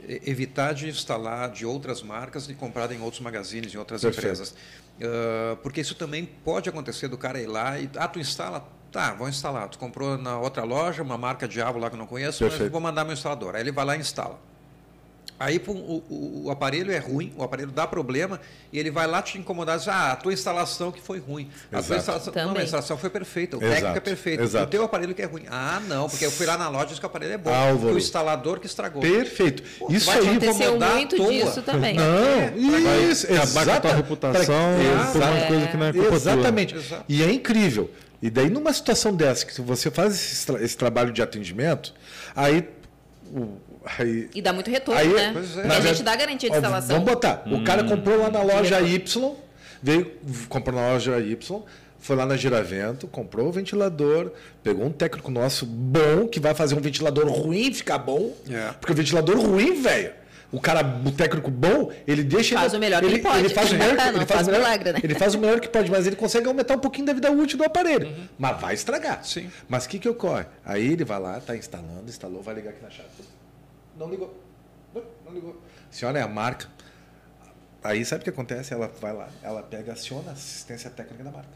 e- 0.07 0.21
evitar 0.25 0.73
de 0.73 0.87
instalar 0.89 1.49
de 1.51 1.65
outras 1.65 2.01
marcas 2.01 2.47
e 2.49 2.53
comprar 2.53 2.91
em 2.91 3.01
outros 3.01 3.21
magazines, 3.21 3.73
em 3.73 3.77
outras 3.77 4.01
Perfeito. 4.01 4.25
empresas. 4.25 4.55
Ah, 5.01 5.57
porque 5.61 5.81
isso 5.81 5.95
também 5.95 6.25
pode 6.25 6.69
acontecer 6.69 7.07
do 7.07 7.17
cara 7.17 7.39
ir 7.41 7.47
lá 7.47 7.79
e, 7.79 7.89
ah, 7.97 8.07
tu 8.07 8.19
instala, 8.19 8.65
tá, 8.91 9.13
vou 9.13 9.27
instalar. 9.27 9.67
Tu 9.69 9.77
comprou 9.77 10.17
na 10.17 10.39
outra 10.39 10.63
loja, 10.63 11.03
uma 11.03 11.17
marca 11.17 11.47
diabo 11.47 11.79
lá 11.79 11.89
que 11.89 11.95
eu 11.95 11.99
não 11.99 12.07
conheço, 12.07 12.43
mas 12.43 12.51
Perfeito. 12.53 12.71
vou 12.71 12.79
mandar 12.81 13.03
meu 13.03 13.13
instalador. 13.13 13.55
Aí 13.55 13.61
ele 13.61 13.71
vai 13.71 13.83
lá 13.85 13.95
e 13.97 13.99
instala. 13.99 14.39
Aí 15.37 15.59
pum, 15.59 15.73
o, 15.73 16.03
o- 16.09 16.41
o 16.45 16.51
aparelho 16.51 16.91
é 16.93 16.97
ruim, 16.97 17.33
o 17.35 17.43
aparelho 17.43 17.69
dá 17.69 17.85
problema, 17.85 18.39
e 18.71 18.79
ele 18.79 18.89
vai 18.89 19.05
lá 19.05 19.21
te 19.21 19.37
incomodar 19.37 19.75
e 19.75 19.79
diz, 19.79 19.87
ah, 19.89 20.13
a 20.13 20.15
tua 20.15 20.31
instalação 20.31 20.93
que 20.93 21.01
foi 21.01 21.19
ruim. 21.19 21.49
A 21.73 21.81
tua 21.83 21.97
instalação, 21.97 22.33
não, 22.33 22.47
Também. 22.47 22.61
a 22.61 22.63
instalação 22.63 22.97
foi 22.97 23.09
perfeita, 23.09 23.57
o 23.57 23.59
Exato, 23.59 23.73
técnico 23.75 23.97
é 23.97 23.99
perfeito. 23.99 24.43
exato. 24.43 24.65
O 24.65 24.67
teu 24.69 24.83
aparelho 24.85 25.13
que 25.13 25.21
é 25.21 25.25
ruim. 25.25 25.43
Ah, 25.49 25.81
não, 25.89 26.07
porque 26.09 26.25
eu 26.25 26.31
fui 26.31 26.45
lá 26.45 26.57
na 26.57 26.69
loja 26.69 26.85
e 26.85 26.87
disse 26.87 26.99
que 27.01 27.05
o 27.05 27.09
aparelho 27.09 27.33
é 27.33 27.37
bom. 27.37 27.53
Álvaro. 27.53 27.93
O 27.95 27.97
instalador 27.97 28.61
que 28.61 28.65
estragou. 28.65 29.01
Perfeito. 29.01 29.61
Pô, 29.77 29.91
Isso 29.91 30.05
vai 30.05 30.19
aí 30.19 30.29
Aconteceu 30.29 30.79
muito 30.79 31.15
toa. 31.17 31.31
disso 31.31 31.61
também. 31.63 31.95
Não, 31.95 33.09
isso, 33.11 33.27
acabar 33.33 33.65
com 33.65 33.71
a 33.71 33.79
tua 33.81 33.93
reputação 33.95 34.45
pra- 34.45 35.05
por 35.11 35.17
uma 35.21 35.29
Exato. 35.35 35.47
coisa 35.47 35.67
que 35.67 35.77
não 35.77 35.85
é 35.85 35.93
culpa. 35.93 36.15
Exatamente. 36.15 36.75
E 37.09 37.21
é 37.23 37.31
incrível. 37.31 37.91
E 38.21 38.29
daí, 38.29 38.49
numa 38.49 38.71
situação 38.71 39.13
dessa, 39.13 39.45
que 39.45 39.53
se 39.53 39.61
você 39.61 39.91
faz 39.91 40.13
esse, 40.15 40.45
tra- 40.45 40.63
esse 40.63 40.77
trabalho 40.77 41.11
de 41.11 41.21
atendimento, 41.21 41.93
aí. 42.33 42.69
o- 43.33 43.57
aí 43.97 44.29
E 44.33 44.41
dá 44.41 44.51
muito 44.53 44.69
retorno, 44.69 44.99
Aí, 44.99 45.07
né? 45.13 45.23
é. 45.23 45.37
A 45.37 45.41
gente 45.41 45.55
verdade- 45.55 46.03
dá 46.03 46.15
garantia 46.15 46.49
de 46.49 46.55
Ó, 46.55 46.57
instalação. 46.59 46.95
Vamos 46.97 47.11
botar. 47.13 47.43
O 47.45 47.63
cara 47.63 47.83
comprou 47.83 48.17
lá 48.17 48.29
na 48.29 48.41
loja 48.41 48.79
retorno. 48.79 49.35
Y, 49.37 49.45
veio, 49.81 50.11
comprou 50.49 50.75
na 50.79 50.89
loja 50.93 51.19
Y, 51.19 51.37
foi 51.99 52.15
lá 52.15 52.25
na 52.25 52.35
Giravento, 52.37 53.07
comprou 53.07 53.47
o 53.47 53.51
ventilador, 53.51 54.31
pegou 54.63 54.85
um 54.85 54.91
técnico 54.91 55.31
nosso 55.31 55.65
bom, 55.65 56.27
que 56.27 56.39
vai 56.39 56.53
fazer 56.53 56.75
um 56.75 56.79
ventilador 56.81 57.25
ruim 57.27 57.73
ficar 57.73 57.97
bom. 57.97 58.33
É. 58.49 58.71
Porque 58.79 58.91
o 58.93 58.95
ventilador 58.95 59.37
ruim, 59.39 59.81
velho. 59.81 60.11
O 60.51 60.61
cara, 60.61 60.81
o 61.05 61.11
técnico 61.11 61.49
bom, 61.51 61.91
ele 62.07 62.23
deixa. 62.23 62.55
Faz 62.55 62.73
o 62.73 62.79
melhor 62.79 63.01
que 63.01 63.07
ele 63.07 63.19
pode. 63.19 63.39
Ele 63.39 63.49
faz 63.49 63.71
o 63.71 63.75
melhor, 63.75 63.95
Não 63.95 64.15
ele 64.15 64.25
faz 64.25 64.47
o 64.47 64.51
melhor, 64.51 64.63
milagre, 64.63 64.91
né? 64.93 64.99
ele 65.03 65.15
faz 65.15 65.35
o 65.35 65.39
melhor 65.39 65.59
que 65.59 65.67
pode, 65.67 65.91
mas 65.91 66.07
ele 66.07 66.15
consegue 66.15 66.47
aumentar 66.47 66.75
um 66.75 66.79
pouquinho 66.79 67.07
da 67.07 67.13
vida 67.13 67.29
útil 67.31 67.57
do 67.57 67.63
aparelho. 67.65 68.15
Mas 68.37 68.61
vai 68.61 68.73
estragar. 68.75 69.25
Sim. 69.25 69.49
Mas 69.67 69.85
o 69.85 69.89
que, 69.89 69.99
que 69.99 70.07
ocorre? 70.07 70.45
Aí 70.63 70.93
ele 70.93 71.03
vai 71.03 71.19
lá, 71.19 71.39
tá 71.41 71.57
instalando, 71.57 72.05
instalou, 72.07 72.41
vai 72.41 72.55
ligar 72.55 72.69
aqui 72.69 72.81
na 72.83 72.89
chave. 72.89 73.09
Não 73.95 74.09
ligou. 74.09 74.35
Não, 74.93 75.33
ligou. 75.33 75.61
Senhora 75.89 76.19
é 76.19 76.21
a 76.21 76.27
marca. 76.27 76.67
Aí 77.83 78.03
sabe 78.03 78.21
o 78.21 78.23
que 78.23 78.29
acontece? 78.29 78.73
Ela 78.73 78.87
vai 78.87 79.13
lá, 79.13 79.29
ela 79.43 79.61
pega, 79.61 79.93
aciona 79.93 80.31
a 80.31 80.33
assistência 80.33 80.89
técnica 80.89 81.23
da 81.23 81.31
marca. 81.31 81.51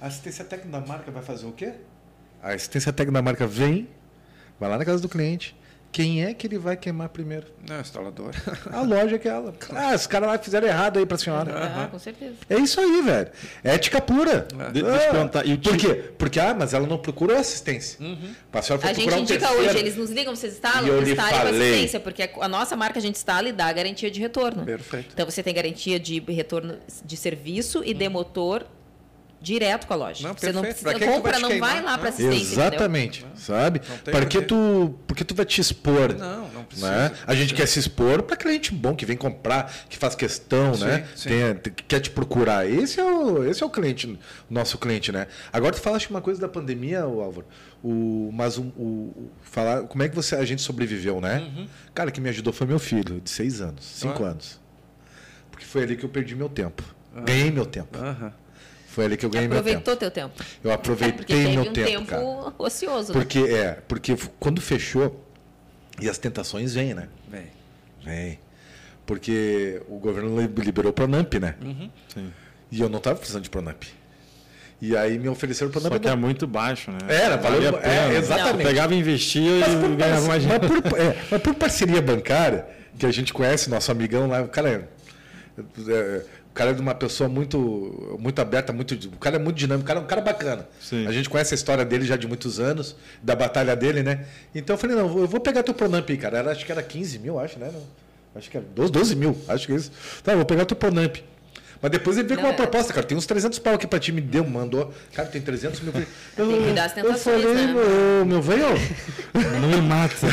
A 0.00 0.06
assistência 0.06 0.44
técnica 0.44 0.80
da 0.80 0.86
marca 0.86 1.10
vai 1.10 1.22
fazer 1.22 1.46
o 1.46 1.52
quê? 1.52 1.74
A 2.42 2.52
assistência 2.52 2.92
técnica 2.92 3.18
da 3.18 3.22
marca 3.22 3.46
vem, 3.46 3.88
vai 4.58 4.68
lá 4.68 4.76
na 4.76 4.84
casa 4.84 5.00
do 5.00 5.08
cliente. 5.08 5.56
Quem 5.92 6.22
é 6.24 6.34
que 6.34 6.46
ele 6.46 6.58
vai 6.58 6.76
queimar 6.76 7.08
primeiro? 7.08 7.46
Não, 7.66 7.80
instalador. 7.80 8.34
A 8.70 8.82
loja 8.82 9.18
que 9.18 9.26
é 9.26 9.30
ela. 9.30 9.54
Ah, 9.74 9.94
os 9.94 10.06
caras 10.06 10.28
lá 10.28 10.38
fizeram 10.38 10.66
errado 10.68 10.98
aí 10.98 11.06
pra 11.06 11.16
senhora. 11.16 11.52
Ah, 11.84 11.88
com 11.90 11.98
certeza. 11.98 12.34
É 12.50 12.56
isso 12.58 12.78
aí, 12.80 13.00
velho. 13.02 13.30
Ética 13.64 14.00
pura. 14.00 14.46
De- 14.72 14.82
deixa 14.82 15.06
eu 15.06 15.10
perguntar, 15.12 15.46
e 15.46 15.54
o 15.54 15.58
Por 15.58 15.76
quê? 15.76 15.94
Porque, 16.18 16.38
ah, 16.38 16.54
mas 16.58 16.74
ela 16.74 16.86
não 16.86 16.98
procurou 16.98 17.36
assistência. 17.36 17.98
A 18.52 18.62
senhora 18.62 18.82
foi 18.82 18.90
A 18.90 18.92
gente 18.92 19.04
procurar 19.04 19.16
um 19.16 19.20
indica 19.22 19.38
terceiro. 19.46 19.68
hoje, 19.70 19.78
eles 19.78 19.96
nos 19.96 20.10
ligam, 20.10 20.36
vocês 20.36 20.52
instalam, 20.54 20.84
E 20.86 20.88
eu 20.88 21.02
instalem 21.02 21.40
com 21.40 21.46
assistência, 21.48 22.00
porque 22.00 22.22
a- 22.24 22.30
a 22.40 22.48
nossa 22.48 22.76
marca 22.76 22.98
a 22.98 23.02
gente 23.02 23.16
instala 23.16 23.48
e 23.48 23.52
dá 23.52 23.72
garantia 23.72 24.10
de 24.10 24.20
retorno. 24.20 24.64
Perfeito. 24.64 25.08
Então 25.14 25.24
você 25.24 25.42
tem 25.42 25.54
garantia 25.54 25.98
de 25.98 26.20
retorno 26.28 26.76
de 27.04 27.16
serviço 27.16 27.82
e 27.84 27.94
de 27.94 28.08
motor 28.08 28.66
direto 29.46 29.86
com 29.86 29.92
a 29.94 29.96
loja. 29.96 30.26
Não, 30.26 30.34
você 30.34 30.50
não 30.52 30.60
precisa 30.62 30.92
que 30.92 30.98
que 30.98 31.06
compra, 31.06 31.34
te 31.34 31.42
não 31.42 31.48
queimar? 31.50 31.74
vai 31.74 31.82
lá 31.82 31.96
para 31.96 32.08
assistência, 32.08 32.36
entendeu? 32.36 32.64
Exatamente, 32.64 33.26
sabe? 33.36 33.78
Porque 33.78 34.10
porquê. 34.10 34.42
tu, 34.42 34.98
porque 35.06 35.24
tu 35.24 35.34
vai 35.36 35.46
te 35.46 35.60
expor. 35.60 36.12
Não, 36.18 36.48
não 36.48 36.64
precisa. 36.64 36.90
Né? 36.90 37.12
A 37.24 37.34
gente 37.34 37.54
quer 37.54 37.66
se 37.66 37.78
expor 37.78 38.24
para 38.24 38.36
cliente 38.36 38.74
bom 38.74 38.96
que 38.96 39.06
vem 39.06 39.16
comprar, 39.16 39.72
que 39.88 39.96
faz 39.96 40.16
questão, 40.16 40.74
Sim, 40.74 40.84
né? 40.84 41.06
sim. 41.14 41.28
Tem- 41.28 41.72
que 41.72 41.84
quer 41.84 42.00
te 42.00 42.10
procurar. 42.10 42.68
Esse 42.68 42.98
é 42.98 43.04
o, 43.04 43.44
esse 43.44 43.62
é 43.62 43.66
o 43.66 43.70
cliente, 43.70 44.08
o 44.08 44.18
nosso 44.50 44.78
cliente, 44.78 45.12
né? 45.12 45.28
Agora 45.52 45.72
tu 45.72 45.80
falaste 45.80 46.10
uma 46.10 46.20
coisa 46.20 46.40
da 46.40 46.48
pandemia, 46.48 47.02
Álvaro. 47.02 47.46
O, 47.84 48.30
mas 48.32 48.58
o, 48.58 48.62
o- 48.76 48.82
o- 49.16 49.30
falar 49.42 49.82
como 49.84 50.02
é 50.02 50.08
que 50.08 50.16
você 50.16 50.34
a 50.34 50.44
gente 50.44 50.60
sobreviveu, 50.60 51.20
né? 51.20 51.38
Uhum. 51.56 51.68
Cara, 51.94 52.10
que 52.10 52.20
me 52.20 52.28
ajudou 52.30 52.52
foi 52.52 52.66
meu 52.66 52.80
filho, 52.80 53.20
de 53.20 53.30
seis 53.30 53.60
anos, 53.60 53.84
cinco 53.84 54.24
Ah. 54.24 54.30
anos. 54.30 54.58
Porque 55.52 55.64
foi 55.64 55.84
ali 55.84 55.94
que 55.96 56.04
eu 56.04 56.08
perdi 56.08 56.34
meu 56.34 56.48
tempo. 56.48 56.82
Ganhei 57.24 57.50
meu 57.52 57.64
tempo. 57.64 57.96
Aham. 57.96 58.32
Foi 58.96 59.04
ali 59.04 59.14
que 59.18 59.26
eu 59.26 59.28
ganhei 59.28 59.46
meu 59.46 59.58
tempo. 59.62 59.68
Aproveitou 59.68 59.96
teu 59.96 60.10
tempo. 60.10 60.42
Eu 60.64 60.70
É, 60.70 60.74
aproveitei 60.74 61.22
teve 61.26 61.48
meu 61.50 61.64
um 61.64 61.72
tempo, 61.74 61.86
tempo, 61.86 62.06
cara. 62.06 62.54
ocioso, 62.58 63.12
né? 63.12 63.20
Porque 63.20 63.38
é, 63.40 63.72
porque 63.86 64.16
quando 64.40 64.58
fechou 64.58 65.22
e 66.00 66.08
as 66.08 66.16
tentações 66.16 66.72
vêm, 66.72 66.94
né? 66.94 67.06
Bem. 67.28 67.44
Vem. 68.02 68.38
Porque 69.04 69.82
o 69.86 69.98
governo 69.98 70.40
li- 70.40 70.50
liberou 70.64 70.94
para 70.94 71.06
NAMP, 71.06 71.34
né? 71.38 71.56
Uhum. 71.62 71.90
Sim. 72.08 72.32
E 72.72 72.80
eu 72.80 72.88
não 72.88 72.96
estava 72.96 73.16
precisando 73.16 73.42
de 73.42 73.50
Pronamp. 73.50 73.82
E 74.80 74.96
aí 74.96 75.18
me 75.18 75.28
ofereceram 75.28 75.70
Pronamp. 75.70 75.92
Só 75.92 75.98
que 75.98 76.08
é 76.08 76.16
muito 76.16 76.46
baixo, 76.46 76.90
né? 76.90 76.98
Era, 77.06 77.36
valeu, 77.36 77.78
é, 77.82 78.16
exatamente. 78.16 78.56
Não. 78.56 78.64
Pegava 78.64 78.94
e 78.94 78.98
investia 78.98 79.58
e 79.58 79.96
ganhava 79.96 80.26
mais 80.26 80.42
dinheiro. 80.42 80.66
Mas 80.72 80.80
por, 80.90 80.96
é, 80.98 81.16
mas 81.30 81.42
por 81.42 81.54
parceria 81.54 82.00
bancária, 82.00 82.66
que 82.98 83.04
a 83.04 83.12
gente 83.12 83.34
conhece, 83.34 83.68
nosso 83.68 83.92
amigão 83.92 84.26
lá, 84.26 84.40
o 84.40 84.48
cara 84.48 84.70
é, 84.70 85.60
é, 85.92 86.22
o 86.45 86.45
cara 86.56 86.70
é 86.70 86.74
de 86.74 86.80
uma 86.80 86.94
pessoa 86.94 87.28
muito, 87.28 88.16
muito 88.18 88.40
aberta, 88.40 88.72
muito, 88.72 88.94
o 88.94 89.18
cara 89.18 89.36
é 89.36 89.38
muito 89.38 89.56
dinâmico, 89.56 89.84
o 89.84 89.86
cara 89.86 90.00
é 90.00 90.02
um 90.02 90.06
cara 90.06 90.22
bacana. 90.22 90.66
Sim. 90.80 91.06
A 91.06 91.12
gente 91.12 91.28
conhece 91.28 91.52
a 91.52 91.56
história 91.56 91.84
dele 91.84 92.06
já 92.06 92.16
de 92.16 92.26
muitos 92.26 92.58
anos, 92.58 92.96
da 93.22 93.36
batalha 93.36 93.76
dele, 93.76 94.02
né? 94.02 94.24
Então 94.54 94.74
eu 94.74 94.78
falei, 94.78 94.96
não, 94.96 95.18
eu 95.18 95.28
vou 95.28 95.38
pegar 95.38 95.62
teu 95.62 95.74
Pronamp 95.74 96.08
aí, 96.08 96.16
cara. 96.16 96.38
Era, 96.38 96.52
acho 96.52 96.64
que 96.64 96.72
era 96.72 96.82
15 96.82 97.18
mil, 97.18 97.38
acho, 97.38 97.58
né? 97.58 97.70
Não, 97.70 97.82
acho 98.34 98.50
que 98.50 98.56
era 98.56 98.64
12, 98.74 98.90
12 98.90 99.16
mil, 99.16 99.36
acho 99.46 99.66
que 99.66 99.72
é 99.74 99.76
isso. 99.76 99.92
Tá, 100.24 100.34
vou 100.34 100.46
pegar 100.46 100.64
teu 100.64 100.76
Pronamp. 100.76 101.16
Mas 101.82 101.90
depois 101.90 102.16
ele 102.16 102.26
veio 102.26 102.40
com 102.40 102.46
uma 102.46 102.54
é. 102.54 102.56
proposta, 102.56 102.90
cara. 102.90 103.06
Tem 103.06 103.18
uns 103.18 103.26
300 103.26 103.58
pau 103.58 103.74
aqui 103.74 103.86
pra 103.86 103.98
ti, 103.98 104.10
me 104.10 104.22
deu, 104.22 104.42
mandou. 104.42 104.94
Cara, 105.12 105.28
tem 105.28 105.42
300 105.42 105.80
mil. 105.80 105.92
Eu, 106.38 106.48
tem 106.48 106.64
que 106.64 106.72
dar 106.72 106.84
as 106.86 106.92
tentações, 106.94 107.44
eu 107.44 107.50
falei, 107.50 107.66
né? 107.66 107.74
meu, 107.74 108.24
meu 108.24 108.40
velho, 108.40 108.64
não 109.60 109.68
me 109.68 109.82
mata. 109.82 110.26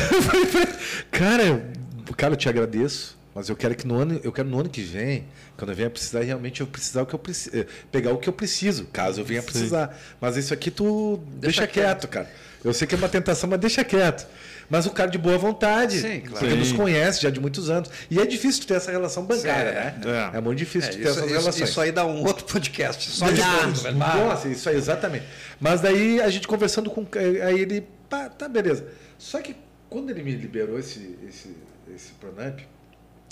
cara, 1.11 1.69
cara, 2.15 2.33
eu 2.33 2.37
te 2.37 2.47
agradeço. 2.47 3.21
Mas 3.35 3.49
eu 3.49 3.55
quero 3.55 3.75
que 3.75 3.87
no 3.87 3.95
ano, 3.95 4.19
eu 4.23 4.31
quero 4.31 4.47
no 4.47 4.59
ano 4.59 4.69
que 4.69 4.81
vem, 4.81 5.25
quando 5.57 5.71
eu 5.71 5.75
venha 5.75 5.89
precisar, 5.89 6.21
realmente 6.21 6.61
eu 6.61 6.67
precisar 6.67 7.01
o 7.01 7.05
que 7.05 7.15
eu 7.15 7.19
preciso, 7.19 7.57
eh, 7.57 7.65
pegar 7.91 8.11
o 8.11 8.17
que 8.17 8.29
eu 8.29 8.33
preciso, 8.33 8.85
caso 8.85 9.21
eu 9.21 9.25
venha 9.25 9.41
precisar. 9.41 9.87
Sim. 9.87 10.15
Mas 10.21 10.37
isso 10.37 10.53
aqui 10.53 10.69
tu 10.69 11.17
deixa, 11.39 11.61
deixa 11.61 11.67
quieto, 11.67 12.07
quieto, 12.07 12.07
cara. 12.07 12.29
Eu 12.63 12.73
sei 12.73 12.87
que 12.87 12.95
é 12.95 12.97
uma 12.97 13.09
tentação, 13.09 13.49
mas 13.49 13.59
deixa 13.59 13.83
quieto. 13.83 14.25
Mas 14.69 14.85
o 14.85 14.91
cara 14.91 15.09
de 15.09 15.17
boa 15.17 15.37
vontade, 15.37 15.99
Sim, 15.99 16.21
claro. 16.21 16.39
porque 16.39 16.55
nos 16.55 16.71
conhece 16.71 17.21
já 17.21 17.29
de 17.29 17.39
muitos 17.39 17.69
anos. 17.69 17.89
E 18.09 18.19
é 18.19 18.25
difícil 18.25 18.65
ter 18.65 18.75
essa 18.75 18.91
relação 18.91 19.25
bancária, 19.25 19.71
Sim, 19.71 20.07
né? 20.07 20.31
É. 20.33 20.37
é. 20.37 20.41
muito 20.41 20.59
difícil 20.59 20.89
é, 20.89 20.93
ter 20.93 20.99
isso, 21.01 21.09
essas 21.09 21.25
isso, 21.25 21.39
relações. 21.39 21.69
Isso 21.69 21.81
aí 21.81 21.91
dá 21.91 22.05
um 22.05 22.23
outro 22.23 22.45
podcast, 22.45 23.09
só 23.11 23.29
de 23.29 23.41
né? 23.41 23.91
Nossa, 23.91 24.47
isso 24.47 24.69
aí, 24.69 24.77
exatamente. 24.77 25.25
Mas 25.59 25.81
daí 25.81 26.21
a 26.21 26.29
gente 26.29 26.47
conversando 26.47 26.89
com. 26.89 27.05
Aí 27.45 27.59
ele. 27.59 27.85
Pá, 28.09 28.29
tá, 28.29 28.47
beleza. 28.47 28.85
Só 29.17 29.41
que 29.41 29.55
quando 29.89 30.09
ele 30.09 30.23
me 30.23 30.35
liberou 30.35 30.79
esse, 30.79 31.17
esse, 31.27 31.55
esse 31.93 32.13
Pronamp, 32.13 32.59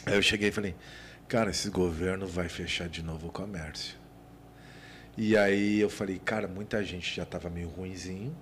aí 0.06 0.16
eu 0.16 0.22
cheguei 0.22 0.50
e 0.50 0.52
falei, 0.52 0.76
cara, 1.28 1.52
esse 1.52 1.70
governo 1.70 2.28
vai 2.28 2.50
fechar 2.50 2.90
de 2.90 3.04
novo 3.04 3.28
o 3.28 3.32
comércio. 3.32 3.96
E 5.18 5.36
aí 5.38 5.80
eu 5.80 5.90
falei, 5.90 6.20
cara, 6.20 6.48
muita 6.48 6.84
gente 6.84 7.16
já 7.16 7.24
estava 7.24 7.50
meio 7.50 7.70
ruinzinho, 7.70 8.36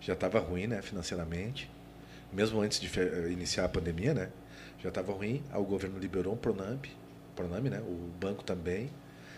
já 0.00 0.12
estava 0.12 0.38
ruim, 0.38 0.66
né, 0.66 0.82
financeiramente 0.82 1.70
mesmo 2.32 2.60
antes 2.60 2.80
de 2.80 2.88
iniciar 3.30 3.64
a 3.64 3.68
pandemia, 3.68 4.14
né? 4.14 4.28
Já 4.82 4.88
estava 4.88 5.12
ruim. 5.12 5.42
Aí 5.50 5.60
o 5.60 5.64
governo 5.64 5.98
liberou 5.98 6.34
um 6.34 6.36
Pronamp, 6.36 6.84
Pronamp, 7.34 7.64
né? 7.64 7.80
O 7.80 8.10
banco 8.20 8.44
também. 8.44 8.90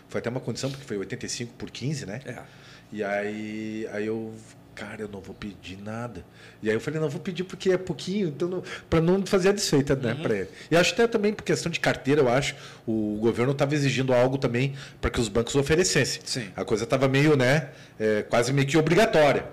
Foi 0.07 0.19
até 0.19 0.29
uma 0.29 0.39
condição 0.39 0.69
porque 0.69 0.85
foi 0.85 0.97
85 0.97 1.53
por 1.53 1.69
15, 1.69 2.05
né? 2.05 2.21
É. 2.25 2.43
E 2.91 3.03
aí, 3.03 3.87
aí 3.91 4.07
eu, 4.07 4.33
cara, 4.79 5.01
eu 5.01 5.09
não 5.09 5.19
vou 5.19 5.35
pedir 5.35 5.77
nada. 5.77 6.25
E 6.63 6.69
aí 6.69 6.75
eu 6.75 6.79
falei, 6.79 6.99
não 6.99 7.09
vou 7.09 7.19
pedir 7.19 7.43
porque 7.43 7.71
é 7.71 7.77
pouquinho, 7.77 8.29
então 8.29 8.63
para 8.89 9.01
não 9.01 9.25
fazer 9.25 9.49
a 9.49 9.51
desfeita, 9.51 9.95
né, 9.95 10.13
uhum. 10.13 10.21
para 10.21 10.35
ele. 10.37 10.49
E 10.71 10.77
acho 10.77 10.93
até 10.93 11.05
também 11.07 11.33
por 11.33 11.43
questão 11.43 11.69
de 11.69 11.79
carteira, 11.79 12.21
eu 12.21 12.29
acho, 12.29 12.55
o 12.87 13.17
governo 13.19 13.51
estava 13.51 13.75
exigindo 13.75 14.13
algo 14.13 14.37
também 14.37 14.75
para 15.01 15.09
que 15.11 15.19
os 15.19 15.27
bancos 15.27 15.55
oferecessem. 15.55 16.21
Sim. 16.23 16.49
A 16.55 16.63
coisa 16.63 16.85
estava 16.85 17.07
meio, 17.07 17.35
né, 17.35 17.69
é, 17.99 18.23
quase 18.23 18.53
meio 18.53 18.67
que 18.67 18.77
obrigatória. 18.77 19.45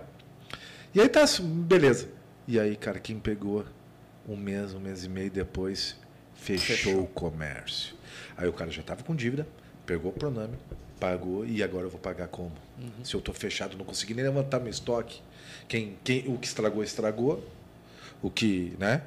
E 0.95 1.01
aí 1.01 1.09
tá, 1.09 1.25
beleza. 1.43 2.09
E 2.47 2.61
aí, 2.61 2.77
cara, 2.77 3.01
quem 3.01 3.19
pegou 3.19 3.65
um 4.29 4.37
mês, 4.37 4.73
um 4.73 4.81
mês 4.81 5.05
e 5.05 5.09
meio 5.09 5.31
depois, 5.31 5.97
fechou, 6.35 6.77
fechou. 6.77 7.03
o 7.03 7.07
comércio. 7.07 7.95
Aí 8.37 8.49
o 8.49 8.53
cara 8.53 8.71
já 8.71 8.81
estava 8.81 9.03
com 9.03 9.15
dívida, 9.15 9.47
pegou 9.85 10.11
o 10.11 10.15
Proname, 10.15 10.57
pagou 11.01 11.45
e 11.45 11.63
agora 11.63 11.87
eu 11.87 11.91
vou 11.91 12.01
pagar 12.01 12.29
como? 12.29 12.53
Uhum. 12.79 13.05
Se 13.05 13.15
eu 13.15 13.19
estou 13.19 13.35
fechado, 13.35 13.77
não 13.77 13.85
consegui 13.85 14.15
nem 14.15 14.25
levantar 14.25 14.61
meu 14.61 14.71
estoque. 14.71 15.21
Quem, 15.69 15.97
quem, 16.05 16.25
o 16.29 16.39
que 16.39 16.47
estragou, 16.47 16.83
estragou. 16.83 17.47
O 18.23 18.31
que, 18.31 18.75
né? 18.79 19.03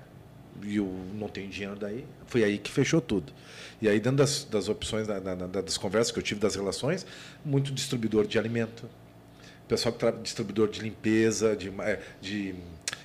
E 0.63 0.77
eu 0.77 0.91
não 1.13 1.27
tenho 1.27 1.49
dinheiro 1.49 1.75
daí. 1.75 2.05
Foi 2.27 2.43
aí 2.43 2.57
que 2.57 2.71
fechou 2.71 2.99
tudo. 2.99 3.31
E 3.81 3.87
aí, 3.87 3.99
dentro 3.99 4.17
das, 4.17 4.43
das 4.43 4.67
opções, 4.67 5.07
da, 5.07 5.19
da, 5.19 5.35
das 5.61 5.77
conversas 5.77 6.11
que 6.11 6.19
eu 6.19 6.23
tive, 6.23 6.39
das 6.39 6.55
relações, 6.55 7.05
muito 7.45 7.71
distribuidor 7.71 8.27
de 8.27 8.37
alimento, 8.37 8.89
pessoal 9.67 9.93
que 9.93 9.99
trabalha 9.99 10.21
distribuidor 10.21 10.67
de 10.67 10.81
limpeza, 10.81 11.55
de, 11.55 11.69
é, 11.81 12.01
de 12.19 12.55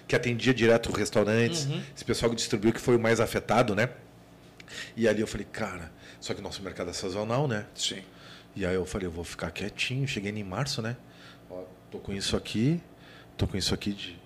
que 0.08 0.16
atendia 0.16 0.52
direto 0.52 0.90
restaurantes, 0.90 1.66
uhum. 1.66 1.82
esse 1.94 2.04
pessoal 2.04 2.30
que 2.30 2.36
distribuiu 2.36 2.72
que 2.72 2.80
foi 2.80 2.96
o 2.96 3.00
mais 3.00 3.20
afetado, 3.20 3.74
né? 3.74 3.90
E 4.96 5.06
ali 5.06 5.20
eu 5.20 5.26
falei, 5.26 5.46
cara, 5.50 5.92
só 6.20 6.34
que 6.34 6.40
o 6.40 6.42
nosso 6.42 6.62
mercado 6.62 6.90
é 6.90 6.92
sazonal, 6.92 7.46
né? 7.46 7.66
Sim. 7.74 8.02
E 8.56 8.64
aí 8.64 8.74
eu 8.74 8.86
falei, 8.86 9.06
eu 9.06 9.10
vou 9.10 9.24
ficar 9.24 9.50
quietinho, 9.50 10.06
cheguei 10.06 10.30
em 10.30 10.44
março, 10.44 10.80
né? 10.80 10.96
Ó, 11.50 11.62
tô 11.90 11.98
com 11.98 12.12
isso 12.12 12.36
aqui, 12.36 12.80
tô 13.36 13.46
com 13.46 13.56
isso 13.56 13.74
aqui 13.74 13.92
de 13.92 14.18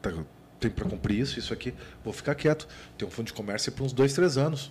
tá, 0.00 0.12
tem 0.60 0.70
para 0.70 0.88
cumprir 0.88 1.20
isso, 1.20 1.38
isso 1.38 1.52
aqui, 1.52 1.74
vou 2.04 2.12
ficar 2.12 2.34
quieto. 2.34 2.68
Tem 2.96 3.06
um 3.06 3.10
fundo 3.10 3.26
de 3.26 3.32
comércio 3.32 3.72
por 3.72 3.84
uns 3.84 3.92
dois, 3.92 4.12
três 4.12 4.38
anos. 4.38 4.70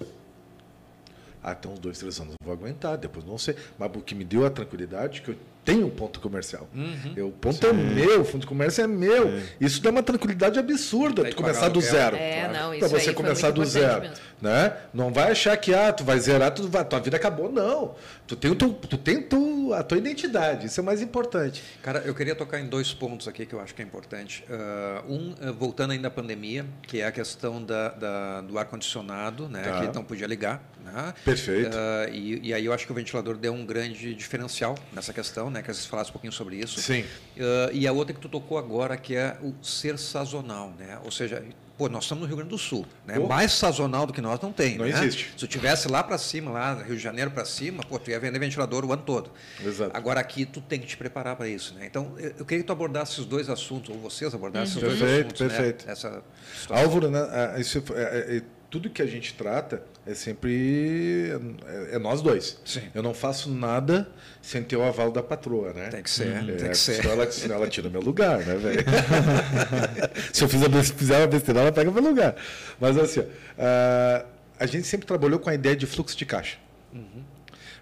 Até 1.43 1.67
uns 1.67 1.79
dois, 1.79 1.99
três 1.99 2.19
anos 2.19 2.33
eu 2.39 2.45
vou 2.45 2.53
aguentar, 2.53 2.97
depois 2.97 3.25
não 3.25 3.37
sei. 3.37 3.55
Mas 3.77 3.91
o 3.95 4.01
que 4.01 4.15
me 4.15 4.23
deu 4.23 4.45
a 4.45 4.49
tranquilidade 4.49 5.21
que 5.21 5.29
eu 5.29 5.37
tem 5.65 5.83
um 5.83 5.89
ponto 5.89 6.19
comercial. 6.19 6.69
Uhum. 6.75 7.13
Eu, 7.15 7.29
o 7.29 7.31
ponto 7.31 7.55
Sim. 7.55 7.67
é 7.67 7.73
meu, 7.73 8.21
o 8.21 8.23
fundo 8.23 8.41
de 8.41 8.47
comércio 8.47 8.83
é 8.83 8.87
meu. 8.87 9.31
Sim. 9.31 9.45
Isso 9.59 9.81
dá 9.81 9.89
uma 9.89 10.03
tranquilidade 10.03 10.59
absurda 10.59 11.23
de 11.23 11.35
começar 11.35 11.69
do 11.69 11.81
zero. 11.81 12.15
É, 12.15 12.47
claro. 12.47 12.77
Para 12.77 12.87
você 12.87 13.13
começar 13.13 13.49
do 13.49 13.65
zero. 13.65 14.07
Né? 14.39 14.73
Não 14.93 15.11
vai 15.11 15.31
achar 15.31 15.57
que 15.57 15.73
ah, 15.73 15.91
tu 15.91 16.03
vai 16.03 16.19
zerar, 16.19 16.51
tu 16.51 16.67
vai, 16.67 16.85
tua 16.85 16.99
vida 16.99 17.17
acabou. 17.17 17.51
Não. 17.51 17.95
Tu 18.27 18.35
tem, 18.35 18.51
o 18.51 18.55
teu, 18.55 18.73
tu 18.73 18.97
tem 18.97 19.21
tu, 19.21 19.71
a 19.73 19.83
tua 19.83 19.97
identidade. 19.97 20.65
Isso 20.65 20.79
é 20.79 20.83
o 20.83 20.85
mais 20.85 21.01
importante. 21.01 21.63
Cara, 21.81 21.99
eu 21.99 22.13
queria 22.13 22.35
tocar 22.35 22.59
em 22.59 22.67
dois 22.67 22.93
pontos 22.93 23.27
aqui 23.27 23.45
que 23.45 23.53
eu 23.53 23.59
acho 23.59 23.73
que 23.73 23.81
é 23.81 23.85
importante. 23.85 24.43
Uh, 24.49 25.11
um, 25.11 25.31
uh, 25.31 25.53
voltando 25.53 25.91
ainda 25.91 26.07
à 26.07 26.11
pandemia, 26.11 26.65
que 26.83 27.01
é 27.01 27.05
a 27.05 27.11
questão 27.11 27.63
da, 27.63 27.89
da 27.89 28.41
do 28.41 28.57
ar-condicionado, 28.57 29.47
né? 29.47 29.63
Tá. 29.63 29.87
que 29.87 29.95
não 29.95 30.03
podia 30.03 30.27
ligar. 30.27 30.63
Né? 30.83 31.13
Perfeito. 31.23 31.75
Uh, 31.75 32.13
e, 32.13 32.49
e 32.49 32.53
aí 32.53 32.65
eu 32.65 32.73
acho 32.73 32.85
que 32.85 32.91
o 32.91 32.95
ventilador 32.95 33.37
deu 33.37 33.53
um 33.53 33.65
grande 33.65 34.13
diferencial 34.13 34.75
nessa 34.93 35.11
questão 35.11 35.49
né? 35.49 35.61
Que 35.61 35.73
vocês 35.73 35.85
falassem 35.85 36.11
um 36.11 36.13
pouquinho 36.13 36.33
sobre 36.33 36.57
isso. 36.57 36.79
Sim. 36.81 37.01
Uh, 37.01 37.71
e 37.73 37.87
a 37.87 37.91
outra 37.91 38.13
que 38.13 38.19
tu 38.19 38.29
tocou 38.29 38.57
agora, 38.57 38.97
que 38.97 39.15
é 39.15 39.37
o 39.41 39.53
ser 39.63 39.97
sazonal, 39.97 40.73
né? 40.77 40.99
Ou 41.03 41.11
seja, 41.11 41.43
pô, 41.77 41.89
nós 41.89 42.03
estamos 42.03 42.21
no 42.21 42.27
Rio 42.27 42.37
Grande 42.37 42.49
do 42.49 42.57
Sul, 42.57 42.85
né? 43.05 43.15
Pô. 43.19 43.27
Mais 43.27 43.51
sazonal 43.51 44.05
do 44.05 44.13
que 44.13 44.21
nós 44.21 44.39
não 44.39 44.51
tem, 44.51 44.77
Não 44.77 44.85
né? 44.85 44.91
existe. 44.91 45.33
Se 45.37 45.43
eu 45.43 45.49
tivesse 45.49 45.87
lá 45.87 46.03
para 46.03 46.17
cima, 46.17 46.51
lá 46.51 46.73
Rio 46.75 46.95
de 46.95 47.01
Janeiro 47.01 47.31
para 47.31 47.45
cima, 47.45 47.83
pô, 47.83 47.99
tu 47.99 48.09
ia 48.09 48.19
vender 48.19 48.39
ventilador 48.39 48.85
o 48.85 48.93
ano 48.93 49.03
todo. 49.03 49.31
Exato. 49.63 49.91
Agora 49.95 50.19
aqui 50.19 50.45
tu 50.45 50.61
tem 50.61 50.79
que 50.79 50.87
te 50.87 50.97
preparar 50.97 51.35
para 51.35 51.47
isso, 51.47 51.73
né? 51.75 51.85
Então, 51.85 52.13
eu 52.17 52.45
queria 52.45 52.63
que 52.63 52.67
tu 52.67 52.71
abordasse 52.71 53.13
esses 53.13 53.25
dois 53.25 53.49
assuntos, 53.49 53.89
ou 53.89 54.01
vocês 54.01 54.33
abordassem 54.33 54.81
uhum. 54.81 54.87
esses 54.87 54.99
dois 54.99 55.11
perfeito, 55.11 55.35
assuntos, 55.35 55.55
perfeito. 55.55 55.85
Né? 55.85 55.91
Essa 55.91 56.23
Álvaro, 56.69 57.09
né? 57.09 57.19
Ah, 57.31 57.59
isso 57.59 57.83
é, 57.93 58.01
é, 58.01 58.37
é, 58.37 58.41
tudo 58.69 58.89
que 58.89 59.01
a 59.01 59.05
gente 59.05 59.33
trata 59.33 59.83
é 60.05 60.13
sempre 60.13 61.31
é, 61.65 61.95
é, 61.95 61.99
nós 61.99 62.21
dois. 62.21 62.59
Sim. 62.63 62.81
Eu 62.93 63.01
não 63.01 63.13
faço 63.13 63.49
nada 63.49 64.07
sem 64.41 64.61
ter 64.63 64.75
o 64.75 64.83
aval 64.83 65.11
da 65.11 65.23
patroa, 65.23 65.73
né? 65.73 65.89
Tem 65.89 66.03
que 66.03 66.09
ser, 66.09 66.27
é, 66.27 66.53
tem 66.53 66.69
que 66.69 66.77
ser. 66.77 66.95
Senão 66.95 67.11
ela, 67.11 67.31
senão 67.31 67.55
ela 67.55 67.67
tira 67.67 67.89
meu 67.89 68.01
lugar, 68.01 68.39
né, 68.39 68.55
velho? 68.55 68.85
Se 70.31 70.43
eu 70.43 70.49
fizer, 70.49 70.69
fizer 70.83 71.17
uma 71.17 71.27
besteira, 71.27 71.61
ela 71.61 71.71
pega 71.71 71.89
meu 71.91 72.03
lugar. 72.03 72.35
Mas 72.79 72.97
assim, 72.97 73.21
uh, 73.21 74.25
a 74.59 74.65
gente 74.65 74.85
sempre 74.87 75.07
trabalhou 75.07 75.39
com 75.39 75.49
a 75.49 75.53
ideia 75.53 75.75
de 75.75 75.85
fluxo 75.85 76.15
de 76.17 76.25
caixa. 76.25 76.57
Uhum. 76.93 77.23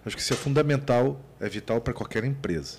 Acho 0.06 0.16
que 0.16 0.22
isso 0.22 0.34
é 0.34 0.38
fundamental, 0.38 1.20
é 1.40 1.48
vital 1.48 1.80
para 1.82 1.94
qualquer 1.94 2.24
empresa. 2.24 2.78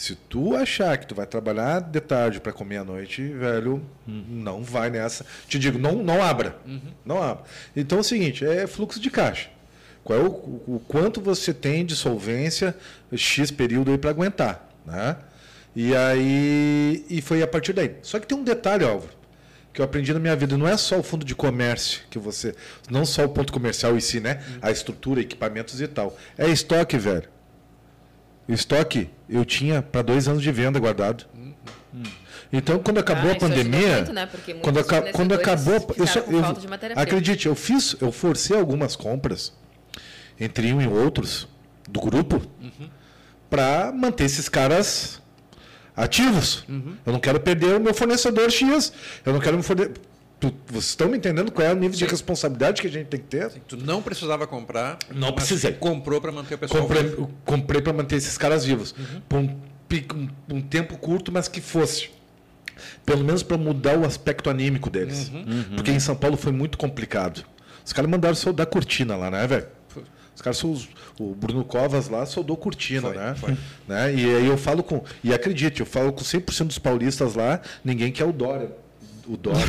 Se 0.00 0.14
tu 0.14 0.56
achar 0.56 0.96
que 0.96 1.06
tu 1.06 1.14
vai 1.14 1.26
trabalhar 1.26 1.78
de 1.78 2.00
tarde 2.00 2.40
para 2.40 2.54
comer 2.54 2.78
à 2.78 2.84
noite, 2.84 3.22
velho, 3.22 3.82
uhum. 4.08 4.24
não 4.30 4.64
vai 4.64 4.88
nessa. 4.88 5.26
Te 5.46 5.58
digo, 5.58 5.78
não, 5.78 6.02
não 6.02 6.22
abra. 6.22 6.56
Uhum. 6.66 6.80
Não 7.04 7.22
abra. 7.22 7.44
Então 7.76 7.98
é 7.98 8.00
o 8.00 8.04
seguinte, 8.04 8.42
é 8.42 8.66
fluxo 8.66 8.98
de 8.98 9.10
caixa. 9.10 9.50
Qual 10.02 10.18
é 10.18 10.22
o, 10.22 10.28
o 10.28 10.82
quanto 10.88 11.20
você 11.20 11.52
tem 11.52 11.84
de 11.84 11.94
solvência 11.94 12.74
X 13.14 13.50
período 13.50 13.90
aí 13.90 13.98
para 13.98 14.08
aguentar, 14.08 14.70
né? 14.86 15.18
E 15.76 15.94
aí 15.94 17.04
e 17.10 17.20
foi 17.20 17.42
a 17.42 17.46
partir 17.46 17.74
daí. 17.74 17.96
Só 18.00 18.18
que 18.18 18.26
tem 18.26 18.38
um 18.38 18.42
detalhe, 18.42 18.86
Álvaro, 18.86 19.12
que 19.70 19.82
eu 19.82 19.84
aprendi 19.84 20.14
na 20.14 20.18
minha 20.18 20.34
vida, 20.34 20.56
não 20.56 20.66
é 20.66 20.78
só 20.78 20.98
o 20.98 21.02
fundo 21.02 21.26
de 21.26 21.34
comércio 21.34 22.00
que 22.08 22.18
você, 22.18 22.54
não 22.88 23.04
só 23.04 23.26
o 23.26 23.28
ponto 23.28 23.52
comercial 23.52 23.94
em 23.94 24.00
si, 24.00 24.18
né? 24.18 24.42
Uhum. 24.48 24.58
A 24.62 24.70
estrutura, 24.70 25.20
equipamentos 25.20 25.78
e 25.78 25.86
tal. 25.86 26.16
É 26.38 26.48
estoque, 26.48 26.96
velho. 26.96 27.28
Estoque 28.54 29.10
eu 29.28 29.44
tinha 29.44 29.82
para 29.82 30.02
dois 30.02 30.28
anos 30.28 30.42
de 30.42 30.50
venda 30.50 30.78
guardado. 30.78 31.26
Então, 32.52 32.80
quando 32.80 32.98
acabou 32.98 33.30
ah, 33.30 33.34
a 33.34 33.38
pandemia, 33.38 33.96
muito, 33.96 34.12
né? 34.12 34.28
quando, 34.60 34.80
aca 34.80 35.12
quando 35.12 35.34
acabou, 35.34 35.74
eu, 35.96 36.06
só, 36.06 36.18
eu 36.18 36.42
acredite, 36.96 37.46
eu 37.46 37.54
fiz, 37.54 37.94
eu 38.00 38.10
forcei 38.10 38.56
algumas 38.56 38.96
compras 38.96 39.52
entre 40.38 40.72
um 40.72 40.82
e 40.82 40.88
outros 40.88 41.46
do 41.88 42.00
grupo 42.00 42.42
uhum. 42.60 42.88
para 43.48 43.92
manter 43.92 44.24
esses 44.24 44.48
caras 44.48 45.22
ativos. 45.96 46.64
Uhum. 46.68 46.96
Eu 47.06 47.12
não 47.12 47.20
quero 47.20 47.38
perder 47.38 47.76
o 47.76 47.80
meu 47.80 47.94
fornecedor 47.94 48.50
X. 48.50 48.92
Eu 49.24 49.32
não 49.32 49.40
quero 49.40 49.56
me 49.56 49.62
fornecer 49.62 49.92
Tu, 50.40 50.50
vocês 50.68 50.86
estão 50.86 51.06
me 51.06 51.18
entendendo 51.18 51.52
qual 51.52 51.68
é 51.68 51.70
o 51.70 51.76
nível 51.76 51.92
Sim. 51.92 52.06
de 52.06 52.10
responsabilidade 52.10 52.80
que 52.80 52.88
a 52.88 52.90
gente 52.90 53.08
tem 53.08 53.20
que 53.20 53.26
ter? 53.26 53.50
Sim, 53.50 53.60
tu 53.68 53.76
não 53.76 54.00
precisava 54.00 54.46
comprar. 54.46 54.98
Não 55.14 55.34
precisei. 55.34 55.72
comprou 55.72 56.18
para 56.18 56.32
manter 56.32 56.54
o 56.54 56.58
pessoal 56.58 56.80
comprei, 56.80 57.02
vivo. 57.02 57.30
Comprei 57.44 57.82
para 57.82 57.92
manter 57.92 58.16
esses 58.16 58.38
caras 58.38 58.64
vivos. 58.64 58.94
Uhum. 58.98 59.20
Por 59.28 59.38
um, 59.38 59.60
um, 60.14 60.56
um, 60.56 60.62
tempo 60.62 60.96
curto, 60.96 61.30
mas 61.30 61.46
que 61.46 61.60
fosse. 61.60 62.08
Pelo 63.04 63.22
menos 63.22 63.42
para 63.42 63.58
mudar 63.58 63.98
o 63.98 64.06
aspecto 64.06 64.48
anímico 64.48 64.88
deles. 64.88 65.28
Uhum. 65.28 65.40
Uhum. 65.40 65.76
Porque 65.76 65.90
em 65.90 66.00
São 66.00 66.16
Paulo 66.16 66.38
foi 66.38 66.52
muito 66.52 66.78
complicado. 66.78 67.44
Os 67.84 67.92
caras 67.92 68.10
mandaram 68.10 68.34
soldar 68.34 68.66
cortina 68.66 69.16
lá, 69.16 69.30
né, 69.30 69.46
velho? 69.46 69.66
Os 70.34 70.40
caras, 70.40 70.62
o 71.18 71.34
Bruno 71.34 71.62
Covas 71.64 72.08
lá 72.08 72.24
soldou 72.24 72.56
cortina, 72.56 73.08
foi, 73.08 73.16
né? 73.18 73.34
Foi. 73.34 73.56
né? 73.86 74.14
E 74.14 74.36
aí 74.36 74.46
eu 74.46 74.56
falo 74.56 74.82
com. 74.82 75.04
E 75.22 75.34
acredite, 75.34 75.80
eu 75.80 75.86
falo 75.86 76.14
com 76.14 76.22
100% 76.22 76.68
dos 76.68 76.78
paulistas 76.78 77.34
lá, 77.34 77.60
ninguém 77.84 78.10
quer 78.10 78.24
o 78.24 78.32
Dória 78.32 78.70
o 79.30 79.36
Dória. 79.36 79.60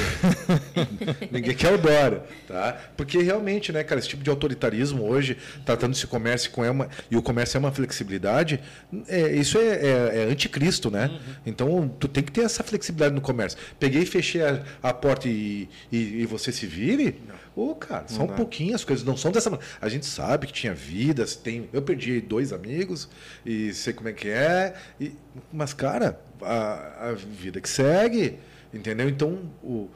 Ninguém 1.31 1.55
quer 1.55 1.71
o 1.73 1.77
Dória, 1.77 2.23
tá? 2.47 2.77
Porque 2.97 3.21
realmente, 3.21 3.71
né, 3.71 3.83
cara, 3.83 3.99
esse 3.99 4.09
tipo 4.09 4.23
de 4.23 4.29
autoritarismo 4.29 5.03
hoje, 5.03 5.38
tratando 5.63 5.93
esse 5.93 6.07
comércio 6.07 6.49
com 6.49 6.65
é 6.65 6.71
uma, 6.71 6.89
e 7.11 7.15
o 7.15 7.21
comércio 7.21 7.57
é 7.57 7.59
uma 7.59 7.71
flexibilidade, 7.71 8.59
é, 9.07 9.31
isso 9.35 9.59
é, 9.59 9.67
é, 9.67 10.11
é, 10.15 10.23
anticristo, 10.31 10.89
né? 10.89 11.07
Uhum. 11.07 11.35
Então, 11.45 11.95
tu 11.99 12.07
tem 12.07 12.23
que 12.23 12.31
ter 12.31 12.41
essa 12.41 12.63
flexibilidade 12.63 13.13
no 13.13 13.21
comércio. 13.21 13.59
Peguei 13.79 14.01
e 14.01 14.05
fechei 14.05 14.41
a, 14.41 14.63
a 14.81 14.93
porta 14.93 15.27
e, 15.27 15.69
e, 15.91 16.21
e, 16.21 16.25
você 16.25 16.51
se 16.51 16.65
vire? 16.65 17.21
Ô, 17.55 17.69
oh, 17.69 17.75
cara, 17.75 18.05
só 18.07 18.23
um 18.23 18.27
pouquinho, 18.27 18.73
as 18.73 18.83
coisas 18.83 19.05
não 19.05 19.15
são 19.15 19.31
dessa 19.31 19.49
maneira. 19.49 19.71
A 19.79 19.89
gente 19.89 20.05
sabe 20.07 20.47
que 20.47 20.53
tinha 20.53 20.73
vidas, 20.73 21.35
tem. 21.35 21.69
Eu 21.71 21.81
perdi 21.81 22.19
dois 22.19 22.51
amigos 22.51 23.09
e 23.45 23.73
sei 23.73 23.93
como 23.93 24.09
é 24.09 24.13
que 24.13 24.29
é. 24.29 24.73
E, 24.99 25.13
mas, 25.51 25.73
cara, 25.73 26.19
a, 26.41 27.09
a 27.09 27.13
vida 27.13 27.61
que 27.61 27.69
segue. 27.69 28.39
Entendeu? 28.73 29.10
Então, 29.10 29.39
o, 29.64 29.89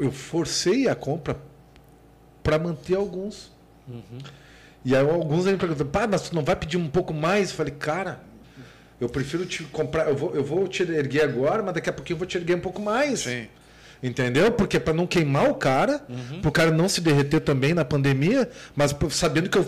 eu 0.00 0.10
forcei 0.10 0.88
a 0.88 0.94
compra 0.94 1.36
para 2.42 2.58
manter 2.58 2.96
alguns. 2.96 3.52
Uhum. 3.88 4.18
E 4.84 4.94
aí 4.94 5.02
alguns 5.02 5.46
me 5.46 5.56
perguntam, 5.56 5.86
pá, 5.86 6.06
mas 6.06 6.22
tu 6.22 6.34
não 6.34 6.44
vai 6.44 6.56
pedir 6.56 6.76
um 6.76 6.88
pouco 6.88 7.12
mais? 7.12 7.50
Eu 7.50 7.56
falei, 7.56 7.74
cara, 7.76 8.20
eu 9.00 9.08
prefiro 9.08 9.44
te 9.44 9.64
comprar, 9.64 10.08
eu 10.08 10.16
vou, 10.16 10.34
eu 10.34 10.44
vou 10.44 10.66
te 10.68 10.82
erguer 10.82 11.22
agora, 11.22 11.62
mas 11.62 11.74
daqui 11.74 11.90
a 11.90 11.92
pouquinho 11.92 12.14
eu 12.14 12.18
vou 12.18 12.26
te 12.26 12.38
erguer 12.38 12.56
um 12.56 12.60
pouco 12.60 12.80
mais. 12.80 13.20
Sim. 13.20 13.48
Entendeu? 14.02 14.52
Porque 14.52 14.78
para 14.78 14.94
não 14.94 15.06
queimar 15.06 15.50
o 15.50 15.54
cara, 15.54 16.04
uhum. 16.08 16.40
para 16.40 16.48
o 16.48 16.52
cara 16.52 16.70
não 16.70 16.88
se 16.88 17.00
derreter 17.00 17.40
também 17.40 17.74
na 17.74 17.84
pandemia, 17.84 18.48
mas 18.74 18.94
sabendo 19.10 19.48
que 19.48 19.58
eu 19.58 19.66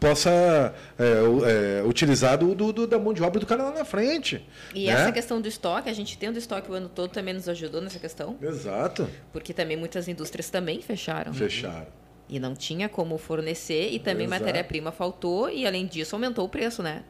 possa 0.00 0.74
é, 0.98 1.80
é, 1.82 1.86
utilizar 1.86 2.38
do, 2.38 2.54
do, 2.54 2.86
da 2.86 2.98
mão 2.98 3.12
de 3.12 3.22
obra 3.22 3.38
do 3.38 3.46
cara 3.46 3.64
lá 3.64 3.70
na 3.70 3.84
frente. 3.84 4.44
E 4.74 4.86
né? 4.86 4.92
essa 4.92 5.12
questão 5.12 5.40
do 5.40 5.46
estoque, 5.46 5.90
a 5.90 5.92
gente 5.92 6.16
tendo 6.16 6.38
estoque 6.38 6.70
o 6.70 6.74
ano 6.74 6.88
todo 6.88 7.10
também 7.10 7.34
nos 7.34 7.48
ajudou 7.48 7.82
nessa 7.82 7.98
questão. 7.98 8.36
Exato. 8.40 9.08
Porque 9.30 9.52
também 9.52 9.76
muitas 9.76 10.08
indústrias 10.08 10.48
também 10.48 10.80
fecharam. 10.80 11.34
Fecharam. 11.34 11.86
E 12.28 12.38
não 12.40 12.54
tinha 12.54 12.88
como 12.88 13.18
fornecer, 13.18 13.90
e 13.92 13.98
também 13.98 14.26
matéria-prima 14.26 14.90
faltou, 14.90 15.50
e 15.50 15.66
além 15.66 15.84
disso 15.86 16.14
aumentou 16.16 16.46
o 16.46 16.48
preço, 16.48 16.82
né? 16.82 17.02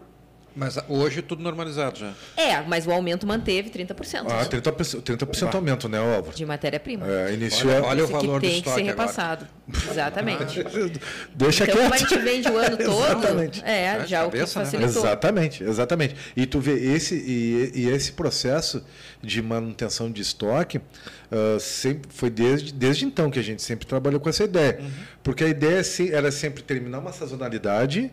Mas 0.54 0.78
hoje 0.88 1.22
tudo 1.22 1.42
normalizado 1.42 1.98
já. 1.98 2.12
É, 2.36 2.60
mas 2.62 2.86
o 2.86 2.90
aumento 2.90 3.26
manteve 3.26 3.70
30%. 3.70 4.26
Ah, 4.28 4.44
30%, 4.44 5.02
30 5.02 5.56
aumento, 5.56 5.88
né, 5.88 5.98
Álvaro? 5.98 6.34
De 6.34 6.44
matéria-prima. 6.44 7.06
É, 7.06 7.32
iniciou... 7.32 7.72
Olha, 7.72 7.84
olha 7.84 8.04
o 8.04 8.08
valor 8.08 8.40
que 8.40 8.48
tem 8.48 8.62
que 8.62 8.70
ser 8.70 8.82
repassado. 8.82 9.46
Agora. 9.68 9.90
Exatamente. 9.90 10.64
Deixa 11.34 11.64
então, 11.64 11.76
quieto. 11.76 11.82
como 11.82 11.94
a 11.94 11.96
gente 11.96 12.18
vende 12.18 12.48
o 12.48 12.56
ano 12.56 12.76
todo, 12.78 13.04
exatamente. 13.04 13.62
é, 13.64 13.82
é 13.84 14.06
já 14.06 14.24
cabeça, 14.24 14.26
o 14.26 14.30
que 14.30 14.38
né? 14.38 14.46
facilitou. 14.46 15.02
Né? 15.02 15.08
Exatamente, 15.08 15.64
exatamente. 15.64 16.16
E 16.36 16.46
tu 16.46 16.60
vê 16.60 16.72
esse, 16.72 17.14
e, 17.14 17.72
e 17.74 17.88
esse 17.88 18.12
processo 18.12 18.84
de 19.22 19.40
manutenção 19.42 20.10
de 20.10 20.22
estoque 20.22 20.78
uh, 20.78 21.60
sempre, 21.60 22.10
foi 22.12 22.30
desde, 22.30 22.72
desde 22.72 23.04
então 23.04 23.30
que 23.30 23.38
a 23.38 23.42
gente 23.42 23.62
sempre 23.62 23.86
trabalhou 23.86 24.20
com 24.20 24.28
essa 24.28 24.44
ideia. 24.44 24.78
Uhum. 24.80 24.90
Porque 25.22 25.44
a 25.44 25.48
ideia 25.48 25.82
era 26.12 26.32
sempre 26.32 26.62
terminar 26.62 26.98
uma 26.98 27.12
sazonalidade 27.12 28.10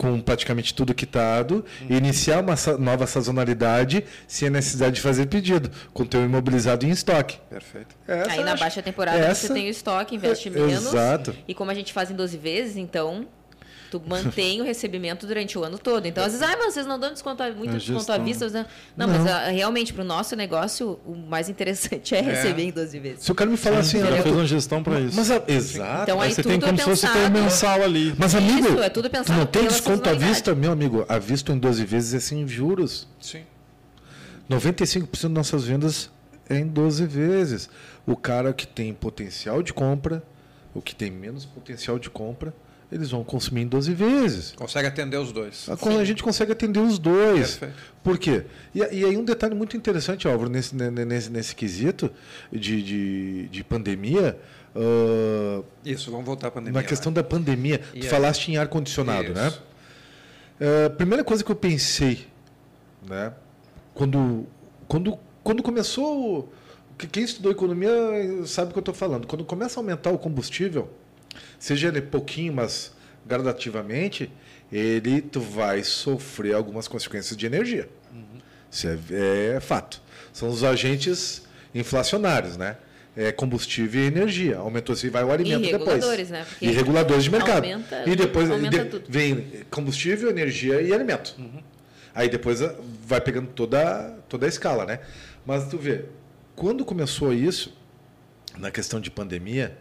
com 0.00 0.18
praticamente 0.18 0.72
tudo 0.72 0.94
quitado, 0.94 1.62
uhum. 1.82 1.94
iniciar 1.94 2.40
uma 2.40 2.54
nova 2.78 3.06
sazonalidade 3.06 4.02
sem 4.26 4.48
a 4.48 4.50
necessidade 4.50 4.94
de 4.94 5.02
fazer 5.02 5.26
pedido, 5.26 5.70
com 5.92 6.04
o 6.04 6.06
teu 6.06 6.24
imobilizado 6.24 6.86
em 6.86 6.88
estoque. 6.88 7.38
Perfeito. 7.50 7.94
Essa 8.08 8.30
Aí 8.30 8.42
na 8.42 8.56
baixa 8.56 8.80
temporada 8.80 9.18
essa... 9.18 9.48
você 9.48 9.52
tem 9.52 9.66
o 9.66 9.68
estoque, 9.68 10.16
investe 10.16 10.48
é, 10.48 10.52
menos. 10.52 10.86
Exato. 10.86 11.36
E 11.46 11.52
como 11.52 11.70
a 11.70 11.74
gente 11.74 11.92
faz 11.92 12.10
em 12.10 12.14
12 12.14 12.38
vezes, 12.38 12.76
então 12.78 13.26
tu 13.90 14.02
mantém 14.06 14.60
o 14.60 14.64
recebimento 14.64 15.26
durante 15.26 15.58
o 15.58 15.64
ano 15.64 15.78
todo. 15.78 16.06
Então, 16.06 16.24
às 16.24 16.32
vezes, 16.32 16.46
ah, 16.46 16.56
mas 16.58 16.74
vocês 16.74 16.86
não 16.86 16.98
dão 16.98 17.12
desconto, 17.12 17.42
muito 17.56 17.74
é 17.74 17.78
desconto 17.78 18.12
à 18.12 18.18
vista. 18.18 18.48
Não, 18.48 18.66
não, 18.96 19.08
mas 19.08 19.26
a, 19.26 19.38
ah, 19.38 19.48
realmente, 19.48 19.92
para 19.92 20.02
o 20.02 20.06
nosso 20.06 20.36
negócio, 20.36 21.00
o 21.04 21.16
mais 21.16 21.48
interessante 21.48 22.14
é, 22.14 22.18
é, 22.18 22.22
receber 22.22 22.62
em 22.62 22.70
12 22.70 22.98
vezes. 22.98 23.24
Se 23.24 23.32
o 23.32 23.34
cara 23.34 23.50
me 23.50 23.56
falar 23.56 23.78
assim, 23.78 23.98
ela 23.98 24.22
fez 24.22 24.34
uma 24.34 24.46
gestão 24.46 24.82
para 24.82 25.00
isso. 25.00 25.16
Mas, 25.16 25.30
exato. 25.48 26.02
Então, 26.04 26.20
aí, 26.20 26.32
você 26.32 26.42
tem 26.42 26.60
como 26.60 26.74
é 26.74 26.76
se 26.76 26.84
fosse 26.84 27.08
ter 27.08 27.30
mensal 27.30 27.82
ali. 27.82 28.14
Mas, 28.16 28.34
amigo, 28.34 28.68
isso, 28.68 28.82
é 28.82 28.88
tudo 28.88 29.10
pensado 29.10 29.40
não 29.40 29.46
tem 29.46 29.66
desconto 29.66 30.08
à 30.08 30.12
vista, 30.12 30.54
meu 30.54 30.70
amigo. 30.70 31.04
A 31.08 31.18
vista 31.18 31.52
em 31.52 31.58
12 31.58 31.84
vezes 31.84 32.14
é 32.14 32.20
sem 32.20 32.46
juros. 32.46 33.08
Sim. 33.20 33.42
95% 34.48 35.08
das 35.22 35.30
nossas 35.30 35.64
vendas 35.64 36.10
é 36.48 36.58
em 36.58 36.66
12 36.66 37.06
vezes. 37.06 37.70
O 38.06 38.16
cara 38.16 38.52
que 38.52 38.66
tem 38.66 38.92
potencial 38.92 39.62
de 39.62 39.72
compra, 39.72 40.22
o 40.74 40.82
que 40.82 40.94
tem 40.94 41.10
menos 41.10 41.44
potencial 41.44 41.98
de 41.98 42.10
compra, 42.10 42.54
eles 42.92 43.10
vão 43.10 43.22
consumir 43.22 43.62
em 43.62 43.66
12 43.66 43.94
vezes. 43.94 44.52
Consegue 44.52 44.88
atender 44.88 45.16
os 45.16 45.30
dois. 45.32 45.68
A, 45.68 46.00
a 46.00 46.04
gente 46.04 46.22
consegue 46.22 46.52
atender 46.52 46.80
os 46.80 46.98
dois. 46.98 47.56
Perfeito. 47.56 47.74
Por 48.02 48.18
quê? 48.18 48.44
E, 48.74 48.78
e, 48.78 49.04
aí 49.04 49.16
um 49.16 49.24
detalhe 49.24 49.54
muito 49.54 49.76
interessante, 49.76 50.26
Álvaro, 50.26 50.50
nesse, 50.50 50.74
nesse, 50.74 51.30
nesse 51.30 51.54
quesito 51.54 52.10
de, 52.50 52.82
de, 52.82 53.48
de 53.48 53.64
pandemia. 53.64 54.38
Uh, 54.74 55.64
Isso, 55.84 56.10
vamos 56.10 56.26
voltar 56.26 56.48
à 56.48 56.50
pandemia. 56.50 56.80
Na 56.80 56.86
questão 56.86 57.12
da 57.12 57.22
pandemia, 57.22 57.80
e 57.94 58.00
tu 58.00 58.04
aí? 58.04 58.10
falaste 58.10 58.48
em 58.48 58.56
ar-condicionado, 58.56 59.32
né? 59.32 59.52
Uh, 60.60 60.90
primeira 60.96 61.22
coisa 61.22 61.44
que 61.44 61.50
eu 61.50 61.56
pensei, 61.56 62.26
né? 63.08 63.32
Quando, 63.94 64.46
quando, 64.88 65.18
quando 65.44 65.62
começou... 65.62 66.52
Quem 67.12 67.22
estudou 67.22 67.50
economia 67.50 67.90
sabe 68.44 68.70
o 68.70 68.72
que 68.74 68.78
eu 68.78 68.82
estou 68.82 68.94
falando. 68.94 69.26
Quando 69.26 69.42
começa 69.42 69.78
a 69.78 69.82
aumentar 69.82 70.10
o 70.10 70.18
combustível, 70.18 70.90
seja 71.58 71.88
ele 71.88 72.02
pouquinho, 72.02 72.52
mas 72.54 72.92
gradativamente, 73.26 74.30
ele 74.72 75.20
tu 75.20 75.40
vai 75.40 75.82
sofrer 75.82 76.54
algumas 76.54 76.88
consequências 76.88 77.36
de 77.36 77.46
energia. 77.46 77.88
Uhum. 78.12 78.40
Isso 78.70 78.88
é, 78.88 79.56
é, 79.56 79.60
fato. 79.60 80.00
São 80.32 80.48
os 80.48 80.62
agentes 80.62 81.42
inflacionários, 81.74 82.56
né? 82.56 82.76
É 83.16 83.32
combustível 83.32 84.02
e 84.02 84.06
energia. 84.06 84.58
Aumentou 84.58 84.94
se 84.94 85.08
vai 85.08 85.24
o 85.24 85.32
alimento 85.32 85.66
e 85.66 85.72
depois. 85.72 86.30
Né? 86.30 86.46
e 86.60 86.70
reguladores 86.70 87.24
de 87.24 87.30
mercado. 87.30 87.64
Aumenta, 87.64 88.04
e 88.06 88.14
depois 88.14 88.48
de, 88.48 89.02
vem 89.08 89.64
combustível, 89.68 90.30
energia 90.30 90.80
e 90.80 90.92
alimento. 90.92 91.34
Uhum. 91.36 91.60
Aí 92.14 92.28
depois 92.28 92.62
ah, 92.62 92.74
vai 93.04 93.20
pegando 93.20 93.48
toda, 93.48 94.16
toda 94.28 94.46
a 94.46 94.48
escala, 94.48 94.86
né? 94.86 95.00
Mas 95.44 95.68
tu 95.68 95.76
vê, 95.76 96.04
quando 96.54 96.84
começou 96.84 97.32
isso, 97.32 97.76
na 98.58 98.70
questão 98.70 99.00
de 99.00 99.10
pandemia, 99.10 99.76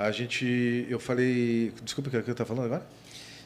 a 0.00 0.10
gente. 0.10 0.86
Eu 0.88 0.98
falei. 0.98 1.72
Desculpa, 1.82 2.08
o 2.08 2.10
que 2.10 2.22
você 2.22 2.30
está 2.30 2.44
falando 2.44 2.64
agora? 2.64 2.86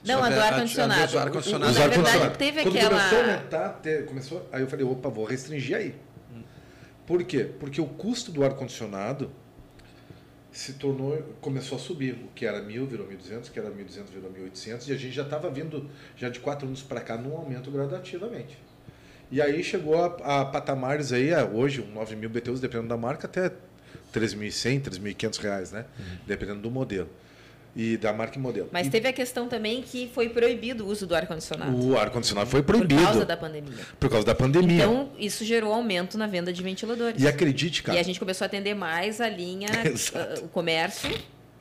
Não, 0.05 0.23
a 0.23 0.29
do 0.29 0.41
ar-condicionado. 0.41 1.19
ar-condicionado. 1.19 1.73
Na 1.73 1.87
verdade, 1.89 2.39
teve 2.39 2.63
Quando 2.63 2.77
aquela. 2.77 2.91
Começou 2.91 3.19
a 3.19 3.23
aumentar, 3.23 3.81
começou, 4.07 4.49
aí 4.53 4.61
eu 4.63 4.69
falei, 4.69 4.87
opa, 4.87 5.09
vou 5.09 5.25
restringir 5.25 5.77
aí. 5.77 5.95
Hum. 6.33 6.43
Por 7.07 7.25
quê? 7.25 7.51
Porque 7.59 7.81
o 7.81 7.87
custo 7.87 8.31
do 8.31 8.45
ar-condicionado 8.45 9.31
se 10.53 10.75
tornou, 10.75 11.21
começou 11.41 11.77
a 11.77 11.81
subir. 11.81 12.13
O 12.13 12.29
que 12.35 12.47
era 12.47 12.63
1.000 12.63 12.87
virou 12.87 13.09
1.200, 13.09 13.49
o 13.49 13.51
que 13.51 13.59
era 13.59 13.71
1.200 13.71 14.05
virou 14.13 14.31
1.800, 14.31 14.89
e 14.89 14.93
a 14.93 14.97
gente 14.97 15.13
já 15.13 15.23
estava 15.23 15.51
vindo, 15.51 15.91
já 16.17 16.29
de 16.29 16.39
quatro 16.39 16.69
anos 16.69 16.83
para 16.83 17.01
cá, 17.01 17.17
num 17.17 17.37
aumento 17.37 17.71
gradativamente. 17.71 18.57
E 19.33 19.41
aí 19.41 19.65
chegou 19.65 19.97
a, 19.97 20.41
a 20.41 20.45
patamares 20.45 21.13
aí, 21.13 21.35
hoje, 21.53 21.81
um 21.81 21.93
9 21.93 22.15
mil 22.15 22.29
BTUs, 22.29 22.61
dependendo 22.61 22.91
da 22.91 22.97
marca, 22.97 23.27
até 23.27 23.51
3.100, 24.15 24.83
3.500 24.83 25.41
reais, 25.41 25.73
né? 25.73 25.85
Uhum. 25.99 26.05
Dependendo 26.27 26.61
do 26.61 26.71
modelo. 26.71 27.09
E 27.77 27.97
da 27.97 28.13
marca 28.13 28.39
e 28.39 28.41
modelo. 28.41 28.69
Mas 28.71 28.87
e... 28.87 28.91
teve 28.91 29.09
a 29.09 29.13
questão 29.13 29.49
também 29.49 29.83
que 29.83 30.09
foi 30.15 30.29
proibido 30.29 30.85
o 30.85 30.89
uso 30.89 31.09
do 31.09 31.15
ar-condicionado. 31.15 31.77
O 31.77 31.99
ar-condicionado 31.99 32.49
foi 32.49 32.63
proibido. 32.63 32.95
Por 32.95 33.05
causa 33.05 33.25
da 33.25 33.37
pandemia. 33.37 33.87
Por 33.99 34.11
causa 34.11 34.27
da 34.27 34.35
pandemia. 34.35 34.85
Então, 34.85 35.11
isso 35.19 35.45
gerou 35.45 35.73
aumento 35.73 36.17
na 36.17 36.29
venda 36.29 36.53
de 36.53 36.63
ventiladores. 36.63 37.21
E 37.21 37.27
acredite, 37.27 37.83
cara. 37.83 37.99
E 37.99 38.01
a 38.01 38.05
gente 38.05 38.21
começou 38.21 38.45
a 38.45 38.47
atender 38.47 38.75
mais 38.75 39.21
a 39.21 39.29
linha, 39.29 39.69
o 40.41 40.49
comércio. 40.49 41.11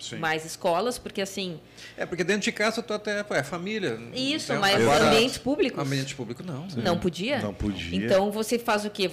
Sim. 0.04 0.18
mais 0.18 0.46
escolas, 0.46 0.98
porque 0.98 1.22
assim. 1.22 1.60
É, 1.98 2.06
porque 2.06 2.24
dentro 2.24 2.44
de 2.44 2.52
casa 2.52 2.82
tu 2.82 2.94
até 2.94 3.24
é 3.30 3.44
família. 3.44 3.98
Isso, 4.14 4.52
então, 4.52 4.62
mas 4.62 4.82
agora, 4.82 5.06
ambientes 5.06 5.38
públicos. 5.38 5.80
Ambiente 5.80 6.16
público 6.16 6.44
não. 6.44 6.70
Sim. 6.70 6.82
Não 6.82 6.98
podia? 6.98 7.40
Não 7.40 7.54
podia. 7.54 7.96
Então 7.96 8.32
você 8.32 8.60
faz 8.60 8.84
o 8.84 8.90
quê? 8.90 9.10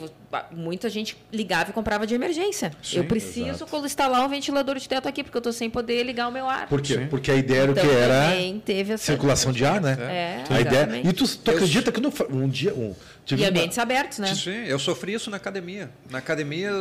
Muita 0.50 0.88
gente 0.88 1.16
ligava 1.32 1.70
e 1.70 1.72
comprava 1.72 2.06
de 2.06 2.14
emergência. 2.14 2.72
Sim, 2.82 2.98
eu 2.98 3.04
preciso 3.04 3.64
exato. 3.64 3.86
instalar 3.86 4.24
um 4.24 4.28
ventilador 4.28 4.76
de 4.78 4.88
teto 4.88 5.08
aqui, 5.08 5.22
porque 5.22 5.36
eu 5.36 5.40
estou 5.40 5.52
sem 5.52 5.70
poder 5.70 6.02
ligar 6.02 6.28
o 6.28 6.32
meu 6.32 6.48
ar. 6.48 6.68
Por 6.68 6.80
quê? 6.80 6.94
Sim. 6.94 7.06
Porque 7.06 7.30
a 7.30 7.36
ideia 7.36 7.62
era 7.62 7.72
então, 7.72 7.84
que 7.84 7.90
era 7.90 8.60
teve 8.64 8.92
essa 8.94 9.04
circulação 9.04 9.52
de 9.52 9.64
ar, 9.64 9.80
né? 9.80 9.96
É, 10.00 10.54
a 10.54 10.60
ideia. 10.60 11.02
E 11.04 11.12
tu, 11.12 11.26
tu 11.38 11.50
acredita 11.50 11.92
que 11.92 12.00
no, 12.00 12.12
um 12.30 12.48
dia. 12.48 12.74
Um, 12.74 12.94
e 13.30 13.44
ambientes 13.44 13.76
uma... 13.76 13.82
abertos, 13.84 14.18
né? 14.18 14.34
Sim, 14.34 14.64
eu 14.66 14.78
sofri 14.78 15.14
isso 15.14 15.30
na 15.30 15.36
academia. 15.36 15.90
Na 16.10 16.18
academia, 16.18 16.72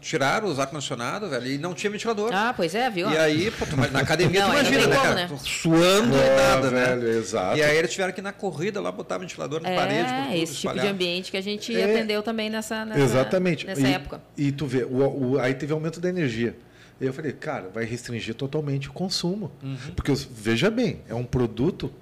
tiraram 0.00 0.48
os 0.48 0.58
ar-condicionado, 0.58 1.28
velho, 1.28 1.46
e 1.46 1.58
não 1.58 1.74
tinha 1.74 1.90
ventilador. 1.90 2.30
Ah, 2.32 2.52
pois 2.56 2.74
é, 2.74 2.90
viu? 2.90 3.10
E 3.10 3.16
aí, 3.16 3.51
pô, 3.58 3.66
na 3.90 4.00
academia, 4.00 4.40
não, 4.40 4.50
tu 4.50 4.54
imagina, 4.54 4.86
né, 4.86 4.96
cara? 4.96 5.14
Né? 5.14 5.38
Suando 5.42 6.16
e 6.16 6.36
nada, 6.36 6.70
né? 6.70 6.86
velho, 6.86 7.02
né? 7.02 7.18
Exato. 7.18 7.58
E 7.58 7.62
aí 7.62 7.76
eles 7.76 7.90
tiveram 7.90 8.12
que 8.12 8.20
ir 8.20 8.22
na 8.22 8.32
corrida 8.32 8.80
lá 8.80 8.92
botar 8.92 9.18
ventilador 9.18 9.60
na 9.60 9.70
é, 9.70 9.76
parede. 9.76 10.10
É, 10.34 10.38
esse 10.38 10.56
tipo 10.56 10.74
de 10.74 10.86
ambiente 10.86 11.30
que 11.30 11.36
a 11.36 11.40
gente 11.40 11.74
é, 11.74 11.84
atendeu 11.84 12.22
também 12.22 12.50
nessa, 12.50 12.84
nessa, 12.84 13.00
exatamente. 13.00 13.66
nessa 13.66 13.86
e, 13.86 13.92
época. 13.92 14.22
E 14.36 14.52
tu 14.52 14.66
vê, 14.66 14.84
o, 14.84 15.32
o, 15.32 15.38
aí 15.38 15.54
teve 15.54 15.72
aumento 15.72 16.00
da 16.00 16.08
energia. 16.08 16.56
E 17.00 17.06
eu 17.06 17.12
falei, 17.12 17.32
cara, 17.32 17.68
vai 17.68 17.84
restringir 17.84 18.34
totalmente 18.34 18.88
o 18.88 18.92
consumo. 18.92 19.50
Uhum. 19.62 19.76
Porque, 19.96 20.12
veja 20.30 20.70
bem, 20.70 21.00
é 21.08 21.14
um 21.14 21.24
produto 21.24 21.92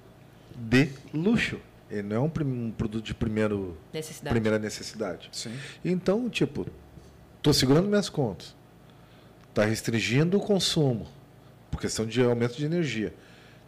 de 0.55 0.89
luxo. 1.11 1.57
Ele 1.89 2.03
não 2.03 2.15
é 2.15 2.19
um, 2.19 2.31
um 2.45 2.71
produto 2.71 3.03
de 3.03 3.13
primeiro, 3.13 3.77
necessidade. 3.91 4.33
primeira 4.33 4.59
necessidade. 4.59 5.29
Sim. 5.31 5.51
Então, 5.83 6.29
tipo, 6.29 6.67
estou 7.37 7.53
segurando 7.53 7.87
minhas 7.87 8.09
contas. 8.09 8.55
Está 9.49 9.65
restringindo 9.65 10.37
o 10.37 10.39
consumo, 10.39 11.07
por 11.71 11.79
questão 11.79 12.05
de 12.05 12.21
aumento 12.21 12.55
de 12.55 12.65
energia. 12.65 13.13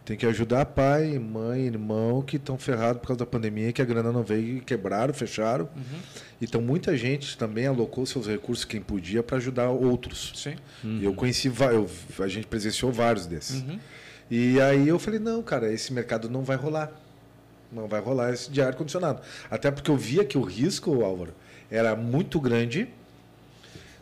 Tem 0.04 0.18
que 0.18 0.26
ajudar 0.26 0.66
pai, 0.66 1.18
mãe, 1.18 1.62
irmão 1.62 2.20
que 2.20 2.36
estão 2.36 2.58
ferrados 2.58 3.00
por 3.00 3.08
causa 3.08 3.20
da 3.20 3.26
pandemia, 3.26 3.72
que 3.72 3.80
a 3.80 3.84
grana 3.86 4.12
não 4.12 4.22
veio 4.22 4.58
e 4.58 4.60
quebraram, 4.60 5.14
fecharam. 5.14 5.66
Uhum. 5.74 5.98
Então, 6.42 6.60
muita 6.60 6.94
gente 6.94 7.38
também 7.38 7.66
alocou 7.66 8.04
seus 8.04 8.26
recursos, 8.26 8.66
quem 8.66 8.82
podia, 8.82 9.22
para 9.22 9.38
ajudar 9.38 9.70
outros. 9.70 10.32
Sim. 10.34 10.56
Uhum. 10.84 11.00
Eu 11.00 11.14
conheci, 11.14 11.48
eu, 11.48 11.90
a 12.22 12.28
gente 12.28 12.46
presenciou 12.46 12.92
vários 12.92 13.24
desses. 13.24 13.62
Uhum. 13.62 13.78
E 14.30 14.60
aí 14.60 14.86
eu 14.86 14.98
falei, 14.98 15.18
não, 15.18 15.42
cara, 15.42 15.72
esse 15.72 15.90
mercado 15.90 16.28
não 16.28 16.42
vai 16.42 16.56
rolar. 16.58 16.92
Não 17.72 17.88
vai 17.88 18.00
rolar 18.00 18.30
esse 18.30 18.50
de 18.50 18.60
ar-condicionado. 18.60 19.22
Até 19.50 19.70
porque 19.70 19.90
eu 19.90 19.96
via 19.96 20.22
que 20.22 20.36
o 20.36 20.42
risco, 20.42 21.02
Álvaro, 21.02 21.34
era 21.70 21.96
muito 21.96 22.38
grande 22.38 22.88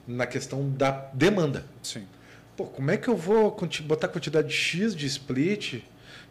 na 0.07 0.27
questão 0.27 0.69
da 0.69 0.91
demanda. 1.15 1.65
Sim. 1.81 2.05
Pô, 2.63 2.67
como 2.67 2.91
é 2.91 2.97
que 2.97 3.09
eu 3.09 3.17
vou 3.17 3.57
botar 3.85 4.09
quantidade 4.09 4.53
X 4.53 4.95
de 4.95 5.07
split 5.07 5.83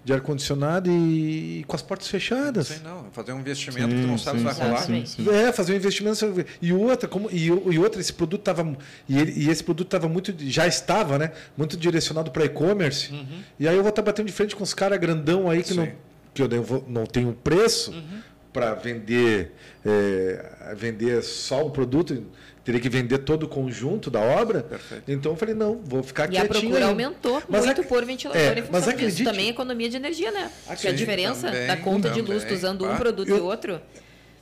de 0.04 0.14
ar-condicionado 0.14 0.90
e, 0.90 1.64
com 1.68 1.76
as 1.76 1.82
portas 1.82 2.08
fechadas? 2.08 2.70
Não 2.70 2.78
sei 2.78 2.86
não. 2.86 3.12
Fazer 3.12 3.34
um 3.34 3.40
investimento 3.40 3.90
sim, 3.90 3.96
que 3.96 4.02
tu 4.02 4.08
não 4.08 4.18
sabe 4.18 4.40
se 4.40 4.46
vai 4.46 4.54
rolar. 4.54 4.82
Sim, 4.82 5.06
sim. 5.06 5.30
É, 5.30 5.52
fazer 5.52 5.74
um 5.74 5.76
investimento. 5.76 6.46
E 6.62 6.74
outra, 6.74 7.08
como, 7.08 7.30
e, 7.30 7.46
e 7.46 7.80
outra 7.80 8.00
esse 8.00 8.14
produto 8.14 8.42
estava. 8.42 8.78
E, 9.08 9.18
e, 9.18 9.50
esse 9.50 9.64
produto 9.64 9.88
estava 9.88 10.08
muito. 10.08 10.34
Já 10.40 10.66
estava, 10.66 11.20
né? 11.20 11.34
Muito 11.58 11.78
direcionado 11.78 12.32
para 12.32 12.46
e-commerce. 12.46 13.12
Uhum. 13.12 13.44
E 13.60 13.68
aí 13.68 13.76
eu 13.76 13.82
vou 13.82 13.90
estar 13.90 14.02
batendo 14.02 14.28
de 14.28 14.34
frente 14.34 14.56
com 14.56 14.64
os 14.64 14.74
caras 14.74 14.98
grandão 15.00 15.50
aí 15.50 15.62
que 15.62 15.74
não 15.74 15.92
que 16.34 16.42
eu 16.42 16.48
não 16.88 17.06
tenho 17.06 17.34
preço 17.34 17.92
uhum. 17.92 18.22
para 18.54 18.74
vender, 18.74 19.52
é, 19.86 20.74
vender 20.78 21.22
só 21.24 21.66
o 21.66 21.70
produto, 21.70 22.26
teria 22.64 22.80
que 22.80 22.90
vender 22.90 23.20
todo 23.20 23.44
o 23.44 23.48
conjunto 23.48 24.10
da 24.10 24.20
obra. 24.20 24.64
Perfeito. 24.64 25.12
Então 25.12 25.32
eu 25.32 25.36
falei, 25.36 25.56
não, 25.56 25.80
vou 25.84 26.04
ficar 26.04 26.26
e 26.26 26.36
quietinho. 26.36 26.46
E 26.46 26.46
a 26.46 26.60
procura 26.60 26.78
aí. 26.86 26.90
aumentou 26.90 27.44
mas 27.48 27.66
muito 27.66 27.82
ac... 27.82 27.88
por 27.88 28.06
ventilador 28.06 28.42
é, 28.42 28.64
mas 28.72 28.88
acredite, 28.88 29.24
Também 29.24 29.50
economia 29.50 29.90
de 29.90 29.98
energia, 29.98 30.32
né? 30.32 30.52
Porque 30.68 30.88
a 30.88 30.94
diferença 30.94 31.48
também, 31.48 31.68
da 31.68 31.78
conta 31.78 32.10
também, 32.10 32.24
de 32.24 32.32
luz 32.32 32.52
usando 32.52 32.88
um 32.88 32.96
produto 32.96 33.28
eu, 33.28 33.38
e 33.38 33.42
outro... 33.42 33.82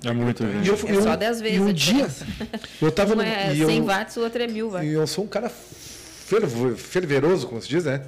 É 0.04 0.14
muito 0.14 0.44
e 0.44 0.68
eu, 0.68 0.76
é 0.76 1.02
só 1.02 1.16
10 1.16 1.42
vezes. 1.42 1.58
E 1.58 1.62
um 1.62 1.74
dia, 1.74 2.08
eu 2.82 2.88
estava 2.88 3.16
um 3.16 3.22
é 3.22 3.54
100 3.54 3.78
eu, 3.78 3.84
watts, 3.84 4.16
o 4.16 4.22
outro 4.22 4.42
é 4.42 4.48
1000 4.48 4.70
watts. 4.70 4.90
E 4.90 4.94
eu 4.94 5.06
sou 5.06 5.26
um 5.26 5.28
cara 5.28 5.50
fervoroso, 5.50 7.48
como 7.48 7.62
se 7.62 7.68
diz, 7.68 7.84
né? 7.84 8.04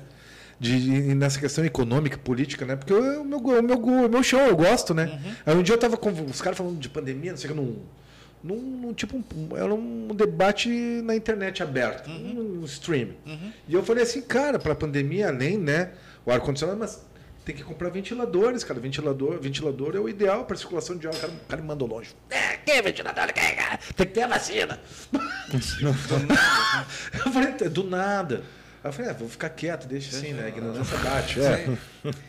de, 0.61 1.15
nessa 1.15 1.39
questão 1.39 1.65
econômica, 1.65 2.19
política, 2.19 2.67
né? 2.67 2.75
Porque 2.75 2.93
o 2.93 3.25
meu, 3.25 3.39
o 3.39 3.63
meu, 3.63 3.77
o 3.77 4.09
meu 4.09 4.21
show, 4.21 4.39
eu 4.39 4.55
gosto, 4.55 4.93
né? 4.93 5.05
Uhum. 5.05 5.31
Aí 5.43 5.55
um 5.55 5.63
dia 5.63 5.73
eu 5.73 5.79
tava 5.79 5.97
com 5.97 6.11
os 6.11 6.39
caras 6.39 6.55
falando 6.55 6.77
de 6.77 6.88
pandemia, 6.88 7.31
não 7.31 7.38
sei 7.38 7.49
o 7.49 7.53
que, 7.53 7.59
num, 7.59 7.79
num, 8.43 8.59
num 8.59 8.93
tipo, 8.93 9.18
um, 9.18 9.55
era 9.55 9.73
um 9.73 10.07
debate 10.15 10.69
na 11.03 11.15
internet 11.15 11.61
aberto, 11.61 12.09
uhum. 12.09 12.61
um 12.61 12.65
stream. 12.65 13.09
Uhum. 13.26 13.51
E 13.68 13.73
eu 13.73 13.84
falei 13.84 14.03
assim, 14.03 14.22
cara, 14.22 14.57
para 14.57 14.73
a 14.73 14.76
pandemia, 14.76 15.27
além, 15.27 15.57
né, 15.57 15.91
o 16.26 16.31
ar-condicionado, 16.31 16.80
mas 16.80 17.01
tem 17.43 17.55
que 17.55 17.63
comprar 17.63 17.89
ventiladores, 17.89 18.63
cara. 18.63 18.80
Ventilador, 18.80 19.39
ventilador 19.39 19.95
é 19.95 19.99
o 19.99 20.07
ideal 20.07 20.45
para 20.45 20.55
circulação 20.55 20.95
de 20.95 21.07
ar. 21.07 21.13
O 21.13 21.18
cara, 21.18 21.34
o 21.34 21.47
cara 21.47 21.61
me 21.61 21.68
mandou 21.68 21.88
longe. 21.88 22.15
É, 22.30 22.57
que 22.57 22.81
ventilador? 22.81 23.27
Que, 23.34 23.93
tem 23.93 24.07
que 24.07 24.13
ter 24.13 24.23
a 24.23 24.27
vacina. 24.27 24.80
do 25.11 26.19
nada. 26.27 26.88
eu 27.13 27.31
falei, 27.31 27.69
do 27.69 27.84
nada. 27.84 28.43
Aí 28.83 28.89
eu 28.89 28.93
falei, 28.93 29.11
ah, 29.11 29.13
vou 29.13 29.29
ficar 29.29 29.49
quieto, 29.49 29.87
deixa 29.87 30.15
assim, 30.15 30.33
né? 30.33 30.49
Ignorância 30.49 30.97
bate. 30.97 31.39
É. 31.39 31.67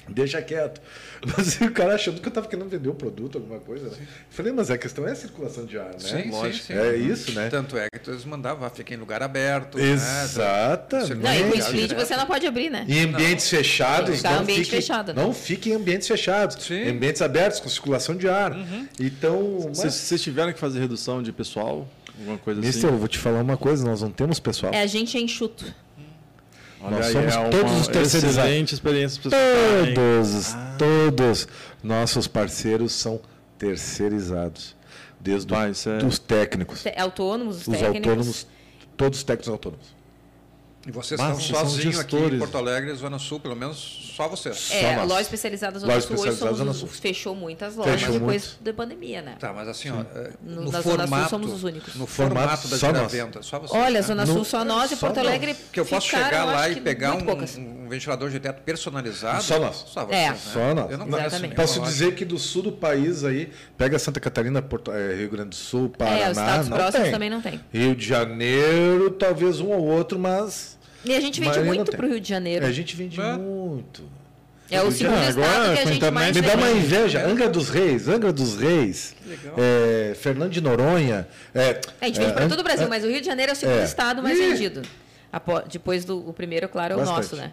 deixa 0.06 0.42
quieto. 0.42 0.82
Mas 1.34 1.58
o 1.62 1.70
cara 1.70 1.94
achando 1.94 2.20
que 2.20 2.26
eu 2.26 2.30
estava 2.30 2.46
querendo 2.46 2.68
vender 2.68 2.90
o 2.90 2.92
um 2.92 2.94
produto, 2.94 3.38
alguma 3.38 3.58
coisa. 3.58 3.86
Né? 3.86 3.96
Eu 4.00 4.06
falei, 4.28 4.52
mas 4.52 4.70
a 4.70 4.76
questão 4.76 5.06
é 5.06 5.12
a 5.12 5.14
circulação 5.14 5.64
de 5.64 5.78
ar, 5.78 5.92
né? 5.92 5.98
Sim, 5.98 6.30
Lógico. 6.30 6.66
Sim, 6.66 6.74
sim. 6.74 6.78
É 6.78 6.96
isso, 6.96 7.32
né? 7.32 7.48
Tanto 7.48 7.78
é 7.78 7.86
que 7.88 8.10
eles 8.10 8.24
mandavam, 8.24 8.68
fica 8.68 8.92
em 8.92 8.96
lugar 8.96 9.22
aberto. 9.22 9.78
Né? 9.78 9.92
Exatamente. 9.92 11.14
Né? 11.14 11.22
Não, 11.22 11.48
e 11.48 11.50
com 11.52 11.58
split 11.58 11.94
você 11.94 12.16
não 12.16 12.26
pode 12.26 12.46
abrir, 12.46 12.70
né? 12.70 12.84
Em 12.88 13.04
ambientes 13.04 13.50
não. 13.50 13.58
fechados. 13.58 14.22
Não, 14.22 14.40
ambiente 14.40 14.64
fique, 14.64 14.70
fechado. 14.70 15.14
Não 15.14 15.32
fique 15.32 15.70
em 15.70 15.74
ambientes 15.74 16.08
fechados. 16.08 16.62
Sim. 16.62 16.74
Em 16.74 16.90
ambientes 16.90 17.22
abertos, 17.22 17.60
com 17.60 17.68
circulação 17.68 18.16
de 18.16 18.28
ar. 18.28 18.52
Uhum. 18.52 18.88
Então. 18.98 19.60
Mas... 19.68 19.94
Vocês 19.94 20.20
tiveram 20.20 20.52
que 20.52 20.58
fazer 20.58 20.80
redução 20.80 21.22
de 21.22 21.32
pessoal? 21.32 21.88
Alguma 22.18 22.38
coisa 22.38 22.60
Mister, 22.60 22.84
assim? 22.84 22.94
eu 22.94 22.98
vou 22.98 23.08
te 23.08 23.18
falar 23.18 23.40
uma 23.40 23.56
coisa, 23.56 23.84
nós 23.84 24.02
não 24.02 24.10
temos 24.10 24.38
pessoal. 24.38 24.72
É, 24.74 24.82
a 24.82 24.86
gente 24.86 25.16
é 25.16 25.20
enxuto. 25.20 25.72
Olha 26.82 26.96
Nós 26.96 27.06
somos 27.06 27.34
é 27.34 27.48
todos 27.50 27.72
os 27.80 27.88
terceirizados. 27.88 28.72
Experiência 28.72 29.22
Todos, 29.30 30.54
ah. 30.54 30.76
todos 30.76 31.48
nossos 31.82 32.26
parceiros 32.26 32.92
são 32.92 33.20
terceirizados. 33.56 34.74
Desde 35.20 35.54
é... 35.54 36.04
os 36.04 36.18
técnicos. 36.18 36.84
Autônomos, 36.96 37.56
os, 37.56 37.68
os 37.68 37.78
técnicos. 37.78 37.96
autônomos, 37.96 38.46
todos 38.96 39.18
os 39.18 39.24
técnicos 39.24 39.48
autônomos. 39.48 40.01
E 40.86 40.90
vocês 40.90 41.20
Mas, 41.20 41.38
estão 41.38 41.60
sozinhos 41.60 41.98
aqui 41.98 42.16
em 42.16 42.38
Porto 42.38 42.59
Alegre, 42.59 42.92
Zona 42.94 43.18
Sul, 43.18 43.38
pelo 43.38 43.54
menos 43.54 44.12
só 44.16 44.28
vocês. 44.28 44.68
É, 44.72 44.96
só 44.96 45.04
loja 45.04 45.20
especializada 45.20 45.78
Zona 45.78 45.94
loja 45.94 46.06
Sul 46.06 46.18
hoje 46.18 46.36
somos, 46.36 46.59
Zona 46.59 46.72
Sul. 46.72 46.88
fechou 46.88 47.34
muitas 47.36 47.76
lojas 47.76 48.00
fechou 48.00 48.18
depois 48.18 48.42
muito. 48.48 48.64
da 48.64 48.72
pandemia, 48.72 49.22
né? 49.22 49.36
Tá, 49.38 49.52
mas 49.52 49.68
assim, 49.68 49.90
ó, 49.90 50.04
no, 50.42 50.62
no 50.62 50.72
na 50.72 50.82
formato, 50.82 51.09
Zona 51.09 51.20
Sul 51.20 51.28
somos 51.28 51.52
os 51.52 51.64
únicos. 51.64 51.94
No 51.94 52.06
formato 52.06 52.66
da 52.66 52.76
venda, 53.06 53.42
só 53.42 53.60
vocês. 53.60 53.80
Olha, 53.80 54.00
né? 54.00 54.02
Zona 54.02 54.26
Sul 54.26 54.44
só 54.44 54.64
nós 54.64 54.90
e 54.90 54.96
Porto 54.96 55.18
Alegre 55.18 55.54
Que 55.72 55.78
eu 55.78 55.86
posso 55.86 56.09
chegar 56.09 56.44
lá 56.44 56.68
e 56.68 56.80
pegar 56.80 57.14
um, 57.14 57.30
um, 57.30 57.88
ventilador 57.88 58.28
de 58.28 58.40
teto 58.40 58.62
personalizado. 58.62 59.42
Só 59.42 59.60
nós. 59.60 59.84
Só 59.86 60.04
vocês, 60.04 60.20
é. 60.20 60.30
Né? 60.30 60.36
Só 60.36 60.74
nós. 60.74 60.90
Eu 60.90 60.98
não 60.98 61.06
Exatamente. 61.06 61.54
Posso 61.54 61.80
dizer 61.80 62.14
que 62.16 62.24
do 62.24 62.38
sul 62.38 62.62
do 62.62 62.72
país 62.72 63.22
aí, 63.22 63.52
pega 63.78 63.98
Santa 64.00 64.18
Catarina, 64.18 64.60
Porto, 64.60 64.90
é, 64.90 65.14
Rio 65.14 65.30
Grande 65.30 65.50
do 65.50 65.54
Sul, 65.54 65.90
Paraná, 65.90 66.18
É, 66.18 66.30
os 66.30 66.38
estados 66.38 66.68
próximos 66.68 67.10
também 67.10 67.30
não 67.30 67.40
tem. 67.40 67.60
Rio 67.72 67.94
de 67.94 68.04
Janeiro, 68.04 69.10
talvez 69.10 69.60
um 69.60 69.68
ou 69.68 69.84
outro, 69.84 70.18
mas 70.18 70.72
e 71.04 71.14
a 71.14 71.20
gente 71.20 71.40
vende 71.40 71.60
muito 71.60 71.92
para 71.92 72.06
o 72.06 72.08
Rio 72.08 72.20
de 72.20 72.28
Janeiro. 72.28 72.64
É, 72.64 72.68
a 72.68 72.72
gente 72.72 72.94
vende 72.96 73.20
é. 73.20 73.32
muito. 73.36 74.02
É 74.70 74.82
o 74.82 74.90
segundo 74.90 75.22
estado 75.22 75.44
agora, 75.44 75.74
que 75.74 75.80
a 75.80 75.84
gente 75.84 76.10
mais 76.10 76.34
Me 76.34 76.42
dá 76.42 76.54
uma 76.54 76.70
inveja. 76.70 77.26
Angra 77.26 77.48
dos 77.48 77.68
Reis, 77.68 78.08
Angra 78.08 78.32
dos 78.32 78.56
Reis, 78.56 79.14
é, 79.58 80.14
Fernando 80.14 80.50
de 80.50 80.62
Noronha. 80.62 81.28
É, 81.54 81.78
a 82.00 82.06
gente 82.06 82.18
vende 82.18 82.32
para 82.32 82.48
todo 82.48 82.60
o 82.60 82.64
Brasil, 82.64 82.88
mas 82.88 83.04
o 83.04 83.08
Rio 83.08 83.20
de 83.20 83.26
Janeiro 83.26 83.50
é 83.50 83.52
o 83.52 83.56
segundo 83.56 83.82
estado 83.82 84.22
mais 84.22 84.38
vendido. 84.38 84.82
Depois 85.70 86.04
do 86.04 86.26
o 86.26 86.32
primeiro, 86.32 86.68
claro, 86.68 86.94
é 86.94 86.96
o 86.96 87.00
Bastante. 87.00 87.16
nosso, 87.16 87.36
né? 87.36 87.52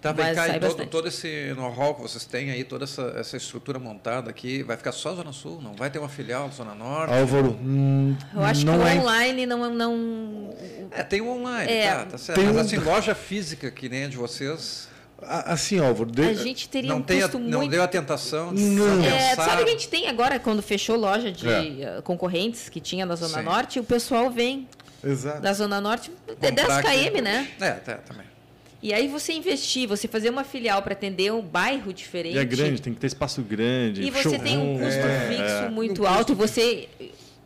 Tá, 0.00 0.12
vem 0.12 0.32
cá, 0.32 0.48
e 0.48 0.60
todo, 0.60 0.86
todo 0.86 1.08
esse 1.08 1.52
know-how 1.56 1.92
que 1.92 2.02
vocês 2.02 2.24
têm 2.24 2.52
aí, 2.52 2.62
toda 2.62 2.84
essa, 2.84 3.14
essa 3.16 3.36
estrutura 3.36 3.80
montada 3.80 4.30
aqui, 4.30 4.62
vai 4.62 4.76
ficar 4.76 4.92
só 4.92 5.12
Zona 5.12 5.32
Sul? 5.32 5.60
Não 5.60 5.74
vai 5.74 5.90
ter 5.90 5.98
uma 5.98 6.08
filial 6.08 6.48
Zona 6.52 6.72
Norte? 6.72 7.12
Álvaro, 7.12 7.58
hum, 7.60 8.16
Eu 8.32 8.44
acho 8.44 8.64
que 8.64 8.70
o 8.70 8.86
é... 8.86 8.94
online 9.00 9.44
não, 9.44 9.74
não... 9.74 10.54
É, 10.92 11.02
tem 11.02 11.20
o 11.20 11.28
online, 11.28 11.72
é, 11.72 11.94
tá, 11.94 12.04
tá 12.04 12.18
certo. 12.18 12.40
Mas 12.40 12.56
um... 12.56 12.60
assim, 12.60 12.76
loja 12.76 13.12
física 13.12 13.72
que 13.72 13.88
nem 13.88 14.04
a 14.04 14.08
de 14.08 14.16
vocês... 14.16 14.88
Assim, 15.20 15.80
Álvaro... 15.80 16.08
De... 16.08 16.22
A 16.22 16.34
gente 16.34 16.68
teria 16.68 16.90
não 16.90 16.98
um 16.98 17.02
custo 17.02 17.36
a, 17.36 17.40
muito... 17.40 17.50
Não 17.50 17.66
deu 17.66 17.82
a 17.82 17.88
tentação 17.88 18.54
de 18.54 18.62
não. 18.62 19.02
É, 19.02 19.34
sabe 19.34 19.64
que 19.64 19.70
a 19.70 19.72
gente 19.72 19.88
tem 19.88 20.06
agora, 20.06 20.38
quando 20.38 20.62
fechou 20.62 20.94
loja 20.94 21.32
de 21.32 21.48
é. 21.48 22.00
concorrentes 22.04 22.68
que 22.68 22.78
tinha 22.80 23.04
na 23.04 23.16
Zona 23.16 23.38
Sim. 23.38 23.44
Norte, 23.44 23.80
o 23.80 23.84
pessoal 23.84 24.30
vem 24.30 24.68
Exato. 25.02 25.40
da 25.40 25.52
Zona 25.52 25.80
Norte, 25.80 26.12
é 26.40 26.52
10 26.52 26.68
km, 26.68 27.20
né? 27.20 27.48
É, 27.60 27.72
tá, 27.72 27.94
também. 27.96 28.37
E 28.80 28.94
aí 28.94 29.08
você 29.08 29.32
investir, 29.32 29.88
você 29.88 30.06
fazer 30.06 30.30
uma 30.30 30.44
filial 30.44 30.82
para 30.82 30.92
atender 30.92 31.32
um 31.32 31.42
bairro 31.42 31.92
diferente. 31.92 32.36
E 32.36 32.38
é 32.38 32.44
grande, 32.44 32.80
tem 32.80 32.94
que 32.94 33.00
ter 33.00 33.08
espaço 33.08 33.42
grande. 33.42 34.02
E 34.02 34.10
você 34.10 34.38
tem 34.38 34.56
um 34.56 34.78
custo 34.78 35.00
é, 35.00 35.28
fixo 35.28 35.64
é, 35.64 35.68
muito 35.68 36.06
alto. 36.06 36.34
Você 36.36 36.88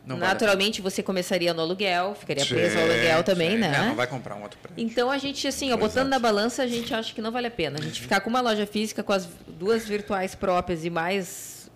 Não 0.05 0.17
Naturalmente 0.17 0.79
vale. 0.79 0.91
você 0.91 1.01
começaria 1.01 1.51
no 1.53 1.61
aluguel, 1.61 2.13
ficaria 2.13 2.45
preso 2.45 2.77
ao 2.77 2.83
aluguel 2.83 3.23
também, 3.23 3.51
sim. 3.51 3.57
né? 3.57 3.73
É, 3.75 3.87
não 3.87 3.95
vai 3.95 4.05
comprar 4.05 4.35
um 4.35 4.43
outro 4.43 4.59
prédio. 4.59 4.85
Então 4.85 5.09
a 5.09 5.17
gente, 5.17 5.47
assim, 5.47 5.71
ó, 5.71 5.77
botando 5.77 6.09
na 6.09 6.19
balança, 6.19 6.61
a 6.61 6.67
gente 6.67 6.93
acha 6.93 7.13
que 7.13 7.21
não 7.21 7.31
vale 7.31 7.47
a 7.47 7.51
pena. 7.51 7.79
A 7.79 7.81
gente 7.81 7.97
uhum. 7.97 8.03
ficar 8.03 8.21
com 8.21 8.29
uma 8.29 8.41
loja 8.41 8.67
física, 8.67 9.01
com 9.01 9.13
as 9.13 9.27
duas 9.47 9.87
virtuais 9.87 10.35
próprias 10.35 10.85
e 10.85 10.89
mais 10.89 11.71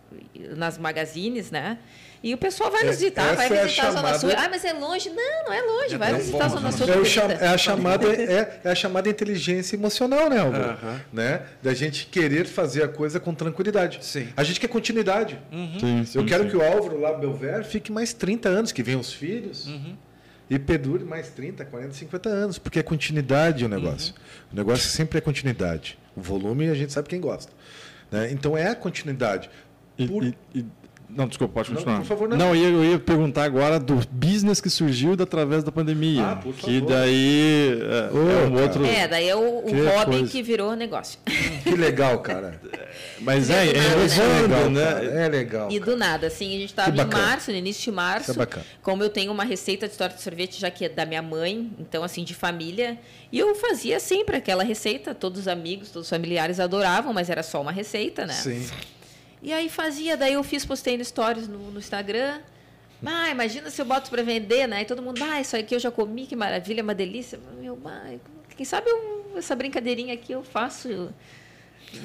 nas 0.56 0.78
magazines, 0.78 1.50
né? 1.50 1.80
E 2.24 2.34
o 2.34 2.38
pessoal 2.38 2.72
vai 2.72 2.84
nos 2.84 2.96
é, 2.96 2.98
visitar, 2.98 3.36
vai 3.36 3.46
é 3.46 3.66
visitar 3.66 3.88
a, 3.88 3.92
Zona 3.92 4.20
Sul. 4.20 4.30
Ah, 4.36 4.48
mas 4.50 4.66
é 4.66 4.74
longe. 4.74 5.10
Não, 5.10 5.46
não 5.46 5.54
é 5.54 5.62
longe, 5.62 5.96
é 5.96 5.98
vai 5.98 6.14
visitar 6.16 6.46
a 6.46 6.50
Zona 6.50 6.72
Sul. 6.72 6.88
É, 6.90 7.06
cham, 7.06 7.30
é, 7.30 7.48
a 7.48 7.58
chamada, 7.58 8.08
é, 8.08 8.60
é, 8.64 8.70
a 8.70 8.76
chamada 8.76 9.10
inteligência 9.10 9.76
emocional, 9.76 10.30
né, 10.30 10.40
Álvaro? 10.40 10.74
Uh 10.74 10.78
-huh. 10.78 11.00
né? 11.14 11.42
Da 11.62 11.74
gente 11.74 12.08
querer 12.08 12.46
fazer 12.46 12.84
a 12.84 12.88
coisa 12.88 13.20
com 13.20 13.34
tranquilidade. 13.34 14.00
Sim. 14.02 14.30
A 14.36 14.44
gente 14.44 14.60
quer 14.60 14.68
continuidade. 14.68 15.40
Uhum. 15.52 15.80
Sim, 15.80 16.06
sim, 16.06 16.20
Eu 16.20 16.26
quero 16.26 16.44
sim. 16.44 16.50
que 16.50 16.58
o 16.58 16.62
Álvaro 16.62 17.00
lá, 17.00 17.14
Belver, 17.14 17.64
fique 17.64 17.92
mais 17.92 18.14
30 18.14 18.50
anos, 18.50 18.72
que 18.72 18.82
venham 18.82 19.00
os 19.00 19.14
filhos. 19.14 19.68
Uhum. 19.68 19.96
E 20.50 20.58
perdure 20.58 21.04
mais 21.04 21.30
30, 21.30 21.66
40, 21.66 21.94
50 21.94 22.30
anos, 22.30 22.58
porque 22.58 22.80
é 22.80 22.84
continuidade 22.84 23.66
o 23.66 23.70
negócio. 23.70 24.14
Uhum. 24.14 24.54
O 24.54 24.56
negócio 24.56 24.90
sempre 24.90 25.18
é 25.18 25.22
continuidade. 25.22 26.00
O 26.16 26.22
volume 26.22 26.70
a 26.70 26.74
gente 26.74 26.94
sabe 26.94 27.10
quem 27.10 27.20
gosta. 27.20 27.52
Né? 28.10 28.30
Então 28.32 28.58
é 28.58 28.68
a 28.70 28.76
continuidade. 28.76 29.50
Por... 30.06 30.24
E, 30.24 30.38
e, 30.54 30.66
não, 31.18 31.28
desculpa, 31.28 31.56
pode 31.56 31.72
continuar. 31.72 31.94
Não, 31.94 32.02
por 32.02 32.08
favor, 32.08 32.30
não. 32.30 32.38
Não, 32.38 32.56
eu 32.56 32.56
ia, 32.56 32.68
eu 32.70 32.86
ia 32.92 33.00
perguntar 33.00 33.44
agora 33.44 33.80
do 33.80 33.96
business 34.12 34.62
que 34.62 34.70
surgiu 34.70 35.14
através 35.20 35.64
da 35.64 35.72
pandemia. 35.72 36.24
Ah, 36.24 36.36
por 36.36 36.54
favor. 36.54 36.70
Que 36.70 36.80
daí 36.80 37.80
é, 37.82 38.10
oh, 38.14 38.30
é 38.30 38.48
um 38.48 38.62
outro. 38.62 38.86
É, 38.86 39.08
daí 39.08 39.28
é 39.28 39.36
o, 39.36 39.58
o 39.58 39.66
que 39.66 39.82
hobby 39.82 40.18
coisa. 40.18 40.32
que 40.32 40.44
virou 40.44 40.76
negócio. 40.76 41.18
Que 41.64 41.76
legal, 41.76 42.20
cara. 42.20 42.62
Mas 43.20 43.50
é, 43.50 43.66
é, 43.66 43.72
é, 43.72 44.42
legal, 44.42 44.70
né? 44.70 45.26
É 45.26 45.28
legal. 45.28 45.72
E 45.72 45.80
do 45.80 45.98
nada, 45.98 46.28
assim, 46.28 46.56
a 46.56 46.60
gente 46.60 46.70
estava 46.70 47.02
em 47.02 47.06
março, 47.06 47.52
no 47.52 47.58
início 47.58 47.84
de 47.84 47.92
março. 47.92 48.32
Isso 48.32 48.40
é 48.40 48.46
bacana. 48.46 48.66
Como 48.82 49.04
eu 49.04 49.10
tenho 49.10 49.32
uma 49.32 49.44
receita 49.44 49.88
de 49.88 49.98
torta 49.98 50.16
de 50.16 50.22
sorvete, 50.22 50.62
já 50.62 50.70
que 50.70 50.86
é 50.86 50.90
da 50.90 51.06
minha 51.06 51.22
mãe, 51.22 51.72
então, 51.80 52.04
assim, 52.04 52.24
de 52.24 52.34
família. 52.34 52.98
E 53.32 53.40
eu 53.40 53.54
fazia 53.56 54.00
sempre 54.00 54.38
aquela 54.38 54.64
receita, 54.64 55.14
todos 55.14 55.42
os 55.42 55.48
amigos, 55.48 55.90
todos 55.90 56.06
os 56.06 56.10
familiares 56.10 56.60
adoravam, 56.60 57.12
mas 57.12 57.30
era 57.30 57.44
só 57.44 57.62
uma 57.62 57.72
receita, 57.72 58.26
né? 58.26 58.34
Sim. 58.34 58.66
E 59.42 59.54
aí 59.54 59.70
fazia, 59.70 60.18
daí 60.18 60.34
eu 60.34 60.44
fiz, 60.44 60.66
postei 60.66 60.98
no 60.98 61.06
stories 61.06 61.48
no, 61.48 61.72
no 61.72 61.80
Instagram. 61.80 62.40
Ah, 63.06 63.30
imagina 63.30 63.70
se 63.70 63.80
eu 63.80 63.86
boto 63.86 64.10
para 64.10 64.24
vender, 64.24 64.68
né? 64.68 64.82
E 64.82 64.86
todo 64.86 65.02
mundo, 65.02 65.24
ah, 65.24 65.40
isso 65.40 65.56
aqui 65.56 65.76
eu 65.76 65.80
já 65.80 65.92
comi, 65.92 66.26
que 66.26 66.36
maravilha, 66.36 66.82
uma 66.82 66.96
delícia. 66.96 67.40
Meu, 67.60 67.76
mãe, 67.78 68.20
quem 68.56 68.66
sabe 68.66 68.90
eu, 68.90 69.34
essa 69.38 69.56
brincadeirinha 69.56 70.14
aqui 70.14 70.32
eu 70.32 70.44
faço. 70.44 71.14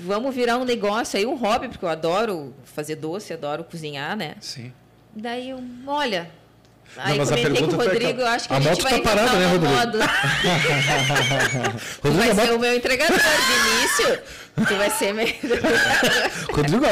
Vamos 0.04 0.34
virar 0.34 0.58
um 0.58 0.64
negócio 0.64 1.18
aí, 1.18 1.26
um 1.26 1.34
hobby, 1.34 1.68
porque 1.68 1.84
eu 1.84 1.88
adoro 1.88 2.54
fazer 2.64 2.96
doce, 2.96 3.32
adoro 3.32 3.64
cozinhar, 3.64 4.16
né? 4.16 4.36
Sim. 4.40 4.72
Daí 5.14 5.50
eu, 5.50 5.62
olha, 5.86 6.30
Aí 6.96 7.18
não, 7.18 7.26
comentei 7.26 7.66
com 7.66 7.72
o 7.72 7.76
Rodrigo, 7.76 8.20
eu 8.20 8.26
acho 8.26 8.48
que 8.48 8.54
a, 8.54 8.56
a 8.56 8.60
gente 8.60 8.82
vai 8.82 9.00
tá 9.00 9.00
parada, 9.00 9.32
né, 9.32 9.46
Rodrigo? 9.46 9.74
Modo. 9.74 9.98
tu 12.02 12.12
vai 12.12 12.34
ser 12.34 12.52
o 12.52 12.58
meu 12.58 12.76
entregador 12.76 13.18
de 13.18 13.70
início. 13.70 14.18
Tu 14.68 14.76
vai 14.76 14.90
ser 14.90 15.14
meu 15.14 15.26
Rodrigo, 16.50 16.84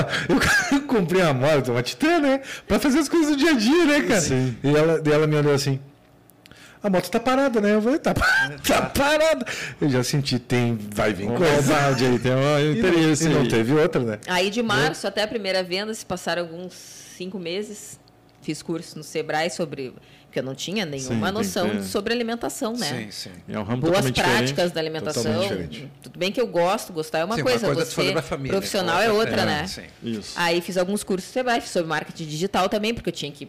eu 0.72 0.82
comprei 0.88 1.20
a 1.20 1.34
moto, 1.34 1.72
uma 1.72 1.82
Titã, 1.82 2.18
né? 2.18 2.40
Pra 2.66 2.78
fazer 2.78 3.00
as 3.00 3.08
coisas 3.08 3.32
do 3.32 3.36
dia 3.36 3.50
a 3.50 3.54
dia, 3.54 3.84
né, 3.84 4.02
cara? 4.02 4.20
Sim. 4.20 4.56
E 4.64 4.74
ela, 4.74 5.02
e 5.04 5.12
ela 5.12 5.26
me 5.26 5.36
olhou 5.36 5.52
assim, 5.52 5.78
a 6.82 6.88
moto 6.88 7.10
tá 7.10 7.20
parada, 7.20 7.60
né? 7.60 7.74
Eu 7.74 7.82
falei, 7.82 7.98
tá, 7.98 8.14
tá 8.66 8.82
parada. 8.82 9.44
Eu 9.78 9.90
já 9.90 10.02
senti, 10.02 10.38
tem, 10.38 10.78
vai 10.94 11.12
vir 11.12 11.28
coisa. 11.28 11.76
aí, 11.76 12.18
tem 12.18 12.32
um 12.32 12.72
interesse. 12.72 13.24
E 13.24 13.28
não, 13.28 13.40
e 13.40 13.42
não 13.42 13.48
teve 13.48 13.74
outra, 13.74 14.00
né? 14.00 14.18
Aí 14.26 14.48
de 14.48 14.62
março 14.62 15.06
até 15.06 15.22
a 15.22 15.28
primeira 15.28 15.62
venda, 15.62 15.92
se 15.92 16.06
passaram 16.06 16.40
alguns 16.40 16.72
cinco 17.18 17.38
meses, 17.38 17.99
fiz 18.50 18.62
curso 18.62 18.98
no 18.98 19.04
Sebrae 19.04 19.48
sobre 19.48 19.94
porque 20.26 20.38
eu 20.38 20.44
não 20.44 20.54
tinha 20.54 20.86
nenhuma 20.86 21.26
sim, 21.26 21.32
noção 21.32 21.82
sobre 21.82 22.12
alimentação, 22.12 22.72
né? 22.76 22.86
Sim, 22.86 23.10
sim. 23.10 23.30
É 23.48 23.58
um 23.58 23.64
ramo 23.64 23.82
Boas 23.82 24.08
práticas 24.12 24.48
diferente. 24.48 24.72
da 24.74 24.80
alimentação. 24.80 25.32
Tudo 26.00 26.18
bem 26.18 26.30
que 26.30 26.40
eu 26.40 26.46
gosto, 26.46 26.92
gostar 26.92 27.18
é 27.18 27.24
uma 27.24 27.34
sim, 27.34 27.42
coisa, 27.42 27.66
uma 27.66 27.74
coisa 27.74 27.90
você 27.90 28.12
é 28.12 28.22
família, 28.22 28.52
profissional 28.52 29.00
é 29.00 29.10
outra, 29.10 29.42
é, 29.42 29.46
né? 29.46 29.66
Sim. 29.66 29.82
Isso. 30.02 30.34
Aí 30.36 30.60
fiz 30.60 30.76
alguns 30.76 31.02
cursos 31.02 31.28
no 31.28 31.32
Sebrae, 31.32 31.60
sobre 31.62 31.88
marketing 31.88 32.26
digital 32.26 32.68
também, 32.68 32.94
porque 32.94 33.08
eu 33.08 33.12
tinha 33.12 33.32
que 33.32 33.48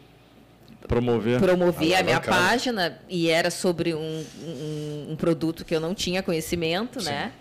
promover, 0.88 1.40
promover 1.40 1.94
a 1.94 2.03
minha 2.03 2.19
página 2.19 2.99
e 3.07 3.30
era 3.30 3.52
sobre 3.52 3.94
um, 3.94 4.26
um, 4.44 5.07
um, 5.11 5.15
produto 5.15 5.64
que 5.64 5.76
eu 5.76 5.80
não 5.80 5.94
tinha 5.94 6.23
conhecimento, 6.23 6.99
né? 7.03 7.32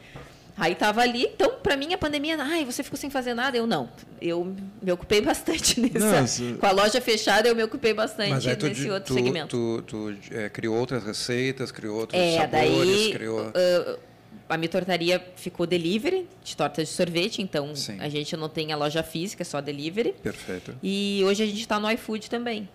Aí 0.61 0.75
estava 0.75 1.01
ali, 1.01 1.25
então, 1.25 1.55
para 1.63 1.75
mim, 1.75 1.95
a 1.95 1.99
pandemia, 1.99 2.37
ai, 2.39 2.67
você 2.67 2.83
ficou 2.83 2.99
sem 2.99 3.09
fazer 3.09 3.33
nada? 3.33 3.57
Eu 3.57 3.67
não. 3.67 3.89
Eu 4.21 4.55
me 4.83 4.93
ocupei 4.93 5.21
bastante 5.23 5.81
nisso. 5.81 6.59
Com 6.61 6.67
a 6.67 6.71
loja 6.71 7.01
fechada, 7.01 7.49
eu 7.49 7.57
me 7.57 7.63
ocupei 7.63 7.95
bastante 7.95 8.47
nesse 8.47 8.57
tu, 8.57 8.93
outro 8.93 9.07
tu, 9.07 9.15
segmento. 9.15 9.83
Tu, 9.87 10.13
tu 10.13 10.35
é, 10.37 10.51
criou 10.51 10.77
outras 10.77 11.03
receitas, 11.03 11.73
criou 11.73 11.99
outros 11.99 12.21
é, 12.21 12.37
sabores, 12.37 12.51
daí, 12.51 13.13
criou... 13.13 13.47
Uh, 13.49 13.99
a 14.49 14.57
minha 14.57 14.69
tortaria 14.69 15.25
ficou 15.37 15.67
delivery, 15.67 16.29
de 16.43 16.57
torta 16.57 16.83
de 16.83 16.89
sorvete, 16.89 17.41
então 17.41 17.75
Sim. 17.75 17.99
a 18.01 18.09
gente 18.09 18.37
não 18.37 18.49
tem 18.49 18.73
a 18.73 18.77
loja 18.77 19.03
física, 19.03 19.43
é 19.43 19.45
só 19.45 19.61
delivery. 19.61 20.13
Perfeito. 20.23 20.75
E 20.83 21.23
hoje 21.25 21.43
a 21.43 21.47
gente 21.47 21.61
está 21.61 21.81
no 21.81 21.91
iFood 21.91 22.29
também. 22.29 22.69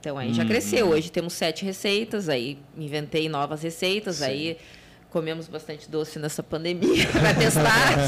Então 0.00 0.18
aí 0.18 0.34
já 0.34 0.44
cresceu. 0.44 0.86
Uhum. 0.86 0.92
Hoje 0.92 1.10
temos 1.10 1.32
sete 1.32 1.64
receitas, 1.64 2.28
aí 2.28 2.58
inventei 2.76 3.26
novas 3.26 3.62
receitas, 3.62 4.16
Sim. 4.16 4.24
aí 4.24 4.56
comemos 5.14 5.46
bastante 5.46 5.88
doce 5.88 6.18
nessa 6.18 6.42
pandemia 6.42 7.06
para 7.06 7.32
testar. 7.34 7.98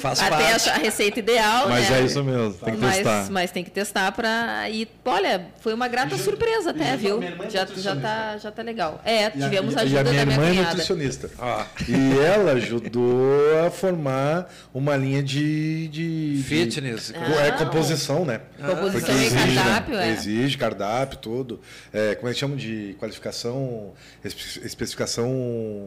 Faz 0.00 0.20
Até 0.20 0.30
parte. 0.30 0.52
achar 0.52 0.74
a 0.76 0.78
receita 0.78 1.18
ideal. 1.18 1.68
Mas 1.68 1.90
né? 1.90 2.00
é 2.00 2.04
isso 2.06 2.24
mesmo, 2.24 2.54
tem 2.54 2.74
que 2.74 2.80
mas, 2.80 2.96
testar. 2.96 3.30
Mas 3.30 3.50
tem 3.50 3.62
que 3.62 3.70
testar 3.70 4.10
para. 4.12 4.70
E 4.70 4.88
olha, 5.04 5.48
foi 5.60 5.74
uma 5.74 5.88
grata 5.88 6.16
surpresa 6.16 6.70
até, 6.70 6.96
viu? 6.96 7.20
Já, 7.50 7.66
já, 7.66 7.94
tá, 7.94 8.38
já 8.38 8.50
tá 8.50 8.62
legal. 8.62 9.02
É, 9.04 9.28
tivemos 9.28 9.76
a, 9.76 9.82
ajuda 9.82 9.96
e 9.96 9.98
a 9.98 10.02
minha 10.10 10.14
da 10.14 10.24
minha 10.24 10.34
irmã 10.34 10.48
cunhada. 10.48 10.68
é 10.68 10.70
nutricionista. 10.70 11.30
Ah. 11.38 11.66
E 11.86 12.18
ela 12.18 12.52
ajudou 12.52 13.66
a 13.66 13.70
formar 13.70 14.50
uma 14.72 14.96
linha 14.96 15.22
de. 15.22 15.88
de 15.88 16.42
Fitness. 16.42 17.08
De, 17.08 17.16
ah. 17.16 17.46
é 17.48 17.52
composição, 17.52 18.24
né? 18.24 18.40
Composição 18.58 19.00
Porque 19.00 19.12
e 19.12 19.26
exige, 19.26 19.54
cardápio, 19.54 19.94
né? 19.94 20.08
é. 20.08 20.12
Exige 20.12 20.56
cardápio, 20.56 21.18
tudo. 21.18 21.60
É, 21.92 22.14
como 22.14 22.30
é 22.30 22.32
que 22.32 22.40
chamam 22.40 22.56
de 22.56 22.96
qualificação, 22.98 23.92
especificação 24.24 25.81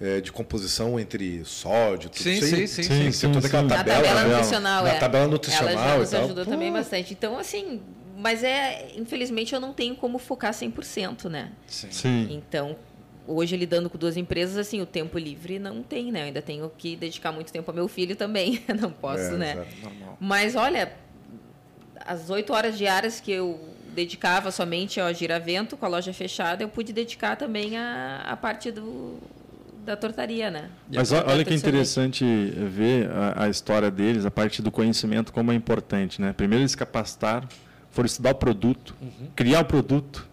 é, 0.00 0.20
de 0.20 0.32
composição 0.32 0.98
entre 0.98 1.44
sódio, 1.44 2.10
tudo 2.10 2.22
sim, 2.22 2.32
isso 2.32 2.54
aí. 2.54 2.68
Sim, 2.68 2.82
sim, 2.82 2.88
sim. 2.88 3.12
Sim, 3.12 3.32
toda 3.32 3.46
aquela 3.46 3.68
tabela. 3.68 3.98
Na 3.98 4.02
tabela 4.02 4.28
nutricional, 4.28 4.84
na 4.84 4.90
é. 4.90 4.98
tabela 4.98 5.28
nutricional 5.28 5.72
Ela 5.72 5.82
já 5.82 5.98
nos 5.98 6.08
e 6.08 6.12
tal. 6.12 6.24
ajudou 6.24 6.44
Pô. 6.44 6.50
também 6.50 6.72
bastante. 6.72 7.12
Então, 7.12 7.38
assim, 7.38 7.80
mas 8.16 8.44
é, 8.44 8.92
infelizmente 8.96 9.54
eu 9.54 9.60
não 9.60 9.72
tenho 9.72 9.94
como 9.96 10.18
focar 10.18 10.52
100%, 10.52 11.28
né? 11.28 11.52
Sim. 11.66 11.88
sim. 11.90 12.28
Então, 12.30 12.76
hoje 13.26 13.56
lidando 13.56 13.88
com 13.88 13.96
duas 13.96 14.16
empresas, 14.16 14.56
assim, 14.56 14.80
o 14.80 14.86
tempo 14.86 15.18
livre 15.18 15.58
não 15.58 15.82
tem, 15.82 16.10
né? 16.10 16.20
Eu 16.20 16.24
ainda 16.26 16.42
tenho 16.42 16.70
que 16.76 16.96
dedicar 16.96 17.32
muito 17.32 17.52
tempo 17.52 17.70
ao 17.70 17.74
meu 17.74 17.88
filho 17.88 18.16
também, 18.16 18.62
não 18.80 18.90
posso, 18.90 19.34
é, 19.34 19.36
né? 19.36 19.66
Mas 20.18 20.56
olha, 20.56 20.92
as 22.04 22.28
oito 22.30 22.52
horas 22.52 22.76
diárias 22.76 23.20
que 23.20 23.30
eu 23.30 23.60
dedicava 23.94 24.50
somente 24.50 25.00
ao 25.00 25.12
giravento 25.12 25.76
com 25.76 25.84
a 25.84 25.88
loja 25.88 26.12
fechada, 26.12 26.62
eu 26.62 26.68
pude 26.68 26.92
dedicar 26.92 27.36
também 27.36 27.76
a, 27.76 28.22
a 28.26 28.36
parte 28.36 28.70
do 28.70 29.18
da 29.84 29.96
tortaria, 29.96 30.50
né? 30.50 30.70
Mas 30.92 31.12
olha 31.12 31.44
que 31.44 31.54
interessante 31.54 32.24
ver 32.24 33.10
a, 33.10 33.44
a, 33.44 33.48
história 33.48 33.90
deles, 33.90 34.24
a 34.24 34.30
parte 34.30 34.62
do 34.62 34.70
conhecimento 34.70 35.32
como 35.32 35.52
é 35.52 35.54
importante, 35.54 36.20
né? 36.20 36.32
Primeiro 36.32 36.62
eles 36.62 36.74
capacitaram, 36.74 37.48
foram 37.90 38.06
estudar 38.06 38.30
o 38.30 38.34
produto, 38.34 38.94
uhum. 39.00 39.28
criar 39.34 39.60
o 39.60 39.64
produto, 39.64 40.28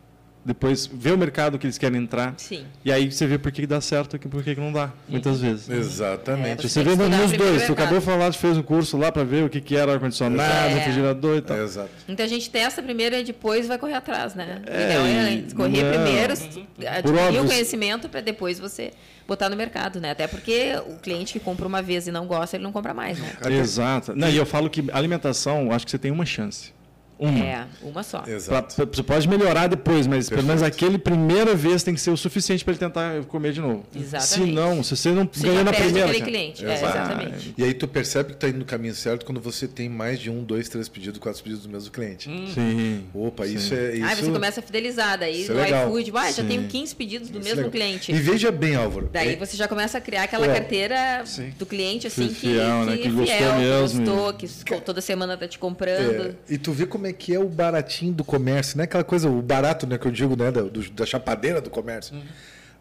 depois 0.48 0.86
ver 0.88 1.12
o 1.12 1.18
mercado 1.18 1.60
que 1.60 1.66
eles 1.66 1.78
querem 1.78 2.02
entrar. 2.02 2.34
Sim. 2.38 2.66
E 2.86 2.90
aí 2.90 3.12
você 3.12 3.28
vê 3.28 3.38
por 3.38 3.52
que 3.52 3.68
dá 3.68 3.82
certo 3.82 4.16
e 4.16 4.20
por 4.20 4.42
que 4.42 4.56
não 4.56 4.72
dá, 4.72 4.92
muitas 5.08 5.42
uhum. 5.42 5.50
vezes. 5.50 5.70
Exatamente. 5.70 6.66
É, 6.66 6.70
você, 6.70 6.84
vê 6.84 6.96
nos 6.96 7.32
dois, 7.34 7.66
tu 7.66 7.74
acabou 7.74 8.00
de 8.00 8.06
falar, 8.06 8.32
tu 8.32 8.38
fez 8.38 8.58
um 8.58 8.64
curso 8.64 8.96
lá 8.96 9.12
para 9.12 9.26
ver 9.26 9.44
o 9.44 9.50
que, 9.50 9.60
que 9.60 9.76
era 9.76 9.92
ar-condicionado, 9.92 10.42
é. 10.42 10.76
refrigerador 10.76 11.38
e 11.38 11.42
tal. 11.42 11.58
É, 11.58 11.64
exato. 11.64 11.90
Então 12.08 12.26
a 12.26 12.30
gente 12.30 12.50
testa 12.50 12.82
primeiro 12.82 13.16
e 13.16 13.24
depois 13.26 13.68
vai 13.68 13.78
correr 13.78 13.96
atrás, 13.96 14.36
né? 14.36 14.62
É, 14.66 14.94
é 14.94 15.54
correr 15.54 15.84
não, 15.84 16.04
primeiro, 16.04 16.34
adquirir 16.34 17.42
o 17.42 17.46
conhecimento 17.46 18.08
para 18.08 18.22
depois 18.22 18.58
você 18.58 18.94
botar 19.28 19.50
no 19.50 19.56
mercado, 19.56 20.00
né? 20.00 20.12
Até 20.12 20.28
porque 20.28 20.74
o 20.88 20.98
cliente 20.98 21.34
que 21.34 21.40
compra 21.40 21.68
uma 21.68 21.82
vez 21.82 22.08
e 22.08 22.12
não 22.12 22.26
gosta, 22.26 22.56
ele 22.56 22.64
não 22.64 22.72
compra 22.72 22.94
mais, 22.94 23.20
né? 23.20 23.38
Exato. 23.50 24.16
Não, 24.16 24.30
e 24.30 24.38
eu 24.38 24.46
falo 24.46 24.70
que 24.70 24.86
alimentação, 24.92 25.72
acho 25.72 25.86
que 25.86 25.92
você 25.92 26.00
tem 26.00 26.12
uma 26.12 26.26
chance. 26.26 26.77
Uma. 27.20 27.44
É, 27.44 27.66
uma 27.82 28.04
só. 28.04 28.24
Exato. 28.28 28.76
Pra, 28.76 28.86
você 28.86 29.04
pode 29.04 29.28
melhorar 29.28 29.68
depois, 29.68 30.06
mas 30.06 30.30
Perfeito. 30.30 30.36
pelo 30.36 30.48
menos 30.48 30.64
aquele 30.64 30.98
primeira 30.98 31.56
vez 31.56 31.84
tem 31.84 31.94
que 31.94 32.00
ser 32.00 32.12
o 32.12 32.18
suficiente 32.18 32.64
para 32.64 32.74
ele 32.74 32.80
tentar 32.80 33.24
comer 33.26 33.54
de 33.54 33.62
novo. 33.62 33.84
Exatamente. 33.96 34.28
Se 34.28 34.52
não, 34.54 34.84
se 34.84 34.96
você 34.96 35.12
não 35.12 35.30
ganhou 35.38 35.64
na 35.64 35.74
primeira. 35.74 36.10
Aquele 36.10 36.26
cliente. 36.26 36.66
É, 36.66 36.74
exatamente. 36.74 37.56
E 37.58 37.64
aí 37.64 37.74
tu 37.74 37.88
percebe 37.88 38.30
que 38.30 38.36
está 38.36 38.50
indo 38.50 38.60
no 38.60 38.66
caminho 38.66 38.94
certo 38.94 39.26
quando 39.26 39.42
você 39.42 39.68
tem 39.68 39.90
mais 39.90 40.20
de 40.20 40.30
um, 40.30 40.44
dois, 40.44 40.70
três 40.70 40.88
pedidos, 40.88 41.20
quatro 41.20 41.42
pedidos 41.42 41.64
do 41.64 41.70
mesmo 41.70 41.92
cliente. 41.92 42.30
Hum. 42.30 42.48
Sim. 42.54 43.06
Opa, 43.14 43.46
Sim. 43.46 43.56
isso 43.56 43.74
é. 43.74 43.96
Isso... 43.96 44.06
Aí 44.06 44.16
você 44.16 44.32
começa 44.32 44.60
a 44.60 44.64
fidelizar, 44.64 45.18
daí 45.18 45.42
isso 45.42 45.54
no 45.54 45.60
é 45.60 45.70
iFood, 45.70 46.12
ah, 46.16 46.32
já 46.32 46.44
tenho 46.44 46.68
15 46.68 46.96
pedidos 46.96 47.30
do 47.30 47.40
isso 47.40 47.50
mesmo 47.50 47.68
é 47.68 47.70
cliente. 47.70 48.12
E 48.12 48.16
veja 48.16 48.52
bem, 48.52 48.76
Álvaro. 48.76 49.10
Daí 49.12 49.34
é... 49.34 49.36
você 49.36 49.58
já 49.58 49.68
começa 49.68 49.98
a 49.98 50.02
criar 50.02 50.24
aquela 50.24 50.46
é. 50.46 50.54
carteira 50.54 51.24
Sim. 51.26 51.54
do 51.58 51.66
cliente 51.66 52.08
assim 52.08 52.28
que, 52.28 52.36
fiel, 52.36 52.82
que, 52.82 52.86
né? 52.86 52.98
que, 52.98 53.04
que 53.04 53.10
gostou 53.10 53.38
fiel, 53.38 53.56
mesmo. 53.56 54.06
gostou, 54.06 54.34
que 54.34 54.48
toda 54.82 55.02
semana 55.02 55.34
está 55.34 55.48
te 55.48 55.58
comprando. 55.58 56.28
É, 56.28 56.36
e 56.50 56.58
tu 56.58 56.72
vê 56.72 56.86
como 56.86 57.07
como 57.08 57.10
é 57.10 57.14
que 57.14 57.34
é 57.34 57.40
o 57.40 57.48
baratinho 57.48 58.14
do 58.14 58.24
comércio, 58.24 58.78
não 58.78 58.84
é 58.84 58.86
aquela 58.86 59.04
coisa, 59.04 59.30
o 59.30 59.42
barato, 59.42 59.88
né, 59.88 59.98
que 59.98 60.06
eu 60.06 60.12
digo, 60.12 60.36
né, 60.36 60.52
da, 60.52 60.62
do, 60.62 60.90
da 60.92 61.06
chapadeira 61.06 61.62
do 61.62 61.70
comércio. 61.70 62.16
Uhum. 62.16 62.24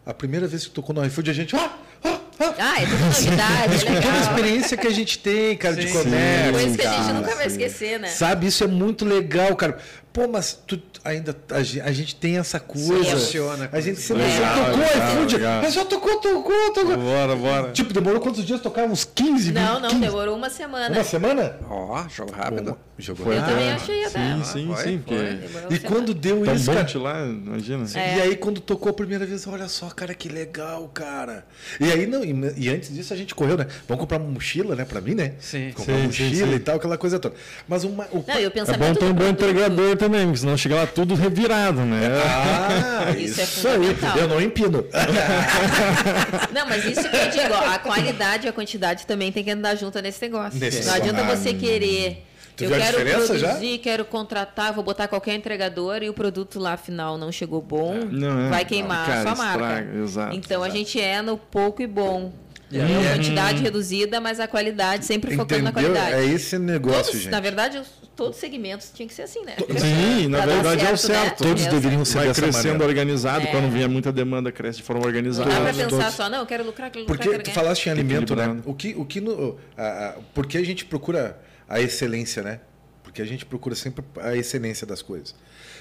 A 0.05 0.13
primeira 0.13 0.47
vez 0.47 0.65
que 0.65 0.71
tocou 0.71 0.93
no 0.93 1.05
iFood, 1.05 1.29
a 1.29 1.33
gente, 1.33 1.55
ah, 1.55 1.77
ah, 2.03 2.19
ah, 2.39 2.81
é 2.81 2.85
tudo 2.85 3.05
novidade, 3.05 3.85
é 3.85 3.89
legal. 3.89 4.11
A 4.11 4.19
experiência 4.19 4.77
que 4.77 4.87
a 4.87 4.91
gente 4.91 5.19
tem, 5.19 5.55
cara, 5.57 5.75
sim, 5.75 5.81
de 5.81 5.91
comércio. 5.91 6.53
Coisa 6.53 6.77
que 6.77 6.87
a 6.87 6.93
gente 6.93 7.13
nunca 7.13 7.35
vai 7.35 7.47
esquecer, 7.47 7.99
né? 7.99 8.07
Sabe, 8.09 8.47
isso 8.47 8.63
é 8.63 8.67
muito 8.67 9.05
legal, 9.05 9.55
cara. 9.55 9.77
Pô, 10.17 10.27
mas 10.27 10.59
tu 10.65 10.81
ainda 11.03 11.35
a, 11.51 11.57
a 11.57 11.91
gente 11.91 12.15
tem 12.15 12.39
essa 12.39 12.59
coisa. 12.59 13.05
Funciona. 13.05 13.69
A 13.71 13.79
gente 13.79 14.01
sempre 14.01 14.23
legal, 14.23 14.71
tocou 14.71 14.83
iFood. 14.83 15.37
Mas 15.61 15.73
já 15.75 15.85
tocou, 15.85 16.19
tocou, 16.19 16.73
tocou. 16.73 16.97
Bora, 16.97 17.35
bora. 17.35 17.71
Tipo, 17.71 17.93
demorou 17.93 18.19
quantos 18.19 18.43
dias 18.43 18.59
tocar? 18.59 18.85
Uns 18.85 19.05
15, 19.05 19.51
Não, 19.51 19.79
não, 19.79 19.89
15. 19.89 20.01
demorou 20.01 20.35
uma 20.35 20.49
semana. 20.49 20.95
Uma 20.95 21.03
semana? 21.03 21.57
Ó, 21.69 22.03
oh, 22.03 22.09
jogo 22.09 22.31
rápido. 22.31 22.75
Jogou 22.97 23.27
rápido. 23.27 23.43
Eu 23.43 23.47
também 23.47 23.71
achei 23.71 24.05
até. 24.05 24.19
Sim, 24.19 24.43
sim, 24.43 24.73
foi, 24.73 24.83
sim. 24.83 25.03
Foi. 25.05 25.75
E 25.75 25.79
quando 25.79 26.15
deu 26.15 26.43
Tão 26.43 26.55
isso, 26.55 26.71
cara... 26.71 26.99
lá, 26.99 27.23
imagina. 27.23 27.85
É. 27.93 28.17
E 28.17 28.21
aí 28.21 28.35
quando 28.35 28.59
tocou 28.59 28.89
a 28.89 28.93
primeira 28.93 29.23
vez, 29.23 29.45
olha 29.45 29.67
só, 29.67 29.87
cara, 29.89 30.15
que 30.15 30.27
legal, 30.27 30.89
cara. 30.91 31.45
E 31.79 31.91
aí 31.91 32.07
não, 32.07 32.23
e, 32.23 32.69
antes 32.69 32.91
disso 32.91 33.13
a 33.13 33.17
gente 33.17 33.35
correu, 33.35 33.55
né? 33.55 33.67
Vamos 33.87 34.01
comprar 34.01 34.17
uma 34.17 34.31
mochila, 34.31 34.75
né, 34.75 34.83
pra 34.83 34.99
mim, 34.99 35.13
né? 35.13 35.33
Sim. 35.39 35.71
Comprar 35.75 35.93
sim, 35.93 35.99
uma 35.99 36.07
mochila 36.07 36.47
sim, 36.47 36.55
e 36.55 36.59
tal, 36.59 36.77
aquela 36.77 36.97
coisa 36.97 37.19
toda. 37.19 37.35
Mas 37.67 37.83
uma 37.83 38.05
o... 38.11 38.25
Não, 38.27 38.39
eu 38.39 38.51
é 38.55 38.77
bom 38.77 38.93
ter 38.95 39.05
um 39.05 39.13
bom 39.13 39.27
entregador 39.27 39.95
também, 39.95 40.06
porque 40.09 40.37
senão 40.37 40.57
chega 40.57 40.75
lá 40.75 40.87
tudo 40.87 41.15
revirado, 41.15 41.81
né? 41.81 42.09
Ah, 42.25 43.11
isso, 43.17 43.41
isso 43.41 43.67
é 43.67 43.71
aí. 43.71 44.19
Eu 44.19 44.27
não 44.27 44.41
empino. 44.41 44.85
não, 46.53 46.67
mas 46.67 46.85
isso 46.85 47.09
que 47.09 47.15
eu 47.15 47.29
digo, 47.29 47.53
a 47.53 47.79
qualidade 47.79 48.45
e 48.45 48.49
a 48.49 48.53
quantidade 48.53 49.05
também 49.05 49.31
tem 49.31 49.43
que 49.43 49.51
andar 49.51 49.75
junto 49.75 50.01
nesse 50.01 50.21
negócio. 50.21 50.59
Nesse 50.59 50.85
não 50.85 50.93
adianta 50.93 51.23
você 51.23 51.53
querer 51.53 52.23
Tu 52.57 52.63
eu 52.63 52.71
quero 52.71 53.05
produzir, 53.05 53.73
já? 53.73 53.77
quero 53.83 54.03
contratar, 54.03 54.73
vou 54.73 54.83
botar 54.83 55.07
qualquer 55.07 55.35
entregador 55.35 56.01
e 56.01 56.09
o 56.09 56.13
produto 56.13 56.59
lá 56.59 56.75
final 56.75 57.15
não 57.15 57.31
chegou 57.31 57.61
bom, 57.61 57.93
não, 58.09 58.47
é. 58.47 58.49
vai 58.49 58.65
queimar 58.65 59.05
cara, 59.05 59.19
a 59.19 59.21
sua 59.21 59.35
marca. 59.35 59.63
Estraga, 59.63 59.99
exato, 59.99 60.35
então 60.35 60.61
exato. 60.61 60.71
a 60.71 60.75
gente 60.75 60.99
é 60.99 61.21
no 61.21 61.37
pouco 61.37 61.83
e 61.83 61.87
bom. 61.87 62.33
É. 62.73 62.79
Uma 62.79 63.13
quantidade 63.13 63.61
reduzida, 63.61 64.19
mas 64.19 64.39
a 64.39 64.47
qualidade 64.47 65.05
sempre 65.05 65.35
Entendeu? 65.35 65.45
focando 65.45 65.63
na 65.63 65.71
qualidade. 65.71 66.13
É 66.15 66.25
esse 66.25 66.57
negócio, 66.57 67.03
Todos, 67.03 67.21
gente. 67.21 67.31
Na 67.31 67.39
verdade, 67.39 67.81
todos 68.17 68.35
os 68.35 68.41
segmentos 68.41 68.91
tinham 68.93 69.07
que 69.07 69.13
ser 69.13 69.21
assim, 69.21 69.45
né? 69.45 69.55
Sim, 69.79 70.27
na 70.27 70.45
verdade 70.45 70.85
é 70.85 70.91
o 70.91 70.97
certo, 70.97 71.13
né? 71.13 71.23
certo. 71.25 71.43
Todos 71.43 71.65
É 71.65 71.69
deveriam 71.69 72.03
certo. 72.03 72.07
ser 72.11 72.17
Vai 72.17 72.27
dessa 72.27 72.41
crescendo 72.41 72.63
maneira. 72.79 72.85
organizado, 72.87 73.47
É. 73.47 73.51
quando 73.51 73.71
vier 73.71 73.87
muita 73.87 74.11
demanda, 74.11 74.51
cresce 74.51 74.79
de 74.79 74.83
forma 74.83 75.01
Não 75.01 75.07
organizada. 75.07 75.49
dá 75.49 75.55
pra 75.61 75.65
Todos, 75.71 75.83
pensar 75.83 75.97
todos. 76.01 76.15
só, 76.15 76.29
não, 76.29 76.39
eu 76.39 76.45
quero 76.45 76.65
lucrar, 76.65 76.89
quero 76.91 77.03
lucrar, 77.05 77.17
Porque 77.17 77.29
quero 77.29 77.43
tu 77.43 77.47
ganhar. 77.47 77.55
falaste 77.55 77.85
em 77.85 77.89
alimento, 77.91 78.35
né? 78.35 78.59
O 78.65 78.73
que, 78.73 78.93
o 78.97 79.05
que 79.05 79.21
no, 79.21 79.57
a, 79.77 80.09
a, 80.09 80.13
porque 80.33 80.57
a 80.57 80.65
gente 80.65 80.83
procura 80.83 81.39
a 81.69 81.79
excelência, 81.79 82.41
né? 82.43 82.59
Porque 83.03 83.21
a 83.21 83.25
gente 83.25 83.45
procura 83.45 83.75
sempre 83.75 84.03
a 84.19 84.35
excelência 84.35 84.85
das 84.85 85.01
coisas. 85.01 85.33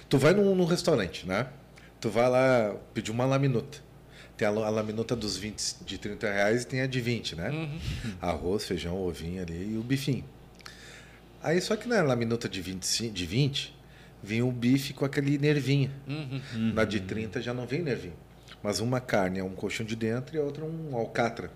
Tu 0.09 0.17
vai 0.19 0.33
num, 0.33 0.55
num 0.55 0.65
restaurante, 0.67 1.27
né? 1.27 1.47
Tu 2.01 2.09
vai 2.11 2.29
lá 2.29 2.75
pedir 2.95 3.11
uma 3.11 3.25
laminuta. 3.25 3.79
Tem 4.37 4.47
a, 4.47 4.51
a 4.51 4.69
laminuta 4.71 5.17
dos 5.17 5.37
20 5.39 5.77
de 5.87 5.97
30 5.99 6.31
reais 6.31 6.63
e 6.63 6.67
tem 6.67 6.83
a 6.83 6.87
de 6.87 7.01
20, 7.01 7.35
né? 7.37 7.71
Arroz, 8.21 8.67
feijão, 8.67 8.97
ovinho 9.03 9.43
ali 9.43 9.73
e 9.75 9.79
o 9.79 9.83
bifinho. 9.83 10.25
Aí 11.47 11.61
só 11.61 11.77
que 11.77 11.87
na 11.87 12.03
laminuta 12.03 12.49
de 12.49 12.61
20, 12.61 13.09
de 13.11 13.25
20 13.27 13.73
vinha 14.21 14.45
o 14.45 14.51
bife 14.51 14.93
com 14.93 15.05
aquele 15.05 15.39
nervinho. 15.39 15.91
Na 16.75 16.85
de 16.85 16.99
30 16.99 17.41
já 17.41 17.55
não 17.55 17.67
vem 17.69 17.83
nervinho. 17.83 18.15
Mas 18.63 18.81
uma 18.81 18.99
carne 19.01 19.39
é 19.39 19.45
um 19.45 19.51
colchão 19.55 19.87
de 19.87 19.95
dentro 19.95 20.35
e 20.35 20.41
a 20.41 20.43
outra 20.43 20.65
um 20.65 20.97
alcatra. 20.97 21.51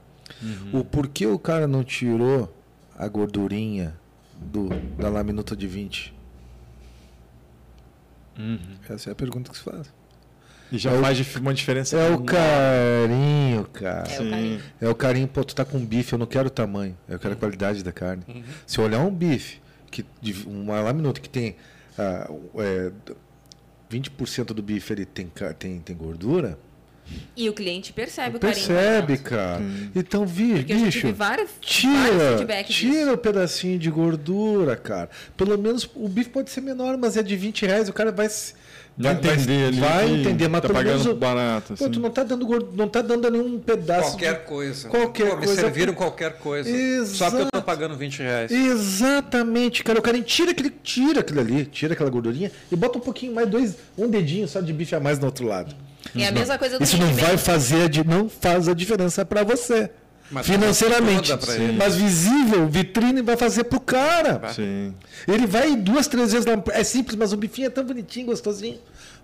O 0.72 0.84
porquê 0.84 1.26
o 1.26 1.38
cara 1.40 1.66
não 1.66 1.82
tirou 1.82 2.54
a 2.96 3.08
gordurinha 3.08 3.98
do, 4.40 4.68
da 4.96 5.08
laminuta 5.08 5.56
de 5.56 5.66
20? 5.66 6.14
Essa 8.88 9.10
é 9.10 9.12
a 9.12 9.16
pergunta 9.16 9.50
que 9.50 9.56
se 9.58 9.62
faz. 9.64 9.92
E 10.70 10.78
já 10.78 10.92
É 10.92 10.98
o- 10.98 11.02
faz 11.02 11.16
dif- 11.16 11.40
uma 11.40 11.52
diferença. 11.52 11.96
É 11.96 12.10
o 12.14 12.22
carinho, 12.22 13.64
cara. 13.72 14.08
É 14.08 14.20
o 14.20 14.30
carinho. 14.30 14.60
É 14.82 14.88
o 14.88 14.94
carinho, 14.94 15.26
pô, 15.28 15.42
tu 15.44 15.52
tá 15.54 15.64
com 15.64 15.84
bife, 15.84 16.12
eu 16.12 16.18
não 16.18 16.26
quero 16.26 16.46
o 16.46 16.50
tamanho, 16.50 16.96
eu 17.08 17.18
quero 17.18 17.34
a 17.34 17.36
qualidade 17.36 17.82
da 17.82 17.90
carne. 17.90 18.22
Se 18.66 18.78
eu 18.78 18.84
olhar 18.84 19.00
um 19.00 19.10
bife, 19.12 19.60
que, 19.90 20.04
de 20.20 20.32
uma 20.46 20.80
laminuta 20.80 21.20
que 21.20 21.28
tem 21.28 21.56
ah, 21.98 22.30
é, 22.56 22.90
20% 23.90 24.46
do 24.46 24.62
bife 24.62 24.92
ele 24.92 25.04
tem, 25.04 25.30
tem, 25.58 25.80
tem 25.80 25.96
gordura, 25.96 26.58
E 27.36 27.48
o 27.48 27.52
cliente 27.52 27.92
percebe 27.92 28.36
o 28.36 28.40
carinho. 28.40 28.66
percebe, 28.66 29.18
cara. 29.18 29.60
Então, 29.94 30.24
vi, 30.24 30.54
Porque 30.54 30.74
bicho, 30.74 31.12
vários, 31.12 31.50
vários 31.50 31.50
tira, 31.60 32.36
feedbacks 32.36 32.76
tira 32.76 33.12
o 33.12 33.18
pedacinho 33.18 33.78
de 33.78 33.90
gordura, 33.90 34.76
cara. 34.76 35.10
Pelo 35.36 35.58
menos 35.58 35.90
o 35.94 36.08
bife 36.08 36.30
pode 36.30 36.50
ser 36.50 36.60
menor, 36.60 36.96
mas 36.96 37.16
é 37.16 37.22
de 37.22 37.36
20 37.36 37.66
reais, 37.66 37.88
o 37.88 37.92
cara 37.92 38.12
vai... 38.12 38.28
Vai 38.98 39.12
entender 39.14 39.66
ali. 39.68 39.80
vai 39.80 40.10
entender, 40.10 40.48
mas 40.48 40.60
tá 40.60 40.68
pelo 40.68 40.82
menos 40.84 41.06
barato. 41.14 41.74
Pô, 41.74 41.84
assim. 41.84 41.92
tu 41.92 42.00
não 42.00 42.10
tá 42.10 42.22
dando 42.22 42.46
gordo, 42.46 42.70
não 42.76 42.86
tá 42.88 43.00
dando 43.00 43.30
nenhum 43.30 43.58
pedaço. 43.58 44.10
Qualquer 44.10 44.34
de- 44.40 44.46
coisa. 44.46 44.88
Qualquer 44.88 45.30
Pô, 45.30 45.36
me 45.36 45.44
coisa. 45.46 45.60
serviram 45.60 45.94
qualquer 45.94 46.32
coisa. 46.38 46.68
Só 46.70 46.76
Exato. 46.76 47.30
porque 47.30 47.42
eu 47.44 47.50
tô 47.50 47.62
pagando 47.62 47.96
20 47.96 48.18
reais. 48.18 48.50
Exatamente, 48.50 49.82
cara. 49.82 49.98
O 49.98 50.02
cara 50.02 50.20
tira 50.22 50.50
aquele, 50.50 50.70
tira 50.70 51.20
aquilo 51.20 51.40
ali, 51.40 51.64
tira 51.64 51.94
aquela 51.94 52.10
gordurinha 52.10 52.50
e 52.70 52.76
bota 52.76 52.98
um 52.98 53.00
pouquinho 53.00 53.34
mais, 53.34 53.48
dois, 53.48 53.76
um 53.96 54.08
dedinho 54.08 54.46
só 54.46 54.60
de 54.60 54.72
bife 54.72 54.94
a 54.94 55.00
mais 55.00 55.18
no 55.18 55.26
outro 55.26 55.46
lado. 55.46 55.74
É 56.16 56.26
a 56.26 56.32
mesma 56.32 56.58
coisa 56.58 56.78
do 56.78 56.84
Isso 56.84 56.96
não 56.96 57.12
vai 57.14 57.36
fazer, 57.36 57.90
não 58.06 58.28
faz 58.28 58.68
a 58.68 58.74
diferença 58.74 59.24
para 59.24 59.44
você. 59.44 59.90
Mas 60.30 60.46
financeiramente. 60.46 61.30
toda 61.30 61.44
pra 61.44 61.54
ele. 61.56 61.72
Mas 61.72 61.96
visível, 61.96 62.68
vitrine 62.68 63.20
vai 63.22 63.36
fazer 63.36 63.64
pro 63.64 63.80
cara. 63.80 64.40
Sim. 64.54 64.94
Ele 65.26 65.46
vai 65.46 65.74
duas, 65.76 66.06
três 66.06 66.32
vezes 66.32 66.46
lá. 66.46 66.62
É 66.72 66.84
simples, 66.84 67.16
mas 67.16 67.32
o 67.32 67.36
bifinho 67.36 67.66
é 67.66 67.70
tão 67.70 67.84
bonitinho, 67.84 68.26
gostosinho. 68.26 68.78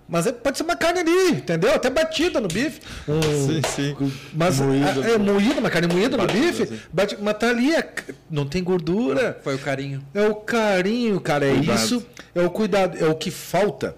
Mas 0.09 0.25
é- 0.25 0.31
pode 0.31 0.57
ser 0.57 0.63
uma 0.63 0.75
carne 0.75 1.01
ali, 1.01 1.31
entendeu? 1.31 1.73
Até 1.73 1.89
batida 1.89 2.39
no 2.39 2.47
bife. 2.47 2.79
Um- 3.07 3.21
Sim, 3.21 3.61
sim. 3.75 4.11
Mas 4.33 4.57
Moída. 4.59 5.05
é, 5.05 5.13
é 5.13 5.17
moída, 5.17 5.59
uma 5.59 5.69
carne 5.69 5.87
moída 5.93 6.15
no 6.15 6.23
Batida, 6.25 6.45
bife. 6.47 6.63
assim. 6.63 6.79
bate- 6.93 7.17
mas 7.21 7.37
tá 7.37 7.49
ali, 7.49 7.75
é- 7.75 7.93
não 8.29 8.45
tem 8.45 8.63
gordura. 8.63 9.37
Foi 9.43 9.55
o 9.55 9.59
carinho. 9.59 10.01
É 10.13 10.25
o 10.27 10.35
carinho, 10.35 11.19
cara. 11.19 11.45
É 11.45 11.55
Cuidado. 11.55 11.77
isso. 11.77 12.05
É 12.33 12.41
o 12.41 12.49
cuidado. 12.49 12.97
É 12.97 13.05
o 13.09 13.15
que 13.15 13.29
falta. 13.31 13.95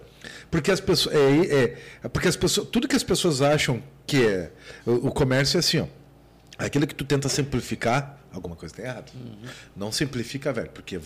Porque 0.49 0.71
as 0.71 0.79
pessoas. 0.79 1.13
É, 1.15 1.19
é- 1.19 1.77
é 2.05 2.07
porque 2.07 2.27
as 2.27 2.35
pessoas. 2.35 2.67
Tudo 2.71 2.87
que 2.87 2.95
as 2.95 3.03
pessoas 3.03 3.39
acham 3.39 3.81
que 4.07 4.25
é. 4.25 4.49
O, 4.87 5.09
o 5.09 5.11
comércio 5.11 5.57
é 5.57 5.59
assim, 5.59 5.79
ó. 5.81 5.85
Aquilo 6.59 6.85
que 6.85 6.93
tu 6.93 7.05
tenta 7.05 7.29
simplificar, 7.29 8.19
alguma 8.33 8.53
coisa 8.53 8.75
tem 8.75 8.83
errado. 8.83 9.11
Não 9.75 9.93
simplifica, 9.93 10.51
velho, 10.51 10.69
porque 10.71 10.99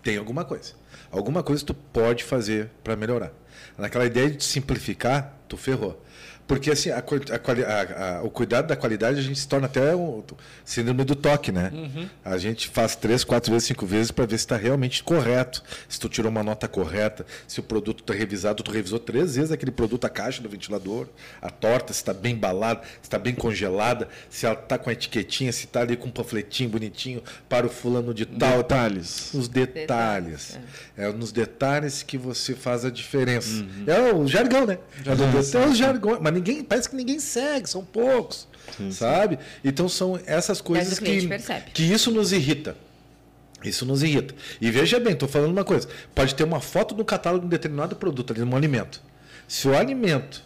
tem 0.00 0.16
alguma 0.16 0.44
coisa. 0.44 0.74
Alguma 1.10 1.42
coisa 1.42 1.64
tu 1.64 1.74
pode 1.74 2.22
fazer 2.22 2.70
para 2.84 2.94
melhorar. 2.94 3.32
Naquela 3.76 4.06
ideia 4.06 4.30
de 4.30 4.44
simplificar, 4.44 5.36
tu 5.48 5.56
ferrou. 5.56 6.00
Porque 6.52 6.70
assim, 6.70 6.90
a, 6.90 6.96
a 6.96 7.00
a- 7.00 8.18
a- 8.18 8.22
o 8.22 8.30
cuidado 8.30 8.66
da 8.66 8.76
qualidade 8.76 9.18
a 9.18 9.22
gente 9.22 9.38
se 9.38 9.48
torna 9.48 9.66
até 9.66 9.94
o 9.94 10.22
síndrome 10.64 11.02
do 11.04 11.14
toque, 11.16 11.50
né? 11.50 11.72
A 12.24 12.36
gente 12.36 12.68
faz 12.68 12.94
três, 12.94 13.24
quatro 13.24 13.50
vezes, 13.52 13.66
cinco 13.68 13.86
vezes 13.86 14.10
para 14.10 14.26
ver 14.26 14.36
se 14.36 14.44
está 14.44 14.56
realmente 14.56 15.02
correto. 15.02 15.62
Se 15.88 15.98
tu 15.98 16.08
tirou 16.08 16.30
uma 16.30 16.42
nota 16.42 16.68
correta, 16.68 17.24
se 17.48 17.58
o 17.58 17.62
produto 17.62 18.00
está 18.00 18.12
revisado, 18.12 18.62
tu 18.62 18.70
revisou 18.70 18.98
três 18.98 19.36
vezes 19.36 19.50
aquele 19.50 19.70
produto, 19.72 20.04
a 20.04 20.10
caixa 20.10 20.42
do 20.42 20.48
ventilador, 20.48 21.06
a 21.40 21.48
torta, 21.48 21.92
se 21.92 22.00
está 22.00 22.12
bem 22.12 22.34
embalada, 22.34 22.82
se 22.82 23.04
está 23.04 23.18
bem 23.18 23.34
congelada, 23.34 24.08
se 24.28 24.44
ela 24.44 24.54
está 24.54 24.76
com 24.76 24.90
a 24.90 24.92
etiquetinha, 24.92 25.50
se 25.52 25.64
está 25.64 25.80
ali 25.80 25.96
com 25.96 26.08
um 26.08 26.10
panfletinho 26.12 26.68
bonitinho 26.68 27.22
para 27.48 27.66
o 27.66 27.70
fulano 27.70 28.12
de 28.12 28.26
tal. 28.26 28.58
Detalhes. 28.58 29.32
Os 29.32 29.48
detalhes. 29.48 29.72
Detalhes, 29.82 30.58
É. 30.98 31.10
nos 31.12 31.32
detalhes 31.32 32.02
que 32.02 32.18
você 32.18 32.54
faz 32.54 32.84
a 32.84 32.90
diferença. 32.90 33.64
É 33.86 34.12
o 34.14 34.26
jargão, 34.26 34.66
né? 34.66 34.78
É 35.06 35.66
o 35.68 35.74
jargão. 35.74 36.18
Mas 36.20 36.32
ninguém, 36.42 36.64
parece 36.64 36.88
que 36.88 36.96
ninguém 36.96 37.18
segue, 37.20 37.68
são 37.68 37.84
poucos. 37.84 38.48
sabe? 38.90 39.38
Então 39.64 39.88
são 39.88 40.18
essas 40.26 40.60
coisas 40.60 40.98
que, 40.98 41.26
percebe. 41.26 41.70
que 41.72 41.82
isso 41.82 42.10
nos 42.10 42.32
irrita. 42.32 42.76
Isso 43.64 43.86
nos 43.86 44.02
irrita. 44.02 44.34
E 44.60 44.70
veja 44.70 44.98
bem, 44.98 45.12
estou 45.12 45.28
falando 45.28 45.52
uma 45.52 45.64
coisa. 45.64 45.88
Pode 46.14 46.34
ter 46.34 46.42
uma 46.44 46.60
foto 46.60 46.94
no 46.96 47.04
catálogo 47.04 47.40
de 47.42 47.46
um 47.46 47.50
determinado 47.50 47.94
produto 47.96 48.32
ali, 48.32 48.42
um 48.42 48.56
alimento. 48.56 49.00
Se 49.46 49.68
o 49.68 49.76
alimento, 49.76 50.42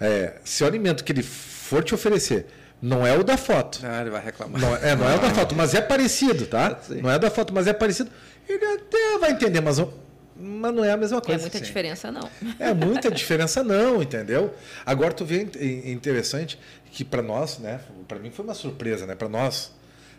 é, 0.00 0.34
se 0.44 0.62
o 0.62 0.66
alimento 0.66 1.02
que 1.02 1.10
ele 1.12 1.22
for 1.22 1.82
te 1.82 1.94
oferecer 1.94 2.46
não 2.80 3.06
é 3.06 3.16
o 3.16 3.24
da 3.24 3.36
foto, 3.36 3.80
Ah, 3.82 4.02
ele 4.02 4.10
vai 4.10 4.22
reclamar. 4.22 4.60
não, 4.60 4.76
é, 4.76 4.94
não 4.94 5.08
é 5.08 5.16
o 5.16 5.20
da 5.20 5.30
foto, 5.30 5.54
mas 5.54 5.74
é 5.74 5.80
parecido, 5.80 6.46
tá? 6.46 6.78
Sim. 6.86 7.00
Não 7.00 7.10
é 7.10 7.18
da 7.18 7.30
foto, 7.30 7.52
mas 7.54 7.66
é 7.66 7.72
parecido. 7.72 8.10
Ele 8.48 8.64
até 8.66 9.18
vai 9.18 9.30
entender, 9.32 9.60
mas, 9.62 9.78
mas 10.36 10.74
não 10.74 10.84
é 10.84 10.90
a 10.92 10.96
mesma 10.96 11.18
É 11.18 11.20
coisa. 11.20 11.40
muita 11.42 11.58
Sim. 11.58 11.64
diferença, 11.64 12.10
não. 12.10 12.28
É 12.58 12.72
muita 12.74 13.10
diferença 13.10 13.62
não, 13.62 14.02
entendeu? 14.02 14.52
Agora 14.84 15.12
tu 15.12 15.24
vê 15.24 15.48
in- 15.60 15.92
interessante 15.92 16.58
que 16.90 17.04
para 17.04 17.22
nós, 17.22 17.58
né? 17.58 17.80
Para 18.08 18.18
mim 18.18 18.30
foi 18.30 18.44
uma 18.44 18.54
surpresa, 18.54 19.06
né? 19.06 19.14
Para 19.14 19.28
nós 19.28 19.72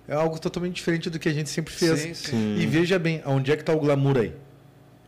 é 0.08 0.14
algo 0.14 0.40
totalmente 0.40 0.76
diferente 0.76 1.10
do 1.10 1.18
que 1.20 1.28
a 1.30 1.34
gente 1.34 1.50
sempre 1.50 1.74
fez. 1.74 2.00
Sim, 2.00 2.14
sim. 2.14 2.56
E 2.60 2.66
veja 2.66 2.98
bem, 3.00 3.22
aonde 3.26 3.52
é 3.52 3.56
que 3.56 3.62
está 3.62 3.74
o 3.74 3.80
glamour 3.80 4.18
aí? 4.18 4.34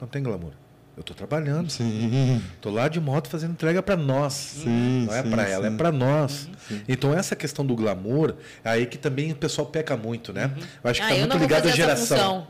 Não 0.02 0.08
tem 0.08 0.22
glamour. 0.24 0.52
Eu 0.96 1.02
estou 1.02 1.16
trabalhando. 1.16 1.70
Sim. 1.70 2.42
Tô 2.60 2.72
lá 2.72 2.88
de 2.88 3.00
moto 3.00 3.28
fazendo 3.30 3.52
entrega 3.52 3.84
para 3.84 3.96
nós. 3.96 4.34
Sim, 4.34 5.06
não 5.06 5.14
é 5.16 5.22
para 5.22 5.48
ela, 5.48 5.68
sim. 5.70 5.74
é 5.76 5.78
para 5.78 5.92
nós. 5.92 6.50
Então 6.90 7.14
essa 7.14 7.36
questão 7.36 7.64
do 7.64 7.76
glamour, 7.76 8.34
é 8.64 8.70
aí 8.72 8.86
que 8.88 8.98
também 8.98 9.32
o 9.32 9.36
pessoal 9.36 9.68
peca 9.68 9.96
muito, 9.96 10.34
né? 10.34 10.52
Eu 10.84 10.90
acho 10.90 11.00
que 11.00 11.06
Ah, 11.06 11.10
tá 11.10 11.16
eu 11.16 11.20
muito 11.28 11.38
ligado 11.38 11.68
à 11.68 11.72
geração. 11.72 12.18
função. 12.18 12.48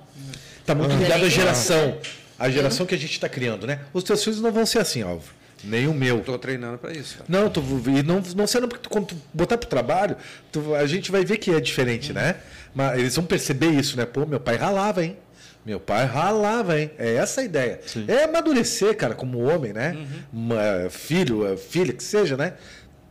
Tá 0.66 0.74
muito 0.76 0.94
Ah. 0.94 0.98
ligado 0.98 1.26
à 1.26 1.30
geração. 1.30 1.98
A 2.40 2.50
geração 2.50 2.86
que 2.86 2.94
a 2.94 2.98
gente 2.98 3.12
está 3.12 3.28
criando, 3.28 3.66
né? 3.66 3.82
Os 3.94 4.04
teus 4.04 4.24
filhos 4.24 4.40
não 4.42 4.52
vão 4.52 4.66
ser 4.66 4.80
assim, 4.80 5.02
Álvaro. 5.02 5.36
Nem 5.64 5.88
o 5.88 5.94
meu. 5.94 6.20
Estou 6.20 6.38
treinando 6.38 6.78
para 6.78 6.94
isso. 6.94 7.18
Cara. 7.18 7.26
Não, 7.28 7.50
tu, 7.50 7.62
e 7.88 8.04
não, 8.04 8.22
não 8.36 8.46
sendo 8.46 8.68
porque 8.68 8.84
tu, 8.84 8.90
quando 8.90 9.08
tu 9.08 9.18
botar 9.34 9.58
pro 9.58 9.68
trabalho, 9.68 10.16
tu, 10.52 10.76
a 10.76 10.86
gente 10.86 11.12
vai 11.12 11.26
ver 11.26 11.38
que 11.38 11.52
é 11.52 11.60
diferente, 11.60 12.14
né? 12.14 12.36
Mas 12.76 13.00
eles 13.00 13.16
vão 13.16 13.26
perceber 13.26 13.72
isso, 13.72 13.98
né? 13.98 14.06
Pô, 14.06 14.26
meu 14.26 14.40
pai 14.40 14.56
ralava, 14.56 15.04
hein? 15.04 15.18
Meu 15.66 15.80
pai 15.80 16.06
ralava, 16.06 16.80
hein? 16.80 16.92
É 16.98 17.16
essa 17.16 17.42
a 17.42 17.44
ideia. 17.44 17.82
Sim. 17.86 18.06
É 18.08 18.24
amadurecer, 18.24 18.96
cara, 18.96 19.14
como 19.16 19.40
homem, 19.40 19.74
né? 19.74 19.94
Uhum. 19.98 20.06
Uma, 20.46 20.90
filho, 20.90 21.58
filha, 21.58 21.92
que 21.92 22.04
seja, 22.04 22.38
né? 22.38 22.54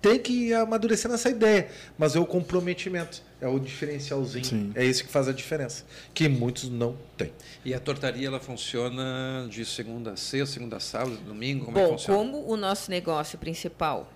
Tem 0.01 0.19
que 0.19 0.55
amadurecer 0.55 1.11
nessa 1.11 1.29
ideia. 1.29 1.69
Mas 1.99 2.15
é 2.17 2.21
o 2.21 2.25
comprometimento, 2.25 3.23
é 3.41 3.47
o 3.47 3.59
diferencialzinho. 3.59 4.45
Sim. 4.45 4.73
É 4.75 4.85
isso 4.85 5.05
que 5.05 5.11
faz 5.11 5.29
a 5.29 5.33
diferença. 5.33 5.85
Que 6.15 6.29
muitos 6.29 6.71
não 6.71 6.97
têm. 7.17 7.33
E 7.65 7.75
a 7.75 7.81
tortaria, 7.81 8.27
ela 8.27 8.41
funciona 8.41 9.47
de 9.51 9.65
segunda 9.65 10.13
a 10.13 10.17
sexta, 10.17 10.55
segunda 10.55 10.77
a 10.77 10.81
sábado, 10.81 11.17
domingo? 11.19 11.67
Como 11.67 11.77
Bom, 11.77 11.83
é 11.83 11.87
que 11.87 11.93
funciona? 11.93 12.19
como 12.19 12.51
o 12.51 12.57
nosso 12.57 12.91
negócio 12.91 13.39
principal, 13.39 14.11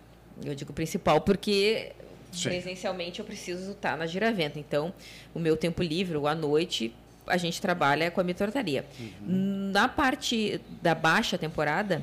eu 0.45 0.55
digo 0.55 0.73
principal 0.73 1.21
porque 1.21 1.93
Sim. 2.33 2.49
presencialmente 2.49 3.21
eu 3.21 3.25
preciso 3.25 3.73
estar 3.73 3.97
na 3.99 4.07
giraventa. 4.07 4.59
Então, 4.59 4.93
o 5.35 5.39
meu 5.39 5.57
tempo 5.57 5.83
livre, 5.83 6.17
ou 6.17 6.27
à 6.27 6.35
noite, 6.35 6.95
a 7.27 7.37
gente 7.37 7.61
trabalha 7.61 8.11
com 8.11 8.21
a 8.21 8.25
mitortaria. 8.25 8.87
Uhum. 8.99 9.71
Na 9.73 9.87
parte 9.87 10.61
da 10.81 10.95
baixa 10.95 11.37
temporada, 11.37 12.03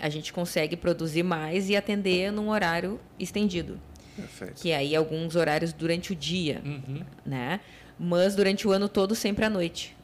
a 0.00 0.08
gente 0.08 0.32
consegue 0.32 0.76
produzir 0.76 1.22
mais 1.22 1.70
e 1.70 1.76
atender 1.76 2.32
num 2.32 2.50
horário 2.50 3.00
estendido. 3.18 3.78
Perfeito. 4.16 4.54
Que 4.60 4.72
aí 4.72 4.94
alguns 4.94 5.36
horários 5.36 5.72
durante 5.72 6.12
o 6.12 6.16
dia, 6.16 6.62
uhum. 6.64 7.02
né? 7.24 7.60
Mas 7.98 8.34
durante 8.34 8.66
o 8.66 8.72
ano 8.72 8.88
todo 8.88 9.14
sempre 9.14 9.44
à 9.44 9.50
noite. 9.50 9.96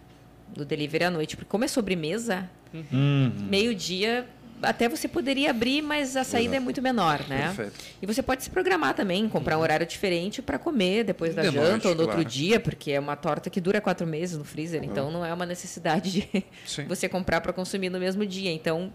Do 0.49 0.65
delivery 0.65 1.05
à 1.05 1.11
noite. 1.11 1.37
Porque 1.37 1.49
como 1.49 1.65
é 1.65 1.69
sobremesa, 1.69 2.49
uhum. 2.73 3.32
meio-dia 3.49 4.27
até 4.62 4.89
você 4.89 5.09
poderia 5.09 5.51
abrir, 5.51 5.82
mas 5.82 6.16
a 6.16 6.24
saída 6.24 6.51
Exato. 6.51 6.57
é 6.57 6.61
muito 6.61 6.82
menor, 6.82 7.27
né? 7.28 7.47
Perfeito. 7.47 7.85
E 8.01 8.07
você 8.07 8.23
pode 8.23 8.43
se 8.43 8.51
programar 8.51 8.95
também, 8.95 9.28
comprar 9.28 9.59
um 9.59 9.61
horário 9.61 9.87
diferente 9.87 10.43
para 10.43 10.59
comer 10.59 11.05
depois 11.05 11.35
da 11.35 11.43
janta 11.45 11.89
ou 11.89 11.95
no 11.95 12.05
claro. 12.05 12.19
outro 12.19 12.24
dia, 12.24 12.61
porque 12.61 12.93
é 12.93 13.01
uma 13.01 13.16
torta 13.16 13.49
que 13.49 13.61
dura 13.61 13.81
quatro 13.81 14.07
meses 14.07 14.37
no 14.37 14.45
freezer, 14.45 14.82
então 14.85 15.07
uhum. 15.07 15.12
não 15.12 15.24
é 15.24 15.32
uma 15.32 15.47
necessidade 15.47 16.11
de 16.11 16.45
Sim. 16.66 16.85
você 16.89 17.09
comprar 17.09 17.41
para 17.41 17.53
consumir 17.53 17.91
no 17.91 17.99
mesmo 17.99 18.27
dia. 18.27 18.51
Então, 18.51 18.93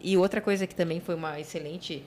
e 0.00 0.16
outra 0.16 0.40
coisa 0.40 0.66
que 0.66 0.74
também 0.74 1.00
foi 1.00 1.14
uma 1.14 1.40
excelente 1.40 2.04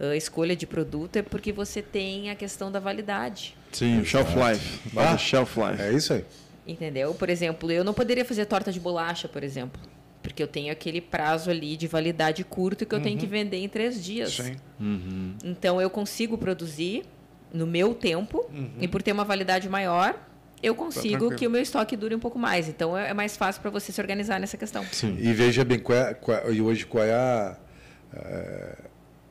uh, 0.00 0.14
escolha 0.14 0.56
de 0.56 0.66
produto 0.66 1.16
é 1.16 1.22
porque 1.22 1.52
você 1.52 1.82
tem 1.82 2.30
a 2.30 2.34
questão 2.34 2.72
da 2.72 2.80
validade. 2.80 3.56
Sim, 3.70 4.00
o 4.00 4.04
shelf 4.04 4.34
life. 4.34 4.80
Ah, 4.96 5.16
shelf 5.16 5.56
life. 5.56 5.82
É 5.82 5.92
isso 5.92 6.12
aí. 6.12 6.24
Entendeu? 6.66 7.14
Por 7.14 7.28
exemplo, 7.28 7.70
eu 7.70 7.84
não 7.84 7.94
poderia 7.94 8.24
fazer 8.24 8.46
torta 8.46 8.72
de 8.72 8.80
bolacha, 8.80 9.28
por 9.28 9.42
exemplo. 9.42 9.80
Porque 10.22 10.42
eu 10.42 10.46
tenho 10.46 10.70
aquele 10.70 11.00
prazo 11.00 11.50
ali 11.50 11.76
de 11.76 11.86
validade 11.86 12.44
curto 12.44 12.84
que 12.84 12.94
eu 12.94 12.98
uhum. 12.98 13.04
tenho 13.04 13.18
que 13.18 13.24
uhum. 13.24 13.30
vender 13.30 13.58
em 13.58 13.68
três 13.68 14.02
dias. 14.02 14.34
Sim. 14.34 14.56
Uhum. 14.78 15.34
Então 15.44 15.80
eu 15.80 15.88
consigo 15.88 16.36
produzir 16.36 17.04
no 17.52 17.66
meu 17.66 17.94
tempo 17.94 18.46
uhum. 18.52 18.70
e 18.80 18.86
por 18.86 19.02
ter 19.02 19.12
uma 19.12 19.24
validade 19.24 19.68
maior, 19.68 20.14
eu 20.62 20.74
tá 20.74 20.84
consigo 20.84 21.34
que 21.34 21.46
o 21.46 21.50
meu 21.50 21.62
estoque 21.62 21.96
dure 21.96 22.14
um 22.14 22.18
pouco 22.18 22.38
mais. 22.38 22.68
Então 22.68 22.96
é, 22.96 23.10
é 23.10 23.14
mais 23.14 23.36
fácil 23.36 23.62
para 23.62 23.70
você 23.70 23.90
se 23.90 24.00
organizar 24.00 24.38
nessa 24.38 24.56
questão. 24.56 24.84
Sim. 24.92 25.16
E 25.18 25.32
veja 25.32 25.64
bem, 25.64 25.78
qual 25.78 25.98
é, 25.98 26.14
qual, 26.14 26.36
é, 26.36 26.52
e 26.52 26.60
hoje 26.60 26.84
qual 26.86 27.04
é 27.04 27.12
a. 27.12 27.56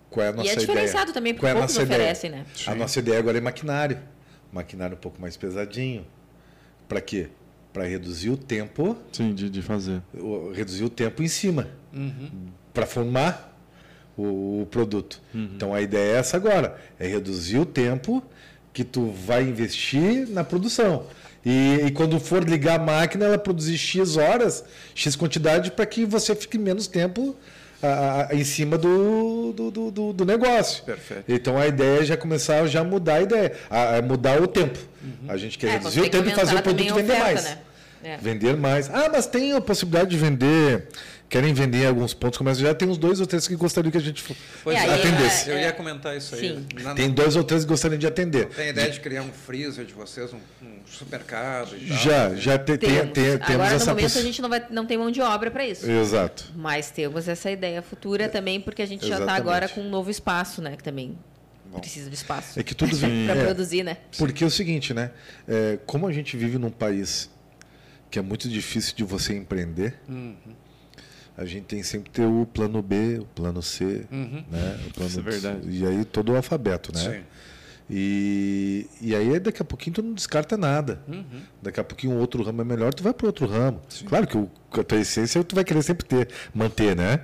É, 0.09 0.13
qual 0.13 0.25
é 0.25 0.29
a 0.29 0.33
nossa 0.33 0.47
e 0.47 0.51
é 0.51 0.55
diferenciado 0.55 1.03
ideia? 1.03 1.13
também, 1.13 1.33
porque 1.33 1.45
qual 1.45 1.51
é 1.51 1.55
poucos 1.55 1.77
oferecem, 1.77 2.29
né? 2.29 2.45
Sim. 2.55 2.71
A 2.71 2.75
nossa 2.75 2.99
ideia 2.99 3.19
agora 3.19 3.37
é 3.37 3.41
maquinário. 3.41 3.99
Maquinário 4.51 4.95
um 4.95 4.99
pouco 4.99 5.21
mais 5.21 5.37
pesadinho. 5.37 6.05
Para 6.87 6.99
quê? 7.01 7.29
para 7.73 7.85
reduzir 7.85 8.29
o 8.29 8.37
tempo. 8.37 8.97
Sim, 9.11 9.33
de, 9.33 9.49
de 9.49 9.61
fazer. 9.61 10.01
O, 10.13 10.51
reduzir 10.51 10.83
o 10.83 10.89
tempo 10.89 11.23
em 11.23 11.27
cima. 11.27 11.67
Uhum. 11.93 12.29
Para 12.73 12.85
formar 12.85 13.57
o, 14.17 14.61
o 14.61 14.67
produto. 14.69 15.21
Uhum. 15.33 15.51
Então 15.55 15.73
a 15.73 15.81
ideia 15.81 16.15
é 16.15 16.19
essa 16.19 16.37
agora: 16.37 16.77
é 16.99 17.07
reduzir 17.07 17.59
o 17.59 17.65
tempo 17.65 18.23
que 18.73 18.83
tu 18.83 19.11
vai 19.11 19.43
investir 19.43 20.27
na 20.29 20.43
produção. 20.43 21.05
E, 21.45 21.85
e, 21.85 21.91
quando 21.91 22.19
for 22.19 22.43
ligar 22.43 22.79
a 22.79 22.83
máquina, 22.83 23.25
ela 23.25 23.37
produzir 23.37 23.77
X 23.77 24.17
horas, 24.17 24.63
X 24.93 25.15
quantidade, 25.15 25.71
para 25.71 25.85
que 25.85 26.05
você 26.05 26.35
fique 26.35 26.57
menos 26.57 26.85
tempo 26.85 27.33
a, 27.81 28.27
a, 28.29 28.35
em 28.35 28.43
cima 28.43 28.77
do, 28.77 29.53
do, 29.53 29.91
do, 29.91 30.13
do, 30.13 30.25
negócio. 30.25 30.83
Perfeito. 30.83 31.23
Então 31.27 31.57
a 31.57 31.67
ideia 31.67 32.01
é 32.01 32.05
já 32.05 32.17
começar 32.17 32.61
a 32.61 32.67
já 32.67 32.83
mudar 32.83 33.15
a 33.15 33.21
ideia, 33.21 33.53
a 33.69 34.01
mudar 34.01 34.41
o 34.41 34.47
tempo. 34.47 34.77
Uhum. 35.01 35.31
A 35.31 35.37
gente 35.37 35.57
quer 35.57 35.67
é, 35.67 35.71
reduzir 35.73 36.01
o 36.01 36.09
tempo 36.09 36.29
e 36.29 36.33
fazer 36.33 36.55
o 36.55 36.61
produto 36.61 36.93
vender 36.93 37.11
oferta, 37.11 37.23
mais. 37.23 37.43
Né? 37.43 37.57
É. 38.03 38.17
Vender 38.17 38.55
mais. 38.55 38.89
Ah, 38.89 39.09
mas 39.11 39.25
tem 39.27 39.53
a 39.53 39.61
possibilidade 39.61 40.09
de 40.09 40.17
vender 40.17 40.87
querem 41.29 41.53
vender 41.53 41.85
alguns 41.85 42.13
pontos 42.13 42.37
comerciais. 42.37 42.67
Já 42.67 42.73
tem 42.73 42.89
uns 42.89 42.97
dois 42.97 43.19
ou 43.19 43.27
três 43.27 43.47
que 43.47 43.55
gostariam 43.55 43.91
que 43.91 43.97
a 43.97 44.01
gente 44.01 44.23
pois 44.63 44.75
é, 44.75 44.93
atendesse. 44.93 45.49
É, 45.49 45.53
eu 45.53 45.59
ia 45.59 45.71
comentar 45.71 46.17
isso 46.17 46.33
aí. 46.33 46.65
Na, 46.81 46.95
tem 46.95 47.09
dois 47.09 47.35
ou 47.35 47.43
três 47.43 47.63
que 47.63 47.69
gostariam 47.69 47.99
de 47.99 48.07
atender. 48.07 48.47
Tem 48.47 48.69
ideia 48.69 48.89
de 48.89 48.99
criar 48.99 49.21
um 49.21 49.31
freezer 49.31 49.85
de 49.85 49.93
vocês, 49.93 50.33
um, 50.33 50.39
um 50.61 50.79
supermercado 50.87 51.77
e 51.77 51.85
Já, 51.85 52.33
já 52.33 52.57
te, 52.57 52.77
temos. 52.77 53.13
Tem, 53.13 53.37
tem, 53.37 53.55
Agora, 53.55 53.77
no 53.77 53.85
momento, 53.85 54.17
a 54.17 54.21
gente 54.21 54.41
não, 54.41 54.49
vai, 54.49 54.65
não 54.71 54.85
tem 54.85 54.97
mão 54.97 55.11
de 55.11 55.21
obra 55.21 55.51
para 55.51 55.65
isso. 55.65 55.89
Exato. 55.89 56.51
Mas 56.55 56.89
temos 56.89 57.27
essa 57.27 57.51
ideia 57.51 57.81
futura 57.83 58.27
também, 58.27 58.59
porque 58.59 58.81
a 58.81 58.87
gente 58.87 59.07
já 59.07 59.19
está 59.19 59.35
agora 59.35 59.69
com 59.69 59.81
um 59.81 59.89
novo 59.89 60.09
espaço, 60.09 60.63
né? 60.63 60.75
Que 60.75 60.83
também 60.83 61.15
Bom, 61.71 61.79
precisa 61.79 62.09
de 62.09 62.15
espaço. 62.15 62.59
É 62.59 62.63
que 62.63 62.73
tudo 62.73 62.95
vem 62.97 63.27
para 63.27 63.39
é, 63.39 63.45
produzir, 63.45 63.83
né? 63.83 63.97
Porque 64.17 64.43
é 64.43 64.47
o 64.47 64.51
seguinte, 64.51 64.95
né? 64.95 65.11
É, 65.47 65.77
como 65.85 66.07
a 66.07 66.11
gente 66.11 66.35
vive 66.35 66.57
num 66.57 66.71
país 66.71 67.29
que 68.09 68.17
é 68.17 68.21
muito 68.23 68.49
difícil 68.49 68.95
de 68.95 69.03
você 69.03 69.35
empreender, 69.35 69.93
uhum 70.09 70.35
a 71.39 71.45
gente 71.45 71.63
tem 71.63 71.81
sempre 71.81 72.11
ter 72.11 72.25
o 72.25 72.45
plano 72.45 72.81
B, 72.81 73.19
o 73.19 73.25
plano 73.25 73.61
C, 73.61 74.05
uhum. 74.11 74.43
né? 74.51 74.79
O 74.87 74.93
plano 74.93 75.09
Isso 75.09 75.19
é 75.19 75.23
verdade. 75.23 75.69
E 75.69 75.87
aí 75.87 76.03
todo 76.03 76.33
o 76.33 76.35
alfabeto, 76.35 76.93
né? 76.93 76.99
Sim. 76.99 77.21
E, 77.89 78.85
e 79.01 79.15
aí 79.15 79.39
daqui 79.39 79.61
a 79.61 79.65
pouquinho 79.65 79.95
tu 79.95 80.03
não 80.03 80.13
descarta 80.13 80.57
nada. 80.57 81.01
Uhum. 81.07 81.23
Daqui 81.61 81.79
a 81.79 81.83
pouquinho 81.83 82.13
um 82.13 82.19
outro 82.19 82.43
ramo 82.43 82.61
é 82.61 82.65
melhor, 82.65 82.93
tu 82.93 83.01
vai 83.01 83.13
para 83.13 83.25
outro 83.25 83.47
ramo. 83.47 83.79
Sim. 83.87 84.03
Claro 84.03 84.27
que 84.27 84.37
o, 84.37 84.51
a 84.73 84.83
tua 84.83 84.99
essência 84.99 85.41
tu 85.41 85.55
vai 85.55 85.63
querer 85.63 85.81
sempre 85.81 86.05
ter, 86.05 86.27
manter, 86.53 86.93
né? 86.93 87.21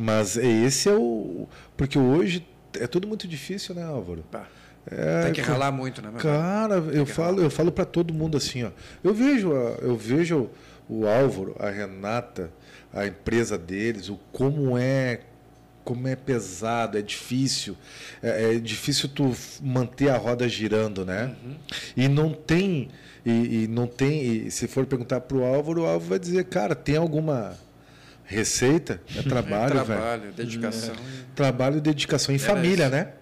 Mas 0.00 0.36
esse 0.36 0.88
é 0.88 0.94
o. 0.94 1.46
Porque 1.76 1.96
hoje 1.96 2.44
é 2.80 2.88
tudo 2.88 3.06
muito 3.06 3.28
difícil, 3.28 3.76
né, 3.76 3.84
Álvaro? 3.84 4.24
É, 4.90 5.22
Tem 5.22 5.34
que 5.34 5.40
ralar 5.40 5.70
muito, 5.70 6.02
né? 6.02 6.10
Cara, 6.18 6.74
eu 6.74 7.06
falo, 7.06 7.40
eu 7.40 7.48
falo 7.48 7.70
para 7.70 7.84
todo 7.84 8.12
mundo 8.12 8.36
assim, 8.36 8.64
ó. 8.64 8.70
Eu 9.04 9.14
vejo, 9.14 9.52
eu 9.52 9.96
vejo 9.96 10.50
o 10.88 11.06
Álvaro, 11.06 11.54
a 11.60 11.70
Renata, 11.70 12.50
a 12.92 13.06
empresa 13.06 13.56
deles, 13.58 14.08
o 14.08 14.18
como 14.32 14.76
é 14.76 15.20
como 15.84 16.06
é 16.06 16.14
pesado, 16.14 16.96
é 16.96 17.02
difícil, 17.02 17.76
é, 18.22 18.54
é 18.54 18.58
difícil 18.60 19.08
tu 19.08 19.36
manter 19.60 20.10
a 20.10 20.16
roda 20.16 20.48
girando, 20.48 21.04
né? 21.04 21.34
Uhum. 21.44 21.56
E 21.96 22.06
não 22.06 22.32
tem 22.32 22.88
e, 23.24 23.64
e 23.64 23.68
não 23.68 23.86
tem, 23.86 24.46
e 24.46 24.50
se 24.50 24.66
for 24.66 24.84
perguntar 24.84 25.20
para 25.20 25.36
o 25.36 25.44
Álvaro, 25.44 25.82
o 25.82 25.86
Álvaro 25.86 26.10
vai 26.10 26.18
dizer, 26.18 26.44
cara, 26.44 26.74
tem 26.74 26.96
alguma 26.96 27.56
receita? 28.24 29.00
É 29.16 29.22
trabalho, 29.22 29.78
é 29.78 29.84
trabalho, 29.84 30.22
velho. 30.22 30.32
dedicação. 30.34 30.94
É. 30.94 30.98
Trabalho, 31.34 31.80
dedicação 31.80 32.34
em 32.34 32.38
família, 32.38 32.88
né? 32.88 33.12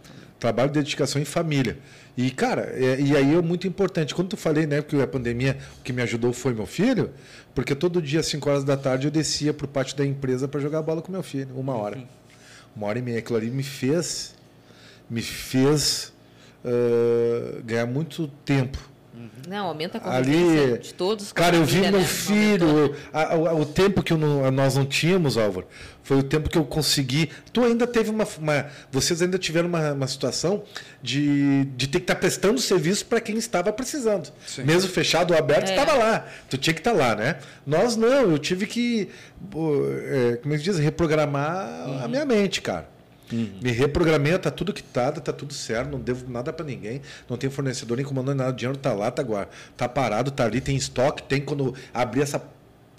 Trabalho, 0.41 0.73
dedicação 0.73 1.21
em 1.21 1.25
família. 1.25 1.79
E, 2.17 2.31
cara, 2.31 2.73
é, 2.75 2.99
e 3.01 3.17
aí 3.17 3.35
é 3.35 3.43
muito 3.43 3.69
importante. 3.69 4.15
Quando 4.15 4.31
tu 4.31 4.37
falei, 4.37 4.67
né, 4.67 4.83
que 4.83 5.01
a 5.01 5.07
pandemia, 5.07 5.59
o 5.79 5.83
que 5.83 5.93
me 5.93 6.03
ajudou 6.03 6.33
foi 6.33 6.53
meu 6.53 6.67
filho, 6.67 7.11
porque 7.55 7.75
todo 7.75 8.03
dia, 8.03 8.21
às 8.21 8.27
5 8.27 8.49
horas 8.51 8.65
da 8.65 8.77
tarde, 8.77 9.07
eu 9.07 9.11
descia 9.11 9.53
para 9.55 9.67
o 9.67 9.69
pátio 9.69 9.97
da 9.97 10.05
empresa 10.05 10.49
para 10.49 10.59
jogar 10.59 10.83
bola 10.83 11.03
com 11.03 11.13
meu 11.13 11.23
filho, 11.23 11.55
uma 11.57 11.75
hora. 11.77 12.03
Uma 12.75 12.87
hora 12.89 12.99
e 12.99 13.03
meia. 13.03 13.19
Aquilo 13.19 13.37
ali 13.39 13.51
me 13.51 13.63
fez, 13.63 14.35
me 15.09 15.23
fez 15.23 16.13
uh, 16.65 17.63
ganhar 17.63 17.87
muito 17.87 18.27
tempo 18.45 18.90
não, 19.49 19.67
aumenta 19.67 19.99
a 19.99 20.01
convivência 20.01 20.63
Ali, 20.63 20.79
de 20.79 20.95
todos. 20.95 21.33
Cara, 21.33 21.57
eu 21.57 21.65
vi 21.65 21.81
meu 21.81 21.93
né? 21.93 22.05
filho, 22.05 22.95
a, 23.13 23.35
a, 23.35 23.55
o 23.55 23.65
tempo 23.65 24.03
que 24.03 24.15
não, 24.15 24.51
nós 24.51 24.77
não 24.77 24.85
tínhamos, 24.85 25.37
Álvaro, 25.37 25.67
foi 26.03 26.19
o 26.19 26.23
tempo 26.23 26.49
que 26.49 26.59
eu 26.59 26.65
consegui. 26.65 27.31
Tu 27.53 27.63
ainda 27.63 27.87
teve 27.87 28.11
uma. 28.11 28.27
uma 28.39 28.67
vocês 28.91 29.23
ainda 29.23 29.39
tiveram 29.39 29.69
uma, 29.69 29.93
uma 29.93 30.07
situação 30.07 30.63
de, 31.03 31.65
de 31.77 31.89
ter 31.89 31.99
que 31.99 32.05
estar 32.05 32.15
tá 32.15 32.21
prestando 32.21 32.61
serviço 32.61 33.07
para 33.07 33.21
quem 33.21 33.37
estava 33.37 33.73
precisando. 33.73 34.33
Sim. 34.47 34.65
Mesmo 34.65 34.91
fechado 34.91 35.33
ou 35.33 35.39
aberto, 35.39 35.71
estava 35.71 35.93
é. 35.93 35.99
lá. 35.99 36.27
Tu 36.49 36.59
tinha 36.59 36.75
que 36.75 36.81
estar 36.81 36.93
tá 36.93 36.97
lá, 36.97 37.15
né? 37.15 37.37
Nós 37.67 37.97
não, 37.97 38.31
eu 38.31 38.39
tive 38.39 38.67
que, 38.67 39.09
é, 39.53 40.37
como 40.43 40.55
é 40.55 40.59
que 40.59 40.65
diz, 40.65 40.79
reprogramar 40.79 41.89
uhum. 41.89 42.05
a 42.05 42.09
minha 42.09 42.25
mente, 42.25 42.61
cara. 42.61 43.00
Uhum. 43.33 43.59
Me 43.63 43.71
reprogramei, 43.71 44.37
tá 44.39 44.51
tudo 44.51 44.73
quitado, 44.73 45.21
tá 45.21 45.33
tudo 45.33 45.55
certo, 45.55 45.91
não 45.91 46.01
devo 46.01 46.31
nada 46.31 46.53
para 46.53 46.65
ninguém, 46.65 47.01
não 47.29 47.37
tem 47.37 47.49
fornecedor 47.51 47.97
nem 47.97 48.05
comandando 48.05 48.39
nada, 48.39 48.51
o 48.51 48.53
dinheiro 48.55 48.79
tá 48.79 48.93
lá, 48.93 49.11
tá, 49.11 49.25
tá 49.77 49.89
parado, 49.89 50.31
tá 50.31 50.45
ali, 50.45 50.61
tem 50.61 50.77
estoque, 50.77 51.23
tem 51.23 51.41
quando 51.41 51.75
abrir 51.93 52.23
essa 52.23 52.43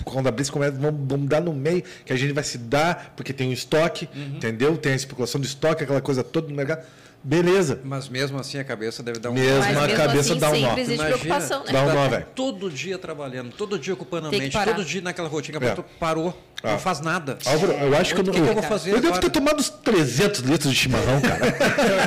quando 0.03 0.27
abrir 0.27 0.41
esse 0.41 0.51
comércio, 0.51 0.79
vamos, 0.79 0.99
vamos 1.07 1.29
dar 1.29 1.41
no 1.41 1.53
meio, 1.53 1.83
que 2.03 2.11
a 2.11 2.15
gente 2.15 2.33
vai 2.33 2.43
se 2.43 2.57
dar, 2.57 3.13
porque 3.15 3.31
tem 3.31 3.49
um 3.49 3.53
estoque, 3.53 4.09
uhum. 4.15 4.37
entendeu? 4.37 4.75
Tem 4.77 4.93
a 4.93 4.95
especulação 4.95 5.39
de 5.39 5.45
estoque, 5.45 5.83
aquela 5.83 6.01
coisa 6.01 6.23
toda 6.23 6.47
no 6.47 6.55
mercado. 6.55 6.83
Beleza. 7.23 7.80
Mas 7.84 8.10
mesmo 8.10 8.39
assim 8.39 8.57
a 8.57 8.64
cabeça 8.64 9.03
deve 9.03 9.19
dar 9.19 9.30
um 9.30 9.34
Mesmo 9.34 9.60
Mas 9.60 9.77
a 9.77 9.81
mesmo 9.81 9.98
cabeça 9.98 10.31
assim, 10.34 10.39
dá 10.39 10.49
um 10.49 10.60
nó. 10.60 11.03
preocupação, 11.06 11.64
né? 11.64 11.72
Dá 11.72 11.84
um 11.84 11.88
tá 11.88 11.93
nó, 11.93 12.07
velho. 12.10 12.26
Todo 12.35 12.69
dia 12.69 12.98
trabalhando, 12.98 13.52
todo 13.56 13.77
dia 13.77 13.93
ocupando 13.93 14.27
a 14.27 14.31
mente, 14.31 14.57
todo 14.65 14.84
dia 14.84 15.02
naquela 15.02 15.27
rotina, 15.30 15.60
É. 15.61 15.76
tu 15.76 15.84
parou, 15.99 16.35
Ah. 16.64 16.72
não 16.72 16.80
faz 16.80 16.99
nada. 16.99 17.38
Álvaro, 17.45 17.73
eu 17.73 17.95
acho 17.95 18.15
que 18.15 18.22
eu, 18.22 18.23
não, 18.26 18.34
que 18.34 18.41
que 18.41 18.48
eu 18.49 18.53
vou 18.53 18.64
fazer 18.64 18.91
Eu 18.91 19.02
devo 19.02 19.19
ter 19.19 19.30
tomado 19.30 19.60
uns 19.60 19.69
300 19.69 20.41
litros 20.41 20.72
de 20.72 20.77
chimarrão, 20.77 21.22
cara. 21.22 21.41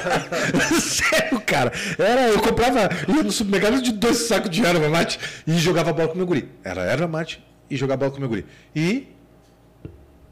Sério, 0.80 1.40
cara. 1.40 1.72
Era, 1.98 2.28
eu 2.28 2.40
comprava, 2.40 2.88
ia 3.08 3.22
no 3.22 3.30
supermercado 3.32 3.80
de 3.80 3.92
dois 3.92 4.18
sacos 4.18 4.50
de 4.50 4.64
erva 4.64 4.88
mate 4.88 5.18
e 5.46 5.56
jogava 5.58 5.92
bola 5.92 6.08
com 6.08 6.16
meu 6.16 6.26
guri. 6.26 6.48
Era 6.64 6.82
erva 6.82 7.06
mate 7.06 7.42
e 7.70 7.76
jogava 7.76 7.98
bola 8.00 8.10
com 8.12 8.18
meu 8.18 8.28
guri. 8.28 8.44
E 8.74 9.08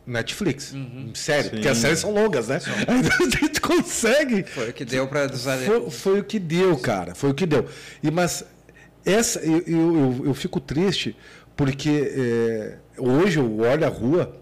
Netflix. 0.07 0.75
Sério, 1.15 1.51
porque 1.51 1.69
as 1.69 1.79
séries 1.79 2.01
são 2.01 2.13
longas, 2.13 2.49
né? 2.49 2.61
Aí 2.89 3.01
a 3.27 3.31
gente 3.39 3.61
consegue. 3.61 4.43
Foi 4.45 4.71
o 4.71 4.73
que 4.73 4.85
deu 4.85 5.07
para 5.07 5.27
desalentar. 5.27 5.81
Foi, 5.81 5.91
foi 5.91 6.21
o 6.21 6.25
que 6.25 6.39
deu, 6.39 6.77
cara. 6.79 7.15
Foi 7.15 7.31
o 7.31 7.35
que 7.35 7.47
deu. 7.47 7.69
E, 8.03 8.11
mas 8.11 8.45
essa, 9.05 9.41
eu, 9.41 9.63
eu, 9.67 10.23
eu, 10.27 10.35
fico 10.35 10.61
triste 10.61 11.17
porque 11.57 12.13
é, 12.17 12.79
hoje 12.99 13.39
eu 13.39 13.61
olho 13.61 13.85
a 13.85 13.89
rua 13.89 14.41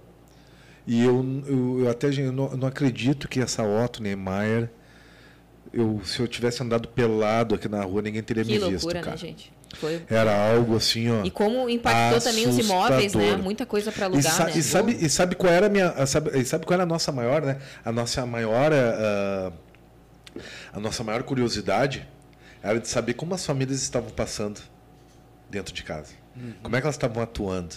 e 0.87 1.05
eu, 1.05 1.25
eu, 1.47 1.81
eu 1.81 1.91
até 1.91 2.09
eu 2.09 2.33
não, 2.33 2.51
eu 2.51 2.57
não 2.57 2.69
acredito 2.69 3.29
que 3.29 3.41
essa 3.41 3.63
Otto 3.63 4.03
Niemeyer, 4.03 4.71
eu, 5.73 6.01
se 6.05 6.21
eu 6.21 6.29
tivesse 6.29 6.63
andado 6.63 6.89
pelado 6.89 7.55
aqui 7.55 7.69
na 7.69 7.83
rua, 7.83 8.03
ninguém 8.03 8.23
teria 8.23 8.45
Que 8.45 8.53
me 8.53 8.59
loucura, 8.59 8.79
visto, 8.79 8.95
né, 8.95 9.01
cara. 9.03 9.17
gente? 9.17 9.53
Foi... 9.75 10.03
Era 10.11 10.53
algo 10.53 10.77
assim, 10.77 11.09
ó. 11.11 11.25
E 11.25 11.31
como 11.31 11.69
impactou 11.71 12.21
também 12.21 12.47
os 12.49 12.59
imóveis, 12.59 13.15
né? 13.15 13.21
assustador. 13.23 13.43
Muita 13.45 13.65
coisa 13.67 13.93
para 13.93 14.03
E, 14.03 14.07
alugar, 14.07 14.33
sa- 14.33 14.45
né? 14.47 14.53
e 14.57 14.63
sabe, 14.63 14.99
e 15.01 15.09
sabe 15.09 15.35
qual 15.37 15.53
era 15.53 15.67
a 15.67 15.69
minha. 15.71 16.07
Sabe, 16.07 16.37
e 16.39 16.45
sabe 16.45 16.67
qual 16.67 16.75
era 16.75 16.83
a 16.83 16.87
nossa 16.87 17.13
maior, 17.13 17.43
né? 17.43 17.59
A 17.85 17.93
nossa 17.93 18.27
maior. 18.27 18.73
ah, 18.73 19.53
a 20.73 20.79
nossa 20.81 21.03
maior 21.03 21.23
curiosidade 21.23 22.07
era 22.63 22.79
de 22.79 22.89
saber 22.89 23.15
como 23.15 23.35
as 23.35 23.45
famílias 23.45 23.83
estavam 23.83 24.11
passando 24.11 24.61
dentro 25.49 25.75
de 25.75 25.83
casa. 25.83 26.13
Como 26.63 26.77
é 26.77 26.81
que 26.81 26.87
elas 26.87 26.95
estavam 26.95 27.23
atuando. 27.23 27.75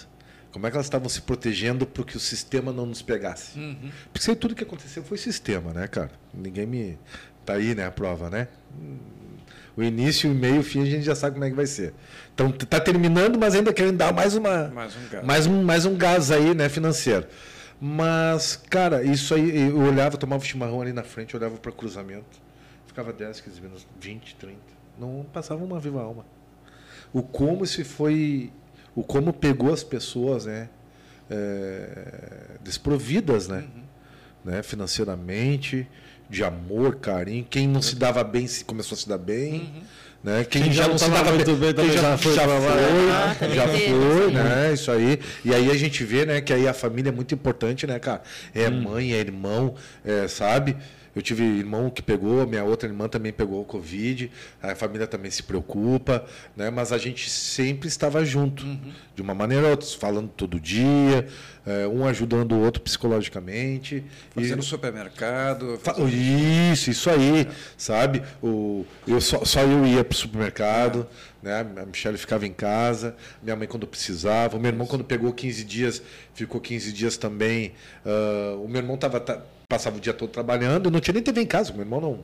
Como 0.51 0.67
é 0.67 0.69
que 0.69 0.77
elas 0.77 0.85
estavam 0.85 1.09
se 1.09 1.21
protegendo 1.21 1.85
para 1.85 2.03
que 2.03 2.15
o 2.15 2.19
sistema 2.19 2.71
não 2.71 2.85
nos 2.85 3.01
pegasse. 3.01 3.53
Porque 4.05 4.19
isso 4.19 4.29
aí 4.29 4.35
tudo 4.35 4.53
que 4.53 4.63
aconteceu 4.63 5.03
foi 5.03 5.17
sistema, 5.17 5.73
né, 5.73 5.87
cara? 5.87 6.11
Ninguém 6.33 6.65
me. 6.67 6.97
Tá 7.45 7.53
aí, 7.53 7.73
né, 7.75 7.85
a 7.87 7.91
prova, 7.91 8.29
né? 8.29 8.47
O 9.75 9.81
início, 9.81 10.29
o 10.29 10.35
meio, 10.35 10.59
o 10.59 10.63
fim, 10.63 10.81
a 10.81 10.85
gente 10.85 11.03
já 11.03 11.15
sabe 11.15 11.33
como 11.33 11.45
é 11.45 11.49
que 11.49 11.55
vai 11.55 11.65
ser. 11.65 11.93
Então, 12.33 12.51
tá 12.51 12.79
terminando, 12.79 13.39
mas 13.39 13.55
ainda 13.55 13.73
querem 13.73 13.95
dar 13.95 14.13
mais 14.13 14.35
uma 14.35 14.67
Mais 14.69 14.95
um 14.95 15.09
gás. 15.09 15.25
mais 15.25 15.47
um, 15.47 15.63
mais 15.63 15.85
um 15.85 15.97
gás 15.97 16.31
aí, 16.31 16.53
né, 16.53 16.69
financeiro. 16.69 17.25
Mas, 17.81 18.55
cara, 18.55 19.03
isso 19.03 19.33
aí, 19.33 19.69
eu 19.69 19.79
olhava, 19.79 20.15
tomava 20.15 20.43
chimarrão 20.45 20.81
ali 20.81 20.93
na 20.93 21.03
frente, 21.03 21.35
olhava 21.35 21.57
para 21.57 21.71
cruzamento, 21.71 22.39
ficava 22.85 23.11
10, 23.11 23.41
15 23.41 23.61
minutos, 23.61 23.87
20, 23.99 24.35
30. 24.35 24.57
Não 24.97 25.25
passava 25.33 25.63
uma 25.63 25.79
viva 25.79 26.01
alma. 26.01 26.25
O 27.11 27.23
como 27.23 27.65
se 27.65 27.83
foi. 27.83 28.51
O 28.95 29.03
como 29.03 29.33
pegou 29.33 29.73
as 29.73 29.83
pessoas, 29.83 30.45
né? 30.45 30.69
é, 31.29 32.57
desprovidas, 32.61 33.47
né? 33.47 33.65
né? 34.43 34.63
Financeiramente, 34.63 35.87
de 36.33 36.43
amor, 36.43 36.95
carinho. 36.95 37.45
Quem 37.49 37.67
não 37.67 37.81
se 37.81 37.95
dava 37.95 38.23
bem 38.23 38.47
se 38.47 38.65
começou 38.65 38.95
a 38.95 38.99
se 38.99 39.07
dar 39.07 39.19
bem. 39.19 39.71
Né? 40.23 40.45
Quem, 40.45 40.63
Quem 40.63 40.71
já 40.71 40.87
não 40.87 40.97
se 40.97 41.09
dava 41.09 41.33
muito 41.33 41.53
bem, 41.55 41.73
bem 41.73 41.85
quem 41.85 41.95
já, 41.95 42.01
já 42.01 42.17
foi 42.17 42.33
já 42.33 42.47
foi, 42.47 43.11
Ah, 43.11 43.35
já 43.53 43.67
foi, 43.67 44.31
né? 44.31 44.73
Isso 44.73 44.89
aí. 44.89 45.19
E 45.43 45.53
aí 45.53 45.69
a 45.69 45.75
gente 45.75 46.03
vê, 46.05 46.25
né, 46.25 46.39
que 46.39 46.53
aí 46.53 46.65
a 46.65 46.73
família 46.73 47.09
é 47.09 47.11
muito 47.11 47.35
importante, 47.35 47.85
né, 47.85 47.99
cara? 47.99 48.21
É 48.55 48.69
mãe, 48.69 49.11
é 49.11 49.19
irmão, 49.19 49.75
é, 50.03 50.27
sabe? 50.29 50.77
Eu 51.15 51.21
tive 51.21 51.43
irmão 51.43 51.89
que 51.89 52.01
pegou, 52.01 52.45
minha 52.47 52.63
outra 52.63 52.89
irmã 52.89 53.07
também 53.07 53.31
pegou 53.31 53.61
o 53.61 53.65
Covid, 53.65 54.31
a 54.61 54.73
família 54.75 55.05
também 55.05 55.29
se 55.29 55.43
preocupa, 55.43 56.25
né? 56.57 56.69
Mas 56.71 56.91
a 56.91 56.97
gente 56.97 57.29
sempre 57.29 57.87
estava 57.87 58.25
junto, 58.25 58.65
de 59.15 59.21
uma 59.21 59.35
maneira 59.35 59.65
ou 59.65 59.71
outra, 59.71 59.87
falando 59.99 60.27
todo 60.35 60.59
dia, 60.59 61.27
é, 61.65 61.87
um 61.87 62.05
ajudando 62.07 62.53
o 62.53 62.59
outro 62.61 62.81
psicologicamente. 62.81 64.03
E- 64.35 64.41
Fazendo 64.41 64.63
supermercado. 64.63 65.79
Fa- 65.83 65.95
Isso, 66.01 66.89
isso 66.89 67.09
aí, 67.09 67.47
sabe? 67.77 68.23
O, 68.41 68.85
eu 69.07 69.21
só, 69.21 69.43
só 69.45 69.61
eu 69.61 69.85
ia 69.85 70.03
para 70.03 70.13
o 70.15 70.17
supermercado, 70.17 71.07
né? 71.41 71.59
A 71.77 71.85
Michelle 71.85 72.17
ficava 72.17 72.45
em 72.47 72.53
casa, 72.53 73.15
minha 73.41 73.55
mãe 73.55 73.67
quando 73.67 73.85
precisava, 73.87 74.57
o 74.57 74.59
meu 74.59 74.69
irmão 74.71 74.87
quando 74.87 75.03
pegou 75.03 75.31
15 75.31 75.63
dias, 75.63 76.01
ficou 76.33 76.59
15 76.59 76.91
dias 76.91 77.17
também. 77.17 77.73
ah, 78.05 78.55
o 78.57 78.67
meu 78.67 78.81
irmão 78.81 78.97
tava, 78.97 79.19
ta- 79.19 79.41
passava 79.73 79.97
o 79.97 79.99
dia 79.99 80.13
todo 80.13 80.29
trabalhando, 80.29 80.91
não 80.91 80.99
tinha 80.99 81.13
nem 81.13 81.23
TV 81.23 81.41
em 81.41 81.45
casa, 81.47 81.71
meu 81.73 81.81
irmão 81.81 81.99
não, 81.99 82.19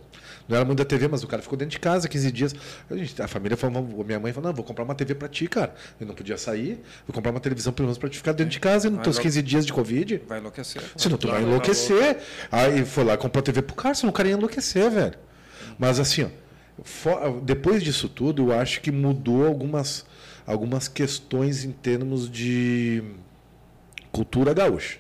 não 0.47 0.55
era 0.55 0.63
muito 0.63 0.77
da 0.77 0.85
TV, 0.85 1.07
mas 1.07 1.23
o 1.23 1.27
cara 1.27 1.41
ficou 1.41 1.57
dentro 1.57 1.71
de 1.71 1.80
casa 1.80 2.07
15 2.07 2.31
dias. 2.31 2.55
A, 2.89 2.95
gente- 2.95 3.19
a 3.21 3.27
família 3.27 3.57
falou, 3.57 3.84
minha 4.05 4.19
mãe 4.19 4.31
falou, 4.31 4.49
não, 4.49 4.55
vou 4.55 4.63
comprar 4.63 4.84
uma 4.84 4.93
TV 4.93 5.15
para 5.15 5.27
ti, 5.27 5.47
cara. 5.47 5.73
Eu 5.99 6.05
não 6.05 6.13
podia 6.13 6.38
sair, 6.38 6.80
vou 7.07 7.13
comprar 7.13 7.31
uma 7.31 7.39
televisão 7.39 7.73
pelo 7.73 7.88
menos 7.88 7.97
para 7.97 8.07
te 8.09 8.17
ficar 8.17 8.34
dentro 8.34 8.51
de 8.51 8.59
casa 8.59 8.88
e 8.88 8.91
nos 8.91 9.01
teus 9.03 9.15
logo. 9.17 9.23
15 9.23 9.41
dias 9.41 9.65
de 9.65 9.73
Covid. 9.73 10.21
Vai 10.27 10.38
enlouquecer. 10.39 10.81
Senão 10.95 11.17
tu 11.17 11.27
vai 11.27 11.41
enlouquecer. 11.41 12.17
Aí 12.51 12.85
foi 12.85 13.03
lá 13.03 13.13
e 13.15 13.17
comprou 13.17 13.39
a 13.39 13.43
TV 13.43 13.61
pro 13.63 13.76
cara, 13.76 13.95
senão 13.95 14.11
o 14.11 14.13
cara 14.13 14.27
ia 14.30 14.35
enlouquecer, 14.35 14.91
velho. 14.91 15.15
Mas 15.77 15.99
assim, 15.99 16.23
ó, 16.26 16.30
fo- 16.84 17.39
depois 17.41 17.81
disso 17.84 18.07
tudo, 18.07 18.51
eu 18.51 18.59
acho 18.59 18.80
que 18.81 18.91
mudou 18.91 19.47
algumas, 19.47 20.05
algumas 20.45 20.88
questões 20.88 21.63
em 21.65 21.71
termos 21.71 22.30
de 22.30 23.03
cultura 24.11 24.53
gaúcha. 24.53 24.97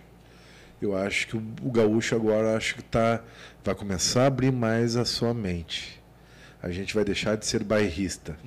Eu 0.81 0.95
acho 0.95 1.27
que 1.27 1.37
o, 1.37 1.43
o 1.61 1.71
gaúcho 1.71 2.15
agora 2.15 2.55
acho 2.55 2.75
que 2.75 2.83
tá, 2.83 3.21
vai 3.63 3.75
começar 3.75 4.23
a 4.23 4.27
abrir 4.27 4.51
mais 4.51 4.95
a 4.95 5.03
sua 5.05 5.33
mente. 5.33 6.01
A 6.61 6.71
gente 6.71 6.93
vai 6.93 7.05
deixar 7.05 7.35
de 7.37 7.45
ser 7.45 7.63
bairrista, 7.63 8.37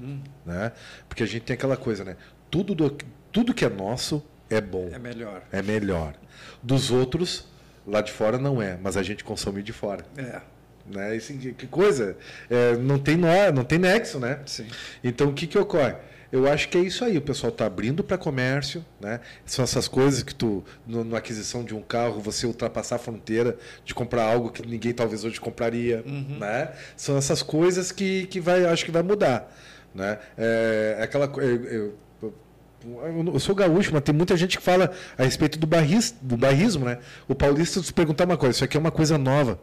né? 0.45 0.73
Porque 1.09 1.23
a 1.23 1.27
gente 1.27 1.43
tem 1.43 1.55
aquela 1.55 1.77
coisa, 1.77 2.05
né? 2.05 2.17
Tudo, 2.51 2.75
do, 2.75 2.97
tudo 3.31 3.55
que 3.55 3.65
é 3.65 3.69
nosso 3.71 4.23
é 4.51 4.61
bom 4.61 4.91
É 4.93 4.99
melhor. 4.99 5.43
é 5.51 5.63
melhor. 5.63 6.15
Dos 6.63 6.91
outros, 6.91 7.47
lá 7.87 8.03
de 8.03 8.13
fora 8.13 8.37
não 8.39 8.61
é, 8.61 8.79
mas 8.81 8.97
a 8.97 9.03
gente 9.03 9.25
consome 9.25 9.63
de 9.63 9.73
fora. 9.73 10.05
É. 10.17 10.41
Né? 10.87 11.17
Isso, 11.17 11.33
que, 11.35 11.53
que 11.53 11.67
coisa? 11.67 12.17
É, 12.51 12.77
não, 12.77 12.99
tem 12.99 13.17
nó, 13.17 13.51
não 13.55 13.65
tem 13.65 13.79
nexo, 13.79 14.19
né? 14.19 14.41
Sim. 14.45 14.67
Então, 15.03 15.29
o 15.29 15.33
que, 15.33 15.47
que 15.47 15.57
ocorre? 15.57 15.95
Eu 16.33 16.51
acho 16.51 16.69
que 16.71 16.79
é 16.79 16.81
isso 16.81 17.05
aí. 17.05 17.19
O 17.19 17.23
pessoal 17.23 17.53
está 17.53 17.67
abrindo 17.67 18.03
para 18.03 18.17
comércio, 18.17 18.83
né? 18.99 19.21
São 19.45 19.63
essas 19.63 19.87
coisas 19.87 20.23
que 20.23 20.35
tu, 20.35 20.65
no- 20.87 21.05
na 21.05 21.19
aquisição 21.19 21.63
de 21.63 21.75
um 21.75 21.83
carro, 21.83 22.21
você 22.21 22.47
ultrapassar 22.47 22.97
a 22.97 22.99
fronteira 22.99 23.57
de 23.85 23.95
comprar 23.95 24.25
algo 24.25 24.51
que 24.51 24.67
ninguém 24.67 24.95
talvez 24.95 25.25
hoje 25.25 25.39
compraria, 25.39 26.03
né? 26.41 26.73
São 26.97 27.19
essas 27.19 27.43
coisas 27.43 27.93
que, 27.93 28.27
que 28.29 28.41
vai, 28.41 28.65
acho 28.65 28.85
que 28.85 28.91
vai 28.91 29.03
mudar, 29.03 29.55
né? 29.95 30.19
É, 30.39 30.97
é 31.01 31.03
aquela, 31.03 31.27
eu, 31.37 31.65
eu- 31.67 31.95
eu- 32.23 33.39
sou 33.39 33.55
gaúcho, 33.55 33.91
mas 33.93 34.03
tem 34.03 34.15
muita 34.15 34.37
gente 34.37 34.57
que 34.59 34.65
fala 34.65 34.91
a 35.19 35.23
respeito 35.23 35.59
do, 35.59 35.67
barris, 35.67 36.15
do 36.21 36.37
barrismo, 36.37 36.85
né? 36.87 36.99
O 37.29 37.35
paulista, 37.35 37.81
se 37.83 37.93
perguntar 37.93 38.25
uma 38.25 38.37
coisa, 38.39 38.57
isso 38.57 38.65
aqui 38.65 38.77
é 38.77 38.81
uma 38.81 38.91
coisa 38.91 39.17
nova. 39.19 39.61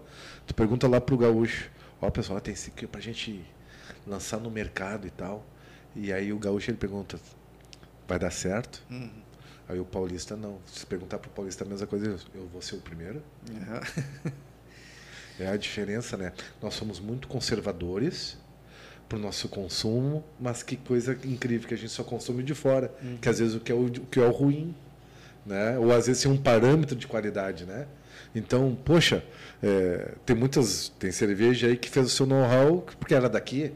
Tu 0.47 0.53
pergunta 0.53 0.87
lá 0.87 1.01
pro 1.01 1.17
gaúcho, 1.17 1.69
ó 2.01 2.09
pessoal, 2.09 2.39
tem 2.39 2.53
isso 2.53 2.69
aqui 2.69 2.87
pra 2.87 3.01
gente 3.01 3.43
lançar 4.07 4.39
no 4.39 4.49
mercado 4.49 5.05
e 5.07 5.09
tal. 5.09 5.45
E 6.01 6.11
aí 6.13 6.31
o 6.34 6.39
gaúcho 6.39 6.71
ele 6.71 6.77
pergunta, 6.77 7.19
vai 8.07 8.17
dar 8.19 8.31
certo? 8.31 8.81
Aí 9.67 9.80
o 9.80 9.85
paulista 9.85 10.35
não. 10.35 10.57
Se 10.65 10.85
perguntar 10.85 11.19
pro 11.19 11.30
paulista 11.30 11.63
a 11.63 11.67
mesma 11.67 11.85
coisa, 11.85 12.17
eu- 12.34 12.47
vou 12.51 12.61
ser 12.61 12.76
o 12.76 12.80
primeiro. 12.81 13.21
É 15.39 15.47
a 15.47 15.55
diferença, 15.55 16.17
né? 16.17 16.34
Nós 16.61 16.73
somos 16.73 16.99
muito 16.99 17.27
conservadores 17.27 18.38
para 19.07 19.17
o 19.17 19.21
nosso 19.21 19.47
consumo, 19.47 20.23
mas 20.39 20.61
que 20.61 20.76
coisa 20.76 21.17
incrível 21.23 21.65
que 21.67 21.73
a 21.73 21.77
gente 21.77 21.91
só 21.93 22.03
consome 22.03 22.43
de 22.43 22.53
fora, 22.53 22.93
que 23.21 23.30
às 23.30 23.39
vezes 23.39 23.55
o 23.55 23.59
que 23.61 23.71
é 23.71 23.76
o, 23.76 23.85
o 23.85 23.91
que 24.05 24.19
é 24.19 24.26
o 24.27 24.31
ruim, 24.31 24.76
né? 25.45 25.77
Ou 25.80 25.93
às 25.93 26.07
vezes 26.07 26.26
é 26.26 26.30
um 26.30 26.35
parâmetro 26.38 26.93
de 26.95 27.07
qualidade, 27.07 27.65
né? 27.65 27.88
Então, 28.35 28.77
poxa, 28.84 29.23
é, 29.63 30.13
tem 30.26 30.35
muitas, 30.35 30.89
tem 30.99 31.09
cerveja 31.11 31.67
aí 31.67 31.77
que 31.77 31.89
fez 31.89 32.05
o 32.05 32.09
seu 32.09 32.26
know-how 32.26 32.81
porque 32.99 33.15
era 33.15 33.30
daqui, 33.30 33.71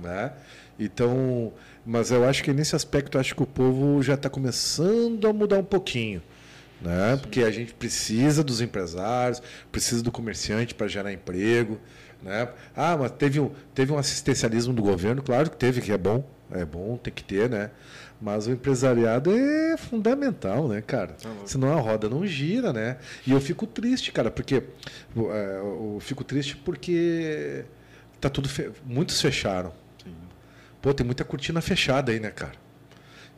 né? 0.00 0.32
Então, 0.78 1.52
mas 1.84 2.10
eu 2.10 2.24
acho 2.24 2.42
que 2.42 2.52
nesse 2.52 2.74
aspecto, 2.74 3.18
acho 3.18 3.34
que 3.34 3.42
o 3.42 3.46
povo 3.46 4.02
já 4.02 4.14
está 4.14 4.28
começando 4.28 5.26
a 5.26 5.32
mudar 5.32 5.58
um 5.58 5.64
pouquinho 5.64 6.20
né? 6.84 7.16
Porque 7.16 7.42
a 7.42 7.50
gente 7.50 7.72
precisa 7.72 8.44
dos 8.44 8.60
empresários, 8.60 9.42
precisa 9.72 10.02
do 10.02 10.12
comerciante 10.12 10.74
para 10.74 10.86
gerar 10.86 11.12
emprego, 11.12 11.80
né? 12.22 12.48
Ah, 12.76 12.96
mas 12.96 13.10
teve 13.12 13.40
um, 13.40 13.50
teve 13.74 13.92
um 13.92 13.98
assistencialismo 13.98 14.72
do 14.72 14.82
governo, 14.82 15.22
claro 15.22 15.50
que 15.50 15.56
teve, 15.56 15.80
que 15.80 15.90
é 15.90 15.98
bom, 15.98 16.24
é 16.50 16.64
bom, 16.64 16.96
tem 16.96 17.12
que 17.12 17.24
ter, 17.24 17.48
né? 17.48 17.70
Mas 18.20 18.46
o 18.46 18.52
empresariado 18.52 19.30
é 19.36 19.76
fundamental, 19.76 20.68
né, 20.68 20.80
cara? 20.80 21.16
Senão 21.44 21.76
a 21.76 21.80
roda 21.80 22.08
não 22.08 22.26
gira, 22.26 22.72
né? 22.72 22.98
E 23.26 23.32
eu 23.32 23.40
fico 23.40 23.66
triste, 23.66 24.12
cara, 24.12 24.30
porque 24.30 24.56
é, 24.56 25.58
eu 25.58 25.98
fico 26.00 26.22
triste 26.22 26.56
porque 26.56 27.64
tá 28.20 28.28
tudo 28.28 28.48
fe... 28.48 28.70
muitos 28.84 29.20
fecharam. 29.20 29.72
Pô, 30.84 30.92
tem 30.92 31.02
muita 31.06 31.24
cortina 31.24 31.62
fechada 31.62 32.12
aí, 32.12 32.20
né, 32.20 32.30
cara? 32.30 32.52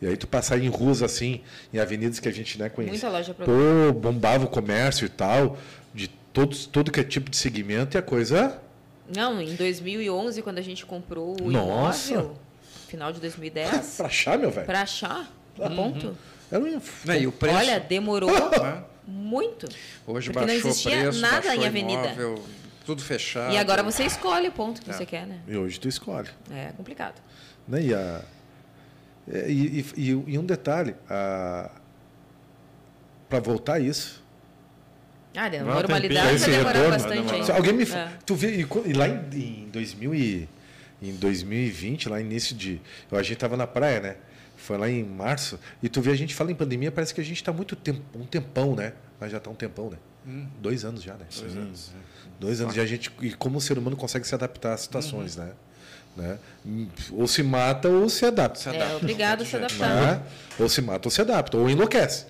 E 0.03 0.07
aí 0.09 0.17
tu 0.17 0.27
passar 0.27 0.59
em 0.59 0.67
ruas 0.69 1.01
assim, 1.01 1.43
em 1.73 1.79
avenidas 1.79 2.19
que 2.19 2.29
a 2.29 2.33
gente 2.33 2.59
né, 2.59 2.69
conhece. 2.69 2.91
Muita 2.95 3.09
loja 3.09 3.33
pra 3.33 3.47
Pô, 3.47 3.93
bombava 3.93 4.47
o 4.47 4.49
comércio 4.49 5.07
e 5.07 5.09
tal, 5.09 5.57
de 5.95 6.09
todos, 6.09 6.67
todo 6.67 6.91
que 6.91 6.99
é 6.99 7.05
tipo 7.05 7.31
de 7.31 7.37
segmento 7.37 7.97
e 7.97 7.99
a 7.99 8.03
coisa 8.03 8.61
Não, 9.15 9.41
em 9.41 9.55
2011, 9.55 10.43
quando 10.43 10.59
a 10.59 10.63
gente 10.63 10.85
comprou 10.85 11.41
o 11.41 11.49
Nossa. 11.49 12.15
imóvel, 12.15 12.37
final 12.89 13.13
de 13.13 13.21
2010, 13.21 13.95
Pra 13.97 14.07
achar, 14.07 14.37
meu 14.37 14.51
velho? 14.51 14.67
para 14.67 14.83
achar 14.83 15.33
ponto. 15.55 16.19
Era 16.51 16.65
um... 16.65 16.81
Né, 17.05 17.21
E 17.21 17.27
o 17.29 17.33
preço. 17.33 17.57
Olha, 17.57 17.79
demorou 17.79 18.29
né? 18.61 18.83
muito. 19.07 19.69
Hoje 20.05 20.33
porque 20.33 20.41
não 20.41 20.53
baixou 20.53 20.71
existia 20.71 20.97
o 20.97 21.03
preço, 21.03 21.21
nada 21.21 21.35
baixou 21.47 21.63
em 21.63 21.67
avenida. 21.67 22.03
imóvel, 22.09 22.45
tudo 22.87 23.03
fechado. 23.03 23.53
E 23.53 23.59
agora 23.59 23.83
você 23.83 24.05
escolhe 24.05 24.49
o 24.49 24.53
ponto 24.53 24.81
que 24.81 24.89
É. 24.89 24.93
você 24.95 25.05
quer, 25.05 25.27
né? 25.27 25.41
E 25.49 25.57
hoje 25.57 25.79
tu 25.79 25.89
escolhe. 25.89 26.29
É 26.51 26.71
complicado. 26.77 27.21
Né? 27.67 27.83
E, 27.83 27.93
a, 27.95 28.23
é, 29.31 29.51
e, 29.51 29.81
e- 29.81 29.87
e- 29.97 30.25
e 30.35 30.39
um 30.39 30.45
detalhe, 30.47 30.95
para 31.09 31.71
voltar 33.43 33.81
isso, 33.81 34.25
Ah, 35.39 35.47
a 35.47 35.51
Vai 35.51 35.61
um 35.61 35.65
normalidade 35.67 36.27
vai 36.29 36.35
Esse 36.37 36.51
demorar 36.51 36.73
vai 36.73 36.91
bastante. 36.93 37.45
Se 37.45 37.53
alguém 37.53 37.75
me 37.75 37.83
É. 37.83 38.09
tu 38.25 38.35
vê 38.35 38.57
e, 38.57 38.67
e 38.87 38.93
lá 38.95 39.07
em, 39.07 39.65
em 39.65 39.69
2000 39.71 40.15
e, 40.15 40.49
em 41.03 41.15
2020 41.17 42.09
lá 42.09 42.19
início 42.19 42.57
de 42.57 42.81
a 43.13 43.23
gente 43.23 43.37
tava 43.37 43.55
na 43.55 43.67
praia 43.67 44.01
né 44.01 44.17
foi 44.57 44.79
lá 44.79 44.89
em 44.89 45.05
março 45.05 45.61
e 45.83 45.91
tu 45.91 46.01
vê 46.01 46.13
a 46.13 46.17
gente 46.17 46.35
fala 46.35 46.51
em 46.51 46.55
pandemia 46.55 46.91
parece 46.91 47.13
que 47.13 47.21
a 47.21 47.25
gente 47.25 47.37
está 47.37 47.53
muito 47.53 47.77
tempo 47.77 48.01
um 48.19 48.25
tempão 48.25 48.75
né 48.75 48.95
mas 49.21 49.31
já 49.31 49.37
está 49.37 49.51
um 49.51 49.55
tempão 49.55 49.91
né 49.91 49.99
dois 50.59 50.87
anos 50.87 51.03
já 51.03 51.13
né 51.13 51.27
Dois 51.39 51.55
anos. 51.55 51.93
Dois 52.41 52.61
anos 52.61 52.77
e 52.77 52.81
a 52.81 52.87
gente 52.87 53.11
e 53.21 53.33
como 53.33 53.59
o 53.59 53.61
ser 53.61 53.79
humano 53.79 53.97
consegue 53.97 54.27
se 54.27 54.35
adaptar 54.35 54.75
às 54.75 54.81
situações 54.81 55.37
né 55.37 55.51
né 56.17 56.39
ou 57.13 57.27
se 57.27 57.43
mata 57.43 57.89
ou 57.89 58.09
se 58.09 58.25
adapta 58.25 58.59
Se 58.61 58.69
É, 58.69 58.77
adapta, 58.77 58.97
obrigado 58.97 59.43
a 59.43 59.47
se 59.47 59.57
adaptar. 59.57 59.95
né? 60.19 60.23
Ou 60.59 60.69
se 60.69 60.81
mata 60.83 61.07
ou 61.07 61.11
se 61.11 61.21
adapta, 61.21 61.57
ou 61.57 61.69
enlouquece. 61.69 62.27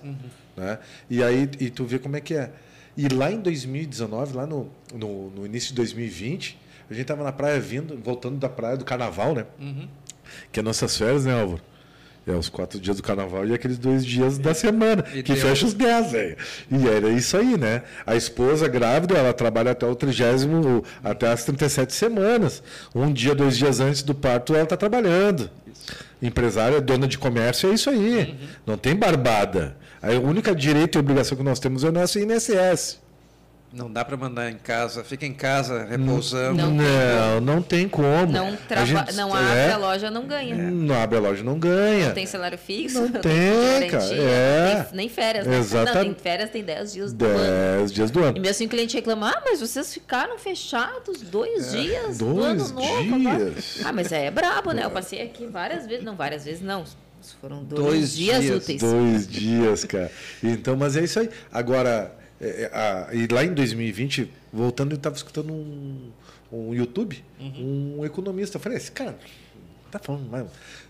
Né? 0.56 0.78
E 1.10 1.22
aí 1.22 1.48
e 1.60 1.70
tu 1.70 1.84
vê 1.84 1.98
como 1.98 2.16
é 2.16 2.20
que 2.20 2.34
é. 2.34 2.50
E 2.96 3.08
lá 3.08 3.30
em 3.30 3.40
2019, 3.40 4.34
lá 4.34 4.46
no, 4.46 4.70
no, 4.94 5.30
no 5.30 5.44
início 5.46 5.68
de 5.68 5.74
2020, 5.74 6.58
a 6.90 6.94
gente 6.94 7.02
estava 7.02 7.22
na 7.22 7.30
praia 7.32 7.60
vindo, 7.60 8.00
voltando 8.02 8.38
da 8.38 8.48
praia 8.48 8.76
do 8.76 8.84
carnaval, 8.84 9.34
né? 9.34 9.44
Que 10.50 10.60
é 10.60 10.62
nossas 10.62 10.96
férias, 10.96 11.24
né, 11.26 11.38
Álvaro? 11.38 11.60
É 12.26 12.32
os 12.32 12.48
quatro 12.48 12.80
dias 12.80 12.96
do 12.96 13.04
carnaval 13.04 13.46
e 13.46 13.54
aqueles 13.54 13.78
dois 13.78 14.04
dias 14.04 14.36
da 14.36 14.52
semana, 14.52 15.04
E 15.14 15.22
que 15.22 15.36
fecha 15.36 15.64
os 15.64 15.72
dez, 15.72 16.10
velho. 16.10 16.36
E 16.68 16.88
era 16.88 17.08
isso 17.08 17.36
aí, 17.36 17.56
né? 17.56 17.82
A 18.04 18.16
esposa 18.16 18.66
grávida, 18.66 19.14
ela 19.14 19.32
trabalha 19.32 19.70
até 19.70 19.86
o 19.86 19.94
trigésimo, 19.94 20.82
até 21.04 21.28
as 21.30 21.44
37 21.44 21.94
semanas. 21.94 22.64
Um 22.92 23.12
dia, 23.12 23.32
dois 23.32 23.56
dias 23.56 23.78
antes 23.78 24.02
do 24.02 24.12
parto, 24.12 24.54
ela 24.54 24.64
está 24.64 24.76
trabalhando. 24.76 25.48
Empresária, 26.20 26.80
dona 26.80 27.06
de 27.06 27.16
comércio, 27.16 27.70
é 27.70 27.74
isso 27.74 27.88
aí. 27.90 28.36
Não 28.66 28.76
tem 28.76 28.96
barbada. 28.96 29.76
A 30.02 30.10
única 30.18 30.52
direito 30.52 30.96
e 30.96 30.98
obrigação 30.98 31.38
que 31.38 31.44
nós 31.44 31.60
temos 31.60 31.84
é 31.84 31.88
o 31.88 31.92
nosso 31.92 32.18
INSS. 32.18 32.98
Não 33.72 33.90
dá 33.92 34.04
para 34.04 34.16
mandar 34.16 34.50
em 34.50 34.56
casa, 34.56 35.02
fica 35.04 35.26
em 35.26 35.34
casa 35.34 35.84
repousando. 35.84 36.56
Não 36.62 36.70
Não, 36.70 37.40
não 37.40 37.60
tem 37.62 37.88
como. 37.88 38.32
Não, 38.32 38.56
traba... 38.56 38.86
gente- 38.86 39.12
não 39.14 39.34
abre 39.34 39.58
é, 39.58 39.72
a 39.72 39.76
loja, 39.76 40.10
não 40.10 40.26
ganha. 40.26 40.54
Não 40.54 40.94
abre 41.02 41.18
a 41.18 41.20
loja, 41.20 41.42
não 41.44 41.58
ganha. 41.58 42.06
Não 42.06 42.14
tem 42.14 42.24
salário 42.26 42.56
fixo, 42.56 43.00
Não 43.00 43.08
não 43.10 43.20
tem, 43.20 43.80
tem 43.80 43.90
cara, 43.90 44.04
é. 44.14 44.82
tem 44.84 44.96
nem 44.96 45.08
férias, 45.08 45.46
né? 45.46 45.58
Exatamente. 45.58 45.94
Não, 45.96 46.04
tem 46.04 46.14
férias, 46.14 46.50
tem 46.50 46.64
10 46.64 46.92
dias 46.92 47.12
do 47.12 47.24
ano. 47.26 47.38
Dez 47.78 47.92
dias 47.92 48.10
do 48.10 48.20
ano. 48.22 48.36
E 48.36 48.40
mesmo 48.40 48.50
assim 48.52 48.66
o 48.66 48.68
cliente 48.68 48.94
reclama, 48.96 49.30
ah, 49.30 49.42
mas 49.44 49.60
vocês 49.60 49.92
ficaram 49.92 50.38
fechados 50.38 51.20
dois 51.20 51.72
dias 51.72 52.18
do 52.18 52.30
É, 52.30 52.34
dois 52.54 52.70
ano 52.70 52.80
novo. 52.80 53.14
agora." 53.26 53.50
dias. 53.50 53.80
Ah, 53.84 53.92
mas 53.92 54.10
é 54.12 54.30
brabo, 54.30 54.72
né? 54.72 54.84
Eu 54.84 54.90
passei 54.90 55.20
aqui 55.20 55.44
várias 55.46 55.86
vezes, 55.86 56.04
não, 56.04 56.14
várias 56.16 56.44
vezes 56.44 56.62
não. 56.62 56.84
Foram 57.40 57.64
dois, 57.64 57.82
Dois 57.82 58.12
dias, 58.14 58.40
dias, 58.42 58.56
úteis. 58.62 58.80
Dois 58.80 59.26
dias, 59.28 59.84
cara. 59.84 60.10
Então, 60.42 60.76
mas 60.76 60.96
é 60.96 61.02
isso 61.02 61.18
aí. 61.18 61.28
Agora, 61.52 62.14
é, 62.40 62.62
é, 62.62 62.66
a- 62.76 63.08
e 63.14 63.26
lá 63.26 63.44
em 63.44 63.52
2020, 63.54 64.30
voltando, 64.52 64.92
eu 64.92 64.96
estava 64.96 65.16
escutando 65.16 65.52
um, 65.52 66.10
um 66.52 66.74
YouTube, 66.74 67.24
um 67.40 68.04
economista. 68.04 68.56
Eu 68.56 68.60
falei, 68.60 68.78
esse 68.78 68.92
cara 68.92 69.18
tá 69.90 69.98
falando, 69.98 70.28
mas, 70.30 70.46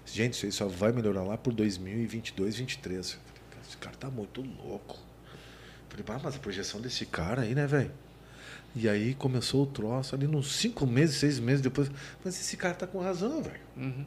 gente, 0.07 0.35
isso 0.35 0.47
aí 0.47 0.53
só 0.53 0.67
vai 0.67 0.93
melhorar 0.93 1.23
lá 1.23 1.37
por 1.37 1.53
2022, 1.53 2.57
2023. 2.57 2.99
Eu 2.99 3.05
falei, 3.05 3.43
cara, 3.51 3.63
esse 3.69 3.77
cara 3.77 3.97
tá 3.97 4.11
muito 4.11 4.41
louco. 4.43 4.97
Eu 5.91 6.05
falei, 6.05 6.21
ah, 6.21 6.21
mas 6.25 6.37
a 6.37 6.39
projeção 6.39 6.81
desse 6.81 7.07
cara 7.07 7.43
aí, 7.43 7.55
né, 7.55 7.67
velho? 7.67 7.91
E 8.75 8.89
aí 8.89 9.15
começou 9.15 9.63
o 9.63 9.67
troço 9.67 10.15
ali 10.15 10.27
nos 10.27 10.57
cinco 10.57 10.87
meses, 10.87 11.17
seis 11.17 11.39
meses 11.39 11.63
depois. 11.63 11.91
Mas 12.23 12.39
esse 12.39 12.57
cara 12.59 12.75
tá 12.75 12.87
com 12.87 13.01
razão, 13.01 13.43
velho. 13.43 14.05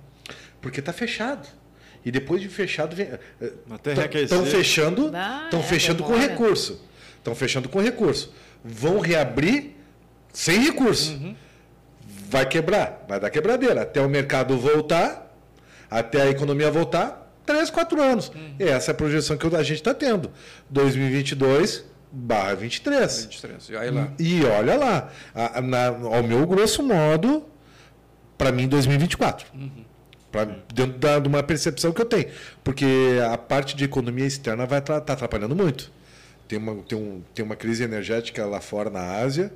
Porque 0.61 0.79
tá 0.81 0.93
fechado. 0.93 1.47
E 2.05 2.11
depois 2.11 2.39
de 2.41 2.47
fechado, 2.49 2.95
vem. 2.95 3.07
Estão 4.23 4.45
fechando, 4.45 5.11
Ah, 5.15 5.41
estão 5.45 5.59
é, 5.59 5.63
fechando 5.63 6.03
com 6.03 6.15
recurso. 6.15 6.79
Estão 7.19 7.35
fechando 7.35 7.69
com 7.69 7.79
recurso. 7.79 8.33
Vão 8.63 8.99
reabrir 8.99 9.75
sem 10.33 10.59
recurso. 10.59 11.19
Vai 12.29 12.45
quebrar, 12.47 13.05
vai 13.07 13.19
dar 13.19 13.29
quebradeira. 13.29 13.81
Até 13.83 14.01
o 14.01 14.09
mercado 14.09 14.57
voltar, 14.57 15.35
até 15.89 16.21
a 16.23 16.27
economia 16.29 16.69
voltar, 16.71 17.31
três, 17.45 17.69
quatro 17.69 18.01
anos. 18.01 18.31
E 18.59 18.63
essa 18.63 18.91
é 18.91 18.93
a 18.93 18.95
projeção 18.95 19.37
que 19.37 19.45
a 19.55 19.63
gente 19.63 19.77
está 19.77 19.93
tendo. 19.93 20.31
2022 20.69 21.85
barra 22.11 22.55
23. 22.55 23.23
23. 23.25 23.69
E 23.69 23.77
aí 23.77 23.89
lá. 23.91 24.11
E 24.19 24.43
olha 24.45 24.75
lá, 24.77 25.09
a- 25.33 25.61
na- 25.61 25.87
ao 25.87 26.23
meu 26.23 26.45
grosso 26.47 26.81
modo, 26.83 27.45
para 28.37 28.51
mim 28.51 28.67
2024. 28.67 29.47
Pra, 30.31 30.45
dentro 30.73 30.99
da, 30.99 31.17
de 31.19 31.27
uma 31.27 31.41
percepção 31.41 31.91
que 31.91 32.01
eu 32.01 32.05
tenho. 32.05 32.27
Porque 32.63 32.85
a 33.31 33.37
parte 33.37 33.75
de 33.75 33.83
economia 33.83 34.25
externa 34.25 34.65
vai 34.67 34.77
estar 34.79 34.97
atrapalhando 34.97 35.55
muito. 35.55 35.91
Tem 36.49 36.57
uma, 36.59 36.75
tem, 36.81 36.97
um, 36.97 37.21
tem 37.33 37.45
uma 37.45 37.55
crise 37.55 37.83
energética 37.83 38.43
lá 38.45 38.59
fora 38.59 38.89
na 38.89 38.99
Ásia, 39.21 39.53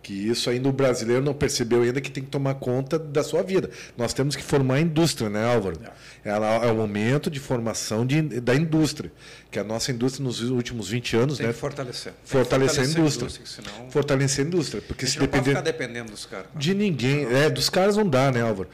que 0.00 0.12
isso 0.12 0.48
ainda 0.48 0.68
o 0.68 0.72
brasileiro 0.72 1.20
não 1.20 1.34
percebeu 1.34 1.82
ainda 1.82 2.00
que 2.00 2.08
tem 2.08 2.22
que 2.22 2.30
tomar 2.30 2.54
conta 2.54 2.96
da 2.96 3.24
sua 3.24 3.42
vida. 3.42 3.68
Nós 3.98 4.14
temos 4.14 4.36
que 4.36 4.42
formar 4.44 4.76
a 4.76 4.80
indústria, 4.80 5.28
né, 5.28 5.44
Álvaro? 5.52 5.76
Ela 6.24 6.64
é 6.64 6.70
o 6.70 6.76
momento 6.76 7.28
de 7.28 7.40
formação 7.40 8.06
de, 8.06 8.22
da 8.40 8.54
indústria. 8.54 9.10
Que 9.50 9.58
a 9.58 9.64
nossa 9.64 9.90
indústria 9.90 10.24
nos 10.24 10.40
últimos 10.40 10.88
20 10.88 11.16
anos, 11.16 11.38
Tem 11.38 11.48
né? 11.48 11.52
que 11.52 11.58
fortalecer. 11.58 12.12
Que 12.24 12.30
Fortalecer 12.30 12.84
a 12.84 12.86
indústria. 12.86 13.28
que 13.28 13.48
senão 13.48 13.90
Fortalecer 13.90 14.44
a 14.44 14.48
indústria. 14.48 14.80
Porque 14.86 15.04
a 15.04 15.08
se 15.08 15.14
gente 15.14 15.22
não 15.22 15.26
pode 15.28 15.42
depender. 15.42 15.58
ficar 15.58 15.72
dependendo 15.72 16.12
dos 16.12 16.24
caras. 16.26 16.46
De 16.54 16.72
ninguém. 16.72 17.24
É, 17.34 17.50
dos 17.50 17.68
caras 17.68 17.96
não 17.96 18.08
dá, 18.08 18.30
né, 18.30 18.42
Álvaro? 18.42 18.68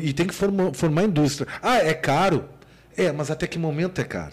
E 0.00 0.14
tem 0.14 0.26
que 0.26 0.34
formar, 0.34 0.72
formar 0.72 1.04
indústria. 1.04 1.46
Ah, 1.60 1.76
é 1.76 1.92
caro? 1.92 2.48
É, 2.96 3.12
mas 3.12 3.30
até 3.30 3.46
que 3.46 3.58
momento 3.58 4.00
é 4.00 4.04
caro? 4.04 4.32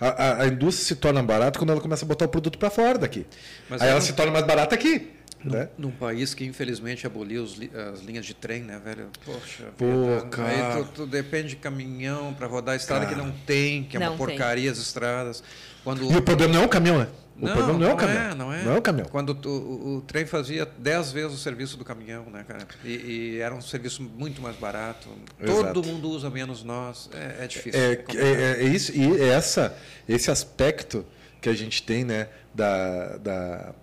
A, 0.00 0.08
a- 0.08 0.42
a 0.42 0.46
indústria 0.46 0.86
se 0.86 0.96
torna 0.96 1.22
barata 1.22 1.58
quando 1.58 1.70
ela 1.70 1.80
começa 1.80 2.04
a 2.04 2.08
botar 2.08 2.24
o 2.24 2.28
produto 2.28 2.58
para 2.58 2.70
fora 2.70 2.98
daqui. 2.98 3.26
Mas 3.68 3.82
Aí 3.82 3.88
ela 3.90 3.98
um- 3.98 4.02
se 4.02 4.12
torna 4.14 4.32
mais 4.32 4.46
barata 4.46 4.74
aqui. 4.74 5.10
Né? 5.42 5.70
Num 5.78 5.90
país 5.90 6.34
que 6.34 6.44
infelizmente 6.44 7.06
aboliu 7.06 7.46
li- 7.56 7.70
as 7.92 8.00
linhas 8.02 8.26
de 8.26 8.34
trem, 8.34 8.62
né, 8.62 8.78
velho? 8.84 9.08
Poxa, 9.24 9.64
Pô, 9.78 9.86
vida. 9.86 10.26
cara. 10.30 10.76
Aí 10.76 10.84
tu, 10.84 10.88
tu 10.96 11.06
depende 11.06 11.48
de 11.50 11.56
caminhão 11.56 12.34
para 12.34 12.46
rodar 12.46 12.74
a 12.74 12.76
estrada 12.76 13.06
Cara. 13.06 13.16
que 13.16 13.22
não 13.22 13.32
tem, 13.46 13.84
que 13.84 13.96
é 13.96 14.00
Não 14.00 14.08
uma 14.08 14.16
tem. 14.18 14.26
porcaria 14.36 14.70
as 14.70 14.76
estradas. 14.76 15.42
Quando 15.82 16.12
E 16.12 16.14
o 16.14 16.20
problema 16.20 16.52
não 16.52 16.62
é 16.62 16.66
o 16.66 16.68
caminhão, 16.68 16.98
né? 16.98 17.06
O 17.40 17.46
problema 17.52 17.72
não 17.78 17.86
é 17.88 17.92
o 17.92 17.96
caminhão. 17.96 18.22
É, 18.22 18.34
não 18.34 18.52
é. 18.52 18.62
Não 18.64 18.72
é 18.74 18.78
o 18.78 18.82
caminhão. 18.82 19.08
Quando 19.08 19.34
tu- 19.34 19.48
o, 19.48 19.96
o 19.96 20.00
trem 20.02 20.26
fazia 20.26 20.66
10 20.66 21.12
vezes 21.12 21.32
o 21.32 21.38
serviço 21.38 21.76
do 21.76 21.84
caminhão, 21.84 22.24
né, 22.30 22.44
cara? 22.46 22.66
E, 22.84 22.88
e 23.36 23.38
era 23.40 23.54
um 23.54 23.60
serviço 23.60 24.02
muito 24.02 24.42
mais 24.42 24.56
barato. 24.56 25.08
Exato. 25.40 25.74
Todo 25.74 25.86
mundo 25.86 26.08
usa, 26.10 26.28
menos 26.30 26.62
nós. 26.62 27.08
É, 27.14 27.44
é 27.44 27.46
difícil. 27.46 27.80
É, 27.80 28.04
é, 28.14 28.62
é 28.62 28.64
isso, 28.64 28.92
e 28.94 29.20
essa, 29.22 29.74
esse 30.08 30.30
aspecto 30.30 31.04
que 31.40 31.48
a 31.48 31.54
gente 31.54 31.82
tem, 31.82 32.04
né, 32.04 32.28
da, 32.54 33.16
da, 33.16 33.74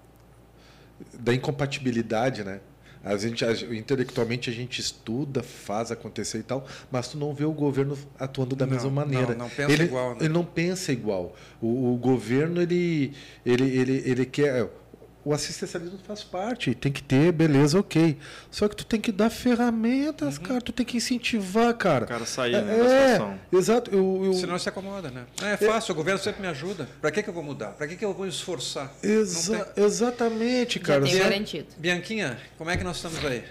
da 1.20 1.34
incompatibilidade, 1.34 2.44
né? 2.44 2.60
A 3.14 3.18
gente, 3.18 3.44
a- 3.46 3.52
intelectualmente 3.76 4.50
a 4.50 4.54
gente 4.54 4.80
estuda, 4.82 5.42
faz 5.44 5.92
acontecer 5.92 6.40
e 6.40 6.44
tal, 6.44 6.66
mas 6.92 7.08
tu 7.08 7.18
não 7.18 7.34
vê 7.34 7.46
o 7.46 7.52
governo 7.54 7.98
atuando 8.20 8.56
da 8.56 8.66
Não, 8.66 8.74
mesma 8.74 8.90
maneira. 8.92 9.30
não, 9.34 9.46
não 9.46 9.50
pensa 9.50 9.72
ele, 9.74 9.84
igual, 9.84 10.10
né? 10.12 10.18
Ele 10.22 10.30
não 10.30 10.46
pensa 10.46 10.92
igual. 10.92 11.36
O, 11.62 11.94
o 11.94 11.98
governo 11.98 12.62
ele, 12.62 13.14
ele, 13.46 13.64
ele, 13.64 14.04
ele 14.06 14.26
quer 14.26 14.68
o 15.28 15.34
assistencialismo 15.34 15.99
faz 16.08 16.24
parte, 16.24 16.74
tem 16.74 16.90
que 16.90 17.04
ter, 17.04 17.34
beleza, 17.34 17.78
ok. 17.78 18.18
Só 18.49 18.66
que 18.70 18.78
tu 18.78 18.86
tem 18.86 19.02
que 19.02 19.12
dar 19.12 19.30
ferramentas, 19.30 20.38
cara, 20.38 20.62
tu 20.62 20.72
tem 20.72 20.86
que 20.86 20.95
incentivar, 20.95 21.74
cara. 21.74 22.06
O 22.06 22.08
cara 22.08 22.26
sair 22.26 22.56
é, 22.56 22.62
né, 22.62 22.78
da 22.78 22.84
situação. 22.90 23.40
Exato. 23.52 23.91
Eu, 23.94 24.22
eu, 24.24 24.34
Senão 24.34 24.58
se 24.58 24.70
acomoda, 24.70 25.12
né? 25.12 25.26
É 25.41 25.58
fácil, 25.58 25.91
o 25.91 25.95
governo 25.95 26.18
sempre 26.18 26.41
me 26.41 26.48
ajuda. 26.48 26.88
Para 27.02 27.12
que, 27.12 27.22
que 27.22 27.30
eu 27.30 27.34
vou 27.34 27.44
mudar? 27.44 27.72
Para 27.72 27.90
que, 27.90 27.98
que 27.98 28.06
eu 28.06 28.14
vou 28.14 28.24
me 28.24 28.32
esforçar? 28.32 28.90
Exa 29.04 29.66
tem. 29.66 29.84
exatamente, 29.84 30.80
Já 30.80 30.86
cara. 30.86 31.02
tem 31.02 31.12
Sabe? 31.12 31.24
garantido. 31.24 31.68
Bianquinha, 31.78 32.40
como 32.58 32.70
é 32.70 32.78
que 32.78 32.86
nós 32.86 32.95
estamos 32.95 33.24
aí? 33.26 33.44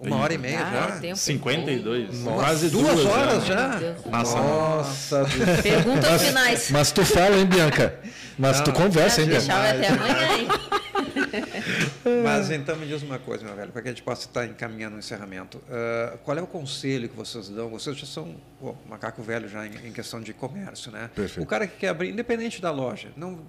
Uma 0.00 0.16
hora 0.16 0.32
e 0.34 0.38
meia 0.38 0.60
Ah, 0.64 0.70
já? 0.90 0.96
é 0.96 1.00
tempo. 1.00 1.16
52. 1.16 2.20
Nossa, 2.24 2.36
Quase 2.36 2.70
duas 2.70 2.94
duas 2.94 3.06
horas 3.06 3.44
já. 3.46 3.78
já? 3.80 3.94
Nossa, 4.10 4.38
Nossa, 4.40 5.24
Deus. 5.24 5.60
Perguntas 5.60 6.22
finais. 6.22 6.70
mas 6.70 6.92
tu 6.92 7.04
fala, 7.04 7.36
hein, 7.36 7.46
Bianca? 7.46 7.98
Mas 8.38 8.60
tu 8.60 8.72
conversa, 8.72 9.22
hein, 9.22 9.28
Bianca? 9.28 9.70
até 9.70 9.88
amanhã, 9.88 10.38
hein? 10.38 10.48
Mas 12.24 12.50
então 12.50 12.76
me 12.76 12.86
diz 12.86 13.02
uma 13.02 13.18
coisa, 13.18 13.44
meu 13.44 13.54
velho, 13.54 13.70
para 13.70 13.82
que 13.82 13.88
a 13.88 13.90
gente 13.90 14.02
possa 14.02 14.26
estar 14.26 14.46
encaminhando 14.46 14.96
o 14.96 14.98
encerramento. 14.98 15.58
Uh, 15.58 16.18
qual 16.18 16.36
é 16.36 16.42
o 16.42 16.46
conselho 16.46 17.08
que 17.08 17.16
vocês 17.16 17.48
dão? 17.48 17.68
Vocês 17.68 17.96
já 17.96 18.06
são 18.06 18.36
oh, 18.60 18.74
macaco 18.88 19.22
velho 19.22 19.48
já 19.48 19.66
em, 19.66 19.72
em, 19.88 19.92
questão 19.92 20.20
de 20.20 20.32
comércio, 20.32 20.90
né? 20.90 21.10
Perfeito. 21.14 21.42
O 21.42 21.46
cara 21.46 21.66
que 21.66 21.76
quer 21.76 21.88
abrir, 21.88 22.10
independente 22.10 22.60
da 22.60 22.70
loja, 22.70 23.08
não 23.16 23.40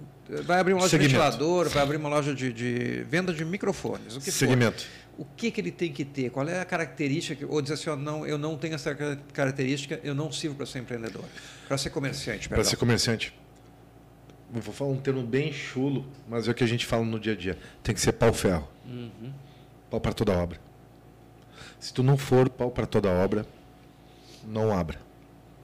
vai 0.44 0.60
abrir 0.60 0.74
uma 0.74 0.80
loja 0.82 0.90
Segmento. 0.90 1.10
de 1.14 1.16
ventilador, 1.16 1.68
vai 1.68 1.82
abrir 1.82 1.96
uma 1.96 2.08
loja 2.08 2.34
de, 2.34 2.52
de 2.52 3.04
venda 3.08 3.32
de 3.32 3.44
microfones, 3.44 4.16
o 4.16 4.20
que 4.20 4.30
Segmento. 4.30 4.82
For 4.82 4.88
o 5.20 5.26
que, 5.36 5.50
que 5.50 5.60
ele 5.60 5.70
tem 5.70 5.92
que 5.92 6.02
ter? 6.02 6.30
Qual 6.30 6.48
é 6.48 6.62
a 6.62 6.64
característica? 6.64 7.46
Ou 7.46 7.60
dizer 7.60 7.74
assim, 7.74 7.90
oh, 7.90 7.96
não, 7.96 8.26
eu 8.26 8.38
não 8.38 8.56
tenho 8.56 8.74
essa 8.74 8.94
característica, 9.34 10.00
eu 10.02 10.14
não 10.14 10.32
sirvo 10.32 10.56
para 10.56 10.64
ser 10.64 10.78
empreendedor. 10.78 11.22
Para 11.68 11.76
ser 11.76 11.90
comerciante, 11.90 12.48
Para 12.48 12.64
ser 12.64 12.76
comerciante. 12.76 13.38
Eu 14.54 14.62
vou 14.62 14.72
falar 14.72 14.92
um 14.92 14.96
termo 14.96 15.22
bem 15.22 15.52
chulo, 15.52 16.06
mas 16.26 16.48
é 16.48 16.52
o 16.52 16.54
que 16.54 16.64
a 16.64 16.66
gente 16.66 16.86
fala 16.86 17.04
no 17.04 17.20
dia 17.20 17.34
a 17.34 17.36
dia. 17.36 17.58
Tem 17.82 17.94
que 17.94 18.00
ser 18.00 18.12
pau-ferro. 18.12 18.66
Uhum. 18.86 19.30
Pau 19.90 20.00
para 20.00 20.14
toda 20.14 20.32
obra. 20.32 20.58
Se 21.78 21.92
tu 21.92 22.02
não 22.02 22.16
for 22.16 22.48
pau 22.48 22.70
para 22.70 22.86
toda 22.86 23.10
obra, 23.10 23.44
não 24.46 24.74
abra. 24.74 24.98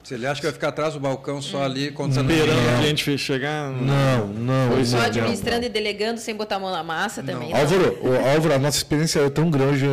Se 0.07 0.15
ele 0.15 0.25
acha 0.25 0.41
que 0.41 0.47
vai 0.47 0.53
ficar 0.53 0.69
atrás 0.69 0.95
do 0.95 1.01
balcão 1.01 1.43
só 1.43 1.65
ali, 1.65 1.91
contando 1.91 2.31
Esperando 2.31 2.59
o 2.61 2.79
cliente 2.79 3.19
chegar. 3.19 3.73
Não, 3.73 4.29
não. 4.29 4.85
Só 4.85 5.01
administrando 5.01 5.63
não. 5.63 5.67
e 5.67 5.69
delegando 5.69 6.21
sem 6.21 6.33
botar 6.33 6.55
a 6.55 6.59
mão 6.61 6.71
na 6.71 6.85
massa 6.85 7.25
não. 7.25 7.35
também. 7.35 7.53
Álvaro, 7.53 7.99
o, 8.01 8.29
Álvaro, 8.29 8.55
a 8.55 8.59
nossa 8.61 8.77
experiência 8.77 9.19
é 9.19 9.29
tão 9.29 9.51
grande, 9.51 9.85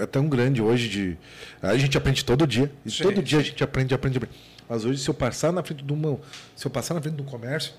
é 0.00 0.06
tão 0.06 0.28
grande 0.28 0.62
hoje 0.62 0.88
de. 0.88 1.18
A 1.60 1.76
gente 1.76 1.98
aprende 1.98 2.24
todo 2.24 2.46
dia. 2.46 2.70
E 2.86 2.90
sim, 2.92 3.02
todo 3.02 3.16
sim. 3.16 3.22
dia 3.24 3.40
a 3.40 3.42
gente 3.42 3.64
aprende, 3.64 3.92
aprende, 3.92 4.18
aprende. 4.18 4.38
Mas 4.68 4.84
hoje, 4.84 5.02
se 5.02 5.10
eu 5.10 5.14
passar 5.14 5.52
na 5.52 5.60
frente 5.64 5.82
de 5.82 5.92
uma. 5.92 6.20
Se 6.54 6.64
eu 6.64 6.70
passar 6.70 6.94
na 6.94 7.02
frente 7.02 7.16
do 7.16 7.24
comércio, 7.24 7.72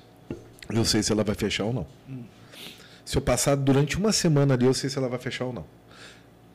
eu 0.70 0.84
sei 0.84 1.02
se 1.02 1.14
ela 1.14 1.24
vai 1.24 1.36
fechar 1.36 1.64
ou 1.64 1.72
não. 1.72 1.88
Hum. 2.10 2.24
Se 3.06 3.18
eu 3.18 3.22
passar 3.22 3.56
durante 3.56 3.98
uma 3.98 4.12
semana 4.12 4.54
ali, 4.54 4.66
eu 4.66 4.74
sei 4.74 4.90
se 4.90 4.98
ela 4.98 5.08
vai 5.08 5.18
fechar 5.18 5.46
ou 5.46 5.54
não. 5.54 5.66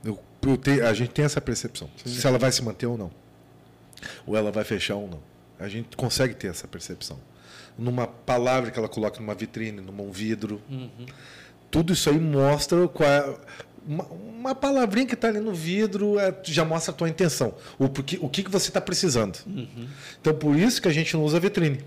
Eu, 0.04 0.20
eu 0.42 0.58
te, 0.58 0.82
a 0.82 0.92
gente 0.92 1.12
tem 1.12 1.24
essa 1.24 1.40
percepção. 1.40 1.88
Sim. 2.04 2.12
Se 2.12 2.26
ela 2.26 2.36
vai 2.36 2.52
se 2.52 2.62
manter 2.62 2.84
ou 2.84 2.98
não 2.98 3.23
ou 4.26 4.36
ela 4.36 4.50
vai 4.50 4.64
fechar 4.64 4.96
ou 4.96 5.08
não. 5.08 5.20
A 5.58 5.68
gente 5.68 5.96
consegue 5.96 6.34
ter 6.34 6.48
essa 6.48 6.66
percepção. 6.66 7.18
Numa 7.78 8.06
palavra 8.06 8.70
que 8.70 8.78
ela 8.78 8.88
coloca 8.88 9.20
numa 9.20 9.34
vitrine, 9.34 9.80
num 9.80 10.10
vidro. 10.10 10.60
Uhum. 10.70 11.06
Tudo 11.70 11.92
isso 11.92 12.08
aí 12.08 12.18
mostra 12.18 12.86
qual 12.86 13.08
é, 13.08 13.36
uma, 13.86 14.04
uma, 14.04 14.54
palavrinha 14.54 15.06
que 15.06 15.14
está 15.14 15.28
ali 15.28 15.40
no 15.40 15.52
vidro 15.52 16.18
é, 16.18 16.34
já 16.44 16.64
mostra 16.64 16.92
a 16.92 16.96
tua 16.96 17.08
intenção. 17.08 17.54
O, 17.78 17.88
porque, 17.88 18.18
o 18.20 18.28
que, 18.28 18.42
que 18.42 18.50
você 18.50 18.68
está 18.68 18.80
precisando. 18.80 19.38
Uhum. 19.46 19.88
Então, 20.20 20.34
por 20.34 20.56
isso 20.56 20.80
que 20.80 20.88
a 20.88 20.92
gente 20.92 21.14
não 21.14 21.24
usa 21.24 21.40
vitrine. 21.40 21.80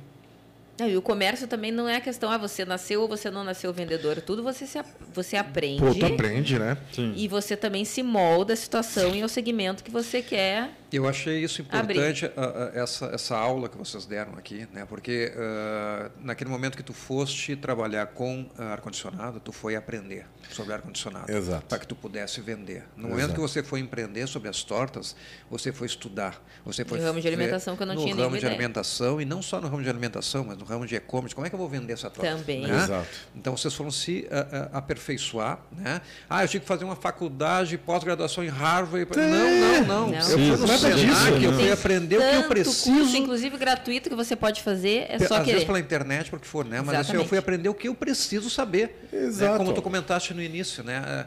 Não, 0.80 0.88
e 0.88 0.96
o 0.96 1.02
comércio 1.02 1.48
também 1.48 1.72
não 1.72 1.90
é 1.90 1.96
a 1.96 2.02
questão, 2.02 2.30
ah, 2.30 2.38
você 2.38 2.64
nasceu 2.64 3.02
ou 3.02 3.08
você 3.08 3.32
não 3.32 3.44
nasceu 3.44 3.74
vendedor. 3.74 4.22
Tudo 4.22 4.44
você, 4.44 4.68
se, 4.68 4.80
você 5.12 5.36
aprende. 5.36 5.82
Pô, 5.82 5.94
tu 5.94 6.06
aprende, 6.06 6.60
né? 6.60 6.78
Sim. 6.94 7.14
E 7.16 7.28
você 7.28 7.58
também 7.58 7.84
se 7.84 8.04
molda 8.04 8.54
a 8.54 8.56
situação 8.56 9.16
e 9.16 9.24
ao 9.24 9.30
segmento 9.30 9.84
que 9.84 9.90
você 9.90 10.22
quer 10.22 10.70
eu 10.92 11.08
achei 11.08 11.44
isso 11.44 11.62
importante, 11.62 12.26
a, 12.26 12.30
a, 12.42 12.82
essa, 12.82 13.06
essa 13.08 13.38
aula 13.38 13.68
que 13.68 13.78
vocês 13.78 14.06
deram 14.06 14.34
aqui, 14.34 14.68
né? 14.72 14.86
porque 14.88 15.34
uh, 15.36 16.12
naquele 16.24 16.50
momento 16.50 16.78
que 16.78 16.84
tu 16.84 16.94
foste 16.94 17.56
trabalhar 17.56 18.08
com 18.08 18.50
ar-condicionado, 18.58 19.40
tu 19.40 19.52
foi 19.52 19.76
aprender 19.76 20.26
sobre 20.52 20.74
ar-condicionado, 20.74 21.28
para 21.68 21.80
que 21.80 21.88
tu 21.88 21.96
pudesse 21.96 22.40
vender. 22.42 22.84
No 22.96 23.08
Exato. 23.08 23.10
momento 23.10 23.34
que 23.34 23.40
você 23.40 23.62
foi 23.62 23.80
empreender 23.80 24.28
sobre 24.28 24.50
as 24.50 24.64
tortas, 24.64 25.16
você 25.50 25.72
foi 25.72 25.88
estudar. 25.88 26.42
Você 26.66 26.86
foi 26.86 27.00
no 27.00 27.06
ramo 27.06 27.22
de 27.22 27.28
alimentação 27.28 27.76
que 27.76 27.84
eu 27.84 27.88
não 27.88 27.96
no 27.96 28.02
tinha 28.02 28.16
No 28.16 28.22
ramo 28.22 28.34
de 28.34 28.40
ideia. 28.40 28.54
alimentação, 28.54 29.22
e 29.22 29.26
não 29.26 29.42
só 29.42 29.60
no 29.60 29.68
ramo 29.68 29.84
de 29.84 29.90
alimentação, 29.90 30.46
mas 30.46 30.58
no 30.58 30.66
ramo 30.66 30.86
de 30.86 30.96
e-commerce. 30.96 31.36
Como 31.36 31.46
é 31.46 31.50
que 31.50 31.56
eu 31.56 31.60
vou 31.60 31.70
vender 31.70 31.94
essa 31.94 32.10
torta? 32.10 32.36
Também. 32.36 32.62
Né? 32.62 32.76
Exato. 32.76 33.08
Então, 33.36 33.56
vocês 33.56 33.74
foram 33.74 33.92
se 33.92 34.28
uh, 34.32 34.74
uh, 34.74 34.78
aperfeiçoar. 34.78 35.60
Né? 35.72 36.02
Ah, 36.30 36.44
eu 36.44 36.48
tive 36.48 36.62
que 36.62 36.68
fazer 36.68 36.86
uma 36.86 36.96
faculdade, 36.96 37.78
pós-graduação 37.78 38.44
em 38.44 38.50
Harvard. 38.50 39.10
Não, 39.16 39.28
não, 39.28 39.86
não. 39.86 40.08
não. 40.10 40.18
Eu 40.18 40.38
fui 40.38 40.58
no 40.58 40.68
nada 40.82 40.96
disso. 40.96 41.40
Que 41.40 41.44
eu 41.46 41.54
fui 41.54 41.72
aprender 41.72 42.18
o 42.18 42.22
que 42.22 42.36
eu 42.36 42.44
preciso. 42.44 42.98
Curso, 42.98 43.18
inclusive 43.18 43.58
gratuito, 43.58 44.10
que 44.10 44.16
você 44.16 44.36
pode 44.36 44.62
fazer, 44.62 45.06
é 45.10 45.20
só 45.20 45.36
Às 45.36 45.40
querer. 45.42 45.52
vezes 45.54 45.64
pela 45.64 45.80
internet, 45.80 46.30
porque 46.30 46.48
for, 46.48 46.66
né? 46.66 46.82
Mas 46.82 47.00
assim, 47.00 47.14
eu 47.14 47.26
fui 47.26 47.38
aprender 47.38 47.70
o 47.70 47.74
que 47.74 47.88
eu 47.88 47.96
preciso 47.96 48.50
saber. 48.50 49.08
Exato. 49.12 49.52
Né? 49.52 49.58
Como 49.58 49.74
tu 49.74 49.82
comentaste 49.82 50.34
no 50.34 50.42
início, 50.42 50.84
né? 50.84 51.26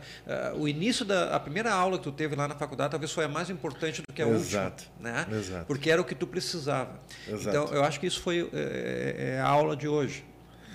O 0.57 0.69
início 0.69 1.05
da 1.05 1.35
a 1.35 1.41
primeira 1.41 1.73
aula 1.73 1.99
que 1.99 2.05
tu 2.05 2.13
teve 2.13 2.35
lá 2.35 2.49
na 2.49 2.55
faculdade 2.55 2.91
talvez 2.91 3.13
foi 3.13 3.25
a 3.25 3.29
mais 3.29 3.51
importante 3.51 4.03
do 4.07 4.13
que 4.13 4.23
a 4.23 4.29
Exato. 4.29 4.85
última, 4.85 5.13
né? 5.13 5.27
Exato. 5.33 5.67
Porque 5.67 5.91
era 5.91 6.01
o 6.01 6.05
que 6.05 6.15
tu 6.15 6.27
precisava. 6.27 6.99
Exato. 7.29 7.49
Então, 7.49 7.75
eu 7.75 7.85
acho 7.85 8.01
que 8.01 8.07
isso 8.07 8.21
foi 8.21 8.49
é, 8.53 9.35
é 9.37 9.41
a 9.41 9.47
aula 9.47 9.77
de 9.77 9.87
hoje. 9.89 10.25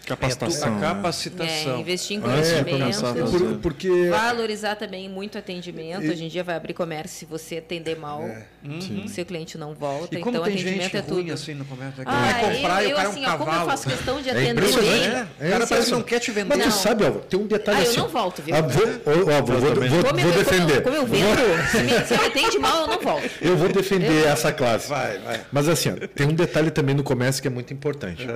Capacitação. 0.06 0.74
É, 0.74 0.78
a 0.78 0.80
capacitação. 0.80 1.76
É, 1.76 1.80
investir 1.80 2.18
em 2.18 2.22
conhecimento. 2.22 3.06
É, 3.06 3.58
porque... 3.62 4.10
Valorizar 4.10 4.76
também 4.76 5.10
muito 5.10 5.38
atendimento. 5.38 6.04
E... 6.04 6.10
Hoje 6.10 6.26
em 6.26 6.28
dia 6.28 6.44
vai 6.44 6.56
abrir 6.56 6.74
comércio 6.74 7.18
se 7.20 7.26
você 7.26 7.58
atender 7.58 7.98
mal. 7.98 8.22
É. 8.22 8.46
Uhum. 8.64 9.08
Se 9.08 9.22
o 9.22 9.26
cliente 9.26 9.58
não 9.58 9.74
volta. 9.74 10.16
E 10.16 10.20
como 10.20 10.36
então, 10.36 10.44
tem 10.44 10.54
atendimento 10.54 10.84
gente 10.84 10.98
é 10.98 11.02
tudo. 11.02 11.34
assim 11.34 11.54
no 11.54 11.66
comércio. 11.66 12.04
Ah, 12.06 12.22
vai 12.22 12.56
comprar 12.56 12.84
eu, 12.84 12.90
e 12.90 12.94
o 12.94 12.96
cara 12.96 13.10
assim, 13.10 13.24
é 13.24 13.28
um 13.28 13.32
cavalo. 13.32 13.46
Como 13.46 13.62
eu 13.62 13.66
faço 13.66 13.90
questão 13.90 14.22
de 14.22 14.30
atender 14.30 14.56
bem. 14.56 15.04
É, 15.06 15.48
o 15.48 15.52
cara 15.52 15.68
parece 15.68 15.88
que 15.88 15.92
não 15.92 16.04
quer 16.04 16.20
te 16.20 16.32
vender. 16.32 16.56
Mas 16.56 16.66
tu 16.66 16.72
sabe, 16.72 17.04
ó, 17.04 17.12
tem 17.12 17.40
um 17.40 17.48
detalhe 17.48 17.80
ah, 17.80 17.82
assim. 17.82 17.98
eu 17.98 18.04
não 18.04 18.10
volto, 18.10 18.42
viu? 18.42 18.56
Ah, 18.56 18.62
vou, 18.62 18.84
ó, 18.84 19.42
vou, 19.42 19.60
vou, 19.60 19.76
vou, 19.76 20.14
vou 20.14 20.32
defender. 20.32 20.84
Como 20.84 20.96
eu, 20.96 21.02
como 21.02 21.16
eu 21.16 21.36
vendo, 21.36 21.68
se 21.70 21.78
me, 21.80 22.06
se 22.06 22.18
me 22.18 22.26
atende 22.26 22.60
mal, 22.60 22.82
eu 22.82 22.88
não 22.88 23.00
volto. 23.00 23.26
Eu 23.42 23.58
vou 23.58 23.70
defender 23.70 24.26
essa 24.26 24.52
classe. 24.52 24.90
Vai, 24.90 25.20
vai. 25.20 25.42
Mas 25.52 25.70
assim, 25.70 25.94
tem 26.16 26.28
um 26.28 26.34
detalhe 26.34 26.72
também 26.72 26.96
no 26.96 27.04
comércio 27.04 27.42
que 27.42 27.48
é 27.48 27.52
muito 27.52 27.74
importante. 27.74 28.28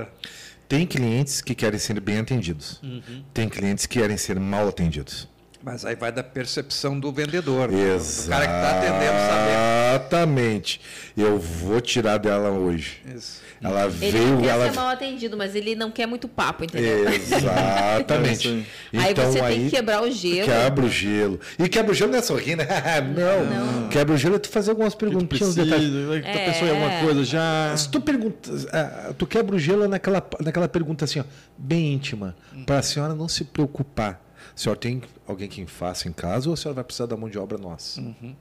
Tem 0.70 0.86
clientes 0.86 1.42
que 1.42 1.56
querem 1.56 1.80
ser 1.80 2.00
bem 2.00 2.20
atendidos. 2.20 2.80
Uhum. 2.84 3.24
Tem 3.34 3.50
clientes 3.50 3.88
que 3.88 4.00
querem 4.00 4.16
ser 4.16 4.40
mal 4.40 4.68
atendidos. 4.68 5.28
Mas 5.62 5.84
aí 5.84 5.96
vai 5.96 6.12
da 6.12 6.24
percepção 6.24 6.98
do 6.98 7.12
vendedor. 7.12 7.70
Exatamente. 7.74 8.26
O 8.26 8.30
cara 8.30 8.48
que 8.48 8.54
está 8.54 8.78
atendendo 8.78 9.20
saber. 9.28 9.90
Exatamente. 9.90 10.82
Eu 11.18 11.38
vou 11.38 11.82
tirar 11.82 12.18
dela 12.18 12.50
hoje. 12.50 13.02
Isso. 13.14 13.42
Ela 13.62 13.84
ele 13.84 13.92
veio. 13.92 14.34
Ele 14.36 14.42
quer 14.42 14.48
ela... 14.48 14.70
ser 14.70 14.76
mal 14.76 14.88
atendido, 14.88 15.36
mas 15.36 15.56
ele 15.56 15.76
não 15.76 15.92
quer 15.92 16.06
muito 16.06 16.30
papo, 16.30 16.64
entendeu? 16.64 17.10
Exatamente. 17.10 18.66
então, 18.94 19.06
aí 19.06 19.14
você 19.14 19.42
aí, 19.42 19.54
tem 19.56 19.66
que 19.66 19.76
quebrar 19.76 20.02
o 20.02 20.10
gelo. 20.10 20.46
Quebra 20.46 20.86
o 20.86 20.90
gelo. 20.90 21.40
E 21.58 21.68
quebra 21.68 21.92
o 21.92 21.96
gelo 21.96 22.12
não 22.12 22.20
é 22.20 22.22
sorrir, 22.22 22.56
né? 22.56 22.66
não. 23.16 23.82
não. 23.82 23.90
Quebra 23.90 24.16
o 24.16 24.18
gelo 24.18 24.36
é 24.36 24.40
tu 24.40 24.50
fazer 24.50 24.70
algumas 24.70 24.96
perguntinhas. 24.96 25.56
Tu 25.56 25.68
precisa, 25.68 26.16
é. 26.26 26.42
a 26.42 26.52
pessoa 26.52 26.70
é 26.70 26.72
alguma 26.72 27.02
coisa 27.02 27.24
já. 27.26 27.76
Se 27.76 27.90
tu 27.90 28.00
pergunta, 28.00 28.50
é, 28.72 29.14
tu 29.18 29.28
quebra 29.28 29.56
o 29.56 29.60
gelo 29.60 29.90
naquela, 29.90 30.26
naquela 30.40 30.70
pergunta 30.70 31.04
assim, 31.04 31.20
ó, 31.20 31.24
bem 31.58 31.94
íntima, 31.94 32.36
hum. 32.56 32.64
para 32.64 32.80
a 32.80 32.82
senhora 32.82 33.14
não 33.14 33.28
se 33.28 33.44
preocupar. 33.44 34.29
A 34.60 34.62
senhora 34.62 34.78
tem 34.78 35.02
alguém 35.26 35.48
que 35.48 35.66
faça 35.66 36.10
em 36.10 36.12
casa 36.12 36.50
ou 36.50 36.54
a 36.54 36.58
senhora 36.58 36.76
vai 36.76 36.84
precisar 36.84 37.06
da 37.06 37.16
mão 37.16 37.30
de 37.30 37.40
obra 37.40 37.58
nossa? 37.58 38.02
Uhum. 38.02 38.36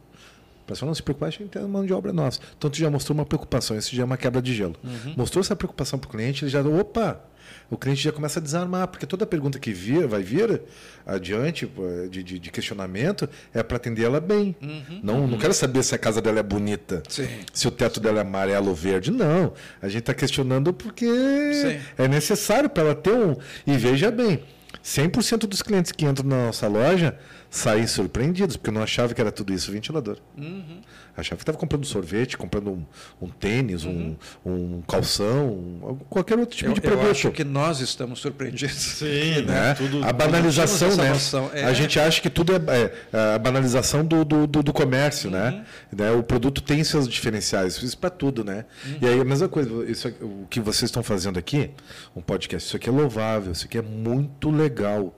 Para 0.67 0.75
pessoa 0.75 0.89
não 0.89 0.95
se 0.95 1.01
preocupar, 1.01 1.29
a 1.29 1.31
gente 1.31 1.47
tem 1.47 1.63
mão 1.63 1.87
de 1.87 1.93
obra 1.93 2.13
nossa. 2.13 2.41
Então, 2.59 2.69
tu 2.69 2.77
já 2.77 2.91
mostrou 2.91 3.17
uma 3.17 3.25
preocupação, 3.25 3.79
isso 3.79 3.95
já 3.95 4.03
é 4.03 4.05
uma 4.05 4.17
quebra 4.17 4.43
de 4.43 4.53
gelo. 4.53 4.75
Uhum. 4.83 5.15
Mostrou 5.17 5.41
essa 5.41 5.55
preocupação 5.55 5.97
para 5.97 6.09
o 6.09 6.11
cliente, 6.11 6.45
ele 6.45 6.51
já, 6.51 6.61
opa, 6.61 7.23
o 7.71 7.77
cliente 7.77 8.03
já 8.03 8.11
começa 8.11 8.41
a 8.41 8.43
desarmar, 8.43 8.89
porque 8.89 9.07
toda 9.07 9.25
pergunta 9.25 9.61
que 9.61 9.73
vir, 9.73 10.09
vai 10.09 10.21
vir 10.21 10.61
adiante 11.07 11.71
de, 12.11 12.25
de, 12.25 12.39
de 12.41 12.51
questionamento 12.51 13.29
é 13.55 13.63
para 13.63 13.77
atender 13.77 14.03
ela 14.03 14.21
bem. 14.21 14.57
Uhum. 14.61 15.01
Não, 15.01 15.27
não 15.29 15.39
quero 15.39 15.55
saber 15.55 15.85
se 15.85 15.95
a 15.95 15.99
casa 15.99 16.21
dela 16.21 16.41
é 16.41 16.43
bonita, 16.43 17.01
Sim. 17.09 17.29
se 17.55 17.69
o 17.69 17.71
teto 17.71 18.01
dela 18.01 18.19
é 18.19 18.23
amarelo 18.23 18.71
ou 18.71 18.75
verde. 18.75 19.13
Não. 19.13 19.53
A 19.81 19.87
gente 19.87 20.01
está 20.01 20.15
questionando 20.15 20.73
porque 20.73 21.07
Sim. 21.07 21.81
é 21.97 22.09
necessário 22.09 22.69
para 22.69 22.83
ela 22.83 22.95
ter 22.97 23.13
um. 23.13 23.37
E 23.65 23.77
veja 23.77 24.11
bem, 24.11 24.43
100% 24.89 25.47
dos 25.47 25.61
clientes 25.61 25.93
que 25.93 26.07
entram 26.07 26.27
na 26.27 26.47
nossa 26.47 26.67
loja 26.67 27.19
saem 27.51 27.87
surpreendidos, 27.87 28.57
porque 28.57 28.71
não 28.71 28.83
achava 28.83 29.15
que 29.15 29.21
era 29.21 29.33
tudo 29.33 29.53
isso 29.53 29.73
ventilador. 29.73 30.19
Uhum. 30.37 30.81
Achava 31.17 31.37
que 31.37 31.43
estava 31.43 31.59
comprando 31.59 31.85
sorvete, 31.85 32.37
comprando 32.37 32.71
um, 32.71 32.87
um 33.21 33.29
tênis, 33.29 33.85
uhum. 33.85 34.17
um, 34.45 34.53
um, 34.53 34.83
calção, 34.83 35.49
um, 35.49 35.99
qualquer 36.09 36.39
outro 36.39 36.57
tipo 36.57 36.71
eu, 36.71 36.75
de 36.75 36.81
produto. 36.81 37.05
Eu 37.07 37.11
acho 37.11 37.31
que 37.33 37.43
nós 37.43 37.81
estamos 37.81 38.21
surpreendidos. 38.21 38.77
Sim, 38.77 39.43
né? 39.49 39.75
Tudo, 39.75 40.05
a 40.05 40.13
banalização, 40.13 40.95
né? 40.97 41.13
É. 41.55 41.65
A 41.65 41.73
gente 41.73 41.99
acha 41.99 42.21
que 42.21 42.31
tudo 42.31 42.53
é, 42.53 42.93
é 43.13 43.35
a 43.35 43.39
banalização 43.39 44.05
do, 44.05 44.25
do, 44.25 44.47
do, 44.47 44.63
do 44.63 44.73
comércio, 44.73 45.31
né? 45.31 45.65
uhum. 45.91 45.99
né? 45.99 46.13
O 46.13 46.23
produto 46.23 46.63
tem 46.63 46.85
seus 46.85 47.09
diferenciais, 47.09 47.83
isso 47.83 47.99
para 47.99 48.11
tudo, 48.11 48.45
né? 48.45 48.67
Uhum. 48.87 48.99
E 49.01 49.07
aí 49.07 49.21
a 49.21 49.25
mesma 49.25 49.49
coisa, 49.49 49.91
isso, 49.91 50.09
o 50.21 50.47
que 50.49 50.61
vocês 50.61 50.89
estão 50.89 51.03
fazendo 51.03 51.39
aqui, 51.39 51.71
um 52.15 52.21
podcast, 52.21 52.69
isso 52.69 52.77
aqui 52.77 52.89
é 52.89 52.93
louvável, 52.93 53.53
isso 53.53 53.65
aqui 53.65 53.79
é 53.79 53.83
muito 53.83 54.51
legal. 54.51 55.13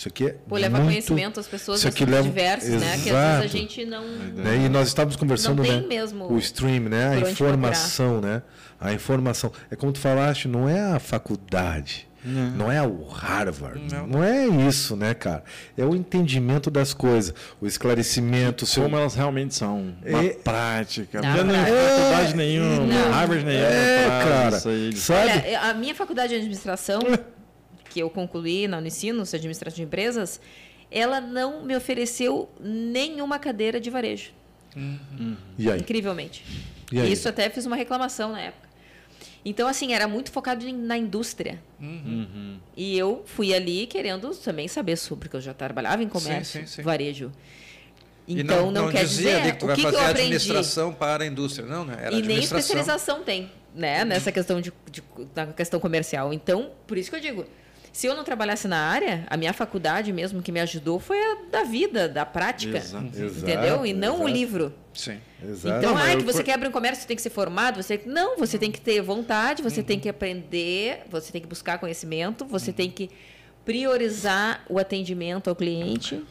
Isso 0.00 0.08
aqui 0.08 0.28
é 0.28 0.36
Pô, 0.48 0.56
leva 0.56 0.78
muito... 0.78 0.88
conhecimento 0.88 1.38
às 1.38 1.46
pessoas 1.46 1.84
isso 1.84 2.04
leva... 2.06 2.22
diversos, 2.22 2.70
Exato. 2.70 2.84
né? 2.86 3.00
Que 3.04 3.10
às 3.10 3.40
vezes 3.40 3.44
a 3.44 3.58
gente 3.58 3.84
não. 3.84 4.02
Né? 4.02 4.64
E 4.64 4.68
nós 4.70 4.88
estávamos 4.88 5.14
conversando, 5.14 5.62
né? 5.62 5.84
Mesmo 5.86 6.32
o 6.32 6.38
stream, 6.38 6.84
né? 6.84 7.22
A 7.22 7.30
informação, 7.30 8.18
né? 8.18 8.40
A 8.80 8.94
informação. 8.94 9.52
É 9.70 9.76
como 9.76 9.92
tu 9.92 9.98
falaste, 9.98 10.48
não 10.48 10.66
é 10.66 10.80
a 10.80 10.98
faculdade. 10.98 12.08
Não. 12.24 12.50
não 12.50 12.72
é 12.72 12.82
o 12.82 13.06
Harvard. 13.08 13.94
Não. 13.94 14.06
não. 14.06 14.24
é 14.24 14.46
isso, 14.46 14.96
né, 14.96 15.12
cara? 15.12 15.44
É 15.76 15.84
o 15.84 15.94
entendimento 15.94 16.70
das 16.70 16.94
coisas, 16.94 17.34
o 17.60 17.66
esclarecimento. 17.66 18.64
Como 18.64 18.88
seu... 18.88 18.98
elas 18.98 19.14
realmente 19.14 19.54
são. 19.54 19.94
Uma 20.02 20.24
é... 20.24 20.30
prática. 20.30 21.20
Não, 21.20 21.44
não 21.44 21.54
é 21.54 21.66
faculdade 21.66 22.36
nenhuma, 22.36 22.86
não. 22.86 23.12
Harvard 23.12 23.44
nenhuma. 23.44 23.66
É, 23.66 24.06
cara. 24.26 24.60
Sabe? 24.60 25.30
Olha, 25.30 25.60
a 25.60 25.74
minha 25.74 25.94
faculdade 25.94 26.30
de 26.30 26.36
administração 26.36 27.00
que 27.90 28.00
eu 28.00 28.08
concluí 28.08 28.66
no 28.66 28.84
ensino, 28.86 29.20
administração 29.22 29.76
de 29.76 29.82
empresas, 29.82 30.40
ela 30.90 31.20
não 31.20 31.62
me 31.64 31.76
ofereceu 31.76 32.48
nenhuma 32.58 33.38
cadeira 33.38 33.78
de 33.78 33.90
varejo. 33.90 34.30
Uhum. 34.74 35.36
E 35.58 35.70
aí? 35.70 35.80
Incrivelmente. 35.80 36.44
E 36.92 37.00
aí? 37.00 37.12
Isso 37.12 37.28
até 37.28 37.50
fiz 37.50 37.66
uma 37.66 37.76
reclamação 37.76 38.32
na 38.32 38.40
época. 38.40 38.70
Então, 39.44 39.66
assim, 39.68 39.92
era 39.94 40.06
muito 40.06 40.30
focado 40.30 40.70
na 40.72 40.96
indústria. 40.98 41.60
Uhum. 41.80 42.58
E 42.76 42.96
eu 42.96 43.22
fui 43.26 43.54
ali 43.54 43.86
querendo 43.86 44.30
também 44.36 44.68
saber 44.68 44.96
sobre, 44.96 45.24
porque 45.28 45.36
eu 45.36 45.40
já 45.40 45.54
trabalhava 45.54 46.02
em 46.02 46.08
comércio, 46.08 46.60
Sim, 46.60 46.66
sim, 46.66 46.76
sim. 46.76 46.82
varejo. 46.82 47.32
E 48.28 48.40
Então, 48.42 48.70
não, 48.70 48.90
quer 48.90 49.04
dizia 49.04 49.38
dizer 49.38 49.52
que 49.54 49.58
tu 49.58 49.64
o 49.64 49.66
vai 49.68 49.76
que, 49.76 49.82
que 49.82 49.86
fazer 49.90 49.96
eu 49.96 50.00
aprendi. 50.02 50.20
administração 50.34 50.92
para 50.92 51.24
a 51.24 51.26
indústria. 51.26 51.66
Não, 51.66 51.84
né? 51.84 51.96
Era 52.02 52.14
E 52.14 52.22
nem 52.22 52.38
especialização 52.38 53.22
tem, 53.24 53.50
né? 53.74 54.04
Nessa 54.04 54.30
questão 54.30 54.60
de, 54.60 54.72
de- 54.90 55.02
na 55.34 55.46
questão 55.48 55.80
comercial. 55.80 56.32
Então, 56.34 56.70
por 56.86 56.98
isso 56.98 57.08
que 57.10 57.16
eu 57.16 57.20
digo, 57.20 57.46
se 57.92 58.06
eu 58.06 58.14
não 58.14 58.22
trabalhasse 58.24 58.66
na 58.68 58.78
área, 58.78 59.24
a 59.28 59.36
minha 59.36 59.52
faculdade 59.52 60.12
mesmo 60.12 60.40
que 60.42 60.52
me 60.52 60.60
ajudou 60.60 60.98
foi 61.00 61.18
a 61.18 61.36
da 61.50 61.64
vida, 61.64 62.08
da 62.08 62.24
prática. 62.24 62.78
Exato. 62.78 63.04
Entendeu? 63.06 63.84
E 63.84 63.92
não 63.92 64.14
o 64.16 64.28
exato. 64.28 64.28
livro. 64.32 64.74
Sim. 64.94 65.18
Exato. 65.42 65.78
Então, 65.78 65.94
Não, 65.94 66.06
eu- 66.08 66.18
que 66.18 66.24
você 66.24 66.42
quer 66.42 66.54
abrir 66.54 66.68
um 66.68 66.72
comércio, 66.72 67.02
você 67.02 67.06
tem 67.08 67.16
que 67.16 67.22
ser 67.22 67.30
formado, 67.30 67.82
você 67.82 68.00
não, 68.06 68.36
você 68.36 68.58
tem 68.58 68.70
que 68.70 68.80
ter 68.80 69.00
vontade, 69.00 69.62
você 69.62 69.82
tem 69.82 69.98
que 70.00 70.08
aprender, 70.08 71.02
você 71.10 71.32
tem 71.32 71.40
que 71.40 71.46
buscar 71.48 71.78
conhecimento, 71.78 72.44
você 72.44 72.72
tem 72.72 72.90
que 72.90 73.08
priorizar 73.64 74.64
o 74.68 74.78
atendimento 74.78 75.48
ao 75.48 75.56
cliente. 75.56 76.22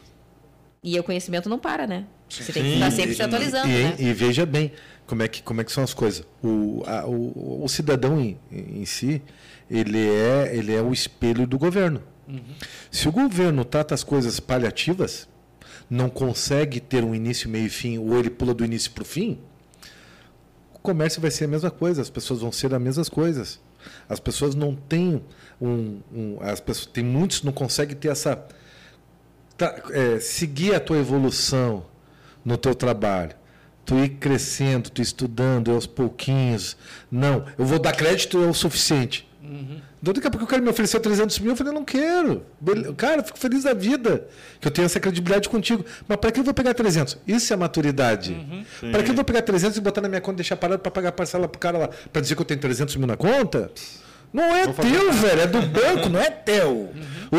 E 0.82 0.98
o 0.98 1.02
conhecimento 1.02 1.48
não 1.48 1.58
para, 1.58 1.86
né? 1.86 2.04
Você 2.28 2.52
tem 2.52 2.62
que 2.62 2.74
estar 2.74 2.90
sempre 2.90 3.12
E- 3.12 3.14
se 3.16 3.22
atualizando, 3.22 3.68
e, 3.68 3.82
né? 3.84 3.96
e 3.98 4.12
veja 4.12 4.46
bem 4.46 4.72
como 5.06 5.22
é 5.22 5.28
que, 5.28 5.42
como 5.42 5.60
é 5.60 5.64
que 5.64 5.72
são 5.72 5.82
as 5.84 5.92
coisas. 5.92 6.24
O, 6.42 6.82
a- 6.86 7.06
o, 7.06 7.64
o 7.64 7.68
cidadão 7.68 8.18
em, 8.20 8.38
em 8.50 8.84
si, 8.86 9.20
ele 9.70 10.08
é, 10.08 10.50
ele 10.54 10.74
é 10.74 10.82
o 10.82 10.92
espelho 10.92 11.46
do 11.46 11.58
governo. 11.58 12.02
Se 12.90 13.08
o 13.08 13.12
governo 13.12 13.64
trata 13.64 13.94
as 13.94 14.04
coisas 14.04 14.38
paliativas, 14.40 15.28
não 15.88 16.08
consegue 16.08 16.80
ter 16.80 17.02
um 17.02 17.14
início, 17.14 17.48
meio 17.48 17.66
e 17.66 17.70
fim, 17.70 17.98
ou 17.98 18.18
ele 18.18 18.30
pula 18.30 18.54
do 18.54 18.64
início 18.64 18.90
para 18.92 19.02
o 19.02 19.04
fim, 19.04 19.38
o 20.74 20.78
comércio 20.78 21.20
vai 21.20 21.30
ser 21.30 21.44
a 21.44 21.48
mesma 21.48 21.70
coisa, 21.70 22.00
as 22.00 22.10
pessoas 22.10 22.40
vão 22.40 22.52
ser 22.52 22.72
as 22.74 22.80
mesmas 22.80 23.08
coisas. 23.08 23.60
As 24.08 24.20
pessoas 24.20 24.54
não 24.54 24.74
têm 24.74 25.22
um, 25.60 26.00
um 26.12 26.38
as 26.40 26.60
pessoas 26.60 26.86
tem 26.86 27.02
muitos 27.02 27.42
não 27.42 27.52
conseguem 27.52 27.96
ter 27.96 28.08
essa 28.08 28.46
tá, 29.56 29.74
é, 29.90 30.20
seguir 30.20 30.74
a 30.74 30.80
tua 30.80 30.98
evolução 30.98 31.86
no 32.44 32.56
teu 32.58 32.74
trabalho. 32.74 33.34
Tu 33.84 33.94
ir 33.96 34.08
crescendo, 34.10 34.90
tu 34.90 35.00
estudando 35.00 35.70
aos 35.70 35.86
pouquinhos. 35.86 36.76
Não, 37.10 37.46
eu 37.58 37.64
vou 37.64 37.78
dar 37.78 37.92
crédito 37.92 38.38
é 38.38 38.46
o 38.46 38.54
suficiente. 38.54 39.29
Então, 40.00 40.14
daqui 40.14 40.26
a 40.26 40.30
pouco 40.30 40.44
o 40.44 40.48
cara 40.48 40.62
me 40.62 40.68
ofereceu 40.68 41.00
300 41.00 41.38
mil, 41.40 41.50
eu 41.52 41.56
falei, 41.56 41.72
não 41.72 41.84
quero. 41.84 42.42
Cara, 42.96 43.20
eu 43.20 43.24
fico 43.24 43.38
feliz 43.38 43.64
da 43.64 43.74
vida 43.74 44.26
que 44.60 44.68
eu 44.68 44.72
tenho 44.72 44.86
essa 44.86 45.00
credibilidade 45.00 45.48
contigo. 45.48 45.84
Mas 46.06 46.18
para 46.18 46.30
que 46.32 46.40
eu 46.40 46.44
vou 46.44 46.54
pegar 46.54 46.72
300? 46.74 47.18
Isso 47.26 47.52
é 47.52 47.56
maturidade. 47.56 48.34
Para 48.92 49.02
que 49.02 49.10
eu 49.10 49.14
vou 49.14 49.24
pegar 49.24 49.42
300 49.42 49.76
e 49.76 49.80
botar 49.80 50.00
na 50.00 50.08
minha 50.08 50.20
conta 50.20 50.36
e 50.36 50.36
deixar 50.36 50.56
parado 50.56 50.80
para 50.80 50.90
pagar 50.90 51.12
parcela 51.12 51.48
pro 51.48 51.58
cara 51.58 51.78
lá? 51.78 51.88
Para 52.12 52.22
dizer 52.22 52.34
que 52.34 52.40
eu 52.40 52.46
tenho 52.46 52.60
300 52.60 52.96
mil 52.96 53.06
na 53.06 53.16
conta? 53.16 53.70
Não 54.32 54.44
é 54.44 54.64
teu, 54.92 55.12
velho. 55.12 55.40
É 55.40 55.46
do 55.48 55.60
banco, 55.62 56.08
não 56.08 56.20
é 56.20 56.30
teu. 56.30 56.90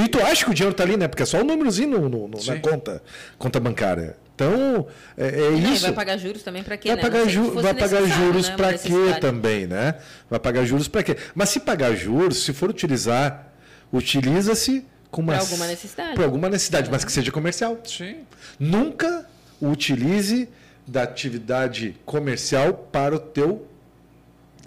E 0.03 0.07
tu 0.09 0.19
acha 0.21 0.43
que 0.43 0.51
o 0.51 0.53
dinheiro 0.53 0.75
tá 0.75 0.83
ali, 0.83 0.97
né? 0.97 1.07
Porque 1.07 1.23
é 1.23 1.25
só 1.25 1.38
um 1.39 1.43
númerozinho 1.45 1.89
no, 1.89 2.09
no- 2.09 2.27
no- 2.27 2.38
na 2.38 2.59
conta, 2.59 3.01
conta 3.38 3.59
bancária. 3.61 4.17
Então, 4.36 4.88
é, 5.18 5.28
é 5.28 5.49
Não, 5.52 5.58
e 5.60 5.74
isso. 5.74 5.82
vai 5.84 5.94
pagar 5.94 6.18
juros 6.18 6.41
também 6.41 6.64
para 6.64 6.76
quê, 6.78 6.88
Vai 6.90 6.95
né? 6.98 7.02
pagar, 7.03 7.28
ju- 7.30 7.52
vai 7.52 7.74
pagar 7.74 8.03
juros 8.06 8.49
né? 8.49 8.56
Para 8.56 8.74
quê 8.78 8.90
também, 9.20 9.68
né? 9.68 9.95
Vai 10.30 10.40
pagar 10.40 10.66
juros 10.66 10.88
para 10.88 11.03
quê? 11.03 11.16
Mas 11.36 11.49
se 11.49 11.60
pagar 11.60 11.94
juros, 11.95 12.44
se 12.44 12.52
for 12.53 12.70
utilizar, 12.70 13.48
utiliza-se 13.94 14.86
com 15.12 15.22
uma 15.22 15.34
Pra 15.34 15.41
alguma 15.41 15.68
necessidade. 15.68 16.16
Para 16.16 16.24
alguma 16.24 16.49
necessidade, 16.49 16.90
mas 16.90 17.03
que 17.06 17.12
seja 17.12 17.32
comercial. 17.32 17.78
Sim. 17.86 18.20
Nunca 18.60 19.26
utilize 19.62 20.49
da 20.88 21.03
atividade 21.03 21.95
comercial 22.06 22.74
para 22.74 23.16
o 23.16 23.20
teu 23.20 23.68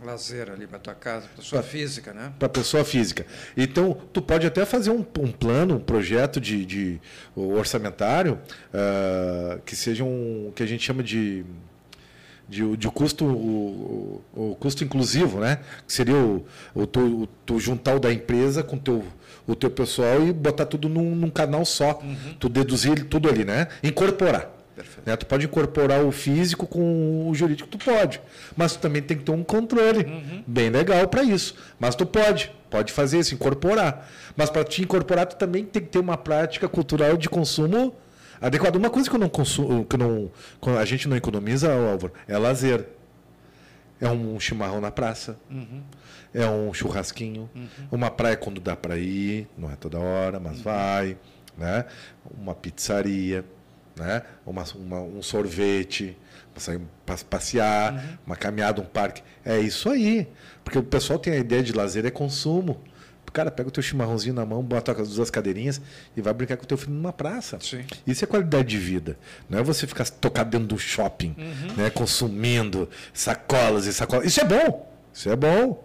Lazer 0.04 0.50
ali 0.50 0.66
para 0.66 0.78
tua 0.78 0.94
casa, 0.94 1.26
para 1.34 1.42
sua 1.42 1.62
física, 1.62 2.12
né? 2.12 2.32
para 2.38 2.46
a 2.46 2.48
pessoa 2.48 2.84
física. 2.84 3.26
Então, 3.56 3.96
tu 4.12 4.20
pode 4.22 4.46
até 4.46 4.64
fazer 4.64 4.90
um, 4.90 5.04
um 5.18 5.32
plano, 5.32 5.76
um 5.76 5.80
projeto 5.80 6.40
de, 6.40 6.64
de 6.66 7.00
orçamentário 7.34 8.38
ah, 8.72 9.58
que 9.64 9.74
seja 9.74 10.04
um 10.04 10.52
que 10.54 10.62
a 10.62 10.66
gente 10.66 10.84
chama 10.84 11.02
de 11.02 11.44
de, 12.46 12.76
de 12.76 12.88
custo 12.88 13.24
o, 13.24 14.22
o- 14.34 14.54
custo 14.56 14.84
inclusivo, 14.84 15.40
né? 15.40 15.60
Que 15.86 15.92
seria 15.94 16.14
o, 16.14 16.44
o, 16.74 16.86
tu, 16.86 17.00
o 17.22 17.26
tu 17.26 17.58
juntar 17.58 17.94
o 17.96 17.98
da 17.98 18.12
empresa 18.12 18.62
com 18.62 18.76
teu, 18.76 19.02
o 19.46 19.54
teu 19.54 19.70
pessoal 19.70 20.22
e 20.26 20.30
botar 20.30 20.66
tudo 20.66 20.86
num, 20.86 21.14
num 21.14 21.30
canal 21.30 21.64
só. 21.64 22.02
Tu 22.38 22.50
deduzir 22.50 23.04
tudo 23.06 23.30
ali, 23.30 23.46
né? 23.46 23.68
Incorporar. 23.82 24.53
Perfeito. 24.74 25.06
Né? 25.06 25.16
Tu 25.16 25.26
pode 25.26 25.46
incorporar 25.46 26.04
o 26.04 26.10
físico 26.10 26.66
com 26.66 27.28
o 27.28 27.34
jurídico, 27.34 27.68
tu 27.68 27.78
pode. 27.78 28.20
Mas 28.56 28.72
tu 28.72 28.80
também 28.80 29.00
tem 29.00 29.16
que 29.16 29.22
ter 29.22 29.30
um 29.30 29.44
controle 29.44 30.04
bem 30.46 30.68
legal 30.70 31.06
para 31.08 31.22
isso. 31.22 31.54
Mas 31.78 31.94
tu 31.94 32.04
pode, 32.04 32.52
pode 32.68 32.92
fazer 32.92 33.20
isso, 33.20 33.34
incorporar. 33.34 34.08
Mas 34.36 34.50
para 34.50 34.64
te 34.64 34.82
incorporar, 34.82 35.26
tu 35.26 35.36
também 35.36 35.64
tem 35.64 35.82
que 35.82 35.88
ter 35.88 35.98
uma 35.98 36.16
prática 36.16 36.68
cultural 36.68 37.16
de 37.16 37.28
consumo 37.28 37.94
adequada. 38.40 38.76
Uma 38.76 38.90
coisa 38.90 39.08
que 39.08 39.14
eu 39.14 39.20
não 39.20 39.28
consumo, 39.28 39.84
que 39.84 39.96
não, 39.96 40.30
a 40.78 40.84
gente 40.84 41.08
não 41.08 41.16
economiza, 41.16 41.72
Álvaro, 41.72 42.12
é 42.26 42.36
lazer. 42.36 42.86
É 44.00 44.08
um 44.08 44.38
chimarrão 44.40 44.80
na 44.80 44.90
praça. 44.90 45.38
É 46.34 46.46
um 46.48 46.74
churrasquinho. 46.74 47.48
Uma 47.92 48.10
praia 48.10 48.36
quando 48.36 48.60
dá 48.60 48.74
para 48.74 48.98
ir, 48.98 49.46
não 49.56 49.70
é 49.70 49.76
toda 49.76 50.00
hora, 50.00 50.40
mas 50.40 50.60
vai. 50.60 51.16
Né? 51.56 51.84
Uma 52.36 52.56
pizzaria, 52.56 53.44
né? 53.96 54.22
uma, 54.46 54.64
uma- 54.74 55.00
um 55.00 55.22
sorvete, 55.22 56.16
sair 56.56 56.80
pa- 57.04 57.16
passear, 57.28 58.18
uma 58.26 58.36
caminhada, 58.36 58.80
um 58.80 58.84
parque. 58.84 59.22
É 59.44 59.58
isso 59.58 59.88
aí. 59.90 60.28
Porque 60.62 60.78
o 60.78 60.82
pessoal 60.82 61.18
tem 61.18 61.32
a 61.34 61.36
ideia 61.38 61.62
de 61.62 61.72
lazer 61.72 62.04
é 62.06 62.10
consumo. 62.10 62.80
Cara, 63.32 63.50
pega 63.50 63.68
o 63.68 63.72
teu 63.72 63.82
chimarrãozinho 63.82 64.32
na 64.32 64.46
mão, 64.46 64.62
bota 64.62 64.92
as 64.92 65.08
duas 65.16 65.28
cadeirinhas 65.28 65.80
e 66.16 66.20
vai 66.22 66.32
brincar 66.32 66.56
com 66.56 66.62
o 66.62 66.66
teu 66.66 66.76
filho 66.78 66.92
numa 66.92 67.12
praça. 67.12 67.58
Sim. 67.60 67.84
Isso 68.06 68.22
é 68.22 68.28
qualidade 68.28 68.68
de 68.68 68.78
vida. 68.78 69.18
Não 69.50 69.58
é 69.58 69.62
você 69.64 69.88
ficar 69.88 70.08
tocado 70.08 70.50
dentro 70.50 70.68
do 70.68 70.78
shopping, 70.78 71.34
né, 71.76 71.90
consumindo 71.90 72.88
sacolas 73.12 73.86
e 73.86 73.92
sacolas. 73.92 74.24
Isso 74.26 74.40
é 74.40 74.44
bom. 74.44 74.88
Isso 75.12 75.28
é 75.28 75.34
bom. 75.34 75.84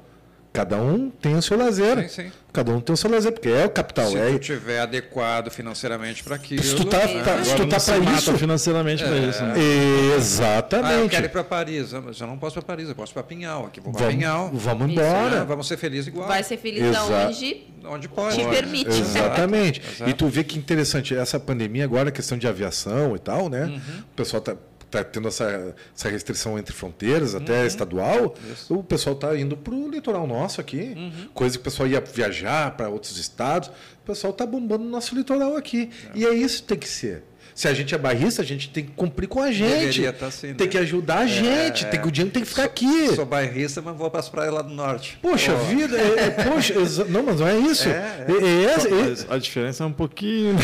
Cada 0.60 0.76
um 0.76 1.10
tem 1.10 1.36
o 1.38 1.42
seu 1.42 1.58
lazer. 1.58 2.10
Sim, 2.10 2.24
sim. 2.24 2.32
Cada 2.52 2.70
um 2.74 2.82
tem 2.82 2.94
o 2.94 2.98
seu 2.98 3.10
lazer, 3.10 3.32
porque 3.32 3.48
é 3.48 3.66
o 3.66 3.70
capital. 3.70 4.08
Se 4.10 4.18
é, 4.18 4.32
tu 4.34 4.40
tiver 4.40 4.82
adequado 4.82 5.50
financeiramente 5.50 6.22
para 6.22 6.36
aquilo. 6.36 6.62
Se 6.62 6.76
tu 6.76 6.84
tá- 6.84 6.98
né? 6.98 7.24
tá- 7.24 7.42
se 7.46 7.56
tu 7.56 7.66
tá 7.66 7.78
mata 8.00 8.12
isso- 8.18 8.38
financeiramente 8.38 9.02
para 9.02 9.18
isso. 9.20 9.42
Né? 9.42 9.54
Ah, 9.56 9.60
eu 9.60 10.18
Exatamente. 10.18 11.10
quero 11.12 11.26
ir 11.28 11.30
para 11.30 11.44
Paris. 11.46 11.94
Ah, 11.94 12.02
Mas 12.06 12.20
eu 12.20 12.28
não 12.28 12.38
posso 12.38 12.56
para 12.56 12.64
Paris, 12.64 12.90
eu 12.90 12.96
posso 12.96 13.14
para 13.14 13.24
Pinhal. 13.24 13.68
Aqui 13.68 13.80
vou 13.80 13.94
para 13.94 14.02
vamos, 14.02 14.16
Pinhal. 14.16 14.50
vamos 14.54 14.92
embora. 14.92 15.42
Ah, 15.42 15.44
vamos 15.46 15.66
ser 15.66 15.78
felizes 15.78 16.08
igual. 16.08 16.28
Vai 16.28 16.44
ser 16.44 16.58
feliz 16.58 16.94
aonde 16.94 17.66
Onde 17.86 18.10
pode. 18.10 18.36
te 18.36 18.46
permite. 18.50 18.90
Exatamente. 19.00 19.82
Exato. 19.96 20.10
E 20.10 20.14
tu 20.14 20.28
vê 20.28 20.44
que 20.44 20.58
interessante, 20.58 21.16
essa 21.16 21.40
pandemia 21.40 21.86
agora, 21.86 22.10
a 22.10 22.12
questão 22.12 22.38
de 22.38 22.48
aviação 22.50 23.16
e 23.16 23.20
tal, 23.20 23.48
né? 23.48 23.64
Uhum. 23.64 23.78
O 24.12 24.16
pessoal 24.16 24.42
tá, 24.42 24.58
tá 24.90 25.04
tendo 25.04 25.28
essa, 25.28 25.76
essa 25.96 26.10
restrição 26.10 26.58
entre 26.58 26.74
fronteiras, 26.74 27.34
Uhum. 27.34 27.42
até 27.42 27.66
estadual. 27.66 28.36
O 28.70 28.84
pessoal 28.84 29.16
tá 29.16 29.38
indo 29.38 29.56
pro 29.56 29.90
litoral 29.90 30.26
nosso 30.28 30.60
aqui. 30.60 30.94
Uhum. 30.96 31.30
Coisa 31.34 31.56
que 31.58 31.62
o 31.62 31.64
pessoal 31.64 31.88
ia 31.88 32.02
viajar 32.02 32.76
para 32.76 32.90
outros 32.90 33.18
estados. 33.18 33.70
O 33.70 34.06
pessoal 34.06 34.34
tá 34.34 34.46
bombando 34.46 34.84
o 34.84 34.90
nosso 34.90 35.16
litoral 35.16 35.56
aqui. 35.56 35.90
E 36.16 36.26
é 36.26 36.34
isso 36.34 36.62
que 36.64 36.68
tem 36.70 36.78
que 36.78 36.90
ser. 36.90 37.24
Se 37.60 37.68
a 37.68 37.74
gente 37.74 37.94
é 37.94 37.98
bairrista, 37.98 38.42
a 38.42 38.46
gente 38.46 38.70
tem 38.70 38.86
que 38.86 38.92
cumprir 38.92 39.28
com 39.28 39.42
a 39.42 39.52
gente. 39.52 40.10
Tá 40.14 40.28
assim, 40.28 40.54
Tem 40.54 40.66
né? 40.66 40.72
que 40.72 40.78
ajudar 40.78 41.18
a 41.18 41.28
gente. 41.28 41.86
Tem 41.88 42.00
que, 42.00 42.08
o 42.08 42.12
dinheiro 42.12 42.32
tem 42.32 42.42
que 42.42 42.48
ficar 42.48 42.64
aqui. 42.64 43.10
Sou 43.14 43.26
bairrista, 43.26 43.82
mas 43.82 43.98
vou 43.98 44.10
para 44.10 44.22
as 44.22 44.30
praias 44.30 44.54
lá 44.54 44.62
do 44.62 44.74
norte. 44.74 45.20
Poxa 45.22 45.52
Pô, 45.52 45.66
vida, 45.66 45.98
é, 45.98 46.28
é, 46.28 46.30
poxa, 46.30 46.74
não, 47.10 47.22
mas 47.22 47.42
não 47.42 47.48
é 47.50 47.58
isso. 47.58 47.90
É, 47.90 47.92
É, 47.92 48.32
é 48.32 48.64
é- 48.64 49.36
a 49.36 49.38
diferença 49.38 49.84
é 49.84 49.88
um 49.88 49.92
pouquinho. 49.92 50.56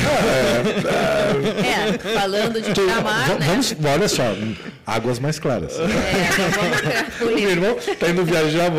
É, 1.65 1.97
falando 2.17 2.61
de 2.61 2.72
va- 2.72 3.27
né? 3.27 3.38
vamos, 3.45 3.76
olha 3.85 4.07
só, 4.07 4.23
águas 4.88 5.19
mais 5.19 5.38
claras. 5.38 5.73
É, 5.77 7.23
O 7.23 7.27
meu 7.35 7.49
irmão 7.49 7.76
tá 7.99 8.07
indo 8.07 8.23
viajar 8.23 8.72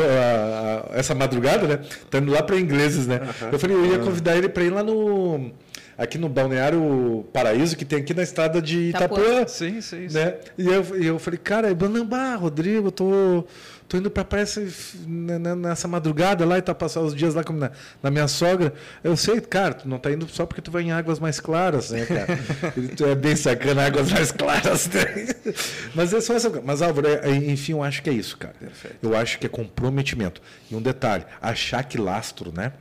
essa 0.94 1.14
madrugada, 1.14 1.66
né? 1.66 1.80
Tá 2.10 2.16
indo 2.16 2.32
lá 2.32 2.42
para 2.42 2.58
ingleses, 2.58 3.06
né? 3.06 3.20
Eu 3.52 3.58
falei, 3.58 3.76
eu 3.76 3.84
ia 3.84 3.98
convidar 3.98 4.38
ele 4.38 4.48
para 4.48 4.64
ir 4.64 4.70
lá 4.70 4.82
no 4.82 5.50
aqui 5.98 6.18
no 6.18 6.28
balneário 6.28 7.24
Paraíso 7.32 7.76
que 7.76 7.84
tem 7.84 8.00
aqui 8.00 8.12
na 8.14 8.22
estrada 8.22 8.60
de 8.60 8.90
Itapuã. 8.90 9.18
Itapuã, 9.22 9.46
Sim, 9.48 9.80
sim, 9.80 10.08
sim. 10.08 10.14
né? 10.18 10.34
E 10.58 10.66
eu, 10.66 10.82
eu 11.02 11.18
falei, 11.18 11.38
cara, 11.38 11.74
Banambá, 11.74 12.34
Rodrigo, 12.34 12.88
eu 12.88 12.92
tô 12.92 13.44
tô 13.88 13.96
indo 13.98 14.10
para 14.10 14.24
praia 14.24 14.42
essa- 14.42 14.60
né, 15.06 15.38
né, 15.38 15.54
nessa 15.54 15.86
madrugada 15.86 16.44
lá 16.44 16.58
e 16.58 16.62
tá 16.62 16.74
passando 16.74 17.06
os 17.06 17.14
dias 17.14 17.36
lá 17.36 17.44
como 17.44 17.60
na, 17.60 17.70
na 18.02 18.10
minha 18.10 18.26
sogra. 18.26 18.74
Eu 19.04 19.16
sei, 19.16 19.40
cara, 19.40 19.74
tu 19.74 19.88
não 19.88 19.96
tá 19.96 20.10
indo 20.10 20.26
só 20.28 20.44
porque 20.44 20.60
tu 20.60 20.72
vai 20.72 20.82
em 20.82 20.90
águas 20.90 21.20
mais 21.20 21.38
claras, 21.38 21.90
né, 21.92 22.04
cara? 22.04 22.26
Tu 22.96 23.04
é 23.06 23.14
bem 23.14 23.36
sacana, 23.36 23.86
águas 23.86 24.10
mais 24.10 24.32
claras. 24.32 24.88
Né? 24.88 25.28
Mas 25.94 26.12
é 26.12 26.20
só 26.20 26.34
essa. 26.34 26.50
Mas 26.64 26.82
Álvaro, 26.82 27.06
é- 27.06 27.30
é- 27.30 27.36
enfim, 27.36 27.72
eu 27.72 27.82
acho 27.84 28.02
que 28.02 28.10
é 28.10 28.12
isso, 28.12 28.36
cara. 28.36 28.56
Eu 29.00 29.16
acho 29.16 29.38
que 29.38 29.46
é 29.46 29.48
comprometimento. 29.48 30.42
E 30.68 30.74
um 30.74 30.82
detalhe, 30.82 31.24
achar 31.40 31.84
que 31.84 31.96
lastro, 31.96 32.52
né? 32.52 32.72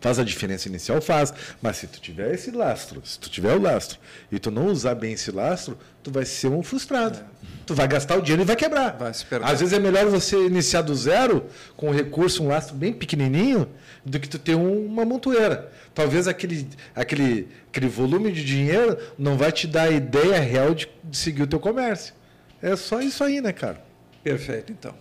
Faz 0.00 0.18
a 0.18 0.24
diferença 0.24 0.68
inicial? 0.68 1.00
Faz. 1.00 1.32
Mas 1.60 1.76
se 1.76 1.86
tu 1.86 2.00
tiver 2.00 2.32
esse 2.34 2.50
lastro, 2.50 3.02
se 3.04 3.18
tu 3.18 3.28
tiver 3.28 3.54
o 3.54 3.60
lastro 3.60 3.98
e 4.32 4.38
tu 4.38 4.50
não 4.50 4.66
usar 4.66 4.94
bem 4.94 5.12
esse 5.12 5.30
lastro, 5.30 5.78
tu 6.02 6.10
vai 6.10 6.24
ser 6.24 6.48
um 6.48 6.62
frustrado. 6.62 7.18
É. 7.18 7.50
Tu 7.66 7.74
vai 7.74 7.86
gastar 7.86 8.16
o 8.16 8.22
dinheiro 8.22 8.42
e 8.42 8.46
vai 8.46 8.56
quebrar. 8.56 8.96
Vai 8.96 9.12
Às 9.42 9.60
vezes 9.60 9.72
é 9.72 9.78
melhor 9.78 10.06
você 10.06 10.46
iniciar 10.46 10.82
do 10.82 10.94
zero 10.94 11.46
com 11.76 11.90
um 11.90 11.92
recurso, 11.92 12.42
um 12.42 12.48
lastro 12.48 12.74
bem 12.74 12.92
pequenininho, 12.92 13.68
do 14.04 14.18
que 14.18 14.28
tu 14.28 14.38
ter 14.38 14.54
uma 14.54 15.04
montoeira. 15.04 15.70
Talvez 15.94 16.26
aquele, 16.26 16.66
aquele, 16.94 17.48
aquele 17.68 17.88
volume 17.88 18.32
de 18.32 18.44
dinheiro 18.44 18.96
não 19.18 19.36
vai 19.36 19.52
te 19.52 19.66
dar 19.66 19.84
a 19.84 19.90
ideia 19.90 20.40
real 20.40 20.74
de, 20.74 20.88
de 21.04 21.16
seguir 21.16 21.42
o 21.42 21.46
teu 21.46 21.60
comércio. 21.60 22.14
É 22.62 22.74
só 22.74 23.00
isso 23.00 23.22
aí, 23.22 23.40
né, 23.40 23.52
cara? 23.52 23.82
Perfeito, 24.22 24.72
então. 24.72 24.94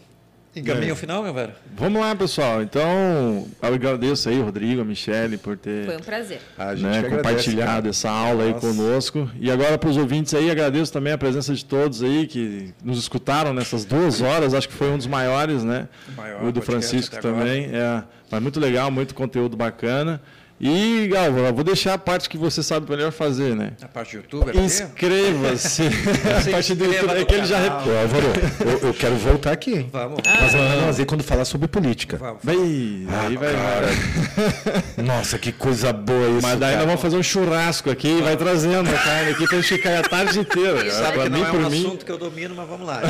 Encaminha 0.55 0.89
é. 0.89 0.93
o 0.93 0.95
final, 0.95 1.21
meu 1.21 1.33
velho? 1.33 1.53
Vamos 1.75 2.01
lá, 2.01 2.15
pessoal. 2.15 2.61
Então, 2.63 3.47
eu 3.61 3.73
agradeço 3.73 4.29
aí, 4.29 4.41
Rodrigo, 4.41 4.81
a 4.81 4.85
Michele, 4.85 5.37
por 5.37 5.55
ter 5.55 5.85
Foi 5.85 5.95
um 5.97 5.99
prazer. 5.99 6.41
Né, 6.77 7.03
compartilhado 7.03 7.87
essa 7.87 8.09
aula 8.09 8.45
Nossa. 8.45 8.67
aí 8.67 8.73
conosco. 8.73 9.29
E 9.39 9.51
agora, 9.51 9.77
para 9.77 9.89
os 9.89 9.97
ouvintes 9.97 10.33
aí, 10.33 10.49
agradeço 10.49 10.91
também 10.91 11.13
a 11.13 11.17
presença 11.17 11.53
de 11.53 11.63
todos 11.63 12.01
aí 12.01 12.25
que 12.25 12.73
nos 12.83 12.97
escutaram 12.97 13.53
nessas 13.53 13.85
duas 13.85 14.21
horas. 14.21 14.55
Acho 14.55 14.67
que 14.67 14.73
foi 14.73 14.89
um 14.89 14.97
dos 14.97 15.07
maiores, 15.07 15.63
né? 15.63 15.87
O, 16.07 16.11
maior 16.17 16.43
o 16.45 16.51
do 16.51 16.61
Francisco 16.61 17.21
também. 17.21 17.65
É, 17.71 18.03
mas 18.31 18.41
muito 18.41 18.59
legal, 18.59 18.89
muito 18.89 19.13
conteúdo 19.13 19.55
bacana. 19.55 20.19
E, 20.59 21.07
Galva, 21.07 21.53
vou 21.53 21.63
deixar 21.63 21.93
a 21.93 21.97
parte 21.97 22.27
que 22.27 22.37
você 22.37 22.61
sabe 22.61 22.89
melhor 22.89 23.13
fazer, 23.13 23.55
né? 23.55 23.71
A 23.81 23.87
parte 23.87 24.17
do 24.17 24.23
YouTube? 24.23 24.59
Inscreva-se. 24.59 25.83
a 25.87 26.51
parte 26.51 26.75
do 26.75 26.83
YouTube 26.83 27.17
é 27.17 27.23
que 27.23 27.33
ele 27.33 27.45
já... 27.45 27.71
Pô, 27.71 27.89
Álvaro, 27.89 28.27
eu, 28.65 28.89
eu, 28.89 28.93
quero 28.93 29.15
voltar 29.15 29.53
aqui. 29.53 29.87
Vamos. 29.89 30.19
Mas 30.25 30.51
vamos 30.51 30.83
fazer 30.83 31.05
quando 31.05 31.23
falar 31.23 31.45
sobre 31.45 31.69
política. 31.69 32.17
Vamos. 32.17 32.43
Bem, 32.43 33.07
ah, 33.09 33.27
aí 33.27 33.37
vai, 33.37 33.53
vai. 33.53 35.03
Nossa, 35.05 35.39
que 35.39 35.53
coisa 35.53 35.93
boa 35.93 36.27
isso, 36.27 36.41
Mas 36.41 36.59
daí 36.59 36.71
cara. 36.71 36.77
nós 36.77 36.85
vamos 36.87 37.01
fazer 37.01 37.15
um 37.15 37.23
churrasco 37.23 37.89
aqui 37.89 38.09
e 38.09 38.21
vai 38.21 38.35
trazendo 38.35 38.89
a 38.89 38.97
carne 38.97 39.31
aqui 39.31 39.47
pra 39.47 39.61
gente 39.61 39.75
ficar 39.75 39.99
a 39.99 40.09
tarde 40.09 40.39
inteira. 40.39 40.91
Sabe 40.91 41.23
que 41.23 41.29
não 41.29 41.39
mim, 41.39 41.45
é 41.45 41.51
um 41.51 41.69
mim... 41.69 41.85
assunto 41.85 42.05
que 42.05 42.11
eu 42.11 42.17
domino, 42.17 42.53
mas 42.53 42.67
vamos 42.67 42.85
lá. 42.85 43.01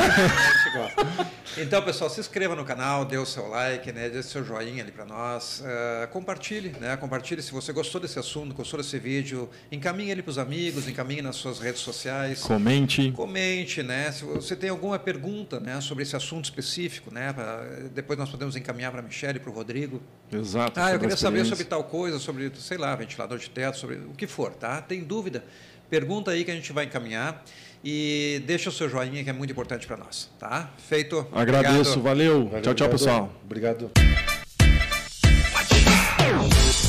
então, 1.57 1.81
pessoal, 1.81 2.11
se 2.11 2.19
inscreva 2.19 2.55
no 2.55 2.63
canal, 2.63 3.05
dê 3.05 3.17
o 3.17 3.25
seu 3.25 3.47
like, 3.47 3.91
né? 3.91 4.07
Dê 4.09 4.19
o 4.19 4.23
seu 4.23 4.45
joinha 4.45 4.83
ali 4.83 4.91
para 4.91 5.05
nós. 5.05 5.61
Uh, 5.61 6.07
compartilhe, 6.09 6.75
né? 6.79 6.95
Compartilhe 6.95 7.38
compartilhe. 7.39 7.41
Se 7.41 7.51
você 7.51 7.73
gostou 7.73 8.01
desse 8.01 8.19
assunto, 8.19 8.53
gostou 8.53 8.79
desse 8.79 8.97
vídeo, 8.99 9.49
encaminhe 9.71 10.11
ele 10.11 10.21
para 10.21 10.31
os 10.31 10.37
amigos, 10.37 10.87
encaminhe 10.87 11.21
nas 11.21 11.35
suas 11.37 11.59
redes 11.59 11.81
sociais. 11.81 12.41
Comente. 12.41 13.11
Comente, 13.11 13.81
né? 13.81 14.11
Se 14.11 14.23
você 14.23 14.55
tem 14.55 14.69
alguma 14.69 14.99
pergunta 14.99 15.59
né, 15.59 15.79
sobre 15.81 16.03
esse 16.03 16.15
assunto 16.15 16.45
específico, 16.45 17.13
né? 17.13 17.33
Pra, 17.33 17.63
depois 17.93 18.19
nós 18.19 18.29
podemos 18.29 18.55
encaminhar 18.55 18.91
para 18.91 19.01
a 19.01 19.03
Michelle 19.03 19.37
e 19.37 19.39
para 19.39 19.49
o 19.49 19.53
Rodrigo. 19.53 20.01
Exato. 20.31 20.79
Ah, 20.79 20.91
eu 20.91 20.99
queria 20.99 21.17
saber 21.17 21.45
sobre 21.45 21.65
tal 21.65 21.83
coisa, 21.83 22.19
sobre, 22.19 22.51
sei 22.55 22.77
lá, 22.77 22.95
ventilador 22.95 23.37
de 23.37 23.49
teto, 23.49 23.77
sobre 23.77 23.95
o 23.95 24.13
que 24.13 24.27
for, 24.27 24.53
tá? 24.53 24.81
Tem 24.81 25.03
dúvida? 25.03 25.43
Pergunta 25.89 26.31
aí 26.31 26.43
que 26.43 26.51
a 26.51 26.55
gente 26.55 26.71
vai 26.71 26.85
encaminhar 26.85 27.43
e 27.83 28.43
deixa 28.45 28.69
o 28.69 28.71
seu 28.71 28.87
joinha 28.87 29.23
que 29.23 29.29
é 29.29 29.33
muito 29.33 29.49
importante 29.51 29.87
para 29.87 29.97
nós, 29.97 30.29
tá? 30.37 30.69
Feito. 30.77 31.27
Agradeço, 31.31 31.99
valeu. 31.99 32.45
valeu. 32.45 32.61
Tchau, 32.61 32.75
tchau, 32.75 32.87
obrigado. 32.87 32.91
pessoal. 32.91 33.33
Obrigado. 33.43 33.91